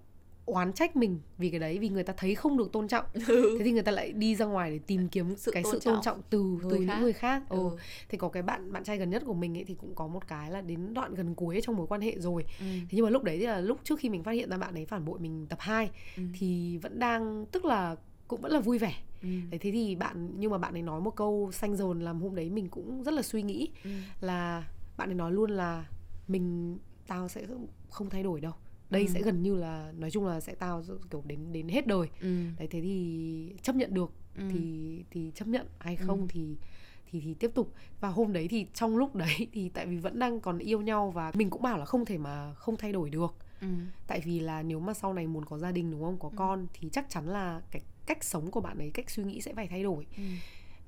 oán 0.47 0.73
trách 0.73 0.97
mình 0.97 1.21
vì 1.39 1.51
cái 1.51 1.61
đấy 1.61 1.79
vì 1.79 1.89
người 1.89 2.03
ta 2.03 2.13
thấy 2.17 2.35
không 2.35 2.57
được 2.57 2.73
tôn 2.73 2.89
trọng 2.89 3.05
ừ. 3.13 3.57
thế 3.59 3.65
thì 3.65 3.73
người 3.73 3.83
ta 3.83 3.93
lại 3.93 4.13
đi 4.13 4.35
ra 4.35 4.47
ngoài 4.47 4.71
để 4.71 4.79
tìm 4.79 5.09
kiếm 5.09 5.37
sự 5.37 5.51
cái 5.55 5.63
tôn 5.63 5.73
sự 5.73 5.91
tôn 5.91 6.03
trọng, 6.03 6.21
từ 6.31 6.43
người 6.43 6.71
từ 6.71 6.87
khác. 6.87 6.95
những 6.95 7.03
người 7.03 7.13
khác 7.13 7.43
ừ. 7.49 7.59
ừ. 7.59 7.77
thì 8.09 8.19
có 8.19 8.29
cái 8.29 8.43
bạn 8.43 8.73
bạn 8.73 8.85
trai 8.85 8.99
gần 8.99 9.11
nhất 9.11 9.23
của 9.27 9.35
mình 9.35 9.59
ấy 9.59 9.65
thì 9.65 9.75
cũng 9.75 9.95
có 9.95 10.07
một 10.07 10.29
cái 10.29 10.51
là 10.51 10.61
đến 10.61 10.95
đoạn 10.95 11.15
gần 11.15 11.35
cuối 11.35 11.61
trong 11.63 11.77
mối 11.77 11.87
quan 11.87 12.01
hệ 12.01 12.17
rồi 12.19 12.45
ừ. 12.61 12.65
thế 12.65 12.89
nhưng 12.91 13.05
mà 13.05 13.11
lúc 13.11 13.23
đấy 13.23 13.39
thì 13.39 13.47
là 13.47 13.61
lúc 13.61 13.79
trước 13.85 13.99
khi 13.99 14.09
mình 14.09 14.23
phát 14.23 14.33
hiện 14.33 14.51
ra 14.51 14.57
bạn 14.57 14.75
ấy 14.75 14.85
phản 14.85 15.05
bội 15.05 15.19
mình 15.19 15.47
tập 15.47 15.59
2 15.61 15.91
ừ. 16.17 16.23
thì 16.35 16.79
vẫn 16.79 16.99
đang 16.99 17.47
tức 17.53 17.65
là 17.65 17.97
cũng 18.29 18.41
vẫn 18.41 18.53
là 18.53 18.61
vui 18.61 18.79
vẻ 18.79 18.95
ừ. 19.23 19.29
đấy 19.51 19.59
thế 19.59 19.71
thì 19.71 19.97
bạn 19.97 20.31
nhưng 20.39 20.51
mà 20.51 20.59
bạn 20.59 20.73
ấy 20.73 20.83
nói 20.83 21.01
một 21.01 21.17
câu 21.17 21.51
xanh 21.53 21.77
dồn 21.77 22.01
làm 22.01 22.21
hôm 22.21 22.35
đấy 22.35 22.51
mình 22.51 22.69
cũng 22.69 23.03
rất 23.03 23.15
là 23.15 23.23
suy 23.23 23.43
nghĩ 23.43 23.69
ừ. 23.85 23.91
là 24.21 24.65
bạn 24.97 25.09
ấy 25.09 25.15
nói 25.15 25.33
luôn 25.33 25.51
là 25.51 25.87
mình 26.29 26.79
tao 27.07 27.29
sẽ 27.29 27.47
không 27.89 28.11
thay 28.11 28.23
đổi 28.23 28.41
đâu 28.41 28.53
đây 28.91 29.03
ừ. 29.03 29.09
sẽ 29.15 29.23
gần 29.23 29.43
như 29.43 29.57
là 29.57 29.93
nói 29.99 30.11
chung 30.11 30.27
là 30.27 30.41
sẽ 30.41 30.55
tao 30.55 30.85
kiểu 31.11 31.23
đến 31.27 31.53
đến 31.53 31.69
hết 31.69 31.87
đời 31.87 32.09
ừ. 32.21 32.45
đấy 32.59 32.69
thế 32.71 32.81
thì 32.81 33.55
chấp 33.63 33.77
nhận 33.77 33.95
được 33.95 34.13
ừ. 34.37 34.43
thì 34.53 35.05
thì 35.11 35.33
chấp 35.35 35.49
nhận 35.49 35.67
hay 35.79 35.97
không 35.97 36.21
ừ. 36.21 36.27
thì 36.29 36.57
thì 37.11 37.21
thì 37.21 37.35
tiếp 37.35 37.51
tục 37.55 37.73
và 38.01 38.09
hôm 38.09 38.33
đấy 38.33 38.49
thì 38.49 38.67
trong 38.75 38.97
lúc 38.97 39.15
đấy 39.17 39.49
thì 39.53 39.69
tại 39.69 39.87
vì 39.87 39.97
vẫn 39.97 40.19
đang 40.19 40.41
còn 40.41 40.59
yêu 40.59 40.81
nhau 40.81 41.11
và 41.11 41.33
mình 41.35 41.51
cũng 41.51 41.63
bảo 41.63 41.79
là 41.79 41.85
không 41.85 42.05
thể 42.05 42.19
mà 42.19 42.55
không 42.55 42.77
thay 42.77 42.93
đổi 42.93 43.11
được 43.11 43.35
ừ. 43.61 43.67
tại 44.07 44.21
vì 44.21 44.41
là 44.41 44.63
nếu 44.63 44.81
mà 44.81 44.95
sau 44.95 45.15
này 45.15 45.27
muốn 45.27 45.45
có 45.45 45.59
gia 45.59 45.73
đình 45.73 45.91
đúng 45.91 46.03
không 46.03 46.19
có 46.19 46.29
ừ. 46.29 46.35
con 46.37 46.67
thì 46.73 46.89
chắc 46.93 47.11
chắn 47.11 47.29
là 47.29 47.61
cái 47.71 47.83
cách 48.07 48.25
sống 48.25 48.51
của 48.51 48.61
bạn 48.61 48.79
ấy 48.79 48.91
cách 48.91 49.11
suy 49.11 49.25
nghĩ 49.25 49.41
sẽ 49.41 49.55
phải 49.55 49.69
thay 49.69 49.83
đổi 49.83 50.07
ừ 50.17 50.23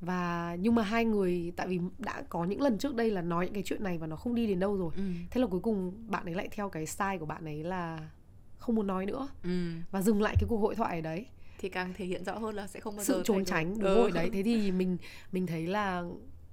và 0.01 0.57
nhưng 0.61 0.74
mà 0.74 0.82
hai 0.82 1.05
người 1.05 1.53
tại 1.57 1.68
vì 1.68 1.80
đã 1.99 2.22
có 2.28 2.44
những 2.44 2.61
lần 2.61 2.78
trước 2.78 2.94
đây 2.94 3.11
là 3.11 3.22
nói 3.22 3.44
những 3.44 3.55
cái 3.55 3.62
chuyện 3.62 3.84
này 3.84 3.99
và 3.99 4.07
nó 4.07 4.16
không 4.16 4.34
đi 4.34 4.47
đến 4.47 4.59
đâu 4.59 4.76
rồi 4.76 4.90
ừ. 4.97 5.03
thế 5.30 5.40
là 5.40 5.47
cuối 5.47 5.61
cùng 5.61 5.92
bạn 6.09 6.24
ấy 6.24 6.34
lại 6.34 6.49
theo 6.51 6.68
cái 6.68 6.86
style 6.86 7.18
của 7.18 7.26
bạn 7.26 7.44
ấy 7.44 7.64
là 7.64 8.11
không 8.59 8.74
muốn 8.74 8.86
nói 8.86 9.07
nữa 9.07 9.28
ừ. 9.42 9.70
và 9.90 10.03
dừng 10.03 10.22
lại 10.22 10.36
cái 10.40 10.47
cuộc 10.49 10.59
hội 10.59 10.74
thoại 10.74 11.03
đấy 11.03 11.26
thì 11.59 11.68
càng 11.68 11.92
thể 11.97 12.05
hiện 12.05 12.24
rõ 12.24 12.38
hơn 12.38 12.55
là 12.55 12.66
sẽ 12.66 12.80
không 12.80 12.97
bao 12.97 13.05
sự 13.05 13.14
giờ 13.14 13.22
trốn 13.24 13.44
tránh 13.44 13.78
đúng 13.78 13.88
ừ. 13.88 13.94
rồi 13.94 14.11
đấy 14.11 14.30
thế 14.32 14.42
thì 14.42 14.72
mình 14.72 14.97
mình 15.32 15.47
thấy 15.47 15.66
là 15.66 16.05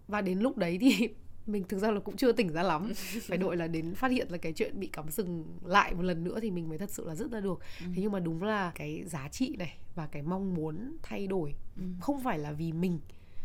và 0.08 0.22
đến 0.22 0.40
lúc 0.40 0.58
đấy 0.58 0.78
thì 0.82 1.10
mình 1.46 1.64
thực 1.70 1.78
ra 1.78 1.92
là 1.92 2.00
cũng 2.00 2.18
chưa 2.18 2.32
tỉnh 2.32 2.54
ra 2.54 2.64
lắm 2.64 2.92
phải 3.22 3.38
đội 3.38 3.58
là 3.58 3.68
đến 3.68 3.96
phát 3.96 4.12
hiện 4.12 4.28
là 4.30 4.38
cái 4.38 4.54
chuyện 4.54 4.80
bị 4.80 4.88
cắm 4.88 5.12
sừng 5.12 5.46
lại 5.66 5.94
một 5.94 6.04
lần 6.04 6.24
nữa 6.24 6.40
thì 6.42 6.52
mình 6.52 6.70
mới 6.70 6.78
thật 6.78 6.90
sự 6.92 7.08
là 7.08 7.16
dứt 7.16 7.32
ra 7.32 7.40
được 7.40 7.60
ừ. 7.80 7.86
thế 7.96 8.02
nhưng 8.02 8.12
mà 8.12 8.20
đúng 8.20 8.44
là 8.44 8.72
cái 8.76 9.04
giá 9.06 9.28
trị 9.28 9.56
này 9.60 9.78
và 9.96 10.08
cái 10.08 10.22
mong 10.22 10.54
muốn 10.54 10.98
thay 11.04 11.28
đổi 11.28 11.56
ừ. 11.78 11.84
không 12.02 12.24
phải 12.24 12.40
là 12.40 12.52
vì 12.52 12.72
mình 12.72 13.00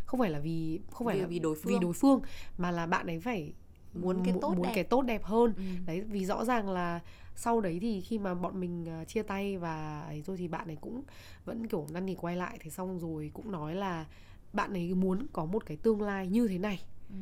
không 0.09 0.21
phải 0.21 0.31
là 0.31 0.39
vì 0.39 0.81
không 0.91 1.07
phải 1.07 1.17
vì, 1.17 1.21
là 1.23 1.27
vì 1.27 1.39
đối 1.39 1.55
phương 1.55 1.73
vì 1.73 1.79
đối 1.81 1.93
phương 1.93 2.21
mà 2.59 2.71
là 2.71 2.87
bạn 2.87 3.07
ấy 3.07 3.21
phải 3.21 3.53
muốn 3.95 4.21
cái 4.25 4.35
tốt 4.41 4.55
muốn 4.57 4.63
đẹp. 4.63 4.73
cái 4.75 4.85
tốt 4.85 5.03
đẹp 5.03 5.25
hơn 5.25 5.53
ừ. 5.57 5.63
đấy 5.87 6.01
vì 6.01 6.25
rõ 6.25 6.45
ràng 6.45 6.71
là 6.71 7.01
sau 7.37 7.61
đấy 7.61 7.79
thì 7.81 8.01
khi 8.01 8.19
mà 8.19 8.35
bọn 8.35 8.61
mình 8.61 8.87
uh, 9.03 9.09
chia 9.09 9.23
tay 9.23 9.59
và 9.59 10.01
ấy 10.01 10.23
rồi 10.23 10.37
thì 10.37 10.49
bạn 10.49 10.67
ấy 10.67 10.77
cũng 10.77 11.03
vẫn 11.45 11.67
kiểu 11.67 11.87
năn 11.93 12.07
nỉ 12.07 12.15
quay 12.15 12.37
lại 12.37 12.59
thì 12.61 12.71
xong 12.71 12.99
rồi 12.99 13.31
cũng 13.35 13.53
nói 13.53 13.75
là 13.75 14.07
bạn 14.53 14.73
ấy 14.73 14.95
muốn 14.95 15.27
có 15.33 15.45
một 15.45 15.67
cái 15.67 15.77
tương 15.77 16.03
lai 16.03 16.27
như 16.27 16.49
thế 16.49 16.59
này 16.59 16.81
ừ. 17.11 17.17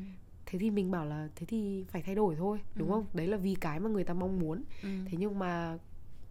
thế 0.46 0.58
thì 0.58 0.70
mình 0.70 0.90
bảo 0.90 1.06
là 1.06 1.28
thế 1.36 1.46
thì 1.46 1.84
phải 1.88 2.02
thay 2.02 2.14
đổi 2.14 2.36
thôi 2.36 2.58
đúng 2.74 2.88
ừ. 2.88 2.92
không 2.92 3.06
đấy 3.14 3.26
là 3.26 3.36
vì 3.36 3.54
cái 3.54 3.80
mà 3.80 3.88
người 3.88 4.04
ta 4.04 4.14
mong 4.14 4.38
muốn 4.38 4.62
ừ. 4.82 4.88
thế 5.06 5.18
nhưng 5.18 5.38
mà 5.38 5.78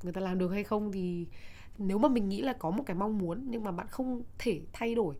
người 0.04 0.14
ta 0.14 0.22
làm 0.22 0.38
được 0.38 0.50
hay 0.50 0.64
không 0.64 0.92
thì 0.92 1.28
nếu 1.78 1.98
mà 1.98 2.10
mình 2.10 2.30
nghĩ 2.30 2.42
là 2.42 2.54
có 2.54 2.72
một 2.72 2.84
cái 2.86 2.96
mong 2.96 3.18
muốn 3.18 3.46
nhưng 3.50 3.64
mà 3.64 3.72
bạn 3.72 3.88
không 3.90 4.22
thể 4.38 4.62
thay 4.74 4.96
đổi 4.96 5.16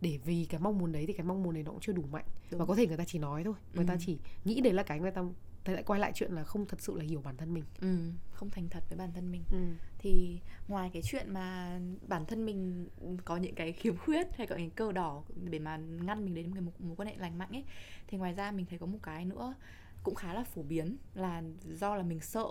để 0.00 0.18
vì 0.24 0.46
cái 0.48 0.60
mong 0.60 0.78
muốn 0.78 0.92
đấy 0.92 1.04
thì 1.06 1.12
cái 1.12 1.26
mong 1.26 1.42
muốn 1.42 1.54
này 1.54 1.62
nó 1.62 1.70
cũng 1.70 1.80
chưa 1.80 1.92
đủ 1.92 2.02
mạnh 2.12 2.24
Đúng. 2.50 2.60
và 2.60 2.66
có 2.66 2.74
thể 2.74 2.86
người 2.86 2.96
ta 2.96 3.04
chỉ 3.04 3.18
nói 3.18 3.44
thôi 3.44 3.54
người 3.74 3.84
ừ. 3.84 3.88
ta 3.88 3.96
chỉ 4.00 4.18
nghĩ 4.44 4.60
đấy 4.60 4.72
là 4.72 4.82
cái 4.82 5.00
người 5.00 5.10
ta 5.10 5.22
thế 5.64 5.74
lại 5.74 5.82
quay 5.82 6.00
lại 6.00 6.12
chuyện 6.14 6.32
là 6.32 6.44
không 6.44 6.66
thật 6.66 6.80
sự 6.80 6.98
là 6.98 7.04
hiểu 7.04 7.20
bản 7.20 7.36
thân 7.36 7.54
mình 7.54 7.64
ừ, 7.80 7.96
không 8.30 8.50
thành 8.50 8.68
thật 8.68 8.84
với 8.88 8.98
bản 8.98 9.12
thân 9.12 9.30
mình 9.30 9.42
ừ. 9.50 9.58
thì 9.98 10.40
ngoài 10.68 10.90
cái 10.92 11.02
chuyện 11.02 11.32
mà 11.32 11.78
bản 12.08 12.26
thân 12.26 12.46
mình 12.46 12.88
có 13.24 13.36
những 13.36 13.54
cái 13.54 13.72
khiếm 13.72 13.96
khuyết 13.96 14.26
hay 14.36 14.46
có 14.46 14.56
những 14.56 14.70
cờ 14.70 14.92
đỏ 14.92 15.22
để 15.44 15.58
mà 15.58 15.76
ngăn 15.76 16.24
mình 16.24 16.34
đến 16.34 16.64
một 16.64 16.80
mối 16.80 16.96
quan 16.96 17.08
hệ 17.08 17.16
lành 17.16 17.38
mạnh 17.38 17.50
ấy 17.52 17.64
thì 18.06 18.18
ngoài 18.18 18.32
ra 18.32 18.50
mình 18.50 18.66
thấy 18.66 18.78
có 18.78 18.86
một 18.86 18.98
cái 19.02 19.24
nữa 19.24 19.54
cũng 20.02 20.14
khá 20.14 20.34
là 20.34 20.44
phổ 20.44 20.62
biến 20.62 20.96
là 21.14 21.42
do 21.64 21.96
là 21.96 22.02
mình 22.02 22.20
sợ 22.20 22.46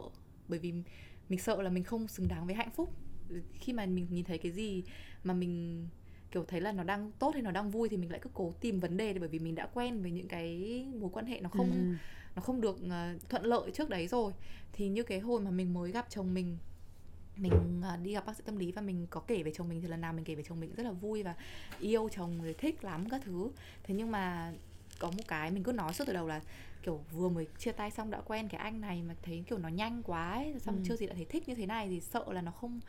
bởi 0.47 0.59
vì 0.59 0.73
mình 1.29 1.39
sợ 1.39 1.61
là 1.61 1.69
mình 1.69 1.83
không 1.83 2.07
xứng 2.07 2.27
đáng 2.27 2.45
với 2.45 2.55
hạnh 2.55 2.71
phúc 2.75 2.93
khi 3.53 3.73
mà 3.73 3.85
mình 3.85 4.07
nhìn 4.09 4.25
thấy 4.25 4.37
cái 4.37 4.51
gì 4.51 4.83
mà 5.23 5.33
mình 5.33 5.87
kiểu 6.31 6.45
thấy 6.47 6.61
là 6.61 6.71
nó 6.71 6.83
đang 6.83 7.11
tốt 7.19 7.31
hay 7.33 7.41
nó 7.41 7.51
đang 7.51 7.71
vui 7.71 7.89
thì 7.89 7.97
mình 7.97 8.11
lại 8.11 8.19
cứ 8.23 8.29
cố 8.33 8.53
tìm 8.61 8.79
vấn 8.79 8.97
đề 8.97 9.13
bởi 9.13 9.29
vì 9.29 9.39
mình 9.39 9.55
đã 9.55 9.67
quen 9.73 10.01
với 10.01 10.11
những 10.11 10.27
cái 10.27 10.85
mối 10.99 11.09
quan 11.13 11.25
hệ 11.25 11.39
nó 11.41 11.49
không 11.49 11.71
ừ. 11.71 11.95
nó 12.35 12.41
không 12.41 12.61
được 12.61 12.75
uh, 12.85 13.29
thuận 13.29 13.45
lợi 13.45 13.71
trước 13.71 13.89
đấy 13.89 14.07
rồi 14.07 14.33
thì 14.73 14.87
như 14.89 15.03
cái 15.03 15.19
hồi 15.19 15.41
mà 15.41 15.51
mình 15.51 15.73
mới 15.73 15.91
gặp 15.91 16.05
chồng 16.09 16.33
mình 16.33 16.57
mình 17.37 17.81
uh, 17.93 18.03
đi 18.03 18.13
gặp 18.13 18.25
bác 18.25 18.35
sĩ 18.35 18.43
tâm 18.45 18.57
lý 18.57 18.71
và 18.71 18.81
mình 18.81 19.07
có 19.09 19.19
kể 19.19 19.43
về 19.43 19.51
chồng 19.55 19.69
mình 19.69 19.81
thì 19.81 19.87
lần 19.87 20.01
nào 20.01 20.13
mình 20.13 20.25
kể 20.25 20.35
về 20.35 20.43
chồng 20.49 20.59
mình 20.59 20.71
rất 20.75 20.83
là 20.83 20.91
vui 20.91 21.23
và 21.23 21.35
yêu 21.79 22.09
chồng 22.11 22.43
rồi 22.43 22.53
thích 22.53 22.83
lắm 22.83 23.09
các 23.09 23.21
thứ 23.25 23.49
thế 23.83 23.95
nhưng 23.95 24.11
mà 24.11 24.53
có 24.99 25.07
một 25.07 25.23
cái 25.27 25.51
mình 25.51 25.63
cứ 25.63 25.71
nói 25.71 25.93
suốt 25.93 26.03
từ 26.07 26.13
đầu 26.13 26.27
là 26.27 26.41
kiểu 26.83 27.01
vừa 27.11 27.29
mới 27.29 27.47
chia 27.57 27.71
tay 27.71 27.91
xong 27.91 28.11
đã 28.11 28.21
quen 28.21 28.47
cái 28.47 28.61
anh 28.61 28.81
này 28.81 29.03
mà 29.03 29.15
thấy 29.21 29.43
kiểu 29.47 29.57
nó 29.57 29.69
nhanh 29.69 30.03
quá 30.03 30.31
ấy 30.31 30.59
xong 30.59 30.75
ừ. 30.75 30.81
chưa 30.85 30.95
gì 30.95 31.07
đã 31.07 31.13
thấy 31.13 31.25
thích 31.25 31.49
như 31.49 31.55
thế 31.55 31.65
này 31.65 31.87
thì 31.87 31.99
sợ 31.99 32.25
là 32.27 32.41
nó 32.41 32.51
không 32.51 32.79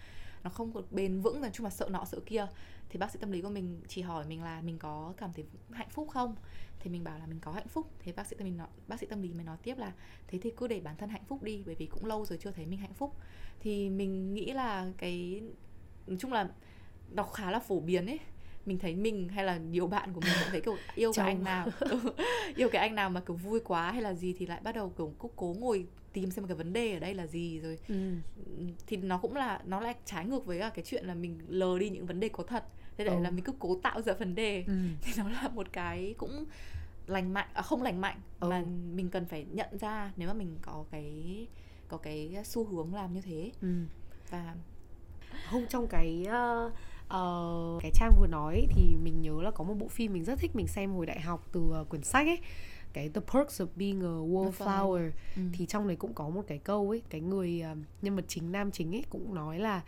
nó 0.45 0.51
không 0.51 0.75
được 0.75 0.93
bền 0.93 1.21
vững 1.21 1.41
nói 1.41 1.51
chung 1.53 1.65
là 1.65 1.71
sợ 1.71 1.89
nọ 1.91 2.05
sợ 2.05 2.21
kia. 2.27 2.47
Thì 2.89 2.99
bác 2.99 3.11
sĩ 3.11 3.19
tâm 3.19 3.31
lý 3.31 3.43
của 3.43 3.49
mình 3.49 3.81
chỉ 3.89 4.03
hỏi 4.03 4.25
mình 4.29 4.43
là 4.43 4.61
mình 4.63 4.79
có 4.79 5.13
cảm 5.17 5.33
thấy 5.33 5.45
hạnh 5.71 5.89
phúc 5.91 6.09
không? 6.11 6.37
Thì 6.81 6.91
mình 6.91 7.05
bảo 7.05 7.19
là 7.19 7.27
mình 7.27 7.39
có 7.41 7.53
hạnh 7.53 7.69
phúc. 7.69 7.91
Thế 7.99 8.13
bác 8.13 8.27
sĩ 8.27 8.37
tâm 8.37 8.47
lý 8.47 8.53
nói, 8.53 8.69
bác 8.87 9.01
sĩ 9.01 9.07
tâm 9.07 9.23
lý 9.23 9.33
mới 9.33 9.45
nói 9.45 9.57
tiếp 9.63 9.79
là 9.79 9.93
thế 10.29 10.39
thì 10.43 10.51
cứ 10.57 10.67
để 10.67 10.81
bản 10.81 10.97
thân 10.97 11.09
hạnh 11.09 11.25
phúc 11.29 11.43
đi 11.43 11.63
bởi 11.67 11.75
vì 11.75 11.87
cũng 11.87 12.07
lâu 12.07 12.25
rồi 12.25 12.39
chưa 12.39 12.51
thấy 12.51 12.67
mình 12.67 12.79
hạnh 12.79 12.95
phúc. 12.95 13.17
Thì 13.61 13.91
mình 13.91 14.35
nghĩ 14.35 14.53
là 14.53 14.93
cái 14.99 15.43
nói 16.07 16.17
chung 16.21 16.33
là 16.33 16.51
nó 17.11 17.23
khá 17.23 17.51
là 17.51 17.59
phổ 17.59 17.81
biến 17.81 18.07
ấy 18.07 18.19
mình 18.69 18.79
thấy 18.79 18.97
mình 18.97 19.29
hay 19.29 19.45
là 19.45 19.57
nhiều 19.57 19.87
bạn 19.87 20.13
của 20.13 20.21
mình 20.21 20.33
cũng 20.41 20.51
thấy 20.51 20.61
kiểu 20.61 20.77
yêu 20.95 21.13
cái 21.15 21.27
anh 21.27 21.45
nào 21.45 21.69
yêu 22.57 22.69
cái 22.73 22.83
anh 22.83 22.95
nào 22.95 23.11
mà 23.11 23.21
kiểu 23.21 23.37
vui 23.37 23.61
quá 23.61 23.93
hay 23.93 24.03
là 24.03 24.15
gì 24.15 24.35
thì 24.39 24.47
lại 24.47 24.61
bắt 24.63 24.75
đầu 24.75 24.93
kiểu 24.99 25.13
cố 25.19 25.31
cố 25.37 25.57
ngồi 25.59 25.87
tìm 26.13 26.31
xem 26.31 26.47
cái 26.47 26.57
vấn 26.57 26.73
đề 26.73 26.93
ở 26.93 26.99
đây 26.99 27.15
là 27.15 27.27
gì 27.27 27.61
rồi 27.61 27.79
ừ. 27.89 27.95
thì 28.87 28.97
nó 28.97 29.19
cũng 29.19 29.37
là 29.37 29.61
nó 29.67 29.81
lại 29.81 29.95
trái 30.05 30.27
ngược 30.27 30.47
với 30.47 30.59
cái 30.59 30.85
chuyện 30.85 31.07
là 31.07 31.15
mình 31.15 31.39
lờ 31.49 31.79
đi 31.79 31.91
những 31.91 32.07
vấn 32.07 32.21
đề 32.21 32.29
có 32.29 32.45
thật 32.45 32.65
thế 32.99 33.05
để 33.05 33.15
ừ. 33.15 33.21
là 33.21 33.31
mình 33.31 33.45
cứ 33.45 33.53
cố 33.59 33.79
tạo 33.83 34.03
ra 34.03 34.13
vấn 34.13 34.35
đề 34.35 34.65
ừ. 34.67 34.73
thì 35.03 35.13
nó 35.17 35.29
là 35.29 35.49
một 35.49 35.67
cái 35.73 36.15
cũng 36.19 36.45
lành 37.07 37.33
mạnh 37.33 37.49
à, 37.55 37.63
không 37.63 37.83
lành 37.83 38.01
mạnh 38.01 38.21
ừ. 38.41 38.49
mà 38.49 38.65
mình 38.95 39.11
cần 39.11 39.27
phải 39.27 39.47
nhận 39.53 39.79
ra 39.79 40.13
nếu 40.17 40.29
mà 40.29 40.35
mình 40.35 40.59
có 40.63 40.85
cái 40.91 41.47
có 41.89 41.97
cái 41.97 42.37
xu 42.45 42.65
hướng 42.65 42.95
làm 42.95 43.15
như 43.15 43.21
thế 43.21 43.51
ừ. 43.61 43.69
và 44.31 44.55
không 45.51 45.67
trong 45.69 45.87
cái 45.87 46.27
uh, 46.27 46.73
uh, 47.15 47.83
cái 47.83 47.91
trang 47.95 48.13
vừa 48.21 48.27
nói 48.27 48.67
thì 48.71 48.97
mình 48.97 49.21
nhớ 49.23 49.43
là 49.43 49.51
có 49.51 49.65
một 49.65 49.75
bộ 49.79 49.89
phim 49.89 50.13
mình 50.13 50.25
rất 50.25 50.39
thích 50.39 50.57
mình 50.57 50.67
xem 50.67 50.93
hồi 50.93 51.07
đại 51.07 51.21
học 51.21 51.49
từ 51.53 51.61
uh, 51.61 51.89
quyển 51.89 52.03
sách 52.03 52.27
ấy 52.27 52.39
cái 52.93 53.09
The 53.09 53.21
Perks 53.33 53.61
of 53.61 53.67
Being 53.77 54.01
a 54.01 54.09
Wallflower 54.09 55.11
ừ. 55.37 55.43
thì 55.53 55.67
trong 55.67 55.87
đấy 55.87 55.97
cũng 55.97 56.15
có 56.15 56.29
một 56.29 56.45
cái 56.47 56.59
câu 56.59 56.91
ấy 56.91 57.03
cái 57.11 57.21
người 57.21 57.63
uh, 57.73 57.79
nhân 58.03 58.17
vật 58.17 58.25
chính 58.29 58.53
nam 58.53 58.71
chính 58.71 58.95
ấy 58.97 59.05
cũng 59.11 59.35
nói 59.35 59.59
là 59.59 59.83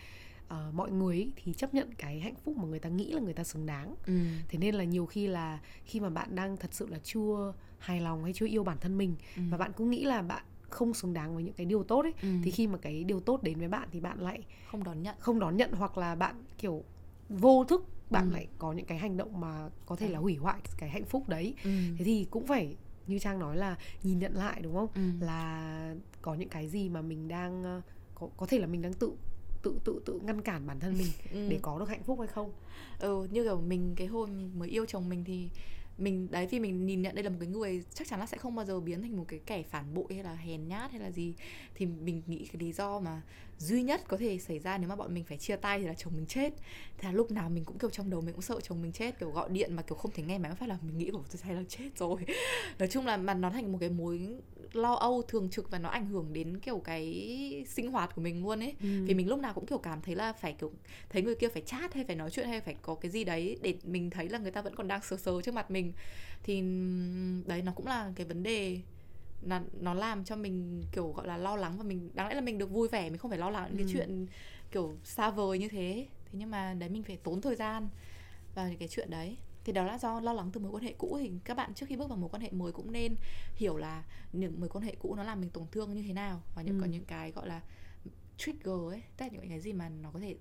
uh, 0.46 0.74
mọi 0.74 0.90
người 0.90 1.16
ấy 1.16 1.32
thì 1.36 1.52
chấp 1.52 1.74
nhận 1.74 1.94
cái 1.94 2.20
hạnh 2.20 2.34
phúc 2.44 2.56
mà 2.56 2.64
người 2.64 2.78
ta 2.78 2.88
nghĩ 2.88 3.12
là 3.12 3.20
người 3.20 3.34
ta 3.34 3.44
xứng 3.44 3.66
đáng 3.66 3.94
ừ. 4.06 4.18
thế 4.48 4.58
nên 4.58 4.74
là 4.74 4.84
nhiều 4.84 5.06
khi 5.06 5.26
là 5.26 5.58
khi 5.84 6.00
mà 6.00 6.10
bạn 6.10 6.34
đang 6.34 6.56
thật 6.56 6.70
sự 6.72 6.86
là 6.86 6.98
chưa 7.02 7.52
hài 7.78 8.00
lòng 8.00 8.24
hay 8.24 8.32
chưa 8.32 8.46
yêu 8.46 8.64
bản 8.64 8.76
thân 8.80 8.98
mình 8.98 9.16
ừ. 9.36 9.42
và 9.50 9.58
bạn 9.58 9.72
cũng 9.76 9.90
nghĩ 9.90 10.04
là 10.04 10.22
bạn 10.22 10.44
không 10.70 10.94
xứng 10.94 11.12
đáng 11.12 11.34
với 11.34 11.44
những 11.44 11.54
cái 11.54 11.66
điều 11.66 11.82
tốt 11.82 12.02
ấy 12.02 12.12
ừ. 12.22 12.28
thì 12.44 12.50
khi 12.50 12.66
mà 12.66 12.78
cái 12.78 13.04
điều 13.04 13.20
tốt 13.20 13.42
đến 13.42 13.58
với 13.58 13.68
bạn 13.68 13.88
thì 13.92 14.00
bạn 14.00 14.20
lại 14.20 14.40
không 14.70 14.84
đón 14.84 15.02
nhận 15.02 15.14
không 15.18 15.38
đón 15.38 15.56
nhận 15.56 15.72
hoặc 15.72 15.98
là 15.98 16.14
bạn 16.14 16.44
kiểu 16.58 16.84
vô 17.30 17.64
thức 17.64 17.84
bạn 18.10 18.30
ừ. 18.30 18.34
lại 18.34 18.46
có 18.58 18.72
những 18.72 18.86
cái 18.86 18.98
hành 18.98 19.16
động 19.16 19.40
mà 19.40 19.68
có 19.86 19.96
thể 19.96 20.08
là 20.08 20.18
hủy 20.18 20.36
hoại 20.36 20.60
cái 20.78 20.90
hạnh 20.90 21.04
phúc 21.04 21.28
đấy 21.28 21.54
ừ. 21.64 21.70
thế 21.98 22.04
thì 22.04 22.26
cũng 22.30 22.46
phải 22.46 22.76
như 23.06 23.18
trang 23.18 23.38
nói 23.38 23.56
là 23.56 23.76
nhìn 24.02 24.18
nhận 24.18 24.34
lại 24.34 24.60
đúng 24.62 24.74
không 24.74 24.88
ừ. 24.94 25.02
là 25.20 25.94
có 26.22 26.34
những 26.34 26.48
cái 26.48 26.68
gì 26.68 26.88
mà 26.88 27.02
mình 27.02 27.28
đang 27.28 27.64
ờ, 27.64 27.80
có 28.14 28.28
có 28.36 28.46
thể 28.46 28.58
là 28.58 28.66
mình 28.66 28.82
đang 28.82 28.92
tự 28.92 29.12
tự 29.62 29.78
tự 29.84 30.02
tự 30.06 30.20
ngăn 30.24 30.42
cản 30.42 30.66
bản 30.66 30.80
thân 30.80 30.98
mình 30.98 31.06
ừ. 31.32 31.48
để 31.48 31.58
có 31.62 31.78
được 31.78 31.88
hạnh 31.88 32.02
phúc 32.02 32.18
hay 32.18 32.28
không 32.28 32.52
ừ 32.98 33.28
như 33.30 33.44
kiểu 33.44 33.60
mình 33.60 33.92
cái 33.96 34.06
hôm 34.06 34.58
mới 34.58 34.68
yêu 34.68 34.86
chồng 34.86 35.08
mình 35.08 35.24
thì 35.24 35.48
mình 35.98 36.28
đấy 36.30 36.46
vì 36.50 36.60
mình 36.60 36.86
nhìn 36.86 37.02
nhận 37.02 37.14
đây 37.14 37.24
là 37.24 37.30
một 37.30 37.36
cái 37.40 37.48
người 37.48 37.84
chắc 37.94 38.08
chắn 38.08 38.20
là 38.20 38.26
sẽ 38.26 38.38
không 38.38 38.54
bao 38.54 38.66
giờ 38.66 38.80
biến 38.80 39.02
thành 39.02 39.16
một 39.16 39.24
cái 39.28 39.40
kẻ 39.46 39.62
phản 39.62 39.94
bội 39.94 40.06
hay 40.10 40.24
là 40.24 40.34
hèn 40.34 40.68
nhát 40.68 40.90
hay 40.90 41.00
là 41.00 41.10
gì 41.10 41.34
thì 41.74 41.86
mình 41.86 42.22
nghĩ 42.26 42.46
cái 42.52 42.60
lý 42.60 42.72
do 42.72 43.00
mà 43.00 43.22
duy 43.60 43.82
nhất 43.82 44.00
có 44.08 44.16
thể 44.16 44.38
xảy 44.38 44.58
ra 44.58 44.78
nếu 44.78 44.88
mà 44.88 44.96
bọn 44.96 45.14
mình 45.14 45.24
phải 45.24 45.38
chia 45.38 45.56
tay 45.56 45.80
thì 45.80 45.86
là 45.86 45.94
chồng 45.94 46.12
mình 46.16 46.26
chết. 46.26 46.52
Thì 46.98 47.08
là 47.08 47.12
lúc 47.12 47.30
nào 47.30 47.48
mình 47.48 47.64
cũng 47.64 47.78
kiểu 47.78 47.90
trong 47.90 48.10
đầu 48.10 48.20
mình 48.20 48.32
cũng 48.32 48.42
sợ 48.42 48.60
chồng 48.60 48.82
mình 48.82 48.92
chết 48.92 49.18
kiểu 49.18 49.30
gọi 49.30 49.48
điện 49.48 49.76
mà 49.76 49.82
kiểu 49.82 49.96
không 49.96 50.10
thể 50.10 50.22
nghe 50.22 50.38
máy 50.38 50.54
phát 50.54 50.68
là 50.68 50.78
mình 50.82 50.98
nghĩ 50.98 51.10
của 51.10 51.22
tôi 51.32 51.40
hay 51.42 51.54
là 51.54 51.62
chết 51.68 51.90
rồi. 51.96 52.20
Nói 52.78 52.88
chung 52.88 53.06
là 53.06 53.16
mà 53.16 53.34
nó 53.34 53.50
thành 53.50 53.72
một 53.72 53.78
cái 53.80 53.90
mối 53.90 54.20
lo 54.72 54.94
âu 54.94 55.22
thường 55.22 55.50
trực 55.50 55.70
và 55.70 55.78
nó 55.78 55.88
ảnh 55.88 56.06
hưởng 56.06 56.32
đến 56.32 56.58
kiểu 56.58 56.78
cái 56.78 57.64
sinh 57.68 57.92
hoạt 57.92 58.14
của 58.14 58.22
mình 58.22 58.42
luôn 58.42 58.60
ấy. 58.60 58.74
Ừ. 58.80 59.04
vì 59.06 59.14
mình 59.14 59.28
lúc 59.28 59.38
nào 59.40 59.54
cũng 59.54 59.66
kiểu 59.66 59.78
cảm 59.78 60.00
thấy 60.02 60.14
là 60.14 60.32
phải 60.32 60.52
kiểu 60.52 60.72
thấy 61.10 61.22
người 61.22 61.34
kia 61.34 61.48
phải 61.48 61.62
chat 61.62 61.94
hay 61.94 62.04
phải 62.04 62.16
nói 62.16 62.30
chuyện 62.30 62.48
hay 62.48 62.60
phải 62.60 62.76
có 62.82 62.94
cái 62.94 63.10
gì 63.10 63.24
đấy 63.24 63.58
để 63.62 63.74
mình 63.84 64.10
thấy 64.10 64.28
là 64.28 64.38
người 64.38 64.50
ta 64.50 64.62
vẫn 64.62 64.74
còn 64.74 64.88
đang 64.88 65.02
sờ 65.02 65.16
sờ 65.16 65.42
trước 65.42 65.54
mặt 65.54 65.70
mình. 65.70 65.92
Thì 66.42 66.60
đấy 67.46 67.62
nó 67.62 67.72
cũng 67.72 67.86
là 67.86 68.12
cái 68.16 68.26
vấn 68.26 68.42
đề 68.42 68.80
là 69.42 69.62
nó 69.80 69.94
làm 69.94 70.24
cho 70.24 70.36
mình 70.36 70.84
kiểu 70.92 71.12
gọi 71.12 71.26
là 71.26 71.36
lo 71.36 71.56
lắng 71.56 71.78
và 71.78 71.84
mình 71.84 72.10
đáng 72.14 72.28
lẽ 72.28 72.34
là 72.34 72.40
mình 72.40 72.58
được 72.58 72.70
vui 72.70 72.88
vẻ 72.88 73.10
mình 73.10 73.18
không 73.18 73.30
phải 73.30 73.38
lo 73.38 73.50
lắng 73.50 73.70
ừ. 73.70 73.74
cái 73.78 73.86
chuyện 73.92 74.26
kiểu 74.70 74.94
xa 75.04 75.30
vời 75.30 75.58
như 75.58 75.68
thế 75.68 76.06
thế 76.24 76.38
nhưng 76.38 76.50
mà 76.50 76.74
đấy 76.74 76.88
mình 76.88 77.02
phải 77.02 77.16
tốn 77.16 77.40
thời 77.40 77.56
gian 77.56 77.88
vào 78.54 78.70
cái 78.78 78.88
chuyện 78.88 79.10
đấy 79.10 79.36
thì 79.64 79.72
đó 79.72 79.84
là 79.84 79.98
do 79.98 80.20
lo 80.20 80.32
lắng 80.32 80.50
từ 80.52 80.60
mối 80.60 80.72
quan 80.72 80.84
hệ 80.84 80.94
cũ 80.98 81.16
thì 81.20 81.30
các 81.44 81.56
bạn 81.56 81.74
trước 81.74 81.86
khi 81.88 81.96
bước 81.96 82.08
vào 82.08 82.18
mối 82.18 82.30
quan 82.32 82.42
hệ 82.42 82.50
mới 82.50 82.72
cũng 82.72 82.92
nên 82.92 83.14
hiểu 83.54 83.76
là 83.76 84.04
những 84.32 84.60
mối 84.60 84.68
quan 84.68 84.84
hệ 84.84 84.94
cũ 84.98 85.14
nó 85.14 85.22
làm 85.22 85.40
mình 85.40 85.50
tổn 85.50 85.66
thương 85.72 85.94
như 85.94 86.02
thế 86.02 86.12
nào 86.12 86.42
và 86.54 86.62
những 86.62 86.78
ừ. 86.78 86.80
có 86.80 86.86
những 86.86 87.04
cái 87.04 87.32
gọi 87.32 87.48
là 87.48 87.60
trigger 88.36 88.80
ấy 88.90 89.02
tức 89.16 89.24
là 89.24 89.28
những 89.32 89.48
cái 89.48 89.60
gì 89.60 89.72
mà 89.72 89.88
nó 89.88 90.10
có 90.10 90.20
thể 90.20 90.36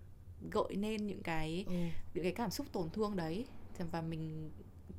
gợi 0.51 0.75
nên 0.75 1.07
những 1.07 1.23
cái 1.23 1.65
ừ. 1.67 1.73
những 2.13 2.23
cái 2.23 2.33
cảm 2.33 2.49
xúc 2.49 2.67
tổn 2.71 2.89
thương 2.89 3.15
đấy 3.15 3.45
và 3.91 4.01
mình 4.01 4.51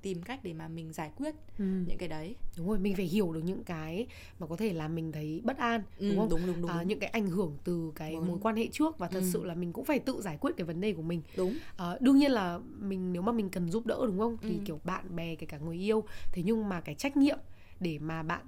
tìm 0.02 0.22
cách 0.22 0.40
để 0.42 0.52
mà 0.52 0.68
mình 0.68 0.92
giải 0.92 1.10
quyết 1.16 1.34
ừ. 1.58 1.64
những 1.64 1.98
cái 1.98 2.08
đấy 2.08 2.34
đúng 2.56 2.68
rồi 2.68 2.78
mình 2.78 2.96
phải 2.96 3.04
hiểu 3.04 3.32
được 3.32 3.40
những 3.44 3.64
cái 3.64 4.06
mà 4.38 4.46
có 4.46 4.56
thể 4.56 4.72
làm 4.72 4.94
mình 4.94 5.12
thấy 5.12 5.40
bất 5.44 5.58
an 5.58 5.82
ừ, 5.98 6.08
đúng 6.08 6.18
không 6.18 6.28
đúng 6.28 6.46
đúng, 6.46 6.62
đúng, 6.62 6.70
à, 6.70 6.82
những 6.82 6.98
cái 7.00 7.10
ảnh 7.10 7.26
hưởng 7.26 7.56
từ 7.64 7.92
cái 7.94 8.12
đúng. 8.12 8.28
mối 8.28 8.38
quan 8.42 8.56
hệ 8.56 8.68
trước 8.72 8.98
và 8.98 9.08
thật 9.08 9.20
ừ. 9.20 9.30
sự 9.32 9.44
là 9.44 9.54
mình 9.54 9.72
cũng 9.72 9.84
phải 9.84 9.98
tự 9.98 10.20
giải 10.20 10.36
quyết 10.40 10.56
cái 10.56 10.64
vấn 10.64 10.80
đề 10.80 10.92
của 10.92 11.02
mình 11.02 11.22
đúng 11.36 11.56
à, 11.76 11.96
đương 12.00 12.16
nhiên 12.16 12.30
là 12.30 12.58
mình 12.78 13.12
nếu 13.12 13.22
mà 13.22 13.32
mình 13.32 13.48
cần 13.48 13.70
giúp 13.70 13.86
đỡ 13.86 13.98
đúng 14.06 14.18
không 14.18 14.36
thì 14.42 14.54
ừ. 14.54 14.62
kiểu 14.64 14.80
bạn 14.84 15.16
bè 15.16 15.34
kể 15.34 15.46
cả 15.46 15.58
người 15.58 15.76
yêu 15.76 16.04
thế 16.32 16.42
nhưng 16.42 16.68
mà 16.68 16.80
cái 16.80 16.94
trách 16.94 17.16
nhiệm 17.16 17.38
để 17.80 17.98
mà 17.98 18.22
bạn 18.22 18.46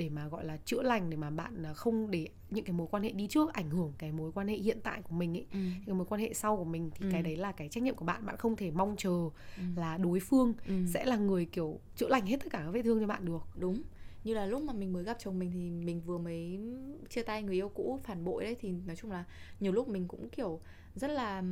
để 0.00 0.08
mà 0.08 0.28
gọi 0.28 0.44
là 0.44 0.56
chữa 0.56 0.82
lành 0.82 1.10
để 1.10 1.16
mà 1.16 1.30
bạn 1.30 1.62
à, 1.62 1.72
không 1.74 2.10
để 2.10 2.28
những 2.50 2.64
cái 2.64 2.72
mối 2.72 2.86
quan 2.90 3.02
hệ 3.02 3.12
đi 3.12 3.26
trước 3.26 3.52
ảnh 3.52 3.70
hưởng 3.70 3.92
cái 3.98 4.12
mối 4.12 4.32
quan 4.32 4.48
hệ 4.48 4.56
hiện 4.56 4.78
tại 4.82 5.02
của 5.02 5.14
mình 5.14 5.36
ấy 5.36 5.46
ừ. 5.52 5.58
cái 5.86 5.94
mối 5.94 6.06
quan 6.08 6.20
hệ 6.20 6.34
sau 6.34 6.56
của 6.56 6.64
mình 6.64 6.90
thì 6.94 7.06
ừ. 7.06 7.10
cái 7.12 7.22
đấy 7.22 7.36
là 7.36 7.52
cái 7.52 7.68
trách 7.68 7.82
nhiệm 7.82 7.94
của 7.94 8.04
bạn 8.04 8.26
bạn 8.26 8.36
không 8.36 8.56
thể 8.56 8.70
mong 8.70 8.94
chờ 8.98 9.30
ừ. 9.56 9.62
là 9.76 9.98
đối 9.98 10.20
phương 10.20 10.54
ừ. 10.66 10.74
sẽ 10.94 11.04
là 11.04 11.16
người 11.16 11.44
kiểu 11.44 11.80
chữa 11.96 12.08
lành 12.08 12.26
hết 12.26 12.36
tất 12.40 12.46
cả 12.50 12.62
các 12.64 12.70
vết 12.70 12.82
thương 12.82 13.00
cho 13.00 13.06
bạn 13.06 13.24
được 13.24 13.42
đúng 13.54 13.82
như 14.24 14.34
là 14.34 14.46
lúc 14.46 14.62
mà 14.62 14.72
mình 14.72 14.92
mới 14.92 15.04
gặp 15.04 15.16
chồng 15.20 15.38
mình 15.38 15.50
thì 15.52 15.70
mình 15.70 16.00
vừa 16.00 16.18
mới 16.18 16.60
chia 17.08 17.22
tay 17.22 17.42
người 17.42 17.54
yêu 17.54 17.68
cũ 17.68 18.00
phản 18.04 18.24
bội 18.24 18.44
đấy 18.44 18.56
thì 18.60 18.72
nói 18.86 18.96
chung 18.96 19.10
là 19.10 19.24
nhiều 19.60 19.72
lúc 19.72 19.88
mình 19.88 20.08
cũng 20.08 20.28
kiểu 20.28 20.60
rất 20.94 21.08
là 21.08 21.42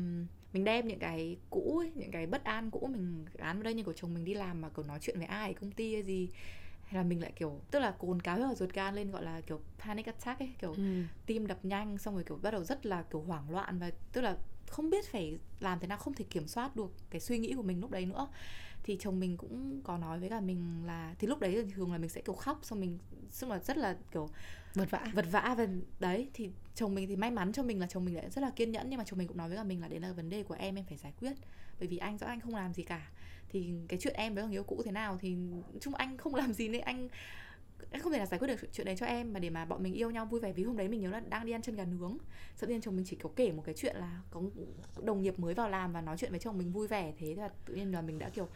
mình 0.53 0.65
đem 0.65 0.89
những 0.89 0.99
cái 0.99 1.37
cũ 1.51 1.79
ấy, 1.79 1.93
những 1.95 2.11
cái 2.11 2.27
bất 2.27 2.45
an 2.45 2.71
cũ 2.71 2.89
mình 2.93 3.25
gán 3.39 3.57
vào 3.57 3.63
đây 3.63 3.75
như 3.75 3.83
của 3.83 3.93
chồng 3.93 4.15
mình 4.15 4.25
đi 4.25 4.35
làm 4.35 4.61
mà 4.61 4.69
kiểu 4.69 4.85
nói 4.85 4.99
chuyện 5.03 5.19
với 5.19 5.27
ai 5.27 5.55
công 5.55 5.71
ty 5.71 5.93
hay 5.95 6.03
gì 6.03 6.29
hay 6.89 7.03
là 7.03 7.03
mình 7.03 7.23
lại 7.23 7.33
kiểu 7.37 7.61
tức 7.71 7.79
là 7.79 7.91
cồn 7.91 8.23
cáo 8.23 8.43
ở 8.43 8.55
ruột 8.55 8.73
gan 8.73 8.95
lên 8.95 9.11
gọi 9.11 9.23
là 9.23 9.41
kiểu 9.41 9.61
panic 9.79 10.07
attack 10.07 10.41
ấy 10.41 10.51
kiểu 10.61 10.73
ừ. 10.73 11.03
tim 11.27 11.47
đập 11.47 11.65
nhanh 11.65 11.99
xong 11.99 12.15
rồi 12.15 12.25
kiểu 12.25 12.39
bắt 12.43 12.51
đầu 12.51 12.65
rất 12.65 12.87
là 12.87 13.03
kiểu 13.03 13.21
hoảng 13.21 13.51
loạn 13.51 13.79
và 13.79 13.91
tức 14.13 14.21
là 14.21 14.37
không 14.67 14.91
biết 14.91 15.05
phải 15.13 15.39
làm 15.61 15.81
thế 15.81 15.87
nào 15.87 15.99
không 15.99 16.15
thể 16.15 16.25
kiểm 16.31 16.49
soát 16.49 16.77
được 16.77 16.93
cái 17.11 17.21
suy 17.21 17.39
nghĩ 17.39 17.53
của 17.55 17.63
mình 17.63 17.81
lúc 17.81 17.91
đấy 17.91 18.07
nữa. 18.07 18.29
Thì 18.83 18.97
chồng 19.01 19.21
mình 19.21 19.37
cũng 19.37 19.81
có 19.85 19.99
nói 19.99 20.21
với 20.21 20.29
cả 20.29 20.41
mình 20.41 20.87
là 20.87 21.15
thì 21.19 21.27
lúc 21.27 21.41
đấy 21.41 21.67
thường 21.75 21.93
là 21.93 21.99
mình 21.99 22.11
sẽ 22.11 22.21
kiểu 22.21 22.35
khóc 22.35 22.59
xong 22.63 22.81
mình 22.81 22.99
xong 23.31 23.51
là 23.51 23.59
rất 23.59 23.77
là 23.77 23.97
kiểu 24.13 24.29
vật 24.75 24.91
vã. 24.91 25.07
vật 25.15 25.27
vã 25.31 25.55
và 25.59 25.67
đấy 26.01 26.29
thì 26.35 26.51
chồng 26.75 26.95
mình 26.95 27.09
thì 27.09 27.17
may 27.17 27.31
mắn 27.31 27.53
cho 27.53 27.63
mình 27.63 27.81
là 27.81 27.87
chồng 27.87 28.05
mình 28.05 28.17
lại 28.17 28.31
rất 28.31 28.43
là 28.43 28.51
kiên 28.51 28.73
nhẫn 28.73 28.91
nhưng 28.91 28.99
mà 28.99 29.05
chồng 29.05 29.19
mình 29.19 29.29
cũng 29.29 29.37
nói 29.37 29.49
với 29.49 29.57
cả 29.57 29.65
mình 29.65 29.81
là 29.81 29.89
đấy 29.89 30.01
là 30.01 30.13
vấn 30.13 30.31
đề 30.31 30.43
của 30.43 30.55
em 30.55 30.75
em 30.75 30.85
phải 30.85 30.97
giải 30.97 31.13
quyết. 31.21 31.33
Bởi 31.79 31.89
vì 31.89 31.99
anh 31.99 32.19
rõ 32.19 32.27
anh 32.27 32.41
không 32.41 32.55
làm 32.55 32.75
gì 32.75 32.83
cả 32.83 33.11
thì 33.49 33.73
cái 33.89 33.99
chuyện 34.03 34.15
em 34.15 34.35
với 34.35 34.45
người 34.45 34.53
yêu 34.53 34.65
cũ 34.65 34.83
thế 34.85 34.91
nào 34.91 35.19
thì 35.21 35.37
chung 35.81 35.95
anh 35.95 36.17
không 36.17 36.35
làm 36.41 36.53
gì 36.53 36.69
nên 36.69 36.81
anh 36.81 37.09
anh 37.91 38.03
không 38.03 38.13
thể 38.13 38.19
là 38.19 38.27
giải 38.27 38.39
quyết 38.39 38.49
được 38.49 38.69
chuyện 38.73 38.85
đấy 38.85 38.97
cho 38.97 39.07
em. 39.07 39.33
Mà 39.33 39.41
để 39.41 39.51
mà 39.51 39.65
bọn 39.65 39.83
mình 39.83 39.95
yêu 39.95 40.11
nhau 40.11 40.27
vui 40.27 40.41
vẻ 40.41 40.53
vì 40.53 40.65
hôm 40.65 40.77
đấy 40.77 40.89
mình 40.89 41.01
nhớ 41.01 41.11
là 41.11 41.21
đang 41.21 41.47
đi 41.47 41.53
ăn 41.53 41.63
chân 41.63 41.77
gà 41.77 41.85
nướng. 41.85 42.19
Sau 42.57 42.69
tiên 42.69 42.81
chồng 42.81 42.97
mình 42.97 43.05
chỉ 43.09 43.17
có 43.17 43.31
kể 43.37 43.53
một 43.53 43.63
cái 43.67 43.75
chuyện 43.75 43.97
là 43.97 44.21
có 44.31 44.43
đồng 45.03 45.23
nghiệp 45.23 45.39
mới 45.39 45.55
vào 45.55 45.69
làm 45.69 45.93
và 45.93 46.01
nói 46.01 46.17
chuyện 46.19 46.31
với 46.31 46.41
chồng 46.41 46.59
mình 46.59 46.73
vui 46.73 46.89
vẻ 46.89 47.13
thế 47.19 47.35
là 47.35 47.49
tự 47.67 47.75
nhiên 47.75 47.93
là 47.93 48.03
mình 48.03 48.19
đã 48.19 48.29
kiểu 48.29 48.49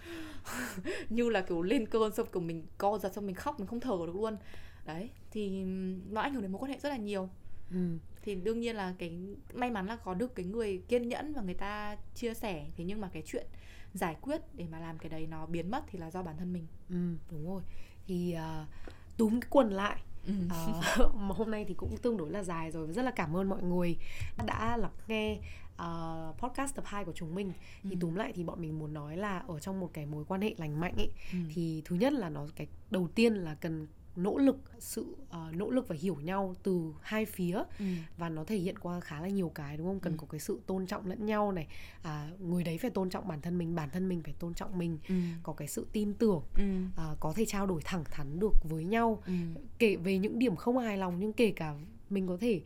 như 1.08 1.30
là 1.30 1.40
kiểu 1.40 1.62
lên 1.62 1.86
cơn 1.86 2.14
xong 2.14 2.26
kiểu 2.32 2.42
mình 2.42 2.66
co 2.78 2.98
giật 2.98 3.12
xong 3.14 3.26
mình 3.26 3.34
khóc 3.34 3.60
mình 3.60 3.68
không 3.68 3.80
thở 3.80 3.96
được 4.06 4.14
luôn. 4.14 4.36
Đấy 4.84 5.10
thì 5.30 5.64
nó 6.10 6.20
ảnh 6.20 6.34
hưởng 6.34 6.42
đến 6.42 6.52
mối 6.52 6.58
quan 6.62 6.70
hệ 6.70 6.78
rất 6.78 6.88
là 6.88 6.96
nhiều. 6.96 7.28
Ừ. 7.70 7.98
thì 8.22 8.34
đương 8.34 8.60
nhiên 8.60 8.76
là 8.76 8.94
cái 8.98 9.18
may 9.52 9.70
mắn 9.70 9.86
là 9.86 9.96
có 9.96 10.14
được 10.14 10.34
cái 10.34 10.46
người 10.46 10.82
kiên 10.88 11.08
nhẫn 11.08 11.32
và 11.32 11.42
người 11.42 11.54
ta 11.54 11.96
chia 12.14 12.34
sẻ. 12.34 12.66
Thế 12.76 12.84
nhưng 12.84 13.00
mà 13.00 13.10
cái 13.12 13.22
chuyện 13.26 13.46
giải 13.94 14.16
quyết 14.20 14.40
để 14.54 14.66
mà 14.72 14.78
làm 14.78 14.98
cái 14.98 15.10
đấy 15.10 15.26
nó 15.26 15.46
biến 15.46 15.70
mất 15.70 15.84
thì 15.86 15.98
là 15.98 16.10
do 16.10 16.22
bản 16.22 16.36
thân 16.38 16.52
mình 16.52 16.66
ừ 16.90 17.16
đúng 17.30 17.46
rồi 17.46 17.62
thì 18.06 18.36
uh, 18.36 18.68
túm 19.16 19.40
cái 19.40 19.48
quần 19.50 19.70
lại 19.70 20.02
Ừ. 20.26 20.34
uh, 21.04 21.36
hôm 21.36 21.50
nay 21.50 21.64
thì 21.68 21.74
cũng 21.74 21.96
tương 22.02 22.16
đối 22.16 22.30
là 22.30 22.42
dài 22.42 22.70
rồi 22.70 22.86
và 22.86 22.92
rất 22.92 23.02
là 23.02 23.10
cảm 23.10 23.36
ơn 23.36 23.48
mọi 23.48 23.62
người 23.62 23.96
đã 24.46 24.76
lắng 24.76 24.92
nghe 25.08 25.38
uh, 25.82 26.38
podcast 26.38 26.74
tập 26.74 26.84
2 26.86 27.04
của 27.04 27.12
chúng 27.14 27.34
mình 27.34 27.52
thì 27.82 27.90
ừ. 27.90 27.96
túm 28.00 28.14
lại 28.14 28.32
thì 28.34 28.44
bọn 28.44 28.60
mình 28.60 28.78
muốn 28.78 28.94
nói 28.94 29.16
là 29.16 29.38
ở 29.38 29.58
trong 29.58 29.80
một 29.80 29.90
cái 29.92 30.06
mối 30.06 30.24
quan 30.24 30.40
hệ 30.40 30.54
lành 30.58 30.80
mạnh 30.80 30.94
ấy 30.96 31.10
ừ. 31.32 31.38
thì 31.54 31.82
thứ 31.84 31.96
nhất 31.96 32.12
là 32.12 32.28
nó 32.28 32.46
cái 32.56 32.66
đầu 32.90 33.08
tiên 33.14 33.34
là 33.34 33.54
cần 33.54 33.86
nỗ 34.16 34.38
lực 34.38 34.56
sự 34.78 35.16
uh, 35.22 35.56
nỗ 35.56 35.70
lực 35.70 35.88
và 35.88 35.96
hiểu 36.00 36.16
nhau 36.22 36.54
từ 36.62 36.94
hai 37.00 37.26
phía 37.26 37.62
ừ. 37.78 37.84
và 38.16 38.28
nó 38.28 38.44
thể 38.44 38.56
hiện 38.56 38.78
qua 38.78 39.00
khá 39.00 39.20
là 39.20 39.28
nhiều 39.28 39.52
cái 39.54 39.76
đúng 39.76 39.86
không 39.86 40.00
cần 40.00 40.12
ừ. 40.12 40.16
có 40.20 40.26
cái 40.30 40.40
sự 40.40 40.60
tôn 40.66 40.86
trọng 40.86 41.06
lẫn 41.06 41.26
nhau 41.26 41.52
này 41.52 41.66
à, 42.02 42.30
người 42.38 42.64
đấy 42.64 42.78
phải 42.78 42.90
tôn 42.90 43.10
trọng 43.10 43.28
bản 43.28 43.40
thân 43.40 43.58
mình 43.58 43.74
bản 43.74 43.90
thân 43.90 44.08
mình 44.08 44.22
phải 44.22 44.34
tôn 44.38 44.54
trọng 44.54 44.78
mình 44.78 44.98
ừ. 45.08 45.14
có 45.42 45.52
cái 45.52 45.68
sự 45.68 45.86
tin 45.92 46.14
tưởng 46.14 46.42
ừ. 46.54 46.62
à, 46.96 47.14
có 47.20 47.32
thể 47.36 47.44
trao 47.44 47.66
đổi 47.66 47.80
thẳng 47.84 48.04
thắn 48.04 48.40
được 48.40 48.54
với 48.70 48.84
nhau 48.84 49.22
ừ. 49.26 49.32
kể 49.78 49.96
về 49.96 50.18
những 50.18 50.38
điểm 50.38 50.56
không 50.56 50.78
hài 50.78 50.96
lòng 50.98 51.16
nhưng 51.18 51.32
kể 51.32 51.52
cả 51.56 51.74
mình 52.10 52.26
có 52.26 52.36
thể 52.40 52.60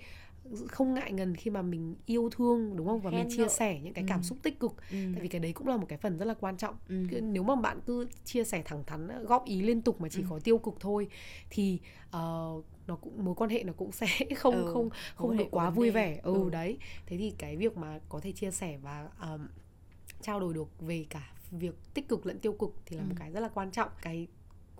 không 0.68 0.94
ngại 0.94 1.12
ngần 1.12 1.34
khi 1.34 1.50
mà 1.50 1.62
mình 1.62 1.94
yêu 2.06 2.30
thương 2.32 2.76
đúng 2.76 2.86
không 2.86 3.00
và 3.00 3.10
Khen 3.10 3.20
mình 3.28 3.36
chia 3.36 3.48
sẻ 3.48 3.80
những 3.82 3.94
cái 3.94 4.04
cảm 4.08 4.20
ừ. 4.20 4.22
xúc 4.22 4.38
tích 4.42 4.60
cực 4.60 4.72
ừ. 4.90 4.96
tại 5.14 5.22
vì 5.22 5.28
cái 5.28 5.40
đấy 5.40 5.52
cũng 5.52 5.68
là 5.68 5.76
một 5.76 5.86
cái 5.88 5.98
phần 5.98 6.18
rất 6.18 6.24
là 6.24 6.34
quan 6.34 6.56
trọng 6.56 6.74
ừ. 6.88 7.20
nếu 7.22 7.42
mà 7.42 7.56
bạn 7.56 7.80
cứ 7.86 8.08
chia 8.24 8.44
sẻ 8.44 8.62
thẳng 8.64 8.84
thắn 8.86 9.24
góp 9.24 9.44
ý 9.44 9.62
liên 9.62 9.82
tục 9.82 10.00
mà 10.00 10.08
chỉ 10.08 10.20
ừ. 10.20 10.26
có 10.30 10.38
tiêu 10.38 10.58
cực 10.58 10.74
thôi 10.80 11.08
thì 11.50 11.80
uh, 12.08 12.64
nó 12.86 12.96
cũng 13.00 13.24
mối 13.24 13.34
quan 13.34 13.50
hệ 13.50 13.62
nó 13.62 13.72
cũng 13.72 13.92
sẽ 13.92 14.06
không 14.36 14.66
ừ. 14.66 14.72
không 14.72 14.88
không 15.14 15.36
được 15.36 15.48
quá 15.50 15.70
vui 15.70 15.90
vẻ 15.90 16.20
ừ, 16.22 16.34
ừ 16.34 16.50
đấy 16.50 16.78
thế 17.06 17.16
thì 17.16 17.32
cái 17.38 17.56
việc 17.56 17.76
mà 17.76 18.00
có 18.08 18.20
thể 18.20 18.32
chia 18.32 18.50
sẻ 18.50 18.78
và 18.82 19.08
um, 19.22 19.46
trao 20.22 20.40
đổi 20.40 20.54
được 20.54 20.80
về 20.80 21.06
cả 21.10 21.32
việc 21.50 21.74
tích 21.94 22.08
cực 22.08 22.26
lẫn 22.26 22.38
tiêu 22.38 22.52
cực 22.52 22.74
thì 22.86 22.96
là 22.96 23.02
ừ. 23.02 23.06
một 23.08 23.14
cái 23.18 23.30
rất 23.30 23.40
là 23.40 23.48
quan 23.48 23.70
trọng 23.70 23.88
cái 24.02 24.26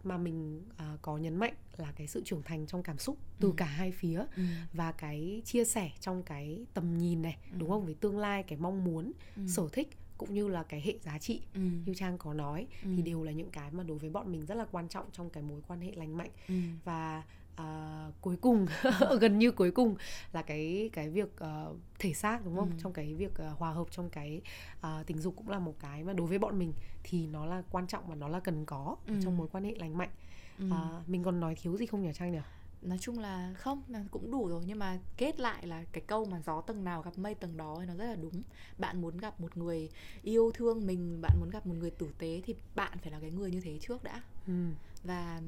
mà 0.06 0.18
mình 0.18 0.62
uh, 0.70 1.02
có 1.02 1.16
nhấn 1.16 1.36
mạnh 1.36 1.54
là 1.76 1.92
cái 1.96 2.06
sự 2.06 2.22
trưởng 2.24 2.42
thành 2.42 2.66
trong 2.66 2.82
cảm 2.82 2.98
xúc 2.98 3.18
từ 3.40 3.48
ừ. 3.48 3.54
cả 3.56 3.66
hai 3.66 3.92
phía 3.92 4.24
ừ. 4.36 4.42
và 4.72 4.92
cái 4.92 5.42
chia 5.44 5.64
sẻ 5.64 5.90
trong 6.00 6.22
cái 6.22 6.66
tầm 6.74 6.98
nhìn 6.98 7.22
này 7.22 7.36
ừ. 7.52 7.56
đúng 7.58 7.70
không 7.70 7.84
với 7.84 7.94
tương 7.94 8.18
lai 8.18 8.42
cái 8.42 8.58
mong 8.58 8.84
muốn 8.84 9.12
ừ. 9.36 9.42
sở 9.48 9.68
thích 9.72 9.88
cũng 10.18 10.34
như 10.34 10.48
là 10.48 10.62
cái 10.62 10.80
hệ 10.80 10.98
giá 11.02 11.18
trị 11.18 11.40
ừ. 11.54 11.60
như 11.86 11.94
trang 11.94 12.18
có 12.18 12.34
nói 12.34 12.66
ừ. 12.82 12.88
thì 12.96 13.02
đều 13.02 13.22
là 13.22 13.32
những 13.32 13.50
cái 13.50 13.70
mà 13.70 13.82
đối 13.82 13.98
với 13.98 14.10
bọn 14.10 14.32
mình 14.32 14.46
rất 14.46 14.54
là 14.54 14.66
quan 14.70 14.88
trọng 14.88 15.06
trong 15.12 15.30
cái 15.30 15.42
mối 15.42 15.60
quan 15.68 15.80
hệ 15.80 15.92
lành 15.94 16.16
mạnh 16.16 16.30
ừ. 16.48 16.54
và 16.84 17.22
uh, 17.60 18.14
cuối 18.20 18.36
cùng 18.36 18.66
gần 19.20 19.38
như 19.38 19.50
cuối 19.50 19.70
cùng 19.70 19.96
là 20.32 20.42
cái 20.42 20.90
cái 20.92 21.10
việc 21.10 21.28
uh, 21.44 21.76
thể 21.98 22.12
xác 22.12 22.44
đúng 22.44 22.56
không 22.56 22.70
ừ. 22.70 22.76
trong 22.82 22.92
cái 22.92 23.14
việc 23.14 23.32
uh, 23.32 23.58
hòa 23.58 23.72
hợp 23.72 23.86
trong 23.90 24.10
cái 24.10 24.40
uh, 24.78 25.06
tình 25.06 25.18
dục 25.18 25.34
cũng 25.36 25.48
là 25.48 25.58
một 25.58 25.74
cái 25.80 26.04
mà 26.04 26.12
đối 26.12 26.26
với 26.26 26.38
bọn 26.38 26.58
mình 26.58 26.72
thì 27.02 27.26
nó 27.26 27.46
là 27.46 27.62
quan 27.70 27.86
trọng 27.86 28.08
và 28.08 28.14
nó 28.14 28.28
là 28.28 28.40
cần 28.40 28.64
có 28.64 28.96
ừ. 29.06 29.14
trong 29.24 29.36
mối 29.36 29.48
quan 29.52 29.64
hệ 29.64 29.74
lành 29.78 29.98
mạnh 29.98 30.10
ừ. 30.58 30.66
uh, 30.70 31.08
mình 31.08 31.24
còn 31.24 31.40
nói 31.40 31.54
thiếu 31.62 31.76
gì 31.76 31.86
không 31.86 32.02
nhỉ 32.02 32.12
trang 32.14 32.32
nhỉ 32.32 32.40
nói 32.82 32.98
chung 33.00 33.18
là 33.18 33.54
không 33.58 33.82
cũng 34.10 34.30
đủ 34.30 34.48
rồi 34.48 34.62
nhưng 34.66 34.78
mà 34.78 34.98
kết 35.16 35.40
lại 35.40 35.66
là 35.66 35.84
cái 35.92 36.02
câu 36.06 36.24
mà 36.24 36.40
gió 36.46 36.60
tầng 36.60 36.84
nào 36.84 37.02
gặp 37.02 37.18
mây 37.18 37.34
tầng 37.34 37.56
đó 37.56 37.82
nó 37.86 37.94
rất 37.94 38.06
là 38.06 38.14
đúng 38.14 38.42
bạn 38.78 39.00
muốn 39.00 39.18
gặp 39.18 39.40
một 39.40 39.56
người 39.56 39.90
yêu 40.22 40.50
thương 40.54 40.86
mình 40.86 41.20
bạn 41.20 41.40
muốn 41.40 41.50
gặp 41.50 41.66
một 41.66 41.74
người 41.78 41.90
tử 41.90 42.08
tế 42.18 42.42
thì 42.44 42.54
bạn 42.74 42.98
phải 42.98 43.12
là 43.12 43.20
cái 43.20 43.30
người 43.30 43.50
như 43.50 43.60
thế 43.60 43.78
trước 43.80 44.04
đã 44.04 44.22
ừ. 44.46 44.68
và 45.04 45.40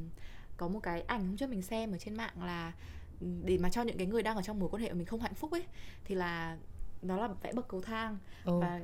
có 0.59 0.68
một 0.68 0.80
cái 0.82 1.00
ảnh 1.00 1.26
hôm 1.26 1.36
trước 1.36 1.50
mình 1.50 1.62
xem 1.62 1.92
ở 1.92 1.98
trên 1.98 2.16
mạng 2.16 2.42
là 2.42 2.72
ừ, 3.20 3.26
để 3.44 3.59
mà 3.59 3.70
cho 3.70 3.82
những 3.82 3.98
cái 3.98 4.06
người 4.06 4.22
đang 4.22 4.36
ở 4.36 4.42
trong 4.42 4.59
mối 4.59 4.68
quan 4.72 4.82
hệ 4.82 4.88
mà 4.88 4.94
mình 4.94 5.06
không 5.06 5.20
hạnh 5.20 5.34
phúc 5.34 5.52
ấy 5.52 5.64
thì 6.04 6.14
là 6.14 6.56
nó 7.02 7.16
là 7.16 7.28
vẽ 7.42 7.52
bậc 7.52 7.68
cầu 7.68 7.80
thang 7.80 8.18
ừ. 8.44 8.59
và 8.61 8.80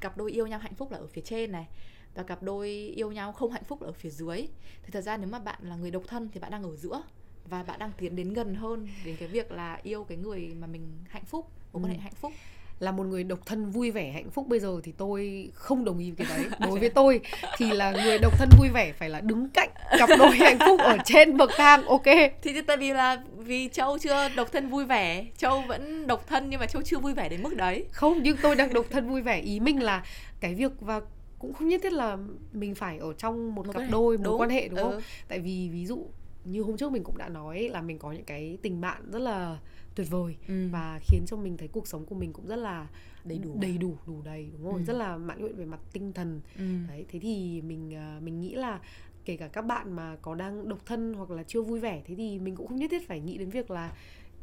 cặp 0.00 0.16
đôi 0.16 0.32
yêu 0.32 0.46
nhau 0.46 0.58
hạnh 0.58 0.74
phúc 0.74 0.92
là 0.92 0.98
ở 0.98 1.06
phía 1.06 1.22
trên 1.22 1.52
này 1.52 1.66
và 2.14 2.22
cặp 2.22 2.42
đôi 2.42 2.68
yêu 2.70 3.12
nhau 3.12 3.32
không 3.32 3.52
hạnh 3.52 3.64
phúc 3.64 3.82
là 3.82 3.88
ở 3.88 3.92
phía 3.92 4.10
dưới 4.10 4.36
thì 4.82 4.90
thật 4.92 5.00
ra 5.00 5.16
nếu 5.16 5.28
mà 5.28 5.38
bạn 5.38 5.58
là 5.62 5.76
người 5.76 5.90
độc 5.90 6.02
thân 6.06 6.28
thì 6.32 6.40
bạn 6.40 6.50
đang 6.50 6.62
ở 6.62 6.76
giữa 6.76 7.02
và 7.44 7.62
bạn 7.62 7.78
đang 7.78 7.92
tiến 7.98 8.16
đến 8.16 8.32
gần 8.32 8.54
hơn 8.54 8.88
đến 9.04 9.16
cái 9.16 9.28
việc 9.28 9.52
là 9.52 9.80
yêu 9.82 10.04
cái 10.04 10.18
người 10.18 10.54
mà 10.60 10.66
mình 10.66 10.98
hạnh 11.08 11.24
phúc 11.24 11.50
mối 11.72 11.82
quan 11.82 11.90
hệ 11.90 11.96
ừ. 11.96 12.02
hạnh 12.02 12.14
phúc 12.14 12.32
là 12.78 12.92
một 12.92 13.06
người 13.06 13.24
độc 13.24 13.38
thân 13.46 13.70
vui 13.70 13.90
vẻ 13.90 14.12
hạnh 14.12 14.30
phúc 14.30 14.46
bây 14.48 14.60
giờ 14.60 14.80
thì 14.82 14.92
tôi 14.92 15.50
không 15.54 15.84
đồng 15.84 15.98
ý 15.98 16.10
với 16.10 16.26
cái 16.26 16.38
đấy 16.38 16.48
đối 16.68 16.78
với 16.78 16.90
tôi 16.90 17.20
thì 17.56 17.70
là 17.72 17.90
người 18.04 18.18
độc 18.18 18.38
thân 18.38 18.48
vui 18.58 18.68
vẻ 18.68 18.92
phải 18.92 19.10
là 19.10 19.20
đứng 19.20 19.48
cạnh 19.48 19.70
cặp 19.98 20.08
đôi 20.18 20.30
hạnh 20.36 20.58
phúc 20.66 20.80
ở 20.80 20.96
trên 21.04 21.36
bậc 21.36 21.50
thang 21.56 21.86
ok 21.86 22.04
thì 22.42 22.62
tại 22.66 22.76
vì 22.76 22.92
là 22.92 23.22
vì 23.38 23.68
châu 23.72 23.98
chưa 23.98 24.28
độc 24.36 24.52
thân 24.52 24.68
vui 24.68 24.84
vẻ 24.84 25.26
châu 25.36 25.62
vẫn 25.68 26.06
độc 26.06 26.26
thân 26.26 26.50
nhưng 26.50 26.60
mà 26.60 26.66
châu 26.66 26.82
chưa 26.82 26.98
vui 26.98 27.14
vẻ 27.14 27.28
đến 27.28 27.42
mức 27.42 27.56
đấy 27.56 27.86
không 27.92 28.18
nhưng 28.22 28.36
tôi 28.42 28.56
đang 28.56 28.72
độc 28.72 28.86
thân 28.90 29.08
vui 29.10 29.22
vẻ 29.22 29.40
ý 29.40 29.60
mình 29.60 29.82
là 29.82 30.04
cái 30.40 30.54
việc 30.54 30.72
và 30.80 31.00
cũng 31.38 31.52
không 31.52 31.68
nhất 31.68 31.80
thiết 31.82 31.92
là 31.92 32.18
mình 32.52 32.74
phải 32.74 32.98
ở 32.98 33.12
trong 33.12 33.54
một, 33.54 33.66
một 33.66 33.72
cặp 33.72 33.82
đôi 33.90 34.18
mối 34.18 34.36
quan 34.36 34.50
hệ 34.50 34.68
đúng 34.68 34.78
ừ. 34.78 34.82
không 34.82 35.00
tại 35.28 35.40
vì 35.40 35.68
ví 35.72 35.86
dụ 35.86 36.06
như 36.44 36.62
hôm 36.62 36.76
trước 36.76 36.92
mình 36.92 37.04
cũng 37.04 37.18
đã 37.18 37.28
nói 37.28 37.68
là 37.72 37.82
mình 37.82 37.98
có 37.98 38.12
những 38.12 38.24
cái 38.24 38.58
tình 38.62 38.80
bạn 38.80 39.10
rất 39.12 39.18
là 39.18 39.58
tuyệt 39.94 40.10
vời 40.10 40.36
ừ. 40.48 40.68
và 40.72 41.00
khiến 41.02 41.24
cho 41.26 41.36
mình 41.36 41.56
thấy 41.56 41.68
cuộc 41.68 41.86
sống 41.86 42.06
của 42.06 42.14
mình 42.14 42.32
cũng 42.32 42.46
rất 42.46 42.56
là 42.56 42.86
đầy 43.24 43.38
đủ 43.38 43.58
đầy 43.60 43.78
đủ 43.78 43.96
đủ 44.06 44.22
đầy 44.24 44.50
đúng 44.52 44.72
không 44.72 44.80
ừ. 44.80 44.84
rất 44.86 44.96
là 44.96 45.16
mãn 45.16 45.40
nguyện 45.40 45.56
về 45.56 45.64
mặt 45.64 45.80
tinh 45.92 46.12
thần 46.12 46.40
ừ. 46.58 46.64
đấy 46.88 47.04
thế 47.08 47.18
thì 47.18 47.62
mình 47.62 47.94
ờ, 47.94 48.20
mình 48.20 48.40
nghĩ 48.40 48.54
là 48.54 48.80
kể 49.26 49.36
cả 49.36 49.48
các 49.48 49.62
bạn 49.62 49.92
mà 49.92 50.16
có 50.22 50.34
đang 50.34 50.68
độc 50.68 50.86
thân 50.86 51.14
hoặc 51.14 51.30
là 51.30 51.42
chưa 51.42 51.62
vui 51.62 51.80
vẻ 51.80 52.02
thế 52.06 52.14
thì 52.14 52.38
mình 52.38 52.56
cũng 52.56 52.66
không 52.66 52.76
nhất 52.76 52.90
thiết 52.90 53.08
phải 53.08 53.20
nghĩ 53.20 53.38
đến 53.38 53.50
việc 53.50 53.70
là 53.70 53.92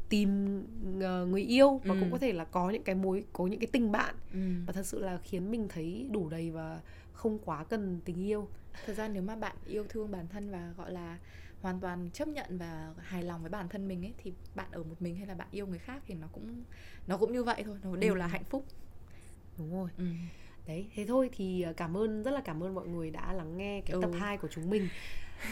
tìm 0.08 0.62
ờ, 1.00 1.26
người 1.26 1.42
yêu 1.42 1.80
và 1.84 1.94
ừ. 1.94 2.00
cũng 2.00 2.12
có 2.12 2.18
thể 2.18 2.32
là 2.32 2.44
có 2.44 2.70
những 2.70 2.82
cái 2.82 2.94
mối 2.94 3.24
có 3.32 3.46
những 3.46 3.60
cái 3.60 3.66
tình 3.72 3.92
bạn 3.92 4.14
ừ. 4.32 4.38
và 4.66 4.72
thật 4.72 4.86
sự 4.86 5.02
là 5.02 5.18
khiến 5.18 5.50
mình 5.50 5.68
thấy 5.68 6.08
đủ 6.10 6.28
đầy 6.28 6.50
và 6.50 6.80
không 7.12 7.38
quá 7.38 7.64
cần 7.64 8.00
tình 8.04 8.26
yêu 8.26 8.48
thật 8.86 8.94
ra 8.94 9.08
nếu 9.08 9.22
mà 9.22 9.36
bạn 9.36 9.56
yêu 9.66 9.84
thương 9.88 10.10
bản 10.10 10.28
thân 10.28 10.50
và 10.50 10.72
gọi 10.76 10.92
là 10.92 11.18
hoàn 11.60 11.80
toàn 11.80 12.10
chấp 12.10 12.28
nhận 12.28 12.58
và 12.58 12.94
hài 12.98 13.22
lòng 13.22 13.40
với 13.40 13.50
bản 13.50 13.68
thân 13.68 13.88
mình 13.88 14.04
ấy 14.04 14.12
thì 14.22 14.32
bạn 14.54 14.66
ở 14.70 14.82
một 14.82 15.02
mình 15.02 15.16
hay 15.16 15.26
là 15.26 15.34
bạn 15.34 15.48
yêu 15.50 15.66
người 15.66 15.78
khác 15.78 16.02
thì 16.06 16.14
nó 16.14 16.26
cũng 16.32 16.64
nó 17.06 17.16
cũng 17.16 17.32
như 17.32 17.44
vậy 17.44 17.62
thôi 17.64 17.76
nó 17.82 17.96
đều 17.96 18.14
ừ. 18.14 18.18
là 18.18 18.26
hạnh 18.26 18.44
phúc 18.44 18.64
đúng 19.58 19.72
rồi 19.72 19.90
ừ. 19.98 20.04
Đấy 20.66 20.86
thế 20.94 21.04
thôi 21.08 21.30
thì 21.32 21.62
ờ, 21.62 21.72
cảm 21.72 21.96
ơn 21.96 22.22
rất 22.22 22.30
là 22.30 22.40
cảm 22.40 22.62
ơn 22.62 22.74
mọi 22.74 22.88
người 22.88 23.10
đã 23.10 23.32
lắng 23.32 23.56
nghe 23.56 23.80
cái 23.80 23.94
ừ. 23.94 24.00
tập 24.02 24.10
2 24.18 24.36
của 24.36 24.48
chúng 24.48 24.70
mình 24.70 24.88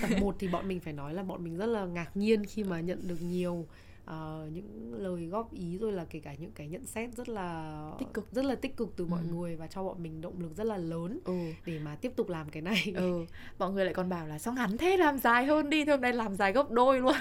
tập 0.02 0.10
1 0.20 0.36
thì 0.38 0.48
bọn 0.48 0.68
mình 0.68 0.80
phải 0.80 0.92
nói 0.92 1.14
là 1.14 1.22
bọn 1.22 1.44
mình 1.44 1.56
rất 1.56 1.66
là 1.66 1.84
ngạc 1.84 2.16
nhiên 2.16 2.46
khi 2.46 2.64
mà 2.64 2.80
nhận 2.80 3.08
được 3.08 3.18
nhiều 3.20 3.66
uh, 4.10 4.52
những 4.52 4.94
lời 4.94 5.26
góp 5.26 5.54
ý 5.54 5.78
rồi 5.78 5.92
là 5.92 6.04
kể 6.10 6.20
cả 6.20 6.34
những 6.38 6.50
cái 6.50 6.68
nhận 6.68 6.86
xét 6.86 7.14
rất 7.14 7.28
là 7.28 7.90
tích 7.98 8.08
cực 8.14 8.32
rất 8.32 8.44
là 8.44 8.54
tích 8.54 8.76
cực 8.76 8.96
từ 8.96 9.04
ừ. 9.04 9.08
mọi 9.08 9.20
người 9.32 9.56
và 9.56 9.66
cho 9.66 9.82
bọn 9.82 10.02
mình 10.02 10.20
động 10.20 10.40
lực 10.40 10.56
rất 10.56 10.64
là 10.64 10.76
lớn 10.76 11.20
ừ. 11.24 11.38
để 11.66 11.78
mà 11.78 11.96
tiếp 11.96 12.12
tục 12.16 12.28
làm 12.28 12.50
cái 12.50 12.62
này 12.62 12.92
ừ. 12.96 13.24
mọi 13.58 13.72
người 13.72 13.84
lại 13.84 13.94
còn 13.94 14.08
bảo 14.08 14.26
là 14.26 14.38
sao 14.38 14.54
ngắn 14.54 14.78
thế 14.78 14.96
làm 14.96 15.18
dài 15.18 15.44
hơn 15.44 15.70
đi 15.70 15.84
thôi 15.84 15.98
đây 15.98 16.12
làm 16.12 16.36
dài 16.36 16.52
gấp 16.52 16.70
đôi 16.70 17.00
luôn 17.00 17.16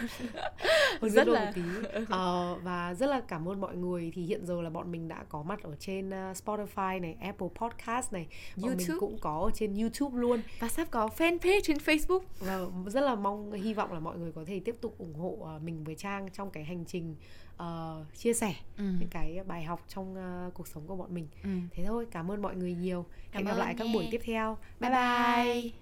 rất 1.02 1.28
là 1.28 1.52
tí. 1.56 1.62
Uh, 2.02 2.08
và 2.64 2.94
rất 2.94 3.08
là 3.08 3.22
cảm 3.22 3.50
ơn 3.50 3.62
mọi 3.62 3.76
người 3.76 4.12
thì 4.16 4.22
hiện 4.22 4.46
giờ 4.46 4.62
là 4.62 4.70
bọn 4.70 4.92
mình 4.92 5.08
đã 5.08 5.24
có 5.30 5.44
mặt 5.44 5.64
ở 5.64 5.76
trên 5.80 6.10
uh, 6.10 6.14
Spotify 6.14 7.02
này 7.02 7.18
Apple 7.22 7.48
Podcast 7.56 8.14
này 8.14 8.28
bọn 8.56 8.68
YouTube. 8.68 8.88
mình 8.88 9.00
cũng 9.00 9.18
có 9.22 9.42
ở 9.46 9.52
trên 9.54 9.76
YouTube 9.76 10.20
luôn 10.20 10.42
và 10.60 10.68
sắp 10.68 10.88
có 10.92 11.10
fanpage 11.18 11.62
trên 11.64 11.78
Facebook 11.78 12.22
và 12.40 12.60
rất 12.86 13.02
là 13.02 13.16
mong 13.16 13.52
hy 13.52 13.74
vọng 13.74 13.94
là 13.94 14.00
mọi 14.00 14.18
người 14.18 14.32
có 14.32 14.44
thể 14.48 14.60
tiếp 14.66 14.76
tục 14.82 14.96
ủng 14.98 15.14
hộ 15.14 15.50
mình 15.64 15.84
với 15.84 15.96
Trang 15.96 16.30
trong 16.34 16.50
cái 16.52 16.64
hành 16.72 16.86
trình 16.86 17.16
uh, 17.64 18.18
chia 18.18 18.34
sẻ 18.34 18.56
ừ. 18.78 18.84
những 19.00 19.10
cái 19.10 19.40
bài 19.48 19.64
học 19.64 19.86
trong 19.88 20.16
uh, 20.48 20.54
cuộc 20.54 20.68
sống 20.68 20.88
của 20.88 20.96
bọn 20.96 21.14
mình 21.14 21.28
ừ. 21.44 21.50
thế 21.72 21.86
thôi 21.86 22.08
cảm 22.12 22.32
ơn 22.32 22.42
mọi 22.42 22.56
người 22.56 22.74
nhiều 22.74 23.06
hẹn 23.32 23.46
gặp 23.46 23.58
lại 23.58 23.76
các 23.78 23.88
buổi 23.94 24.08
tiếp 24.12 24.22
theo 24.24 24.58
bye 24.80 24.90
bye, 24.90 25.54
bye. 25.62 25.81